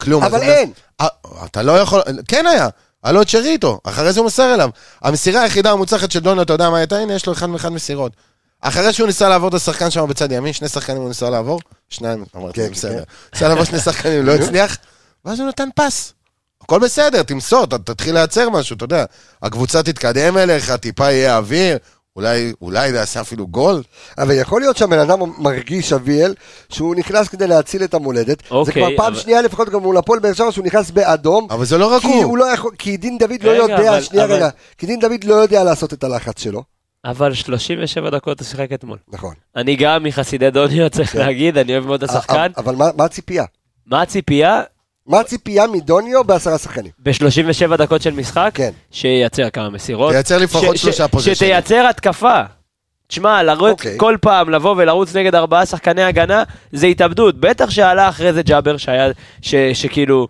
כלום. 0.00 0.24
אבל 0.24 0.36
אז- 0.36 0.42
אין. 0.42 0.72
אה, 1.00 1.06
אתה 1.44 1.62
לא 1.62 1.78
יכול, 1.80 2.02
כן 2.28 2.46
היה, 2.46 2.68
היה 3.04 3.12
לו 3.12 3.22
את 3.22 3.28
שריטו, 3.28 3.80
אחרי 3.84 4.12
זה 4.12 4.20
הוא 4.20 4.26
מסר 4.26 4.54
אליו. 4.54 4.70
המסירה 5.02 5.42
היחידה 5.42 5.70
המוצלחת 5.72 6.10
של 6.10 6.20
דונו, 6.20 6.42
אתה 6.42 6.52
יודע 6.52 6.70
מה 6.70 6.78
הייתה? 6.78 6.96
הנה, 6.96 7.14
יש 7.14 7.26
לו 7.26 7.32
אחד 7.32 7.46
מאחד 7.46 7.68
מסירות. 7.68 8.12
אחרי 8.60 8.92
שהוא 8.92 9.06
ניסה 9.06 9.28
לעבור 9.28 9.48
את 9.48 9.54
השחקן 9.54 9.90
שם 9.90 10.06
בצד 10.08 10.32
ימין, 10.32 10.52
שני 10.52 10.68
שחקנים 10.68 10.98
הוא 11.00 11.08
ניסה 11.08 11.30
לעבור, 11.30 11.60
שניים, 11.88 12.24
אמרתי, 12.36 12.54
כן, 12.56 12.62
זה 12.62 12.68
כן, 12.68 12.72
בסדר. 12.72 13.02
ניסה 13.34 13.48
לעבור 13.48 13.64
שני 13.64 13.78
שחקנים, 13.80 14.26
לא 14.26 14.32
הצליח, 14.44 14.76
ואז 15.24 15.40
הוא 15.40 15.48
נתן 15.48 15.68
פס. 15.76 16.12
הכל 16.62 16.80
בסדר, 16.80 17.22
תמסור, 17.22 17.66
ת- 17.66 17.74
תתחיל 17.74 18.14
לייצר 18.14 18.50
משהו, 18.50 18.76
אתה 18.76 18.84
יודע. 18.84 19.04
הקבוצה 19.42 19.82
תתקדם 19.82 20.38
אליך, 20.38 20.70
טיפה 20.72 21.10
יהיה 21.12 21.36
אוויר, 21.36 21.78
אולי, 22.16 22.52
אולי 22.62 22.90
זה 22.90 22.96
יעשה 22.96 23.20
אפילו 23.20 23.46
גול. 23.46 23.82
אבל 24.18 24.34
יכול 24.34 24.60
להיות 24.60 24.76
שהבן 24.76 24.98
אדם 24.98 25.18
מרגיש, 25.38 25.92
אביאל, 25.92 26.34
שהוא 26.68 26.94
נכנס 26.94 27.28
כדי 27.28 27.46
להציל 27.46 27.84
את 27.84 27.94
המולדת. 27.94 28.38
זה 28.48 28.54
אוקיי, 28.54 28.72
כבר 28.82 28.96
פעם 28.96 29.12
אבל- 29.12 29.20
שנייה 29.20 29.42
לפחות 29.42 29.68
גם 29.68 29.80
מול 29.82 29.96
הפועל 29.96 30.20
באר 30.20 30.32
שבע 30.32 30.52
שהוא 30.52 30.64
נכנס 30.66 30.90
באדום. 30.90 31.46
אבל 31.50 31.64
זה 31.64 31.78
לא 31.78 31.94
רק 31.94 32.02
כי 32.02 32.06
הוא. 32.08 32.24
הוא 32.24 32.38
לא 32.38 32.44
יכול, 32.44 32.72
כי 32.78 32.96
דין 32.96 33.18
דוד 33.18 33.42
לא 33.42 33.50
רגע, 33.50 33.62
יודע, 33.62 33.76
אבל- 33.90 34.00
שנייה 34.00 34.24
אבל- 34.24 34.34
רגע, 34.34 34.48
כי 34.78 34.86
דין 34.86 35.00
דוד 35.00 35.24
לא 35.24 35.34
יודע 35.34 35.64
לעשות 35.64 35.92
את 35.92 36.04
הלחץ 36.04 36.42
שלו. 36.42 36.62
אבל 37.04 37.34
37 37.34 38.10
דקות 38.10 38.40
הוא 38.40 38.46
שיחק 38.46 38.72
אתמול. 38.74 38.98
נכון. 39.12 39.34
אני 39.56 39.76
גם 39.76 40.02
מחסידי 40.04 40.50
דוניו, 40.50 40.90
צריך 40.90 41.12
כן. 41.12 41.18
להגיד, 41.18 41.58
אני 41.58 41.72
אוהב 41.72 41.86
מאוד 41.86 42.02
את 42.02 42.10
השחקן. 42.10 42.46
אבל 42.56 42.74
מה 42.74 42.88
מה 42.96 43.04
הציפייה? 43.04 43.44
מה 43.86 44.02
הציפייה? 44.02 44.62
מה 45.06 45.20
הציפייה 45.20 45.66
מדוניו 45.66 46.24
בעשרה 46.24 46.58
שחקנים? 46.58 46.90
ב-37 47.02 47.76
דקות 47.76 48.02
של 48.02 48.10
משחק, 48.14 48.50
כן. 48.54 48.70
שייצר 48.90 49.50
כמה 49.50 49.70
מסירות. 49.70 50.12
תייצר 50.12 50.38
לפחות 50.38 50.76
שלושה 50.76 51.08
פוזיישנים. 51.08 51.34
שתייצר 51.50 51.86
התקפה. 51.90 52.40
תשמע, 53.08 53.42
לרוץ 53.42 53.70
אוקיי. 53.70 53.94
כל 53.98 54.16
פעם 54.20 54.50
לבוא 54.50 54.74
ולרוץ 54.78 55.16
נגד 55.16 55.34
ארבעה 55.34 55.66
שחקני 55.66 56.02
הגנה, 56.02 56.42
זה 56.72 56.86
התאבדות. 56.86 57.40
בטח 57.40 57.70
שעלה 57.70 58.08
אחרי 58.08 58.32
זה 58.32 58.42
ג'אבר, 58.42 58.76
שהיה, 58.76 59.08
ש- 59.42 59.54
שכאילו, 59.74 60.28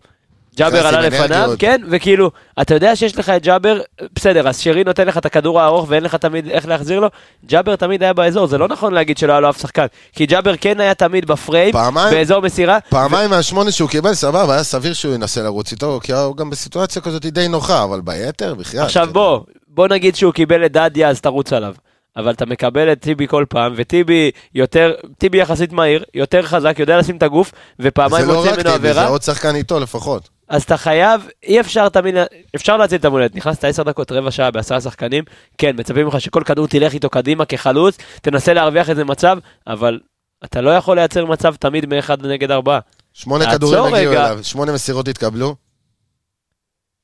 ג'אבר 0.57 0.87
עלה 0.87 1.01
לפניו. 1.01 1.51
כן, 1.59 1.81
וכאילו, 1.91 2.31
אתה 2.61 2.75
יודע 2.75 2.97
שיש 2.97 3.19
לך 3.19 3.29
את 3.29 3.43
ג'אבר, 3.43 3.81
בסדר, 4.15 4.49
אז 4.49 4.59
שרי 4.61 4.85
נותן 4.85 5.07
לך 5.07 5.19
את 5.19 5.27
הכדור 5.27 5.61
הארוך 5.61 5.87
ואין 5.89 6.03
לך 6.03 6.15
תמיד 6.15 6.49
איך 6.49 6.69
להחזיר 6.69 7.01
לו, 7.01 7.09
ג'אבר 7.47 7.77
תמיד 7.77 8.03
היה 8.03 8.13
באזור, 8.13 8.47
זה 8.47 8.59
לא 8.59 8.69
נכון 8.69 8.95
להגיד 8.95 9.19
שלא 9.19 9.33
היה 9.33 9.41
לו 9.41 9.51
אף 9.51 9.61
שחקן, 9.61 9.87
כי 10.13 10.27
ג'אבר 10.27 10.57
כן 10.57 10.81
היה 10.81 10.95
תמיד 10.95 11.27
בפריים, 11.27 11.73
פעמיים? 11.73 12.15
באזור 12.15 12.41
מסירה, 12.41 12.79
פעמיים 12.89 13.31
מהשמונה 13.31 13.71
שהוא 13.71 13.91
קיבל, 13.91 14.15
סבבה, 14.15 14.55
היה 14.55 14.65
סביר 14.65 14.93
שהוא 14.93 15.15
ינסה 15.15 15.43
לרוץ 15.43 15.73
איתו, 15.73 16.01
כי 16.03 16.13
הוא 16.13 16.37
גם 16.37 16.51
בסיטואציה 16.51 17.03
כזאת 17.03 17.27
די 17.27 17.49
נוחה, 17.49 17.85
אבל 17.85 18.01
ביתר, 18.01 18.55
בחייאת. 18.55 18.85
עכשיו 18.85 19.03
כאילו. 19.03 19.13
בוא, 19.13 19.41
בוא 19.69 19.89
נגיד 19.89 20.17
שהוא 20.17 20.33
קיבל 20.33 20.67
את 20.67 20.73
דדיה, 20.73 21.09
אז 21.09 21.21
תרוץ 21.21 21.53
עליו. 21.53 21.75
אבל 22.17 22.33
אתה 22.33 22.47
מקבל 22.47 22.93
את 22.93 23.01
טיבי 23.01 23.27
כל 23.29 23.45
פעם, 23.49 23.73
וטיבי 23.77 24.31
יותר, 24.55 24.93
טיבי 25.19 25.39
יחסית 25.39 25.73
מהיר, 25.73 26.05
יותר 26.15 26.43
חזק, 26.43 26.79
יודע 26.79 26.99
לשים 26.99 27.17
את 27.17 27.23
הגוף, 27.23 27.53
ופעמיים 27.81 28.27
זה 28.27 28.33
לא 28.33 28.39
מוציא 28.39 28.51
רק 28.51 28.59
ממנו 28.59 28.73
טיבי, 28.73 28.83
זה 28.83 28.91
עבירה, 28.91 29.07
עוד 29.07 29.23
שחקן 29.23 29.55
איתו 29.55 29.81
לפחות. 29.81 30.29
אז 30.49 30.63
אתה 30.63 30.77
חייב, 30.77 31.29
אי 31.43 31.61
אפשר 31.61 31.89
תמיד, 31.89 32.15
אפשר 32.57 32.77
להציל 32.77 32.99
את 33.01 33.05
המולדת, 33.05 33.35
נכנסת 33.35 33.65
עשר 33.65 33.83
דקות, 33.83 34.13
רבע 34.13 34.31
שעה 34.31 34.51
בעשרה 34.51 34.81
שחקנים, 34.81 35.25
כן, 35.59 35.77
מצפים 35.79 36.05
ממך 36.05 36.21
שכל 36.21 36.43
כדור 36.45 36.67
תלך 36.67 36.93
איתו 36.93 37.11
קדימה 37.11 37.45
כחלוץ, 37.45 37.99
תנסה 38.23 38.53
להרוויח 38.55 38.91
איזה 38.91 39.05
מצב, 39.05 39.39
אבל 39.67 40.01
אתה 40.45 40.61
לא 40.61 40.71
יכול 40.71 40.97
לייצר 40.97 41.25
מצב 41.25 41.55
תמיד 41.55 41.87
מאחד 41.87 42.27
נגד 42.27 42.51
ארבעה. 42.51 42.81
שמונה 43.13 43.53
כדורים 43.53 43.95
הגיעו. 43.95 44.13
אליו, 44.13 44.39
שמונה 44.43 44.73
מסירות 44.73 45.09
התקבלו. 45.09 45.57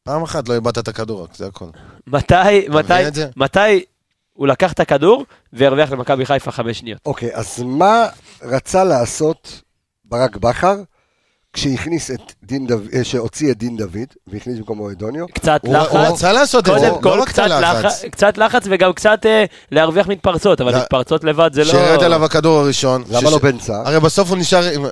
פעם 0.03 0.23
אחת 0.23 0.49
לא 0.49 0.55
איבדת 0.55 0.79
את 0.79 0.89
הכדור, 0.89 1.27
זה 1.35 1.47
הכל. 1.47 1.67
מתי, 2.07 2.69
מתי? 2.69 2.93
מתי 3.37 3.85
הוא 4.33 4.47
לקח 4.47 4.73
את 4.73 4.81
הכדור 4.81 5.25
והרוויח 5.53 5.93
למכבי 5.93 6.27
חיפה 6.27 6.51
חמש 6.51 6.79
שניות? 6.79 7.01
אוקיי, 7.07 7.35
אז 7.35 7.63
מה 7.63 8.07
רצה 8.43 8.85
לעשות 8.85 9.63
ברק 10.05 10.37
בכר 10.37 10.77
כשהכניס 11.53 12.11
את 12.11 12.21
דין 12.43 12.67
דוד, 12.67 12.87
אה, 12.95 13.05
שהוציא 13.05 13.51
את 13.51 13.59
דין 13.59 13.77
דוד, 13.77 13.93
והכניס 14.27 14.57
במקומו 14.59 14.91
את 14.91 14.99
דוניו, 14.99 15.27
קצת 15.35 15.61
הוא 15.67 15.77
הוא 15.77 15.99
לחץ. 15.99 16.11
רצה 16.13 16.33
לעשות 16.33 16.69
את 16.69 16.81
זה, 16.81 16.89
לא 16.89 16.99
כל, 17.03 17.21
רק 17.21 17.29
קצת. 17.29 17.47
לחץ, 17.49 18.05
קצת 18.11 18.39
לחץ 18.39 18.63
וגם 18.71 18.93
קצת 18.93 19.27
אה, 19.27 19.45
להרוויח 19.73 20.07
מתפרצות, 20.09 20.61
אבל 20.61 20.73
לא. 20.73 20.79
מתפרצות 20.79 21.25
לבד 21.25 21.51
זה 21.53 21.65
לא... 21.65 21.71
שירד 21.71 22.03
עליו 22.03 22.25
הכדור 22.25 22.59
הראשון. 22.59 23.05
למה 23.11 23.21
שש- 23.21 23.33
לא 23.33 23.39
בן 23.39 23.59
סער? 23.61 23.83
הרי 23.89 24.01
בסוף 24.01 24.29
הוא 24.31 24.39
נשאר 24.39 24.63
עם... 24.75 24.87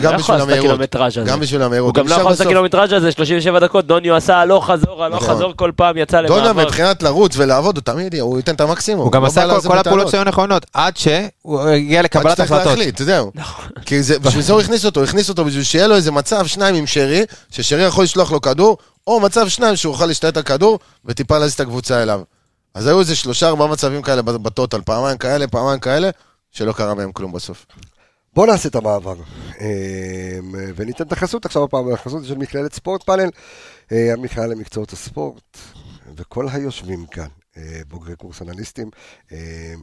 כי 0.00 0.06
הוא 0.06 0.12
גם 0.12 0.12
לא 0.12 0.20
יכול 0.20 0.34
בשביל 0.36 0.36
לעשות 0.36 0.48
את 0.48 0.58
המהירות. 0.58 0.70
הקילומטראז' 0.70 1.18
הזה. 1.18 1.30
גם 1.30 1.40
בשביל 1.40 1.62
המהירות. 1.62 1.96
הוא 1.96 2.04
גם 2.04 2.08
לא 2.10 2.14
יכול 2.14 2.24
לעשות 2.30 2.40
את. 2.40 2.46
הקילומטראז' 2.46 2.92
הזה, 2.92 3.12
37 3.12 3.58
דקות, 3.60 3.86
דוניו 3.86 4.16
עשה 4.16 4.36
הלוך 4.36 4.70
חזור, 4.70 5.04
הלוך 5.04 5.22
נכון. 5.22 5.34
חזור 5.34 5.52
כל 5.56 5.70
פעם, 5.76 5.96
יצא 5.96 6.20
למעבר. 6.20 6.52
מבחינת 6.52 7.02
לרוץ 7.02 7.36
ולעבוד, 7.36 7.76
הוא 7.76 7.82
תמיד, 7.82 8.14
הוא 8.20 8.36
ייתן 8.36 8.54
את 8.54 8.60
המקסימום. 8.60 9.04
הוא 9.04 9.12
גם 9.12 9.22
לא 9.22 9.26
עשה 9.26 9.60
כל- 9.62 9.78
הפעולות. 9.78 10.08
שהיו 10.08 10.24
נכונות, 10.24 10.66
עד 10.74 10.96
שהוא 10.96 11.60
הגיע 11.60 11.98
עד 11.98 12.04
לקבלת 12.04 12.32
שצריך 12.32 12.52
החלטות. 12.52 12.66
להחליט, 12.78 12.98
זהו. 12.98 13.30
נכון. 13.34 13.64
כי 13.86 14.02
זה- 14.02 14.18
בשביל 14.18 14.42
זה 14.42 14.52
הוא 14.52 14.60
הכניס 14.60 14.84
אותו, 14.84 15.00
הוא 15.00 15.08
הכניס 15.08 15.28
אותו 15.28 15.44
בשביל 15.44 15.62
שיהיה 15.64 15.86
לו 15.86 15.94
איזה 15.94 16.12
מצב 16.12 16.46
שניים 16.46 16.74
עם 16.74 16.86
שרי, 16.86 17.22
ששרי 17.50 17.82
יכול 17.82 18.04
לשלוח 18.04 18.32
לו 18.32 18.40
כדור, 18.40 18.78
או 19.06 19.20
מצב 19.20 19.48
שניים 19.48 19.76
שהוא 19.76 19.92
יוכל 19.94 20.06
להשתלט 20.06 20.36
על 20.36 20.42
כדור, 20.42 20.78
וטיפה 21.04 21.38
להזיז 21.38 21.54
את 21.54 21.60
הקבוצה 21.60 22.02
אליו. 22.02 22.20
אז 22.74 22.86
היו 22.86 23.00
איזה 23.00 23.16
שלושה 23.16 23.48
ארבעה 23.48 23.68
מצבים 23.68 24.02
כאלה 24.02 24.22
בטוטל, 24.22 24.80
פעמיים 24.84 25.18
כאלה, 25.18 25.46
פעמיים 25.46 25.80
כאלה, 25.80 26.10
שלא 26.52 26.72
קרה 26.72 26.94
מהם 26.94 27.12
כלום 27.12 27.32
בסוף. 27.32 27.66
בואו 28.34 28.46
נעשה 28.46 28.68
את 28.68 28.74
המעבר, 28.74 29.14
אה, 29.60 30.38
וניתן 30.76 31.04
את 31.04 31.12
החסות 31.12 31.46
עכשיו 31.46 31.64
הפעם, 31.64 31.92
החסות 31.92 32.24
של 32.24 32.38
מכללת 32.38 32.72
ספורט 32.72 33.02
פאנל, 33.02 33.30
אה, 33.92 34.12
המכללה 34.12 34.46
למקצועות 34.46 34.92
הספורט, 34.92 35.58
וכל 36.16 36.46
היושבים 36.52 37.06
כאן, 37.06 37.28
בוגרי 37.88 38.16
קורס 38.16 38.42
אנליסטים. 38.42 38.90
אה, 39.32 39.38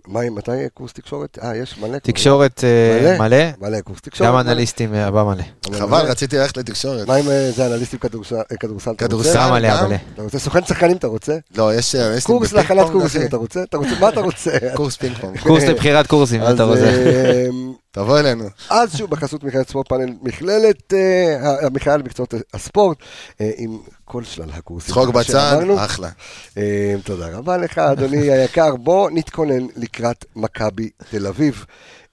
מה, 0.07 0.29
מתי 0.29 0.51
קורס 0.73 0.93
תקשורת? 0.93 1.37
אה, 1.43 1.55
יש 1.55 1.77
מלא. 1.77 1.97
תקשורת 1.97 2.63
אה, 2.63 3.17
מלא? 3.19 3.37
מלא, 3.61 3.81
קורס 3.81 4.01
תקשורת. 4.01 4.29
גם. 4.29 4.37
אנליסטים 4.37 4.93
אה, 4.93 5.07
הבא 5.07 5.23
מלא. 5.23 5.43
חבל, 5.79 6.05
רציתי 6.05 6.37
ללכת 6.37 6.57
לתקשורת. 6.57 7.07
מה 7.07 7.15
עם 7.15 7.29
אה, 7.29 7.51
זה 7.51 7.65
אנליסטים 7.67 7.99
כדורסל? 7.99 8.35
אה, 8.35 8.57
כדורסל? 8.97 9.49
מלא? 9.51 9.87
מלא. 9.87 9.95
אתה 10.13 10.21
רוצה 10.21 10.39
סוכן 10.39 10.65
שחקנים 10.65 10.97
אתה 10.97 11.07
רוצה? 11.07 11.37
לא, 11.57 11.75
יש... 11.75 11.95
קורס 12.23 12.53
להכנת 12.53 12.89
קורסים. 12.91 13.21
אתה 13.21 13.37
רוצה? 13.37 13.63
אתה 13.63 13.77
רוצה? 13.77 13.99
מה 13.99 14.09
אתה 14.09 14.19
רוצה? 14.19 14.51
קורס 14.77 14.97
פינג 14.97 15.17
פונג. 15.17 15.39
קורס 15.39 15.63
לבחירת 15.63 16.07
קורסים, 16.07 16.41
אתה 16.41 16.63
רוצה. 16.63 16.85
אה, 16.85 17.47
תבוא 17.91 18.19
אלינו. 18.19 18.43
אז 18.69 18.97
שוב 18.97 19.09
בחסות 19.09 19.43
מכללת 19.43 19.69
ספורט 19.69 19.87
פאנל, 19.87 20.13
מכללת, 20.21 20.93
אה, 20.93 21.65
המכללה 21.65 21.97
למקצועות 21.97 22.33
הספורט, 22.53 22.97
אה, 23.41 23.51
עם 23.57 23.77
כל 24.11 24.23
שלל 24.23 24.49
הקורסים. 24.53 24.93
צחוק 24.93 25.09
בצד. 25.09 25.63
אחלה. 25.77 26.09
אה, 26.57 26.95
תודה 27.03 27.37
רבה 27.37 27.57
לך, 27.57 27.77
אדוני 27.77 28.31
היקר. 28.31 28.75
בוא 28.75 29.09
נתכונן 29.11 29.67
לקראת 29.75 30.25
מכבי 30.35 30.89
תל 31.09 31.27
אביב. 31.27 31.65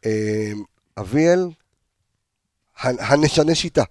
אה, 0.06 0.50
אביאל, 0.98 1.48
הנשנה 2.82 3.54
שיטה. 3.54 3.82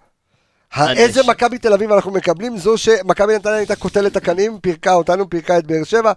איזה 0.77 1.21
מכבי 1.27 1.57
תל 1.57 1.73
אביב 1.73 1.91
אנחנו 1.91 2.11
מקבלים? 2.11 2.57
זו 2.57 2.77
שמכבי 2.77 3.35
נתניה 3.35 3.55
הייתה 3.55 3.75
קוטלת 3.75 4.15
הקנים, 4.15 4.59
פירקה 4.59 4.93
אותנו, 4.93 5.29
פירקה 5.29 5.57
את 5.57 5.67
באר 5.67 5.83
שבע, 5.83 6.11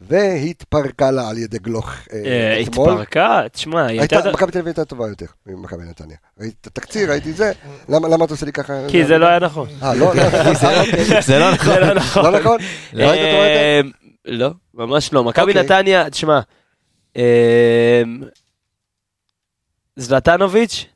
והתפרקה 0.00 1.10
לה 1.10 1.28
על 1.28 1.38
ידי 1.38 1.58
גלוך 1.58 1.90
אה, 2.12 2.22
אה, 2.24 2.62
אתמול. 2.62 2.90
התפרקה, 2.90 3.42
תשמע, 3.52 3.86
היא 3.86 4.00
הייתה. 4.00 4.32
מכבי 4.32 4.52
תל 4.52 4.58
אביב 4.58 4.66
הייתה 4.66 4.84
טובה 4.84 5.08
יותר 5.08 5.26
ממכבי 5.46 5.84
נתניה. 5.84 6.16
ראיתי 6.40 6.56
את 6.60 6.66
התקציר, 6.66 7.10
ראיתי 7.10 7.32
זה, 7.32 7.52
למה 7.88 8.24
אתה 8.24 8.34
עושה 8.34 8.46
לי 8.46 8.52
ככה? 8.52 8.72
כי 8.88 9.04
זה 9.04 9.18
לא 9.18 9.26
היה 9.26 9.38
נכון. 9.38 9.68
אה, 9.82 9.94
לא, 9.94 10.14
לא, 10.14 10.20
אה, 10.20 10.50
אוקיי. 10.50 11.22
זה 11.28 11.38
לא 11.38 11.52
נכון. 11.52 11.74
זה 11.74 11.80
לא 11.80 11.94
נכון. 11.94 12.24
לא 12.24 12.40
נכון? 12.40 12.58
לא 12.92 13.10
היית 13.10 13.30
טובה 13.30 13.46
יותר? 13.48 13.60
אה, 13.60 13.80
לא, 14.24 14.50
ממש 14.74 15.12
לא. 15.12 15.24
מכבי 15.24 15.52
אוקיי. 15.52 15.62
נתניה, 15.62 16.10
תשמע, 16.10 16.40
אה, 17.16 18.02
זלטנוביץ' 19.96 20.86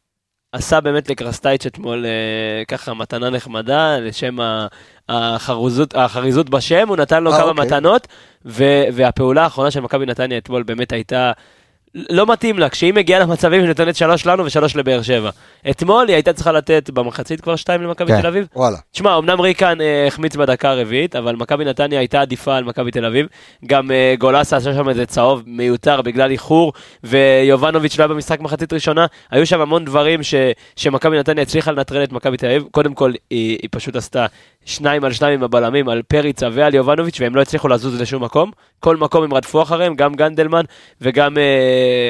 עשה 0.53 0.81
באמת 0.81 1.11
לקרסטייץ' 1.11 1.67
אתמול 1.67 2.07
אה, 2.07 2.11
ככה 2.69 2.95
מתנה 2.95 3.31
נחמדה 3.31 3.99
לשם 3.99 4.37
החרוזות- 5.09 5.95
החריזות 5.95 6.51
בשם, 6.51 6.89
הוא 6.89 6.97
נתן 6.97 7.25
לו 7.25 7.33
אה, 7.33 7.39
כמה 7.39 7.49
אוקיי. 7.51 7.65
מתנות, 7.67 8.07
והפעולה 8.93 9.43
האחרונה 9.45 9.71
של 9.71 9.81
מכבי 9.81 10.07
נתניה 10.07 10.39
אתמול 10.39 10.63
באמת 10.63 10.93
הייתה... 10.93 11.33
לא 11.95 12.27
מתאים 12.27 12.59
לה, 12.59 12.69
כשהיא 12.69 12.95
מגיעה 12.95 13.21
למצבים 13.21 13.61
היא 13.61 13.69
נותנת 13.69 13.97
שלוש 13.97 14.27
לנו 14.27 14.45
ושלוש 14.45 14.77
לבאר 14.77 15.03
שבע. 15.03 15.31
אתמול 15.71 16.09
היא 16.09 16.15
הייתה 16.15 16.33
צריכה 16.33 16.53
לתת 16.53 16.91
במחצית 16.91 17.41
כבר 17.41 17.57
שתיים 17.57 17.83
למכבי 17.83 18.13
כן. 18.13 18.21
תל 18.21 18.27
אביב, 18.27 18.47
וואלה. 18.57 18.77
תשמע, 18.93 19.19
אמנם 19.19 19.41
ריקן 19.41 19.81
אה, 19.81 20.07
החמיץ 20.07 20.37
בדקה 20.37 20.71
הרביעית, 20.71 21.17
אבל 21.17 21.37
מכבי 21.37 21.65
נתניה 21.65 21.99
הייתה 21.99 22.21
עדיפה 22.21 22.57
על 22.57 22.65
מכבי 22.65 22.91
תל 22.91 23.05
אביב. 23.05 23.27
גם 23.67 23.91
אה, 23.91 24.15
גולסה 24.19 24.57
עשה 24.57 24.75
שם 24.75 24.89
איזה 24.89 25.07
צהוב 25.07 25.43
מיותר 25.47 26.03
בגלל 26.03 26.31
איחור, 26.31 26.73
ויובנוביץ' 27.05 27.99
לא 27.99 28.05
היה 28.05 28.09
במשחק 28.09 28.41
מחצית 28.41 28.73
ראשונה. 28.73 29.07
היו 29.31 29.47
שם 29.47 29.61
המון 29.61 29.85
דברים 29.85 30.23
ש, 30.23 30.35
שמכבי 30.77 31.19
נתניה 31.19 31.43
הצליחה 31.43 31.73
לנטרל 31.73 32.05
את 32.05 32.13
מכבי 32.13 32.37
תל 32.37 32.47
אביב. 32.47 32.65
קודם 32.71 32.95
כל, 32.95 33.13
היא, 33.31 33.59
היא 33.63 33.69
פשוט 33.71 33.97
עשתה 33.97 34.27
שניים 34.65 35.05
על 35.05 35.13
שניים 35.13 35.35
עם 35.35 35.43
הבלמים, 35.45 35.89
על 35.89 36.03
פריצה 36.03 36.49
ועל 36.53 36.75
יובנוביץ', 36.75 37.21
והם 37.21 37.35
לא 37.37 37.43
הצליחו 37.43 37.69
לזוז 37.69 38.01
לשום 38.01 38.25
מקום. 38.25 38.51
כל 38.81 38.97
מקום 38.97 39.25
הם 39.25 39.35
רדפו 39.35 39.63
אחריהם, 39.63 39.95
גם 39.95 40.15
גנדלמן 40.15 40.65
וגם 41.01 41.39
אה, 41.39 41.43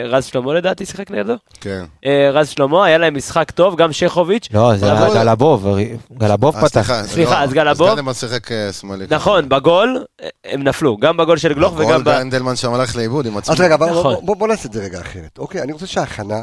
רז 0.09 0.25
שלמה 0.25 0.55
לדעתי 0.55 0.87
שיחק 0.87 1.11
לידו. 1.11 1.35
כן. 1.61 1.85
אה, 2.07 2.31
רז 2.33 2.49
שלמה, 2.49 2.85
היה 2.87 2.99
להם 2.99 3.17
משחק 3.17 3.51
טוב, 3.51 3.77
גם 3.77 3.93
שכוביץ'. 3.93 4.49
לא, 4.55 4.77
זה 4.77 4.93
היה 4.93 5.15
גלבוב, 5.15 5.67
גלבוב 6.13 6.57
אה, 6.57 6.61
פתח. 6.63 6.69
סליחה, 6.83 7.03
סליחה, 7.05 7.33
לא, 7.33 7.39
אז 7.45 7.53
גלבוב? 7.53 7.87
אז 7.89 7.95
גנדלמן 7.95 8.15
שיחק 8.15 8.53
אה, 8.53 8.73
שמאלי. 8.73 9.07
נכון, 9.11 9.49
בגול 9.49 10.05
אה, 10.23 10.29
הם 10.45 10.63
נפלו, 10.63 10.97
גם 10.97 11.17
בגול 11.17 11.37
של 11.39 11.53
גלוך 11.55 11.75
גול 11.75 11.85
וגם 11.85 12.05
ב... 12.05 12.09
גנדלמן 12.09 12.57
שם 12.57 12.75
הלך 12.75 12.97
לאיבוד 12.97 13.27
עם 13.27 13.37
עצמו. 13.37 13.55
אז 13.55 13.61
רגע, 13.61 13.77
בוא- 13.77 13.91
נכון. 13.91 14.15
בוא- 14.15 14.23
בוא 14.23 14.37
בוא 14.37 14.49
נעשה 14.49 14.69
את 14.69 14.73
זה 14.73 14.83
רגע 14.85 15.01
אחרת. 15.01 15.39
אוקיי, 15.39 15.63
אני 15.63 15.73
רוצה 15.73 15.87
שההכנה 15.87 16.43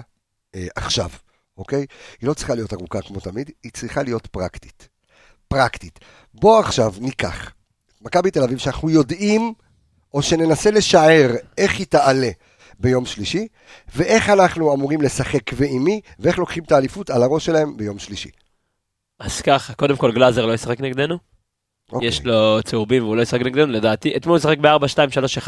אה, 0.55 0.67
עכשיו, 0.75 1.09
אוקיי? 1.57 1.85
היא 2.21 2.27
לא 2.29 2.33
צריכה 2.33 2.55
להיות 2.55 2.73
ארוכה 2.73 3.01
כמו 3.01 3.19
תמיד, 3.19 3.49
היא 3.63 3.71
צריכה 3.71 4.03
להיות 4.03 4.27
פרקטית. 4.27 4.87
פרקטית. 5.47 5.99
בוא 6.33 6.59
עכשיו 6.59 6.93
ניקח 6.99 7.51
מכבי 8.01 8.31
תל 8.31 8.43
אביב 8.43 8.57
שאנחנו 8.57 8.89
יודעים, 8.89 9.53
או 10.13 10.21
שננסה 10.21 10.71
לשער 10.71 11.29
איך 11.57 11.79
היא 11.79 11.85
תעלה 11.89 12.29
ביום 12.79 13.05
שלישי, 13.05 13.47
ואיך 13.95 14.29
אנחנו 14.29 14.73
אמורים 14.73 15.01
לשחק 15.01 15.51
ועם 15.53 15.83
מי, 15.83 16.01
ואיך 16.19 16.37
לוקחים 16.39 16.63
את 16.63 16.71
האליפות 16.71 17.09
על 17.09 17.23
הראש 17.23 17.45
שלהם 17.45 17.77
ביום 17.77 17.99
שלישי. 17.99 18.29
אז 19.19 19.41
ככה, 19.41 19.73
קודם 19.73 19.97
כל 19.97 20.11
גלאזר 20.11 20.45
לא 20.45 20.53
ישחק 20.53 20.81
נגדנו, 20.81 21.17
אוקיי. 21.91 22.07
יש 22.07 22.25
לו 22.25 22.59
צהובים 22.63 23.03
והוא 23.03 23.15
לא 23.15 23.21
ישחק 23.21 23.41
נגדנו, 23.41 23.71
לדעתי, 23.71 24.17
אתמול 24.17 24.33
הוא 24.33 24.39
ישחק 24.39 24.57
ב-4-2-3-1, 24.57 25.47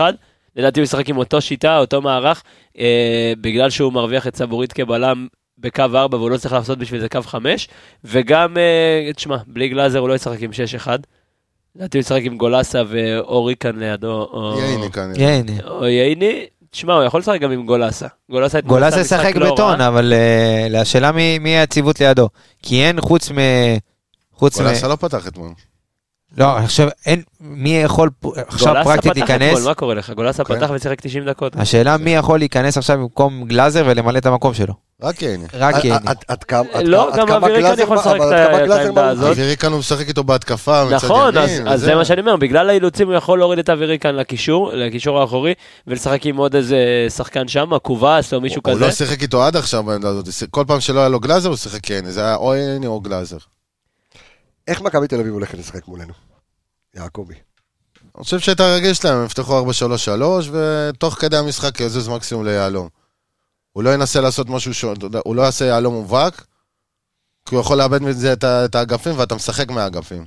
לדעתי 0.56 0.80
הוא 0.80 0.84
ישחק 0.84 1.10
עם 1.10 1.18
אותו 1.18 1.42
שיטה, 1.42 1.78
אותו 1.78 2.02
מערך, 2.02 2.44
אה, 2.78 3.34
בגלל 3.42 3.70
שהוא 3.70 3.94
מרוויח 3.94 4.28
את 4.28 4.36
סבורית 4.36 4.74
כבלם 4.74 5.28
בקו 5.60 5.82
4 5.82 6.18
והוא 6.18 6.30
לא 6.30 6.38
צריך 6.38 6.54
לעשות 6.54 6.80
בשביל 6.80 7.02
זה 7.02 7.10
קו 7.10 7.22
5, 7.22 7.70
וגם, 8.04 8.58
אה, 8.58 9.14
תשמע, 9.14 9.38
בלי 9.48 9.70
גלאזר 9.70 10.00
הוא 10.00 10.10
לא 10.10 10.14
ישחק 10.14 10.42
עם 10.42 10.52
6-1, 10.86 10.88
לדעתי 11.76 11.98
הוא 11.98 12.02
ישחק 12.02 12.22
עם 12.24 12.38
גולסה 12.38 12.82
ואורי 12.90 13.56
כאן 13.56 13.80
לידו, 13.80 14.30
או... 14.34 14.60
ייני 14.60 14.92
כאן. 14.92 15.12
ייני. 15.16 15.58
או 15.64 15.86
ייני, 15.86 16.46
תשמע, 16.72 16.94
הוא 16.94 17.04
יכול 17.04 17.20
לשחק 17.20 17.42
גם 17.42 17.52
עם 17.52 17.66
גולסה. 17.66 18.08
גולסה 18.30 18.62
גולסה 18.62 19.02
ישחק 19.02 19.36
לא 19.36 19.54
בטון, 19.54 19.82
רע. 19.82 19.88
אבל 19.88 20.14
אה, 20.14 20.82
השאלה 20.82 21.12
מי 21.12 21.40
מי 21.40 21.50
היציבות 21.50 22.00
לידו. 22.00 22.30
כי 22.64 22.86
אין 22.86 23.02
חוץ 23.02 23.32
מ... 23.32 23.38
חוץ 24.34 24.60
מ... 24.60 24.64
גולסה 24.64 24.88
לא 24.88 24.96
פתח 24.96 25.28
אתמול. 25.28 25.50
לא, 26.38 26.58
עכשיו 26.58 26.88
אין... 27.06 27.22
מי 27.42 27.70
יכול 27.82 28.10
עכשיו 28.48 28.74
גולסה 28.74 28.84
פרקטית 28.84 29.12
פתח 29.12 29.20
להיכנס? 29.20 29.54
אתמול, 29.54 29.70
מה 29.70 29.74
קורה 29.74 29.96
לך? 29.96 30.10
גולסה 30.10 30.44
כן. 30.44 30.56
פתח 30.56 30.70
ושיחק 30.74 31.02
90 31.02 31.26
דקות. 31.26 31.56
השאלה 31.56 31.98
מי 31.98 32.16
יכול 32.16 32.40
להיכנס 32.40 32.78
עכשיו 32.78 32.98
במקום 32.98 33.44
גלאזר 33.48 33.84
ולמלא 33.88 34.18
את 34.18 34.26
המקום 34.26 34.54
שלו. 34.54 34.74
רק 35.02 35.22
ייני. 35.22 35.44
רק 35.54 35.76
עד- 35.76 35.86
ייני. 35.86 35.98
עד- 36.28 36.44
כמה 36.44 36.64
לא, 36.84 37.10
גלאזר- 37.48 37.84
יכול 37.84 37.98
לשחק 37.98 38.08
אבל 38.16 38.28
את 38.28 38.34
עד 38.34 38.48
כמה 38.48 38.58
ה- 38.58 38.62
את 38.62 38.66
גלאזר 38.66 38.82
העמדה? 38.86 39.08
הזאת. 39.10 39.30
אבירי 39.32 39.58
כאן 39.58 39.72
הוא 39.72 39.80
משחק 39.80 40.08
איתו 40.08 40.24
בהתקפה 40.24 40.86
מצד 40.86 40.96
נכון, 40.96 41.38
אז, 41.38 41.50
ימין. 41.52 41.68
אז 41.68 41.74
וזה. 41.80 41.86
זה 41.86 41.96
מה 41.96 42.06
שאני 42.06 42.22
אומר, 42.22 42.36
בגלל 42.36 42.70
האילוצים 42.70 43.08
הוא 43.08 43.16
יכול 43.16 43.40
להוריד 43.40 43.60
את 43.60 43.70
אבירי 43.70 44.00
כאן 44.00 44.16
לקישור, 44.16 44.72
לקישור 44.74 45.20
האחורי, 45.22 45.54
ולשחק 45.88 46.26
עם 46.26 46.38
עוד 46.38 46.56
איזה 46.56 46.78
שחקן 47.16 47.48
שם, 47.48 47.78
קובאס 47.82 48.34
או 48.34 48.42
מישהו 48.42 48.62
הוא 48.66 48.74
כזה. 48.74 48.86
לא 48.86 48.92
שיחק 48.92 49.22
איתו 49.22 49.44
עד 49.44 49.56
עכשיו 49.56 49.84
בעמדה 49.84 50.08
הזאת. 50.10 50.28
כל 50.52 50.64
פעם 50.68 50.80
שלא 50.80 51.00
היה 51.00 51.10
לו 51.10 51.20
גלאזר 51.20 51.50
הוא 51.50 51.58
שיחק 51.58 51.90
ייני. 51.90 52.12
זה 52.12 52.22
היה 52.22 52.36
או 52.36 52.56
ייני 52.56 52.88
או 52.88 53.00
גלאזר. 53.00 53.38
איך 54.70 54.82
מכבי 54.82 55.08
תל 55.08 55.20
אביב 55.20 55.34
הולכת 55.34 55.58
לשחק 55.58 55.88
מולנו? 55.88 56.14
יעקבי. 56.96 57.34
אני 58.16 58.24
חושב 58.24 58.40
שאת 58.40 58.60
הרגיל 58.60 58.94
שלהם, 58.94 59.18
הם 59.18 59.26
יפתחו 59.26 59.72
4-3-3, 59.72 60.22
ותוך 60.52 61.14
כדי 61.14 61.38
המשחק 61.38 61.80
יזוז 61.80 62.08
מקסימום 62.08 62.46
ליהלום. 62.46 62.88
הוא 63.74 63.84
לא 63.84 63.94
ינסה 63.94 64.22
לעשות 64.22 64.50
משהו 64.50 64.74
ש... 64.74 64.86
הוא 65.26 65.36
לא 65.36 65.42
יעשה 65.42 65.66
יהלום 65.66 65.94
מובהק, 65.94 66.46
כי 67.46 67.56
הוא 67.56 67.62
יכול 67.62 67.78
לאבד 67.78 68.02
מזה 68.02 68.34
את 68.34 68.44
את 68.44 68.76
האגפים, 68.76 69.20
ואתה 69.20 69.36
משחק 69.36 69.72
מהאגפים. 69.72 70.26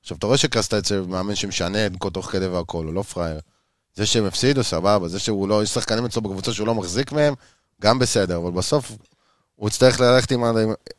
עכשיו, 0.00 0.16
אתה 0.16 0.26
רואה 0.26 0.38
שקרסטייץ 0.38 0.88
זה 0.88 1.02
מאמן 1.02 1.34
שמשנה 1.34 1.86
את 1.86 1.92
כל 1.98 2.10
תוך 2.10 2.26
כדי 2.26 2.46
והכל, 2.46 2.84
הוא 2.84 2.94
לא 2.94 3.02
פראייר. 3.02 3.40
זה 3.94 4.06
שהם 4.06 4.24
הפסידו, 4.24 4.64
סבבה, 4.64 5.08
זה 5.08 5.18
שהוא 5.18 5.48
לא, 5.48 5.62
יש 5.62 5.70
שחקנים 5.70 6.04
אצלו 6.04 6.22
בקבוצה 6.22 6.52
שהוא 6.52 6.66
לא 6.66 6.74
מחזיק 6.74 7.12
מהם, 7.12 7.34
גם 7.82 7.98
בסדר, 7.98 8.36
אבל 8.36 8.50
בסוף 8.50 8.92
הוא 9.54 9.68
יצטרך 9.68 10.00
ללכת. 10.00 10.32
עם- 10.32 10.44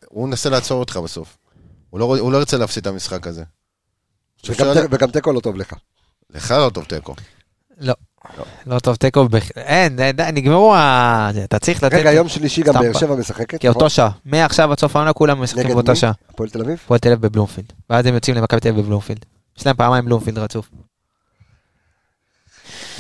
הוא 0.10 0.28
ינסה 0.28 0.50
לעצור 0.50 0.80
אותך 0.80 0.98
בסוף. 0.98 1.38
הוא 1.90 2.00
לא, 2.00 2.18
הוא 2.20 2.32
לא 2.32 2.38
ירצה 2.38 2.58
להפסיד 2.58 2.82
את 2.82 2.88
המשחק 2.88 3.28
הזה. 3.28 3.44
וגם 4.92 5.12
תיקו 5.12 5.34
לא 5.34 5.40
טוב 5.40 5.56
לך. 5.56 5.74
לך 6.30 6.52
לא 6.52 6.70
טוב 6.74 6.84
תיקו. 6.84 7.16
לא. 7.80 7.94
לא 8.68 8.80
טוב, 8.80 8.96
תיקו, 8.96 9.28
אין, 9.56 9.96
די, 9.96 10.24
נגמרו 10.34 10.76
ה... 10.76 11.32
אתה 11.44 11.60
צריך 11.60 11.84
לתת... 11.84 11.98
רגע, 11.98 12.12
יום 12.12 12.30
שלישי 12.30 12.62
גם 12.62 12.74
באר. 12.74 12.94
שבע 12.94 13.16
משחקת. 13.16 13.62
כי 13.62 13.68
אותו 13.68 13.78
נכון? 13.78 13.90
שעה. 13.90 14.10
מעכשיו 14.26 14.72
עד 14.72 14.80
סוף 14.80 14.96
העונה 14.96 15.14
כולם 15.14 15.42
משחקים 15.42 15.64
נגד 15.64 15.74
באותה 15.74 15.92
מי? 15.92 15.98
שעה. 15.98 16.12
הפועל 16.30 16.50
תל 16.50 16.62
אביב? 16.62 16.80
הפועל 16.86 17.00
תל 17.00 17.12
אביב 17.12 17.22
בבלומפילד. 17.22 17.74
ואז 17.90 18.06
הם 18.06 18.14
יוצאים 18.14 18.38
למכבי 18.38 18.60
תל 18.60 18.70
אביב 18.70 18.86
בבלומפילד. 18.86 19.26
יש 19.58 19.66
להם 19.66 19.76
פעמיים 19.76 20.06
בלומפילד 20.06 20.38
רצוף. 20.38 20.70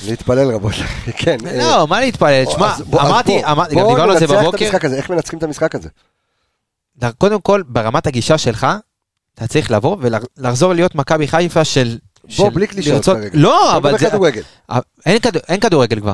להתפלל 0.06 0.52
רבות. 0.52 0.74
כן. 1.22 1.38
אה, 1.46 1.58
לא, 1.58 1.88
מה 1.88 2.00
להתפלל? 2.00 2.46
שמע, 2.46 2.76
אמרתי, 2.94 3.42
דיברנו 3.70 4.12
על 4.12 4.20
זה 4.20 4.26
ננצח 4.26 4.34
את 4.34 4.42
בבוקר. 4.42 4.66
המשחק 4.66 4.86
הזה, 4.86 4.96
איך 4.96 5.10
מנצחים 5.10 5.40
את 5.40 5.44
המשחק 5.44 5.76
הזה? 5.76 5.90
קודם 7.18 7.42
כל, 7.42 7.64
ברמת 7.68 8.08
הגישה 8.08 8.38
שלך, 8.38 8.68
אתה 9.34 9.48
צריך 9.48 9.72
לבוא 9.72 9.98
ולחזור 10.00 10.74
להיות 10.74 10.96
מכבי 10.96 11.28
חיפה 11.28 11.66
של... 11.66 11.98
בוא, 12.24 12.32
של 12.50 12.50
בלי 12.50 12.68
קלישאות 12.68 12.96
לרצות- 12.96 13.18
כרגע. 13.18 13.30
לא, 13.34 13.78
אבל 13.78 13.98
זה... 13.98 14.10
כדורגל. 14.10 14.42
אין, 15.06 15.20
כדור, 15.20 15.42
אין 15.48 15.60
כדורגל 15.60 16.00
כבר. 16.00 16.14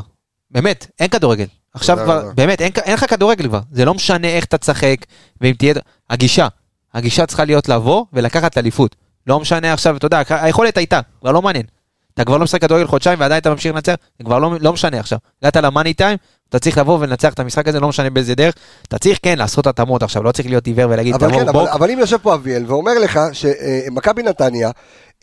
באמת, 0.51 0.87
אין 0.99 1.07
כדורגל. 1.07 1.45
עכשיו 1.73 1.95
תודה 1.95 2.05
כבר, 2.05 2.19
רבה. 2.21 2.33
באמת, 2.33 2.61
אין, 2.61 2.71
אין 2.83 2.93
לך 2.93 3.09
כדורגל 3.09 3.47
כבר. 3.47 3.59
זה 3.71 3.85
לא 3.85 3.93
משנה 3.93 4.27
איך 4.27 4.45
אתה 4.45 4.57
תשחק, 4.57 4.95
ואם 5.41 5.53
תהיה... 5.53 5.73
הגישה. 6.09 6.47
הגישה 6.93 7.25
צריכה 7.25 7.45
להיות 7.45 7.69
לבוא 7.69 8.05
ולקחת 8.13 8.57
אליפות. 8.57 8.95
לא 9.27 9.39
משנה 9.39 9.73
עכשיו, 9.73 9.97
אתה 9.97 10.05
יודע, 10.05 10.21
היכולת 10.29 10.77
הייתה, 10.77 10.99
כבר 11.21 11.31
לא 11.31 11.41
מעניין. 11.41 11.65
אתה 12.13 12.25
כבר 12.25 12.37
לא 12.37 12.43
משחק 12.43 12.61
כדורגל 12.61 12.87
חודשיים 12.87 13.19
ועדיין 13.19 13.41
אתה 13.41 13.49
ממשיך 13.49 13.75
לנצח, 13.75 13.95
זה 14.17 14.23
כבר 14.23 14.39
לא, 14.39 14.51
לא 14.59 14.73
משנה 14.73 14.99
עכשיו. 14.99 15.17
הגעת 15.41 15.55
למאני 15.55 15.93
טיים, 15.93 16.17
אתה 16.49 16.59
צריך 16.59 16.77
לבוא 16.77 16.99
ולנצח 16.99 17.33
את 17.33 17.39
המשחק 17.39 17.67
הזה, 17.67 17.79
לא 17.79 17.87
משנה 17.87 18.09
באיזה 18.09 18.35
דרך. 18.35 18.55
אתה 18.87 18.97
צריך 18.97 19.19
כן 19.21 19.37
לעשות 19.37 19.67
התאמות 19.67 20.03
עכשיו, 20.03 20.23
לא 20.23 20.31
צריך 20.31 20.47
להיות 20.47 20.67
עיוור 20.67 20.89
ולהגיד, 20.89 21.15
אבל 21.15 21.27
תעבור 21.27 21.43
כן, 21.43 21.49
אבל, 21.49 21.59
בוק. 21.59 21.69
אבל 21.69 21.91
אם 21.91 21.99
יושב 21.99 22.17
פה 22.17 22.33
אביאל 22.33 22.63
ואומר 22.67 22.99
לך 22.99 23.19
שמכבי 23.33 24.23
נתניה 24.23 24.71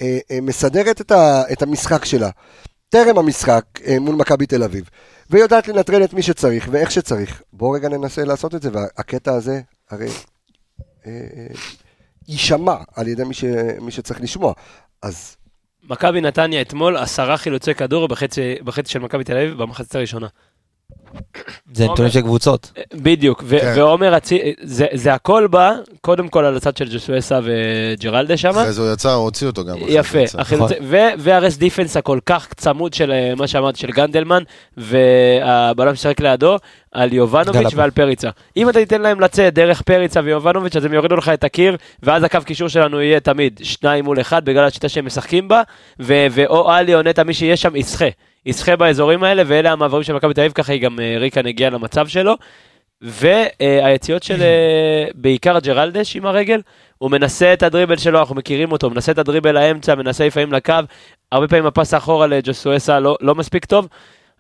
אה, 0.01 0.19
אה, 0.31 0.39
מסדרת 0.43 1.01
את, 1.01 1.11
ה, 1.11 1.43
את 1.53 1.63
המשחק 1.63 2.05
שלה 2.05 2.31
טרם 2.89 3.19
המשחק 3.19 3.65
אה, 3.87 3.99
מול 3.99 4.15
מכבי 4.15 4.47
תל 4.47 4.63
אביב, 4.63 4.89
ויודעת 5.31 5.69
לנטרל 5.69 6.05
את 6.05 6.15
מי 6.15 6.23
שצריך 6.23 6.69
ואיך 6.73 6.91
שצריך, 6.91 7.43
בואו 7.53 7.71
רגע 7.71 7.89
ננסה 7.89 8.25
לעשות 8.25 8.55
את 8.55 8.63
זה, 8.63 8.71
והקטע 8.73 9.35
הזה 9.35 9.61
הרי 9.91 10.09
יישמע 12.29 12.75
על 12.95 13.09
ידי 13.09 13.25
מי, 13.25 13.35
ש, 13.35 13.45
מי 13.81 13.91
שצריך 13.91 14.21
לשמוע. 14.21 14.53
אז 15.03 15.37
מכבי 15.91 16.21
נתניה 16.21 16.61
אתמול, 16.61 16.97
עשרה 16.97 17.37
חילוצי 17.37 17.75
כדור 17.75 18.09
בחצי 18.09 18.55
בחצי 18.65 18.93
של 18.93 18.99
מכבי 18.99 19.25
תל 19.25 19.37
אביב 19.37 19.63
במחצית 19.63 19.95
הראשונה. 19.95 20.27
זה 21.75 21.85
נתונים 21.85 22.13
של 22.13 22.21
קבוצות. 22.21 22.73
בדיוק, 22.95 23.43
ו- 23.47 23.59
כן. 23.61 23.73
ועומר 23.77 24.17
אצילי, 24.17 24.55
זה 24.63 24.87
זה 24.93 25.15
הכל 25.15 25.47
בא, 25.47 25.73
קודם 26.01 26.29
כל 26.29 26.45
על 26.45 26.57
הצד 26.57 26.77
של 26.77 26.89
ג'סואסה 26.95 27.41
וג'רלדה 27.43 28.37
שם. 28.37 28.49
אחרי 28.49 28.73
זה 28.73 28.83
הוא 28.83 28.93
יצא, 28.93 29.13
הוציא 29.13 29.47
אותו 29.47 29.65
גם. 29.65 29.77
יפה, 29.89 30.19
והרס 31.19 31.57
דיפנס 31.57 31.97
הכל 31.97 32.19
כך 32.27 32.49
צמוד 32.57 32.95
של 32.95 33.13
אה, 33.13 33.33
מה 33.37 33.47
שאמרתי, 33.47 33.81
של 33.81 33.91
גנדלמן, 33.91 34.43
והבלם 34.77 35.95
ששחק 35.95 36.21
לידו, 36.21 36.57
על 36.93 37.13
יובנוביץ'. 37.13 37.75
ועל 37.75 37.91
פריצה. 37.91 38.31
אם 38.57 38.69
אתה 38.69 38.79
תיתן 38.79 39.03
להם 39.03 39.21
לצאת 39.21 39.55
דרך 39.55 39.83
פריצה 39.83 40.21
ויובנוביץ', 40.25 40.77
אז 40.77 40.85
הם 40.85 40.93
יורידו 40.93 41.17
לך 41.17 41.29
את 41.29 41.45
הקיר, 41.45 41.77
ואז 42.03 42.23
הקו 42.23 42.39
קישור 42.45 42.69
שלנו 42.69 43.01
יהיה 43.01 43.21
תמיד 43.21 43.61
שניים 43.63 44.05
מול 44.05 44.21
אחד, 44.21 44.45
בגלל 44.45 44.65
השיטה 44.65 44.89
שהם 44.89 45.07
משחקים 45.07 45.49
בה, 45.49 45.63
ואו 46.01 46.71
עלי 46.71 46.95
או 46.95 47.03
נטע, 47.03 47.23
מי 47.23 47.35
שיהיה 47.35 47.57
שם, 47.57 47.77
ישחה. 47.77 48.09
ישחה 48.47 48.77
באזורים 48.77 49.25
האלה, 49.25 49.43
ואלה 49.47 49.73
המעברים 49.73 50.03
של 50.03 50.13
מכבי 50.13 50.35
תל 50.35 50.41
אביב, 50.41 50.53
ככה 50.53 50.73
היא 50.73 50.83
גם 50.83 51.01
אה, 51.01 51.19
ריקן 51.19 51.47
הגיע 51.47 51.71
למצב 51.71 52.09
שלו. 52.09 52.35
והיציאות 53.03 54.23
של 54.23 54.43
אה, 54.43 55.07
בעיקר 55.15 55.59
ג'רלדש 55.59 56.17
עם 56.17 56.27
הרגל, 56.27 56.61
הוא 56.99 57.11
מנסה 57.11 57.53
את 57.53 57.63
הדריבל 57.63 57.97
שלו, 57.97 58.19
אנחנו 58.19 58.35
מכירים 58.35 58.73
אותו, 58.73 58.91
מנסה 58.91 59.13
את 59.13 59.19
הדריבל 59.19 59.55
לאמצע, 59.55 59.95
מנסה 59.95 60.27
לפעמים 60.27 60.53
לקו, 60.53 60.75
הרבה 61.33 61.49
פעמים 61.49 61.67
הפס 61.67 61.95
האחורה 61.95 62.27
לג'וסואסה 62.27 63.01
לא, 63.01 63.17
לא 63.21 63.35
מספיק 63.35 63.65
טוב. 63.65 63.89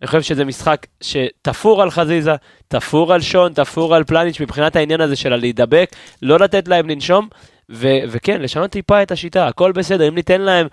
אני 0.03 0.07
חושב 0.07 0.23
שזה 0.23 0.45
משחק 0.45 0.87
שתפור 1.01 1.83
על 1.83 1.91
חזיזה, 1.91 2.35
תפור 2.69 3.13
על 3.13 3.21
שון, 3.21 3.53
תפור 3.53 3.95
על 3.95 4.05
פלניץ' 4.05 4.41
מבחינת 4.41 4.77
העניין 4.77 5.01
הזה 5.01 5.17
של 5.17 5.33
הלהידבק, 5.33 5.91
לא 6.23 6.39
לתת 6.39 6.69
להם 6.69 6.91
לנשום, 6.91 7.29
ו- 7.71 7.99
וכן, 8.09 8.43
לשנות 8.43 8.71
טיפה 8.71 9.03
את 9.03 9.11
השיטה, 9.11 9.47
הכל 9.47 9.73
בסדר, 9.73 10.09
אם 10.09 10.15
ניתן 10.15 10.41
להם, 10.41 10.67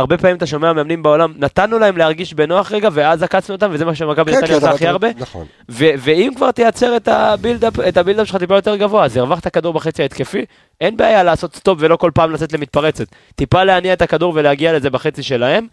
הרבה 0.00 0.18
פעמים 0.18 0.36
אתה 0.36 0.46
שומע 0.46 0.72
מאמנים 0.72 1.02
בעולם, 1.02 1.32
נתנו 1.36 1.78
להם 1.78 1.96
להרגיש 1.96 2.34
בנוח 2.34 2.72
רגע, 2.72 2.88
ואז 2.92 3.22
עקצנו 3.22 3.54
אותם, 3.54 3.70
וזה 3.72 3.84
מה 3.84 3.94
שמכבי 3.94 4.32
נתניה 4.32 4.54
עושה 4.54 4.70
הכי 4.70 4.86
הרבה. 4.86 5.08
נכון. 5.16 5.46
ואם 5.68 6.32
כבר 6.36 6.50
תייצר 6.50 6.96
את 6.96 7.08
ה 7.08 7.15
build-up, 7.15 7.80
את 7.88 7.96
ה 7.96 7.99
build-up 7.99 8.26
שלך 8.26 8.36
טיפה 8.36 8.54
יותר 8.54 8.76
גבוה, 8.76 9.04
אז 9.04 9.16
הרווחת 9.16 9.48
כדור 9.48 9.72
בחצי 9.72 10.02
ההתקפי, 10.02 10.44
אין 10.80 10.96
בעיה 10.96 11.22
לעשות 11.22 11.56
stop 11.56 11.78
ולא 11.80 11.96
כל 11.96 12.10
פעם 12.14 12.32
לצאת 12.32 12.52
למתפרצת. 12.52 13.06
טיפה 13.34 13.64
להניע 13.64 13.92
את 13.92 14.02
הכדור 14.02 14.32
ולהגיע 14.36 14.72
לזה 14.72 14.90
בחצי 14.90 15.22
שלהם. 15.22 15.66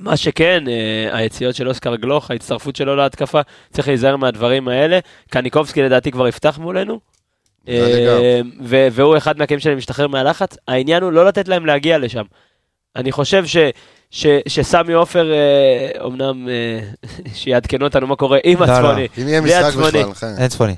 מה 0.00 0.16
שכן, 0.16 0.64
אה, 0.68 1.16
היציאות 1.18 1.54
של 1.54 1.68
אוסקר 1.68 1.96
גלוך, 1.96 2.30
ההצטרפות 2.30 2.76
שלו 2.76 2.96
להתקפה, 2.96 3.40
צריך 3.72 3.88
להיזהר 3.88 4.16
מהדברים 4.16 4.68
האלה. 4.68 4.98
קניקובסקי 5.30 5.82
לדעתי 5.82 6.10
כבר 6.10 6.28
יפתח 6.28 6.58
מולנו. 6.58 7.00
אה, 7.68 8.40
והוא 8.92 9.16
אחד 9.16 9.38
מהקיים 9.38 9.60
שלהם 9.60 9.76
משתחרר 9.76 10.08
מהלחץ. 10.08 10.56
העניין 10.68 11.02
הוא 11.02 11.12
לא 11.12 11.26
לתת 11.26 11.48
להם 11.48 11.66
להגיע 11.66 11.98
לשם. 11.98 12.22
אני 12.96 13.12
חושב 13.12 13.46
ש... 13.46 13.56
ש, 14.10 14.26
שסמי 14.48 14.92
עופר, 14.92 15.32
אה, 15.32 16.06
אמנם, 16.06 16.48
אה, 16.48 16.80
שיעדכנו 17.34 17.86
אותנו 17.86 18.06
מה 18.06 18.16
קורה 18.16 18.38
עם 18.44 18.58
לא, 18.60 18.66
לא. 18.66 18.72
הצפוני. 18.72 19.08
אם 19.22 19.28
יהיה 19.28 19.40
משחק 19.40 19.64
הצפוני. 19.64 19.86
בכלל, 20.02 20.14
חיים. 20.14 20.36
אין 20.38 20.48
צפוני. 20.48 20.74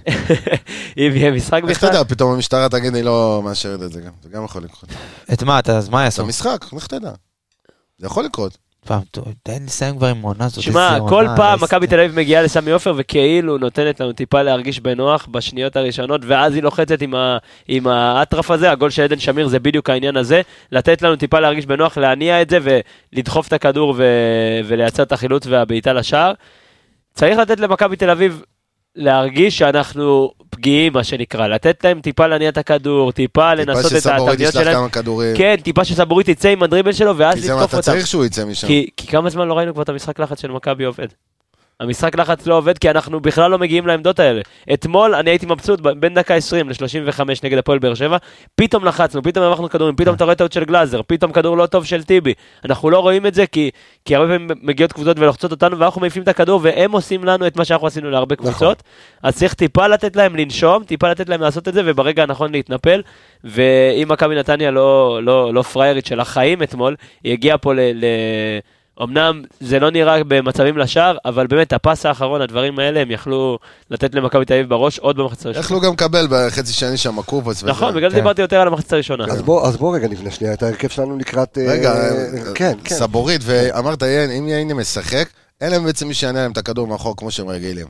אם 0.99 1.11
יהיה 1.15 1.31
משחק 1.31 1.53
איך 1.55 1.79
אתה 1.79 1.87
בכלל. 1.87 1.89
יודע, 1.89 2.05
פתאום 2.05 2.33
המשטרה 2.33 2.69
תגיד 2.69 2.93
לי 2.93 3.03
לא 3.03 3.43
מאשרת 3.45 3.83
את 3.83 3.93
זה 3.93 4.01
גם, 4.01 4.13
זה 4.23 4.29
גם 4.29 4.45
יכול 4.45 4.63
לקרות. 4.63 4.91
את 5.33 5.43
מה, 5.43 5.59
אתה- 5.59 5.77
אז 5.77 5.89
מה 5.89 6.05
יעשו? 6.05 6.27
משחק, 6.27 6.65
איך 6.77 6.87
אתה 6.87 6.97
יודע? 6.97 7.13
זה 7.99 8.07
יכול 8.07 8.25
לקרות. 8.25 8.59
פעם, 8.87 9.01
תן 9.43 9.63
לסיים 9.67 9.97
כבר 9.97 10.07
עם 10.07 10.25
העונה 10.25 10.45
הזאת. 10.45 10.65
שמע, 10.65 10.99
כל 11.09 11.27
פעם 11.37 11.59
מכבי 11.63 11.87
תל 11.87 12.01
אביב 12.01 12.17
מגיעה 12.17 12.43
לסמי 12.43 12.71
עופר 12.71 12.93
וכאילו 12.97 13.59
נותנת 13.59 14.01
לנו 14.01 14.13
טיפה 14.13 14.43
להרגיש 14.43 14.81
בנוח 14.81 15.29
בשניות 15.31 15.77
הראשונות, 15.77 16.21
ואז 16.25 16.55
היא 16.55 16.63
לוחצת 16.63 16.99
עם 17.69 17.87
האטרף 17.87 18.51
הזה, 18.51 18.71
הגול 18.71 18.91
של 18.91 19.03
עדן 19.03 19.19
שמיר 19.19 19.49
זה 19.49 19.59
בדיוק 19.59 19.91
העניין 19.91 20.17
הזה, 20.17 20.41
לתת 20.73 21.03
לנו 21.03 21.17
טיפה 21.17 21.41
להרגיש 21.41 21.67
בנוח, 21.67 21.99
להניע 21.99 22.43
את 22.43 22.51
זה 22.51 22.59
ולדחוף 23.13 23.49
את 23.49 23.53
הכדור 23.53 23.95
ולייצר 24.65 25.03
את 25.03 25.13
החילוץ 25.13 25.47
והבעיטה 25.47 25.93
לשער. 25.93 26.33
צריך 27.15 27.39
לתת 27.39 27.61
למכבי 27.61 27.97
תל 27.97 28.11
אביב 28.11 28.43
להרגיש 28.97 29.59
שאנחנו 29.59 30.33
פגיעים, 30.51 30.93
מה 30.93 31.05
שנקרא, 31.05 31.47
לתת 31.47 31.85
להם 31.85 32.01
טיפה 32.01 32.27
להניע 32.27 32.49
את 32.49 32.59
הכדור, 32.59 33.13
טיפה 33.13 33.55
לנסות 33.55 33.83
טיפה 33.83 33.97
את 33.97 34.03
שסבורית 34.03 34.21
התבניות 34.21 34.41
ישלח 34.41 34.63
שלהם. 34.63 34.75
כמה 34.77 34.89
כדורים. 34.89 35.37
כן, 35.37 35.57
טיפה 35.63 35.85
שסבורית 35.85 36.29
יצא 36.29 36.49
עם 36.49 36.63
הדריבל 36.63 36.93
שלו, 36.93 37.17
ואז 37.17 37.35
כי 37.35 37.41
זה 37.41 37.55
מה 37.55 37.61
לתקוף 37.61 37.71
אתה 37.71 37.77
אותם. 37.77 37.93
צריך 37.93 38.07
שהוא 38.07 38.25
יצא 38.25 38.45
משם. 38.45 38.67
כי, 38.67 38.89
כי 38.97 39.07
כמה 39.07 39.31
זמן 39.31 39.49
לא 39.49 39.55
ראינו 39.55 39.75
כבר 39.75 39.83
את 39.83 39.89
המשחק 39.89 40.19
לחץ 40.21 40.43
של 40.43 40.51
מכבי 40.51 40.85
עובד. 40.85 41.07
המשחק 41.81 42.19
לחץ 42.19 42.47
לא 42.47 42.59
עובד 42.59 42.79
כי 42.79 42.91
אנחנו 42.91 43.21
בכלל 43.21 43.51
לא 43.51 43.59
מגיעים 43.59 43.87
לעמדות 43.87 44.21
האלה. 44.21 44.41
אתמול 44.73 45.15
אני 45.15 45.31
הייתי 45.31 45.47
מבסוט 45.47 45.81
בין 45.81 46.15
דקה 46.15 46.35
20 46.35 46.69
ל-35 46.69 47.21
נגד 47.43 47.59
הפועל 47.59 47.79
באר 47.79 47.95
שבע, 47.95 48.17
פתאום 48.55 48.85
לחצנו, 48.85 49.23
פתאום 49.23 49.45
הרווחנו 49.45 49.71
כדורים, 49.71 49.97
פתאום 49.97 50.15
אתה 50.15 50.25
רואה 50.25 50.35
טעות 50.35 50.53
של 50.53 50.65
גלאזר, 50.65 51.01
פתאום 51.07 51.33
כדור 51.33 51.57
לא 51.57 51.67
טוב 51.67 51.85
של 51.85 52.03
טיבי. 52.03 52.35
אנחנו 52.65 52.91
לא 52.91 52.99
רואים 52.99 53.27
את 53.27 53.35
זה 53.35 53.47
כי, 53.47 53.71
כי 54.05 54.17
הרבה 54.17 54.29
פעמים 54.29 54.49
מגיעות 54.63 54.93
קבוצות 54.93 55.19
ולוחצות 55.19 55.51
אותנו 55.51 55.79
ואנחנו 55.79 56.01
מעיפים 56.01 56.23
את 56.23 56.29
הכדור 56.29 56.61
והם 56.63 56.93
עושים 56.93 57.25
לנו 57.25 57.47
את 57.47 57.57
מה 57.57 57.65
שאנחנו 57.65 57.87
עשינו 57.87 58.11
להרבה 58.11 58.37
קבוצות. 58.37 58.83
אז 59.23 59.37
צריך 59.37 59.55
טיפה 59.55 59.87
לתת 59.87 60.17
להם 60.17 60.37
לנשום, 60.37 60.85
טיפה 60.85 61.11
לתת 61.11 61.29
להם 61.29 61.41
לעשות 61.41 61.69
את 61.69 61.75
זה 61.75 61.83
וברגע 61.85 62.23
הנכון 62.23 62.53
להתנפל. 62.53 63.03
ואם 63.45 64.07
מכבי 64.09 64.35
נתניה 64.35 64.71
לא, 64.71 65.21
לא, 65.23 65.55
לא 65.55 65.63
פריירית 65.63 66.07
של 66.07 66.21
החיים 66.21 66.63
אתמול, 66.63 66.97
היא 67.25 67.33
הגיעה 67.33 67.59
פה 67.59 67.75
ל... 67.75 67.81
ל... 67.81 68.05
אמנם 69.03 69.43
זה 69.61 69.79
לא 69.79 69.91
נראה 69.91 70.25
במצבים 70.25 70.79
לשער, 70.79 71.17
אבל 71.25 71.47
באמת 71.47 71.73
הפס 71.73 72.07
האחרון, 72.07 72.41
הדברים 72.43 72.79
האלה, 72.79 73.01
הם 73.01 73.11
יכלו 73.11 73.59
לתת 73.91 74.15
למכבי 74.15 74.45
תל 74.45 74.55
אביב 74.55 74.69
בראש 74.69 74.99
עוד 74.99 75.17
במחצית 75.17 75.47
הראשונה. 75.47 75.65
יכלו 75.65 75.81
גם 75.81 75.93
לקבל 75.93 76.27
בחצי 76.31 76.73
שני 76.73 76.97
שם. 76.97 77.19
וזה. 77.47 77.67
נכון, 77.67 77.95
בגלל 77.95 78.11
זה 78.11 78.17
כן. 78.17 78.21
דיברתי 78.21 78.43
יותר 78.43 78.61
על 78.61 78.69
המחצית 78.69 78.93
הראשונה. 78.93 79.25
אז 79.25 79.43
בוא, 79.77 79.97
רגע 79.97 80.09
נבנה 80.09 80.31
שנייה 80.31 80.55
את 80.55 80.63
ההרכב 80.63 80.89
שלנו 80.89 81.19
לקראת... 81.19 81.59
אה, 81.59 81.73
רגע, 81.73 81.95
כן, 82.55 82.73
כן. 82.85 82.95
סבורית, 82.95 83.41
ואמרת, 83.45 84.03
אם 84.39 84.49
ייני 84.49 84.73
משחק, 84.73 85.29
אין 85.61 85.71
להם 85.71 85.85
בעצם 85.85 86.09
מי 86.09 86.15
שיענה 86.15 86.43
להם 86.43 86.53
את 86.53 86.59
הכדור 86.59 86.87
מאחור 86.87 87.17
כמו 87.17 87.31
שהם 87.31 87.49
רגילים. 87.49 87.87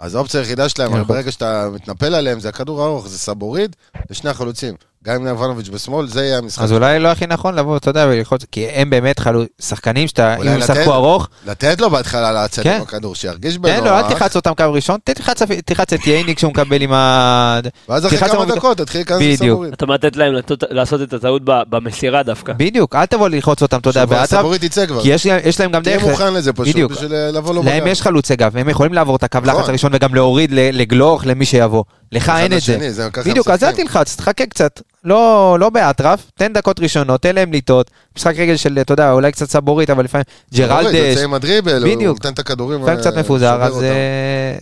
אז 0.00 0.14
האופציה 0.14 0.40
היחידה 0.40 0.68
שלהם, 0.68 0.90
נכון. 0.90 1.02
ברגע 1.02 1.32
שאתה 1.32 1.68
מתנפל 1.72 2.14
עליהם, 2.14 2.40
זה 2.40 2.48
הכדור 2.48 2.82
הארוך, 2.82 3.08
זה 3.08 3.18
סבורית 3.18 3.76
לשני 4.10 4.30
החלוצים. 4.30 4.74
גם 5.04 5.14
אם 5.14 5.26
נבנוביץ' 5.28 5.68
בשמאל, 5.68 6.06
זה 6.06 6.24
יהיה 6.24 6.38
המשחק. 6.38 6.62
אז 6.64 6.72
אולי 6.72 6.98
לא 6.98 7.08
הכי 7.08 7.26
נכון 7.26 7.54
לבוא, 7.54 7.76
אתה 7.76 7.90
יודע, 7.90 8.06
וללחוץ, 8.08 8.44
כי 8.52 8.66
הם 8.66 8.90
באמת 8.90 9.18
חלו, 9.18 9.42
שחקנים 9.62 10.08
שאתה, 10.08 10.36
אם 10.36 10.48
הם 10.48 10.58
ישחקו 10.58 10.94
ארוך, 10.94 11.28
לתת 11.46 11.80
לו 11.80 11.90
בהתחלה 11.90 12.32
לצאת 12.44 12.64
כן. 12.64 12.76
עם 12.76 12.82
הכדור, 12.82 13.14
שירגיש 13.14 13.58
בנוח. 13.58 13.76
תן 13.78 13.84
לו, 13.84 13.90
אל 13.90 14.02
תלחץ 14.08 14.36
אותם 14.36 14.52
קו 14.56 14.72
ראשון, 14.72 14.98
תלחץ- 15.04 15.42
תלחץ 15.64 15.92
את 15.92 16.06
ייני 16.06 16.34
כשהוא 16.34 16.50
מקבל 16.50 16.82
עם 16.82 16.92
ה... 16.92 17.60
ואז 17.88 18.06
אחרי 18.06 18.18
כמה 18.18 18.44
דקות 18.44 18.76
תתחיל 18.78 18.98
להיכנס 19.00 19.18
בדיוק. 19.18 19.40
לסבורית. 19.42 19.74
אתה 19.74 19.86
מעט 19.86 20.04
לתת 20.04 20.16
להם 20.16 20.32
לתות- 20.32 20.64
לעשות 20.70 21.02
את 21.02 21.12
הטעות 21.12 21.42
במסירה 21.44 22.22
דווקא. 22.22 22.52
בדיוק, 22.56 22.94
אל 22.94 23.06
תבוא 23.06 23.28
ללחוץ 23.28 23.62
אותם, 23.62 23.78
אתה 23.78 23.88
יודע, 23.90 24.04
באטרף, 24.04 24.32
הסבורית 24.32 24.62
יצא 24.62 24.86
כבר. 24.86 25.02
כי 25.02 25.08
יש 25.08 25.26
להם- 25.26 25.40
יש 25.44 25.60
להם 25.60 25.70
גם 25.72 25.82
תהיה 25.82 25.96
דרך, 25.98 26.06
מוכן 26.08 26.34
לזה 26.34 26.52
פשוט. 26.52 26.90
בשביל 26.90 27.12
לבוא 27.14 27.54
לו 27.54 27.62
להם 27.62 27.78
בגב. 27.80 27.86
יש 27.86 28.02
חלוצי 28.02 28.36
גב, 28.36 28.56
הם 28.56 28.68
יכולים 28.68 28.92
לעבור 28.94 29.16
את 29.16 29.24
הקו. 29.24 29.38
לחץ 29.44 29.68
הראשון 29.68 29.90
וגם 29.94 30.14
להוריד 30.14 30.52
ל- 30.52 30.70
לגלוך 30.80 31.22
למי 31.26 31.44
שיבוא. 31.44 31.84
לך 32.12 32.32
אין 32.38 32.52
את 32.52 32.60
זה. 32.60 32.78
בדיוק, 33.26 33.48
אז 33.48 33.64
אל. 33.64 33.72
תלחץ, 33.72 34.16
תחכה 34.16 34.46
קצת. 34.46 34.80
לא 35.04 35.56
לא 35.60 35.70
באטרף, 35.70 36.30
תן 36.34 36.52
דקות 36.52 36.80
ראשונות, 36.80 37.22
תן 37.22 37.34
להם 37.34 37.52
לטעות. 37.52 37.90
משחק 38.16 38.34
רגל 38.38 38.56
של, 38.56 38.78
אתה 38.80 38.92
יודע, 38.92 39.12
אולי 39.12 39.32
קצת 39.32 39.50
סבורית, 39.50 39.90
אבל 39.90 40.04
לפעמים 40.04 40.24
הוא 40.50 40.58
ג'רלדש, 40.58 40.94
יוצא 40.94 41.24
עם 41.24 41.34
הדריבל, 41.34 41.84
הוא. 41.84 42.04
נותן 42.04 42.32
את 42.32 42.38
הכדורים. 42.38 42.82
לפעמים 42.82 43.00
קצת 43.00 43.14
מפוזר, 43.16 43.62
אז. 43.62 43.82
אה, 43.82 44.58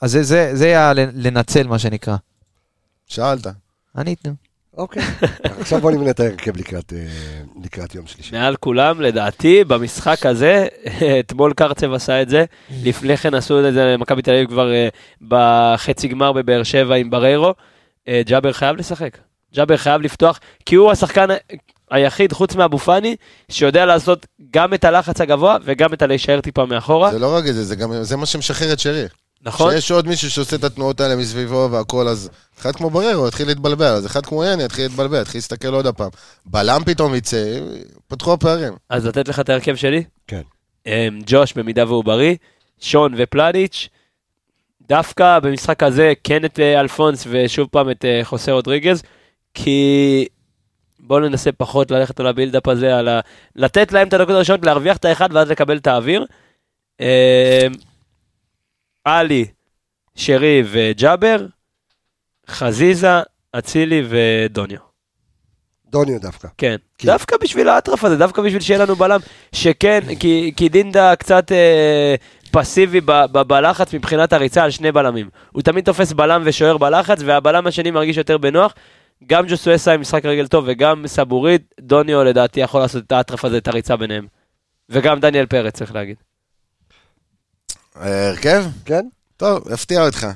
אז 0.00 0.12
זה- 0.12 0.22
זה 0.22 0.50
זה 0.52 0.64
היה 0.64 0.92
לנצל, 0.94 1.66
מה 1.66 1.78
שנקרא. 1.78 2.16
שאלת. 3.06 3.46
ענית, 3.96 4.26
נו. 4.26 4.34
אוקיי. 4.76 5.02
עכשיו 5.60 5.80
בוא 5.80 5.90
נבנה 5.90 6.10
את 6.10 6.20
ההרכב 6.20 6.56
לקראת, 6.56 6.92
אה, 6.92 7.06
לקראת 7.64 7.94
יום 7.94 8.06
שלישי. 8.06 8.36
מעל 8.36 8.56
כולם, 8.56 9.00
לדעתי, 9.00 9.64
במשחק 9.64 10.26
הזה, 10.26 10.66
אתמול 11.20 11.52
קרצב 11.52 11.92
עשה 11.92 12.22
את 12.22 12.28
זה, 12.28 12.44
לפני 12.82 13.16
כן 13.16 13.34
עשו 13.34 13.68
את 13.68 13.74
זה 13.74 13.84
למכבי 13.84 14.22
תל 14.22 14.30
אביב 14.30 14.48
כבר 14.48 14.72
אה, 14.72 14.88
בחצי 15.22 16.08
גמר 16.08 16.32
בבאר 16.32 16.62
שבע 16.62 16.94
עם 16.94 17.10
בריירו. 17.10 17.54
אה, 18.08 18.22
ג'אבר 18.26 18.52
חייב 18.52 18.76
לשחק. 18.76 19.18
ג'אבר 19.54 19.76
חייב 19.76 20.02
לפתוח, 20.02 20.40
כי 20.66 20.74
הוא 20.74 20.90
השחקן 20.90 21.26
היחיד, 21.90 22.32
חוץ 22.32 22.54
מאבו 22.54 22.78
פאני, 22.78 23.16
שיודע 23.48 23.86
לעשות 23.86 24.26
גם 24.50 24.74
את 24.74 24.84
הלחץ 24.84 25.20
הגבוה 25.20 25.56
וגם 25.64 25.92
את 25.92 26.02
הלהישאר 26.02 26.40
טיפה 26.40 26.66
מאחורה. 26.66 27.12
זה 27.12 27.18
לא 27.18 27.36
רק 27.36 27.44
זה, 27.44 27.64
זה 27.64 27.76
גם, 27.76 28.02
זה 28.02 28.16
מה 28.16 28.26
שמשחרר 28.26 28.72
את 28.72 28.78
שרי. 28.78 29.06
נכון? 29.44 29.72
שיש 29.72 29.90
עוד 29.90 30.06
מישהו 30.06 30.30
שעושה 30.30 30.56
את 30.56 30.64
התנועות 30.64 31.00
האלה 31.00 31.16
מסביבו 31.16 31.68
והכל, 31.70 32.08
אז 32.08 32.30
אחד 32.58 32.76
כמו 32.76 32.90
בררו 32.90 33.28
יתחיל 33.28 33.46
להתבלבל, 33.46 33.86
אז 33.86 34.06
אחד 34.06 34.26
כמו 34.26 34.44
יני 34.44 34.64
יתחיל 34.64 34.84
להתבלבל, 34.84 35.20
יתחיל 35.20 35.38
להסתכל 35.38 35.74
עוד 35.74 35.86
הפעם. 35.86 36.10
בלם 36.46 36.80
פתאום 36.86 37.14
יצא, 37.14 37.60
פתחו 38.08 38.32
הפערים. 38.32 38.72
אז 38.90 39.06
לתת 39.06 39.28
לך 39.28 39.40
את 39.40 39.48
ההרכב 39.48 39.76
שלי? 39.76 40.04
כן. 40.26 40.40
אמ, 40.86 41.20
ג'וש 41.26 41.52
במידה 41.52 41.86
והוא 41.86 42.04
בריא, 42.04 42.34
שון 42.80 43.14
ופלניץ', 43.16 43.88
דווקא 44.88 45.38
במשחק 45.38 45.82
הזה 45.82 46.12
כן 46.24 46.44
את 46.44 46.60
אה, 46.60 46.80
אלפונס 46.80 47.26
ושוב 47.30 47.68
פעם 47.70 47.90
את 47.90 48.04
אה, 48.04 48.20
חוסה 48.24 48.52
רודריגז, 48.52 49.02
כי 49.54 50.26
בואו 51.00 51.20
ננסה 51.20 51.52
פחות 51.52 51.90
ללכת 51.90 52.20
על 52.20 52.26
ה 52.26 52.31
build-up 52.31 52.68
הזה, 52.68 52.98
על 52.98 53.08
ה... 53.08 53.20
לתת 53.56 53.92
להם 53.92 54.08
את 54.08 54.12
הדקות 54.12 54.34
הראשונות, 54.34 54.66
להרוויח 54.66 54.96
את 54.96 55.04
האחד 55.04 55.28
ואז 55.32 55.50
לקבל 55.50 55.76
את 55.76 55.86
האוויר. 55.86 56.24
עלי, 59.04 59.44
שרי 60.14 60.62
וג'אבר, 60.66 61.46
חזיזה, 62.48 63.20
אצילי 63.58 64.02
ודוניו. 64.08 64.78
דוניו 65.90 66.20
דווקא. 66.20 66.48
כן, 66.58 66.76
כי- 66.98 67.06
דווקא 67.06 67.36
בשביל 67.42 67.68
האטרף 67.68 68.04
הזה, 68.04 68.16
דווקא 68.16 68.42
בשביל 68.42 68.60
שיהיה 68.60 68.80
לנו 68.84 68.96
בלם, 68.96 69.20
שכן, 69.52 70.00
כי, 70.20 70.52
כי 70.56 70.68
דינדה 70.68 71.16
קצת 71.16 71.52
אה, 71.52 72.14
פסיבי 72.50 73.00
ב, 73.00 73.12
ב, 73.32 73.42
בלחץ 73.42 73.94
מבחינת 73.94 74.32
הריצה 74.32 74.64
על 74.64 74.70
שני 74.70 74.92
בלמים. 74.92 75.30
הוא 75.52 75.62
תמיד 75.62 75.84
תופס 75.84 76.12
בלם 76.12 76.42
ושוער 76.44 76.78
בלחץ, 76.78 77.18
והבלם 77.24 77.66
השני 77.66 77.90
מרגיש 77.90 78.16
יותר 78.16 78.38
בנוח. 78.38 78.74
גם 79.26 79.46
ג'וסואסה 79.48 79.92
עם 79.92 80.00
משחק 80.00 80.24
רגל 80.24 80.46
טוב 80.46 80.64
וגם 80.68 81.06
סבורית, 81.06 81.74
דוניו 81.80 82.24
לדעתי 82.24 82.60
יכול 82.60 82.80
לעשות 82.80 83.04
את 83.06 83.12
האטרף 83.12 83.44
הזה, 83.44 83.58
את 83.58 83.68
הריצה 83.68 83.96
ביניהם. 83.96 84.26
וגם 84.88 85.20
דניאל 85.20 85.46
פרץ, 85.46 85.74
צריך 85.76 85.94
להגיד. 85.94 86.16
הרכב? 87.94 88.64
כן? 88.84 89.08
טוב, 89.36 89.72
יפתיע 89.72 90.06
אותך. 90.06 90.26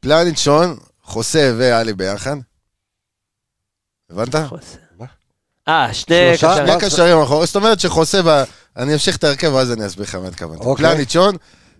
פלניץ' 0.00 0.38
שון, 0.38 0.76
חוסה 1.02 1.52
ואלי 1.58 1.92
ביחד. 1.92 2.36
הבנת? 4.10 4.34
מה? 4.34 5.06
אה, 5.68 5.94
שני? 5.94 6.16
קשרים. 6.34 6.66
מה? 6.66 6.78
שני 6.78 6.80
קשרים 6.80 7.22
אחורה, 7.22 7.46
זאת 7.46 7.56
אומרת 7.56 7.80
שחוסה, 7.80 8.22
ב... 8.22 8.44
אני 8.76 8.92
אמשיך 8.92 9.16
את 9.16 9.24
ההרכב 9.24 9.52
ואז 9.52 9.72
אני 9.72 9.86
אסביר 9.86 10.04
לך 10.04 10.14
מה 10.14 10.28
התכוונתי. 10.28 10.64
אוקיי. 10.64 10.86
פלניץ' 10.86 11.12
שון, 11.12 11.36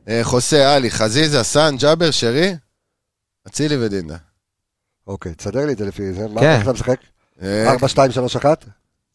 אה, 0.08 0.20
חוסה, 0.22 0.74
עלי, 0.74 0.90
חזיזה, 0.90 1.42
סאן, 1.42 1.76
ג'אבר, 1.78 2.10
שרי, 2.10 2.54
אצילי 3.48 3.76
ודינדה. 3.76 4.16
אוקיי, 5.06 5.34
תסדר 5.34 5.66
לי 5.66 5.72
את 5.72 5.78
זה 5.78 5.84
לפי 5.86 6.12
זה. 6.12 6.28
מה 6.28 6.40
כן. 6.40 6.60
אתה 6.62 6.72
משחק? 6.72 7.00
אה, 7.42 7.70
4, 7.72 7.88
2, 7.88 8.12
3, 8.12 8.36
1? 8.36 8.64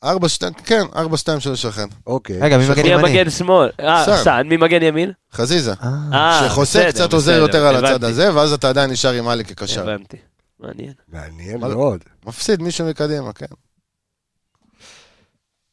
ארבע, 0.03 0.29
שתיים, 0.29 0.53
כן, 0.53 0.83
ארבע, 0.95 1.17
שתיים, 1.17 1.39
שלוש, 1.39 1.65
אחת. 1.65 1.87
אוקיי. 2.07 2.39
רגע, 2.41 2.57
מי 2.57 2.69
מגן 2.69 2.81
מי 2.83 2.89
ימני? 2.89 3.09
המגן 3.09 3.29
שמאל? 3.29 3.69
אה, 3.79 4.23
סאן. 4.23 4.47
מי 4.47 4.57
מגן 4.57 4.83
ימין? 4.83 5.11
חזיזה. 5.33 5.73
אה, 5.83 5.89
אה, 6.13 6.49
שחוסה 6.49 6.85
קצת 6.89 7.13
עוזר 7.13 7.31
יותר 7.31 7.65
על 7.65 7.85
הצד 7.85 8.03
הזה, 8.03 8.35
ואז 8.35 8.53
אתה 8.53 8.69
עדיין 8.69 8.91
נשאר 8.91 9.11
עם 9.13 9.27
עלי 9.27 9.45
כקשר. 9.45 9.81
הבנתי. 9.89 10.17
מעניין. 10.59 10.93
מעניין? 11.07 11.59
מאוד. 11.59 11.99
מפסיד 12.25 12.61
מישהו 12.61 12.87
מקדימה, 12.87 13.33
כן. 13.33 13.45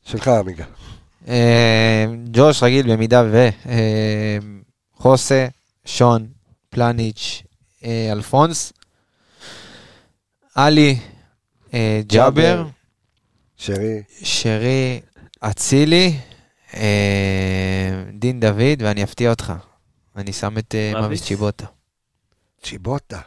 שלך, 0.04 0.28
עמיגה. 0.28 0.64
אה, 1.28 2.06
ג'וש 2.32 2.62
רגיל 2.62 2.92
במידה 2.92 3.22
ו... 3.30 3.48
חוסה, 4.96 5.46
שון, 5.84 6.26
פלניץ', 6.70 7.42
אלפונס, 8.12 8.72
עלי, 10.54 10.98
ג'אבר, 12.06 12.64
שרי. 13.60 14.02
שרי, 14.22 15.00
אצילי, 15.40 16.16
אה, 16.74 18.02
דין 18.12 18.40
דוד, 18.40 18.82
ואני 18.82 19.04
אפתיע 19.04 19.30
אותך. 19.30 19.52
אני 20.16 20.32
שם 20.32 20.58
את 20.58 20.74
אה, 20.74 20.90
מאביס? 20.92 21.02
מאביס 21.02 21.22
צ'יבוטה. 21.22 21.66
צ'יבוטה. 22.64 23.18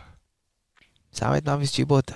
שם 1.18 1.32
את 1.38 1.48
מאביס 1.48 1.74
צ'יבוטה. 1.74 2.14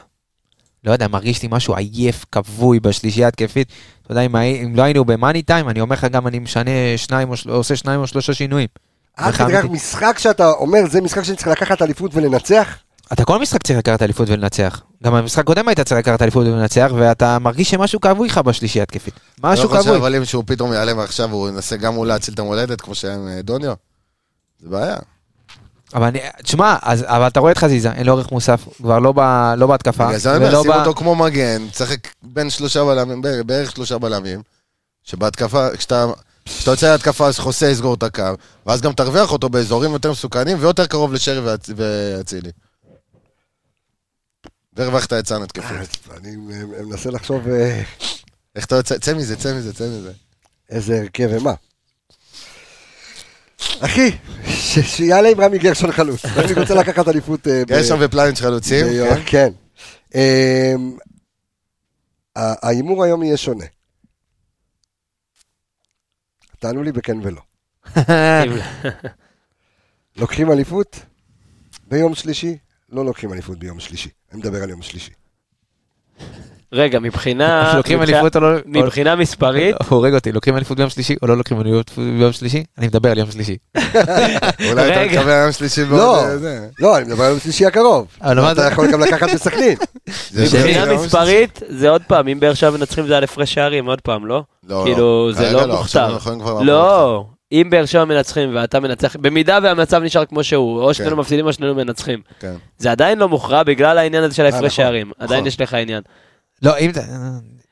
לא 0.83 0.91
יודע, 0.91 1.07
מרגיש 1.07 1.41
לי 1.41 1.47
משהו 1.51 1.75
עייף, 1.75 2.25
כבוי 2.31 2.79
בשלישייה 2.79 3.27
התקפית. 3.27 3.67
אתה 4.03 4.11
יודע, 4.11 4.21
אם, 4.21 4.35
אם 4.35 4.75
לא 4.75 4.83
היינו 4.83 5.05
במאני 5.05 5.41
טיים, 5.41 5.69
אני 5.69 5.81
אומר 5.81 5.93
לך 5.93 6.05
גם 6.05 6.27
אני 6.27 6.39
משנה 6.39 6.71
שניים 6.97 7.29
או. 7.29 7.35
עושה 7.49 7.75
שניים 7.75 7.99
או 7.99 8.07
שלושה 8.07 8.33
שינויים. 8.33 8.67
עד 9.17 9.33
כדי 9.33 9.53
כך. 9.53 9.65
משחק 9.65 10.15
שאתה 10.19 10.51
אומר, 10.51 10.79
זה 10.89 11.01
משחק 11.01 11.23
שאני 11.23 11.37
צריך 11.37 11.47
לקחת 11.47 11.81
אליפות 11.81 12.15
ולנצח? 12.15 12.77
אתה 13.13 13.25
כל 13.25 13.39
משחק 13.39 13.63
צריך 13.63 13.79
לקחת 13.79 14.01
אליפות 14.01 14.29
ולנצח. 14.29 14.81
גם 15.03 15.13
במשחק 15.13 15.39
הקודם 15.39 15.67
היית 15.67 15.79
צריך 15.79 15.99
לקחת 15.99 16.21
אליפות 16.21 16.47
ולנצח, 16.47 16.91
ואתה 16.97 17.39
מרגיש 17.39 17.69
שמשהו 17.69 18.01
כבוי 18.01 18.27
לך 18.27 18.37
בשלישייה 18.37 18.83
התקפית. 18.83 19.13
משהו 19.43 19.63
לא 19.65 19.69
חושב, 19.69 19.81
כבוי. 19.83 19.97
אבל 19.97 20.15
אם 20.15 20.25
שהוא 20.25 20.43
פתאום 20.47 20.73
יעלה 20.73 20.93
מעכשיו, 20.93 21.31
הוא 21.31 21.49
ינסה 21.49 21.77
גם 21.77 21.93
הוא 21.93 22.05
להציל 22.05 22.33
את 22.33 22.39
המולדת, 22.39 22.81
כמו 22.81 22.95
שהיה 22.95 23.13
עם 23.15 23.27
אה, 23.27 23.41
דוניו. 23.41 23.73
זה 24.61 24.69
בעיה. 24.69 24.95
אבל 25.95 26.03
אני, 26.07 26.19
תשמע, 26.43 26.75
אז, 26.81 27.03
אבל 27.07 27.27
אתה 27.27 27.39
רואה 27.39 27.51
את 27.51 27.57
חזיזה, 27.57 27.91
אין 27.91 28.05
לו 28.05 28.13
ערך 28.13 28.31
מוסף, 28.31 28.65
כבר 28.77 28.99
לא, 28.99 29.11
ב, 29.15 29.19
לא 29.57 29.67
בהתקפה. 29.67 30.05
בגלל 30.07 30.17
זה 30.17 30.35
אני 30.35 30.45
אומר, 30.45 30.61
שים 30.63 30.71
אותו 30.71 30.93
כמו 30.93 31.15
מגן, 31.15 31.67
תשחק 31.71 31.97
בין 32.23 32.49
שלושה 32.49 32.83
בלמים, 32.85 33.21
בערך- 33.45 33.71
שלושה 33.71 33.97
בלמים, 33.97 34.41
שבהתקפה, 35.03 35.67
כשאתה 35.77 36.05
כשאתה 36.45 36.71
יוצא 36.71 36.91
להתקפה, 36.91 37.27
אז 37.27 37.39
חוסה 37.39 37.67
יסגור 37.69 37.93
את 37.93 38.03
הקו, 38.03 38.23
ואז 38.65 38.81
גם 38.81 38.93
תרוויח 38.93 39.31
אותו 39.31 39.49
באזורים 39.49 39.91
יותר 39.91 40.11
מסוכנים 40.11 40.57
ויותר 40.59 40.85
קרוב 40.85 41.13
לשרי 41.13 41.39
ואצ- 41.39 41.71
ואצילי. 41.75 42.49
והרווחת 44.77 45.13
את 45.13 45.27
סאן 45.27 45.41
התקפית. 45.43 46.07
אני 46.17 46.29
אה, 46.29 46.85
מנסה 46.85 47.11
לחשוב 47.11 47.47
אה, 47.47 47.83
איך 48.55 48.65
אתה 48.65 48.75
יוצא? 48.75 48.97
צא 48.97 49.13
מזה, 49.13 49.35
צא 49.35 49.53
מזה, 49.57 49.73
צא 49.73 49.83
מזה. 49.83 50.11
איזה 50.69 50.99
הרכב 51.01 51.29
ומה. 51.31 51.53
אחי, 53.79 54.11
שיעלה 54.83 55.29
עם 55.29 55.41
רמי 55.41 55.57
גרשון 55.57 55.91
חלוץ. 55.91 56.25
אני 56.45 56.53
רוצה 56.53 56.75
לקחת 56.75 57.07
אליפות... 57.07 57.47
אה, 57.47 57.63
גרשון 57.67 57.99
ופלניץ' 58.01 58.41
חלוצים, 58.41 58.85
כן? 58.85 59.21
כן. 59.25 59.49
אמ, 60.15 60.97
ההימור 62.35 63.03
היום 63.03 63.23
יהיה 63.23 63.37
שונה. 63.37 63.65
תענו 66.59 66.83
לי 66.83 66.91
בכן 66.91 67.17
ולא. 67.23 67.41
לוקחים 70.17 70.51
אליפות 70.51 70.99
ביום 71.87 72.15
שלישי? 72.15 72.57
לא 72.89 73.05
לוקחים 73.05 73.33
אליפות 73.33 73.59
ביום 73.59 73.79
שלישי. 73.79 74.09
אני 74.31 74.39
מדבר 74.39 74.63
על 74.63 74.69
יום 74.69 74.81
שלישי. 74.81 75.11
רגע, 76.73 76.99
מבחינה... 76.99 77.73
לוקחים 77.77 78.01
אליפות 78.01 78.35
או 78.35 78.41
לא... 78.41 78.49
מבחינה 78.65 79.15
מספרית, 79.15 79.75
הוא 79.79 79.85
הורג 79.97 80.13
אותי, 80.13 80.31
לוקחים 80.31 80.55
אליפות 80.55 80.77
ביום 80.77 80.89
שלישי 80.89 81.15
או 81.21 81.27
לא 81.27 81.37
לוקחים 81.37 81.61
אליפות 81.61 81.91
ביום 81.97 82.31
שלישי? 82.31 82.63
אני 82.77 82.87
מדבר 82.87 83.11
על 83.11 83.17
יום 83.17 83.31
שלישי. 83.31 83.57
אולי 83.77 83.91
אתה 84.71 84.99
רגע. 84.99 85.19
מקבל 85.19 85.31
היום 85.31 85.51
שלישי 85.51 85.81
לא, 85.81 85.87
בעוד... 85.89 86.25
אה, 86.25 86.37
זה. 86.37 86.67
לא, 86.79 86.97
אני 86.97 87.05
מדבר 87.05 87.23
על 87.23 87.29
יום 87.31 87.39
שלישי 87.39 87.65
הקרוב. 87.65 88.07
אתה 88.19 88.53
זה- 88.55 88.67
יכול 88.71 88.91
גם 88.91 88.99
לקחת 89.01 89.27
בסכנין. 89.33 89.75
זה 90.31 90.43
מבחינה 90.43 90.85
שלישי. 90.85 91.05
מספרית, 91.05 91.59
זה 91.69 91.89
עוד 91.89 92.01
פעם, 92.07 92.27
אם 92.27 92.39
באר 92.39 92.53
שבע 92.53 92.69
מנצחים 92.77 93.07
זה 93.07 93.17
על 93.17 93.23
הפרש 93.23 93.53
שערים, 93.53 93.85
עוד 93.85 94.01
פעם, 94.01 94.25
לא? 94.25 94.43
לא, 94.69 94.81
כאילו, 94.85 95.27
לא. 95.27 95.33
זה 95.33 95.43
כרגע 95.43 95.65
לא 95.65 95.75
מוכתב. 95.77 96.09
לא, 96.61 97.25
אם 97.51 97.67
באר 97.69 97.85
שבע 97.85 98.05
מנצחים 98.05 98.55
ואתה 98.55 98.79
מנצח, 98.79 99.15
במידה 99.15 99.59
והמצב 99.63 100.03
נשאר 100.03 100.25
כמו 100.25 100.43
שהוא, 100.43 100.81
או 100.81 100.93
שנינו 100.93 101.15
מפסידים 101.15 101.45
או 101.45 101.53
שנינו 101.53 101.75
מנצחים. 101.75 102.21
כן. 102.39 102.53
זה 102.77 102.91
עדיין 102.91 103.19
לא 103.19 103.29
מוכרע 103.29 103.63
בגלל 103.63 103.97
העניין 103.97 104.23
הזה 104.23 104.35
של 104.35 104.43
נכון, 104.43 104.55
ההפרש 104.55 104.75
שערים. 104.75 105.11
עדיין 105.17 105.39
נכון. 105.39 105.47
יש 105.47 105.61
לך 105.61 105.73
עניין. 105.73 106.01
לא, 106.61 106.77
אם... 106.77 106.91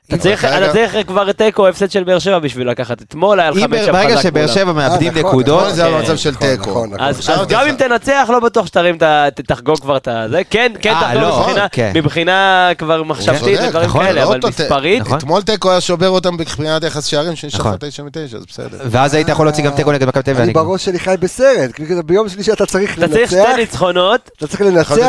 אתה- 0.08 0.18
צריך- 0.18 0.44
אתה 0.44 0.72
צריך 0.72 0.96
כבר 1.06 1.32
תיקו 1.32 1.68
הפסד 1.68 1.90
של 1.90 2.04
באר 2.04 2.18
שבע 2.18 2.38
בשביל 2.38 2.70
לקחת. 2.70 3.02
אתמול 3.02 3.40
היה 3.40 3.50
לך 3.50 3.56
מצ'אפ 3.56 3.88
ברגע 3.88 4.14
חזק 4.16 4.22
שבאר 4.22 4.42
מולם. 4.42 4.54
שבע 4.54 4.72
מאבדים 4.72 5.08
נכון, 5.12 5.18
נקודות, 5.30 5.60
נכון, 5.62 5.74
זה 5.74 5.86
היה 5.86 5.96
כן. 5.98 6.02
מצב 6.04 6.16
של 6.16 6.30
נכון, 6.30 6.48
תיקו. 6.48 6.84
אז 6.98 7.28
גם 7.28 7.44
צריך- 7.46 7.70
אם 7.70 7.74
תנצח, 7.76 8.28
לא 8.32 8.40
בטוח 8.40 8.66
שתרים 8.66 8.98
תחגוג 9.46 9.80
כבר 9.80 9.96
את. 9.96 10.08
זה 10.30 10.42
כן, 10.50 10.72
כן 10.80 10.90
אה, 10.94 11.00
תחגוג 11.00 11.22
לא, 11.22 11.38
מבחינה- 11.40 11.66
כן. 11.72 11.92
מבחינה 11.94 12.70
כבר 12.78 13.02
מחשבתית 13.02 13.60
ודברים 13.68 13.86
נכון, 13.88 14.04
כאלה, 14.04 14.24
לא 14.24 14.28
אבל 14.28 14.40
מספרית, 14.48 15.00
נכון. 15.02 15.18
אתמול 15.18 15.42
תיקו 15.42 15.70
היה 15.70 15.80
שובר 15.80 16.08
אותם 16.08 16.34
מבחינת 16.34 16.84
יחס 16.84 17.04
שערים, 17.06 17.36
שנשאר 17.36 17.60
נכון. 17.60 17.72
לך 17.72 17.78
תשע 17.84 18.02
מתשע, 18.02 18.36
אז 18.36 18.44
בסדר. 18.48 18.78
ואז 18.90 19.14
היית 19.14 19.28
יכול 19.28 19.46
להוציא 19.46 19.64
גם 19.64 19.72
תיקו 19.76 19.92
נגד 19.92 20.08
מכבי 20.08 20.22
תל 20.22 20.30
אביב. 20.30 20.42
אני. 20.42 20.52
בראש 20.52 20.84
שלי 20.84 20.98
חי 20.98 21.14
בסרט, 21.20 21.72
כי 21.72 21.82
ביום 22.06 22.28
שלישי 22.28 22.52
אתה 22.52 22.66
צריך 22.66 22.98
אתה 22.98 23.08
צריך 23.08 23.32
לנצח, 23.32 23.46
שתי 23.48 23.56
ניצחונות, 23.56 24.30
אתה 24.36 24.46
צריך 24.46 24.60
לנצח 24.60 25.06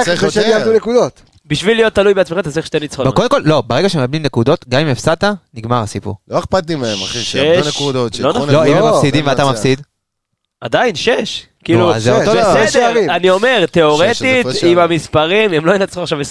אתה. 1.48 1.54
בשביל 1.54 1.78
להיות 1.78 1.94
תלוי 1.94 2.14
בעצמך 2.14 2.40
אתה 2.40 2.52
צריך 2.52 2.66
שתי 2.66 2.78
לא, 2.78 2.82
ניצחונות. 2.82 3.16
קודם 3.16 3.30
כל, 3.30 3.42
לא, 3.46 3.62
ברגע 3.68 3.90
שמאבדים 3.90 4.24
נקודות, 4.24 4.66
גם 4.70 4.82
אם 4.82 4.88
הפסדת, 4.88 5.24
נגמר 5.54 5.82
הסיפור. 5.82 6.16
לא 6.28 6.40
אכפת 6.40 6.70
לי 6.70 6.76
מהם, 6.76 6.98
אחי, 7.04 7.20
שש, 7.20 7.32
שיעבדו 7.32 7.70
נקודות, 7.70 8.20
לא 8.20 8.32
שיקחו 8.32 8.44
נכון. 8.44 8.50
לא, 8.50 8.66
אם. 8.66 8.76
הם 8.76 8.94
מפסידים 8.94 9.26
לא 9.26 9.30
ואתה. 9.30 9.52
מפסיד, 9.52 9.82
עדיין, 10.62 10.96
שש. 10.96 11.46
כאילו, 11.64 12.00
זה. 12.00 12.26
שש 12.26 12.76
בסדר. 12.76 13.16
אני 13.16 13.30
אומר, 13.30 13.66
תיאורטית, 13.72 14.46
עם. 14.64 14.80
המספרים, 14.80 15.54
הם 15.54 15.66
לא 15.66 15.76
ינצחו 15.76 16.02
עכשיו 16.02 16.22
20-0, 16.22 16.24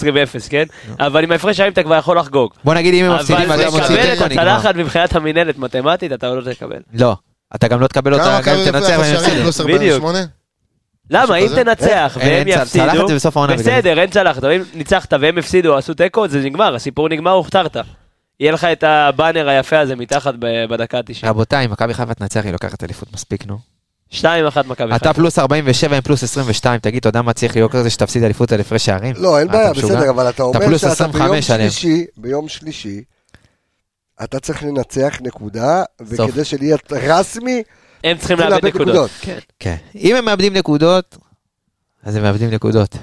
כן? 0.49 0.63
אבל 0.99 1.23
עם 1.23 1.31
ההפרש 1.31 1.57
שערים 1.57 1.73
אתה 1.73 1.83
כבר 1.83 1.95
יכול 1.95 2.17
לחגוג. 2.17 2.51
בוא 2.63 2.73
נגיד 2.73 2.93
אם 2.93 3.05
הם 3.05 3.15
מפסידים 3.15 3.49
ואתה 3.49 3.69
מוציא 3.69 3.95
לקבל 3.95 4.13
תיקו, 4.13 4.25
את. 4.25 4.31
הצלחת 4.31 4.75
מבחינת 4.75 5.15
המינהלת 5.15 5.57
מתמטית, 5.57 6.13
אתה 6.13 6.29
לא 6.29 6.53
תקבל. 6.53 6.79
לא, 6.93 7.15
אתה 7.55 7.67
גם 7.67 7.81
לא 7.81 7.87
תקבל 7.87 8.13
אותה, 8.13 8.39
גם 8.45 8.55
אם 8.55 8.71
תנצח 8.71 8.95
והם 8.99 9.13
יפסידו. 9.47 9.67
בדיוק. 9.67 10.03
48? 11.11 11.23
למה, 11.23 11.37
אם? 11.37 11.63
תנצח 11.63 12.17
אין- 12.19 12.29
והם 12.29 12.47
אין 12.47 12.65
צ- 12.65 12.71
צלחת 12.71 12.87
יפסידו, 12.87 13.07
זה 13.07 13.15
בסוף 13.15 13.37
העונה, 13.37 13.53
בגלל 13.57 13.63
בסדר, 13.63 13.99
אין 13.99 14.09
צלחת, 14.09 14.43
אבל 14.43 14.51
אם 14.53 14.61
ניצחת 14.73 15.13
והם 15.21 15.37
הפסידו 15.37 15.69
או 15.73 15.77
עשו 15.77 15.93
תיקו, 15.93 16.27
זה 16.27 16.39
נגמר, 16.39 16.75
הסיפור 16.75 17.09
נגמר, 17.09 17.31
הוכתרת. 17.31 17.77
יהיה 18.39 18.51
לך 18.51 18.63
את 18.63 18.83
הבאנר 18.83 19.49
היפה 19.49 19.79
הזה 19.79 19.95
מתחת 19.95 20.33
בדקה 20.69 20.97
ה-90. 20.97 21.27
רבותיי, 21.27 21.65
אם 21.65 21.71
מכבי 21.71 21.93
חיפה 21.93 22.13
תנצח, 22.13 22.43
היא 22.43 22.51
לוקחת 22.51 22.83
אליפות 22.83 23.13
מספיק, 23.13 23.45
נו. 23.47 23.57
2-1 24.13 24.21
מכבי 24.67 24.95
אתה 24.95 24.99
חיפה. 25.07 25.13
פלוס 25.13 25.39
47 25.39 25.95
עם 25.95 26.01
פלוס 26.01 26.23
22, 26.23 26.79
תגיד, 26.79 26.99
אתה 26.99 27.09
יודע 27.09 27.21
מה 27.21 27.33
צריך 27.33 27.55
להיות 27.55 27.71
כזה 27.71 27.89
שתפסיד 27.89 28.23
אליפות 28.23 28.51
על 28.51 28.59
הפרש 28.59 28.85
שערים? 28.85 29.13
לא, 29.17 29.39
אין 29.39 29.47
בעיה, 29.47 29.71
אתה? 29.71 29.79
בסדר, 29.79 30.09
אבל 30.09 30.29
אתה 30.29 30.43
אומר 30.43 30.59
פלוס 30.65 30.81
שאתה 30.81 30.91
25 30.91 31.29
ביום. 31.51 31.69
שלישי, 31.69 32.05
ביום 32.17 32.47
שלישי, 32.49 33.01
אתה 34.23 34.39
צריך 34.39 34.63
לנצח 34.63 35.17
נקודה. 35.21 35.83
וכדי 36.01 36.45
שנהיה 36.45 36.77
רסמי, 36.91 37.63
הם 38.03 38.17
צריכים 38.17 38.39
לאבד 38.39 38.65
נקודות. 38.65 38.87
נקודות. 38.87 39.11
כן. 39.21 39.37
כן. 39.59 39.75
אם 39.95 40.15
הם 40.15 40.25
מאבדים 40.25 40.53
נקודות, 40.53 41.17
אז 42.03 42.15
הם 42.15 42.23
מאבדים 42.23 42.49
נקודות. 42.51 42.95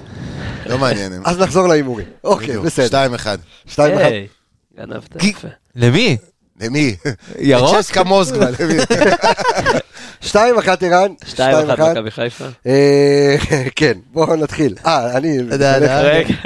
לא 0.65 0.77
מעניין. 0.77 1.13
אז 1.25 1.39
נחזור 1.39 1.67
להימורים. 1.67 2.07
אוקיי. 2.23 2.57
בסדר. 2.59 2.87
שתיים 2.87 3.13
אחד. 3.13 3.37
שתיים 3.67 3.93
אחד. 3.93 4.03
היי, 4.03 4.27
גנבת 4.77 5.23
יפה. 5.23 5.47
למי? 5.75 6.17
למי? 6.61 6.95
ירוק? 7.39 7.77
צ'סקה 7.77 8.03
מוסקבה, 8.03 8.45
למי? 8.59 8.73
שתיים 10.21 10.57
אחת 10.57 10.83
ערן. 10.83 11.11
2-1 11.35 11.37
מכבי 11.91 12.11
חיפה. 12.11 12.45
אה, 12.65 13.35
כן, 13.75 13.93
בואו 14.11 14.35
נתחיל. 14.35 14.75
אה, 14.85 15.17
אני... 15.17 15.37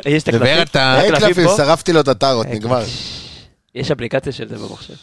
יש 0.05 0.23
את 0.23 0.29
דבר 0.29 0.45
הקלפים? 0.45 0.61
אתה... 0.61 1.01
אין 1.01 1.11
קלפים 1.11 1.27
קלפים, 1.27 1.45
פה? 1.47 1.57
שרפתי 1.57 1.93
לו 1.93 1.99
את 1.99 2.07
הטארות, 2.07 2.47
נגמר. 2.47 2.83
יש 3.75 3.91
אפליקציה 3.91 4.31
של 4.31 4.47
זה 4.49 4.55
במחשב. 4.57 4.93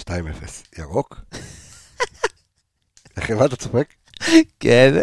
2-0. 0.00 0.02
ירוק? 0.78 1.20
אחי, 3.18 3.34
מה 3.34 3.44
אתה 3.44 3.56
צוחק? 3.56 3.84
כן. 4.60 4.94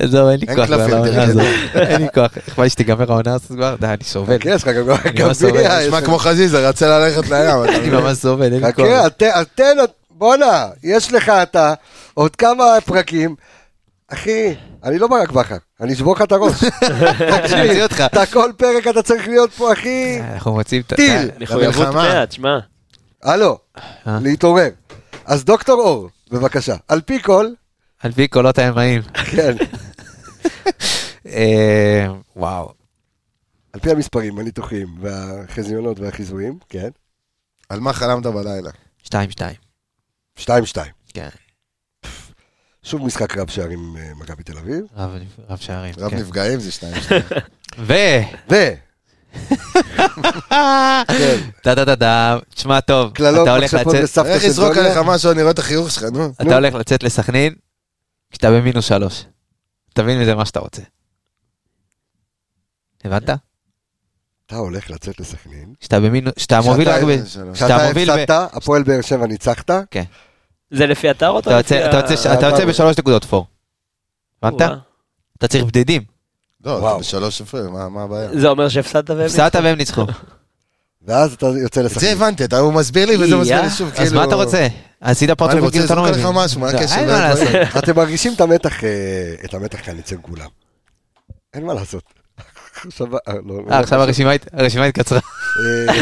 עזוב, 0.00 0.28
אין 0.28 0.40
לי 0.40 0.46
כוח 0.46 0.70
לעונה. 0.70 1.22
הזאת. 1.22 1.42
אין 1.74 2.02
לי 2.02 2.08
כוח. 2.14 2.38
אכפת 2.38 2.58
לי 2.58 2.70
שתיגמר 2.70 3.12
העונה 3.12 3.34
הזאת 3.34 3.48
כבר? 3.48 3.76
די, 3.80 3.86
אני 3.86 4.04
סובל. 4.04 4.38
חכה, 4.38 4.50
יש 4.50 4.62
לך 4.62 4.68
גם. 4.68 4.84
גביע. 5.14 5.86
נשמע 5.86 6.00
כמו 6.00 6.18
חזיזה, 6.18 6.68
רצה 6.68 6.98
ללכת 6.98 7.28
לים. 7.28 7.64
אני? 7.64 7.90
ממש 7.90 8.18
סובל, 8.18 8.52
אין 8.52 8.64
לי 8.64 8.72
כוח. 8.72 8.86
חכה, 8.86 9.44
תן, 9.54 9.76
בואנה, 10.10 10.68
יש 10.82 11.12
לך 11.12 11.28
אתה 11.28 11.74
עוד 12.14 12.36
כמה 12.36 12.64
פרקים. 12.84 13.36
אחי, 14.12 14.54
אני 14.84 14.98
לא 14.98 15.08
ברק 15.08 15.30
בכר, 15.30 15.56
אני 15.80 15.92
אשבור 15.92 16.14
לך 16.14 16.22
את 16.22 16.32
הראש. 16.32 16.64
אותך. 17.82 18.00
אתה 18.00 18.26
כל 18.26 18.50
פרק 18.56 18.86
אתה 18.86 19.02
צריך 19.02 19.28
להיות 19.28 19.52
פה, 19.52 19.72
אחי. 19.72 20.20
אנחנו 20.32 20.52
מוצאים 20.52 20.82
את 20.86 20.92
ה... 20.92 20.96
טיל. 20.96 21.30
מחויבות 21.40 21.74
למלחמה. 21.74 22.02
מעט, 22.02 22.32
שמע. 22.32 22.58
הלו, 23.22 23.58
אה? 24.06 24.18
להתעורר. 24.22 24.70
אז 25.24 25.44
דוקטור 25.44 25.80
אור, 25.80 26.08
בבקשה. 26.30 26.76
על 26.88 27.00
פי 27.00 27.22
כל, 27.22 27.46
על 27.98 28.12
פי 28.12 28.28
קולות 28.28 28.58
הימאים. 28.58 29.02
כן, 29.30 29.56
אה, 31.26 32.06
וואו. 32.36 32.72
על 33.72 33.80
פי 33.80 33.90
המספרים, 33.90 34.38
הניתוחים 34.38 34.88
והחזיונות 35.00 36.00
והחיזויים, 36.00 36.58
כן. 36.68 36.88
על 37.68 37.80
מה 37.80 37.92
חלמת 37.92 38.26
בלילה? 38.26 38.70
שתיים, 39.02 39.30
שתיים. 39.30 39.56
שתיים 40.36 40.66
שתיים. 40.66 40.92
כן. 41.14 41.28
שוב 42.82 43.04
משחק 43.04 43.36
רב 43.36 43.50
שערים 43.50 43.78
עם 43.78 43.96
אה, 43.96 44.14
מכבי 44.14 44.42
תל 44.42 44.58
אביב. 44.58 44.84
רב 44.96 45.10
רב 45.48 45.58
שערים. 45.58 45.94
רב 45.98 46.10
כן. 46.10 46.16
נפגעים 46.16 46.60
זה 46.60 46.72
שניים. 46.72 47.02
שניים. 47.02 47.22
ו... 47.88 47.92
ו... 48.50 48.54
כן, 51.08 51.38
טה 51.62 51.74
טה 51.74 51.84
טה 51.86 51.96
טה, 51.96 52.38
תשמע 52.54 52.80
טוב, 52.80 53.12
אתה 53.14 53.54
הולך 53.54 53.74
לצאת, 53.74 54.26
איך 54.26 54.44
יזרוק. 54.44 54.76
עליך 54.76 54.96
משהו, 54.96 55.30
אני 55.30 55.42
רואה 55.42 55.52
את 55.52 55.58
החיוך 55.58 55.90
שלך, 55.90 56.02
נו. 56.02 56.32
אתה 56.42 56.54
הולך 56.54 56.74
לצאת 56.74 57.02
לסכנין, 57.02 57.54
כשאתה 58.30 58.50
במינוס 58.50 58.84
שלוש. 58.84 59.24
תבין 59.94 60.20
מזה 60.20 60.34
מה 60.34 60.44
שאתה 60.46 60.60
רוצה. 60.60 60.82
הבנת? 63.04 63.30
אתה 64.46 64.56
הולך 64.56 64.90
לצאת 64.90 65.20
לסכנין. 65.20 65.74
כשאתה 65.80 66.00
במינוס, 66.00 66.32
כשאתה 66.36 66.60
מוביל 66.60 66.88
רק 66.88 67.02
ב... 67.02 67.24
כשאתה 67.24 67.52
כשאתה 67.52 67.86
מוביל 67.88 68.08
ב... 68.08 68.18
הפסדת, 68.18 68.30
הפועל 68.30 68.82
באר 68.82 69.00
שבע 69.00 69.26
ניצחת. 69.26 69.70
זה 70.70 70.86
לפי 70.86 71.10
אתר 71.10 71.28
או 71.28 71.38
אתה 71.38 72.46
יוצא 72.48 72.64
בשלוש 72.64 72.98
נקודות 72.98 73.24
פור. 73.24 73.46
הבנת? 74.42 74.62
אתה 75.38 75.48
צריך 75.48 75.64
בדידים. 75.64 76.17
לא. 76.64 76.78
אתה 76.90 76.98
בשלוש 76.98 77.40
הפרש, 77.40 77.66
מה 77.72 77.88
מה 77.88 78.02
הבעיה? 78.02 78.28
זה 78.40 78.48
אומר 78.48 78.68
שהפסדת 78.68 79.10
והם... 79.10 79.20
הפסדת 79.20 79.56
והם 79.56 79.76
ניצחו. 79.78 80.06
ואז 81.06 81.32
אתה 81.32 81.46
יוצא 81.46 81.80
את 81.80 81.90
זה. 81.90 82.12
הבנתי, 82.12 82.44
אתה- 82.44 82.58
הוא 82.58 82.72
מסביר 82.72 83.06
לי 83.06 83.16
וזה. 83.16 83.36
מסביר 83.36 83.62
לי 83.62 83.70
שוב, 83.70 83.90
כאילו... 83.90 84.04
אז 84.06 84.12
מה 84.12 84.24
אתה 84.24 84.34
רוצה? 84.34 84.66
עשית 85.00 85.30
אני 85.30 85.60
רוצה 85.60 85.70
כאילו 85.72 85.84
אתה 85.84 85.94
לא 85.94 86.02
מבין. 86.02 86.26
משהו, 86.34 86.60
מה 86.60 86.70
זה- 86.70 86.78
הקשר? 86.78 86.94
אין 86.94 87.06
לא 87.08 87.12
מה 87.12 87.28
לעשות. 87.28 87.48
אתם 87.84 87.96
מרגישים 87.96 88.34
את 88.34 88.40
המתח, 88.40 88.84
אה, 88.84 88.88
את 89.44 89.54
המתח 89.54 89.78
כאן 89.84 89.98
אצל 89.98 90.16
כולם. 90.22 90.48
אין 91.54 91.66
מה 91.66 91.74
לעשות. 91.74 92.02
עכשיו, 92.86 93.06
אה, 93.16 93.20
לא, 93.26 93.32
לא, 93.46 93.62
אה, 93.72 93.80
לא, 93.92 94.02
הרשימה 94.02 94.32
הת- 94.32 94.48
הרשימה 94.52 94.84
התקצרה. 94.84 95.18
אה, 95.66 95.94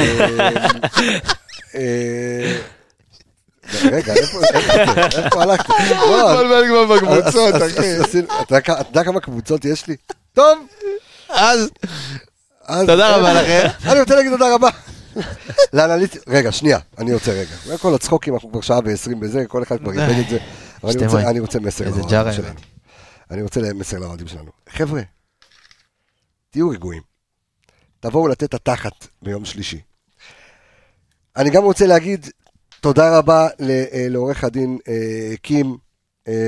אה, 1.74 2.59
רגע, 3.93 4.15
איפה 4.15 4.39
כמה- 5.31 5.55
אתה 8.81 8.91
יודע 8.91 9.05
כמה 9.05 9.20
קבוצות 9.20 9.65
יש 9.65 9.87
לי? 9.87 9.97
טוב, 10.37 10.67
אז. 11.29 11.71
תודה 12.87 13.17
רבה 13.17 13.33
לכם. 13.43 13.67
אני 13.91 14.01
רוצה 14.01 14.15
להגיד 14.15 14.33
תודה 14.33 14.55
רבה. 14.55 14.69
לאנליסט... 15.73 16.17
רגע, 16.29 16.53
שנייה, 16.53 16.79
אני 16.99 17.15
רוצה 17.15 17.33
רגע. 17.33 17.79
כל 17.79 17.95
הצחוקים, 17.95 18.35
אנחנו 18.35 18.51
כבר 18.53 18.61
שעה 18.61 18.81
ועשרים 18.85 19.21
בזה, 19.21 19.45
כל 19.49 19.63
אחד 19.63 19.79
כבר 19.79 19.93
איבד 19.93 20.19
את 20.25 20.29
זה. 20.29 20.39
אבל 20.85 20.93
אני 21.29 21.41
רוצה- 21.41 21.61
מסר 21.61 21.85
לאוהדים 21.91 22.33
שלנו. 22.33 22.55
אני 23.31 23.43
רוצה 23.43 23.61
מסר 23.75 23.99
לאוהדים 23.99 24.29
שלנו. 24.29 24.51
חבר'ה, 24.69 25.03
תהיו 26.51 26.71
רגועים. 26.71 27.03
תבואו 28.01 28.29
לתת 28.29 28.55
התחת 28.55 29.07
ביום 29.23 29.45
שלישי. 29.45 29.81
אני 31.37 31.51
גם 31.51 31.63
רוצה 31.63 31.87
להגיד 31.87 32.27
תודה 32.81 33.19
רבה 33.19 33.49
אה, 33.61 34.07
לעורך 34.11 34.45
הדין 34.45 34.79
אה, 34.89 35.37
קים 35.43 35.67
אה, 35.67 35.86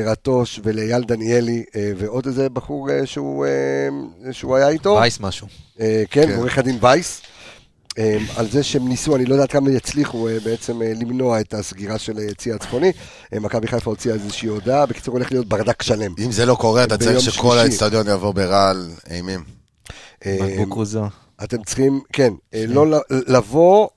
רטוש 0.07 0.61
ולאייל 0.65 1.03
דניאלי 1.03 1.65
אה, 1.77 1.93
ועוד 1.99 2.27
איזה 2.27 2.49
בחור 2.49 2.91
אה, 2.91 3.07
שהוא 3.07 3.47
אה, 3.47 4.33
שהוא 4.33 4.57
היה 4.57 4.69
איתו. 4.69 4.99
וייס 5.01 5.21
משהו. 5.21 5.47
אה, 5.81 6.03
כן, 6.11 6.27
כן. 6.27 6.37
עורך 6.37 6.59
הדין 6.59 6.79
וייס, 6.81 7.23
אה, 7.99 8.19
על 8.37 8.51
זה 8.51 8.63
שהם 8.63 8.89
ניסו, 8.89 9.17
אני 9.17 9.25
לא 9.25 9.35
יודעת 9.35 9.51
כמה 9.51 9.71
יצליחו 9.71 10.29
אה, 10.29 10.41
בעצם 10.45 10.83
אה, 10.83 10.93
למנוע 11.01 11.41
את 11.41 11.55
הסגירה 11.55 11.99
של 11.99 12.19
היציא 12.19 12.55
הצפוני. 12.55 12.93
אה, 13.33 13.41
מכבי 13.41 13.67
חיפה 13.67 13.91
הוציאה 13.91 14.15
איזושהי 14.15 14.49
הודעה, 14.49 14.87
בקיצור 14.87 15.15
הולך 15.15 15.33
להיות 15.33 15.47
ברדק 15.47 15.83
שלם. 15.83 16.15
אם 16.25 16.33
זה 16.33 16.47
לא 16.47 16.55
קורה, 16.55 16.85
אתה 16.85 16.99
צריך 16.99 17.21
שכל. 17.21 17.59
האצטדיון 17.59 18.07
יעבור 18.07 18.33
ברעל 18.35 18.91
אימים. 19.11 19.45
אה. 20.27 20.37
אתם 21.45 21.63
צריכים, 21.63 22.01
כן, 22.13 22.33
אה, 22.55 22.65
לא 22.69 23.01
לבוא, 23.11 23.83
אה, 23.83 23.89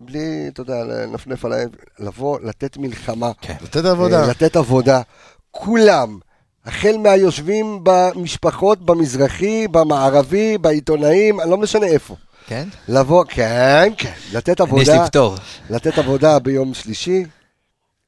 בלי, 0.00 0.18
אתה 0.48 0.60
יודע, 0.60 0.84
לנפנף 0.84 1.44
עליהם, 1.44 1.68
לבוא, 1.98 2.40
לתת 2.40 2.76
מלחמה, 2.76 3.30
לתת 3.62 3.84
עבודה. 3.84 4.22
אה, 4.22 4.26
לתת 4.30 4.56
עבודה. 4.56 5.02
כולם, 5.50 6.18
החל 6.64 6.96
מהיושבים 7.02 7.80
במשפחות, 7.82 8.86
במזרחי, 8.86 9.68
במערבי, 9.68 10.58
בעיתונאים, 10.58 11.40
לא 11.40 11.56
משנה 11.56 11.86
איפה. 11.86 12.16
כן? 12.46 12.68
לבוא, 12.88 13.24
כן, 13.28 13.88
כן, 13.98 14.12
לתת 14.32 14.48
יש 14.48 14.58
לי 14.60 14.64
עבודה, 14.64 15.06
פטור. 15.06 15.34
לתת 15.70 15.98
עבודה 15.98 16.38
ביום 16.38 16.74
שלישי, 16.74 17.24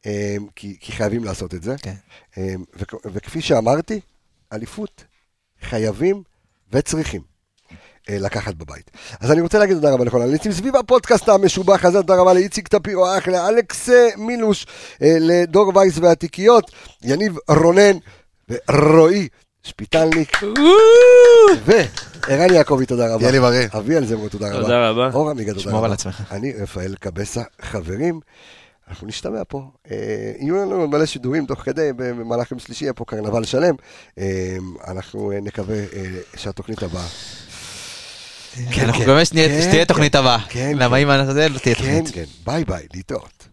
אה, 0.06 0.36
כי, 0.56 0.76
כי 0.80 0.92
חייבים 0.92 1.24
לעשות 1.24 1.54
את 1.54 1.62
זה. 1.62 1.74
כן. 1.82 1.94
וכ- 2.76 3.06
וכפי 3.12 3.40
שאמרתי, 3.40 4.00
אליפות 4.52 5.04
חייבים 5.62 6.22
וצריכים. 6.72 7.22
אה, 8.08 8.18
לקחת 8.18 8.54
בבית. 8.54 8.90
אז 9.20 9.32
אני 9.32 9.40
רוצה 9.40 9.58
להגיד 9.58 9.76
תודה 9.76 9.92
רבה 9.92 10.04
לכל 10.04 10.22
הניצים 10.22 10.52
סביב 10.52 10.76
הפודקאסט 10.76 11.28
המשובח 11.28 11.84
הזה, 11.84 11.98
תודה 11.98 12.20
רבה 12.20 12.32
לאיציק 12.32 12.68
טפירו 12.68 13.06
האח, 13.06 13.28
לאלכס 13.28 13.90
אה, 13.90 14.08
מילוש, 14.16 14.66
אה, 15.02 15.16
לדור 15.20 15.72
וייס 15.76 15.98
והתיקיות, 15.98 16.70
יניב 17.02 17.36
רונן 17.48 17.96
ורועי 18.48 19.28
שפיטלניק, 19.62 20.40
וערן 21.66 22.54
יעקבי, 22.54 22.86
תודה 22.86 23.14
רבה. 23.14 23.30
לי 23.30 23.40
בריא. 23.40 23.66
אביאל 23.78 24.06
זמרו, 24.06 24.28
תודה 24.28 24.48
רבה. 24.48 24.62
תודה 24.62 24.90
רבה. 24.90 25.10
אור 25.14 25.30
עמיגה, 25.30 25.52
תודה 25.52 25.62
רבה. 25.62 25.70
שמור 25.70 25.84
על 25.84 25.92
עצמך. 25.92 26.22
אני 26.30 26.52
רפאל 26.52 26.94
קבסה, 27.00 27.42
חברים. 27.62 28.20
אנחנו 28.88 29.06
נשתמע 29.06 29.42
פה. 29.48 29.62
אה, 29.90 30.32
יהיו 30.38 30.56
לנו 30.56 30.88
מלא 30.88 31.06
שידורים 31.06 31.46
תוך 31.46 31.60
כדי, 31.60 31.90
במהלך 31.96 32.50
יום 32.50 32.60
שלישי 32.60 32.84
יהיה 32.84 32.92
פה 32.92 33.04
קרנבל 33.04 33.44
שלם. 33.44 33.74
אה, 34.18 34.56
אנחנו 34.88 35.32
נקווה 35.42 35.76
אה, 35.76 36.18
שהתוכנית 36.36 36.82
הבאה... 36.82 37.06
כן, 38.72 38.84
אנחנו 38.84 39.02
מקווים 39.02 39.24
כן, 39.24 39.60
שתהיה 39.62 39.84
תוכנית 39.84 40.14
הבאה. 40.14 40.38
כן, 40.48 40.72
למה 40.74 40.96
כן. 40.96 41.10
אם 41.10 41.32
זה 41.32 41.48
לא 41.48 41.58
תהיה 41.58 41.74
כן, 41.74 41.80
תוכנית. 41.82 42.14
כן, 42.14 42.24
ביי 42.46 42.64
ביי, 42.64 42.86
להתראות. 42.94 43.48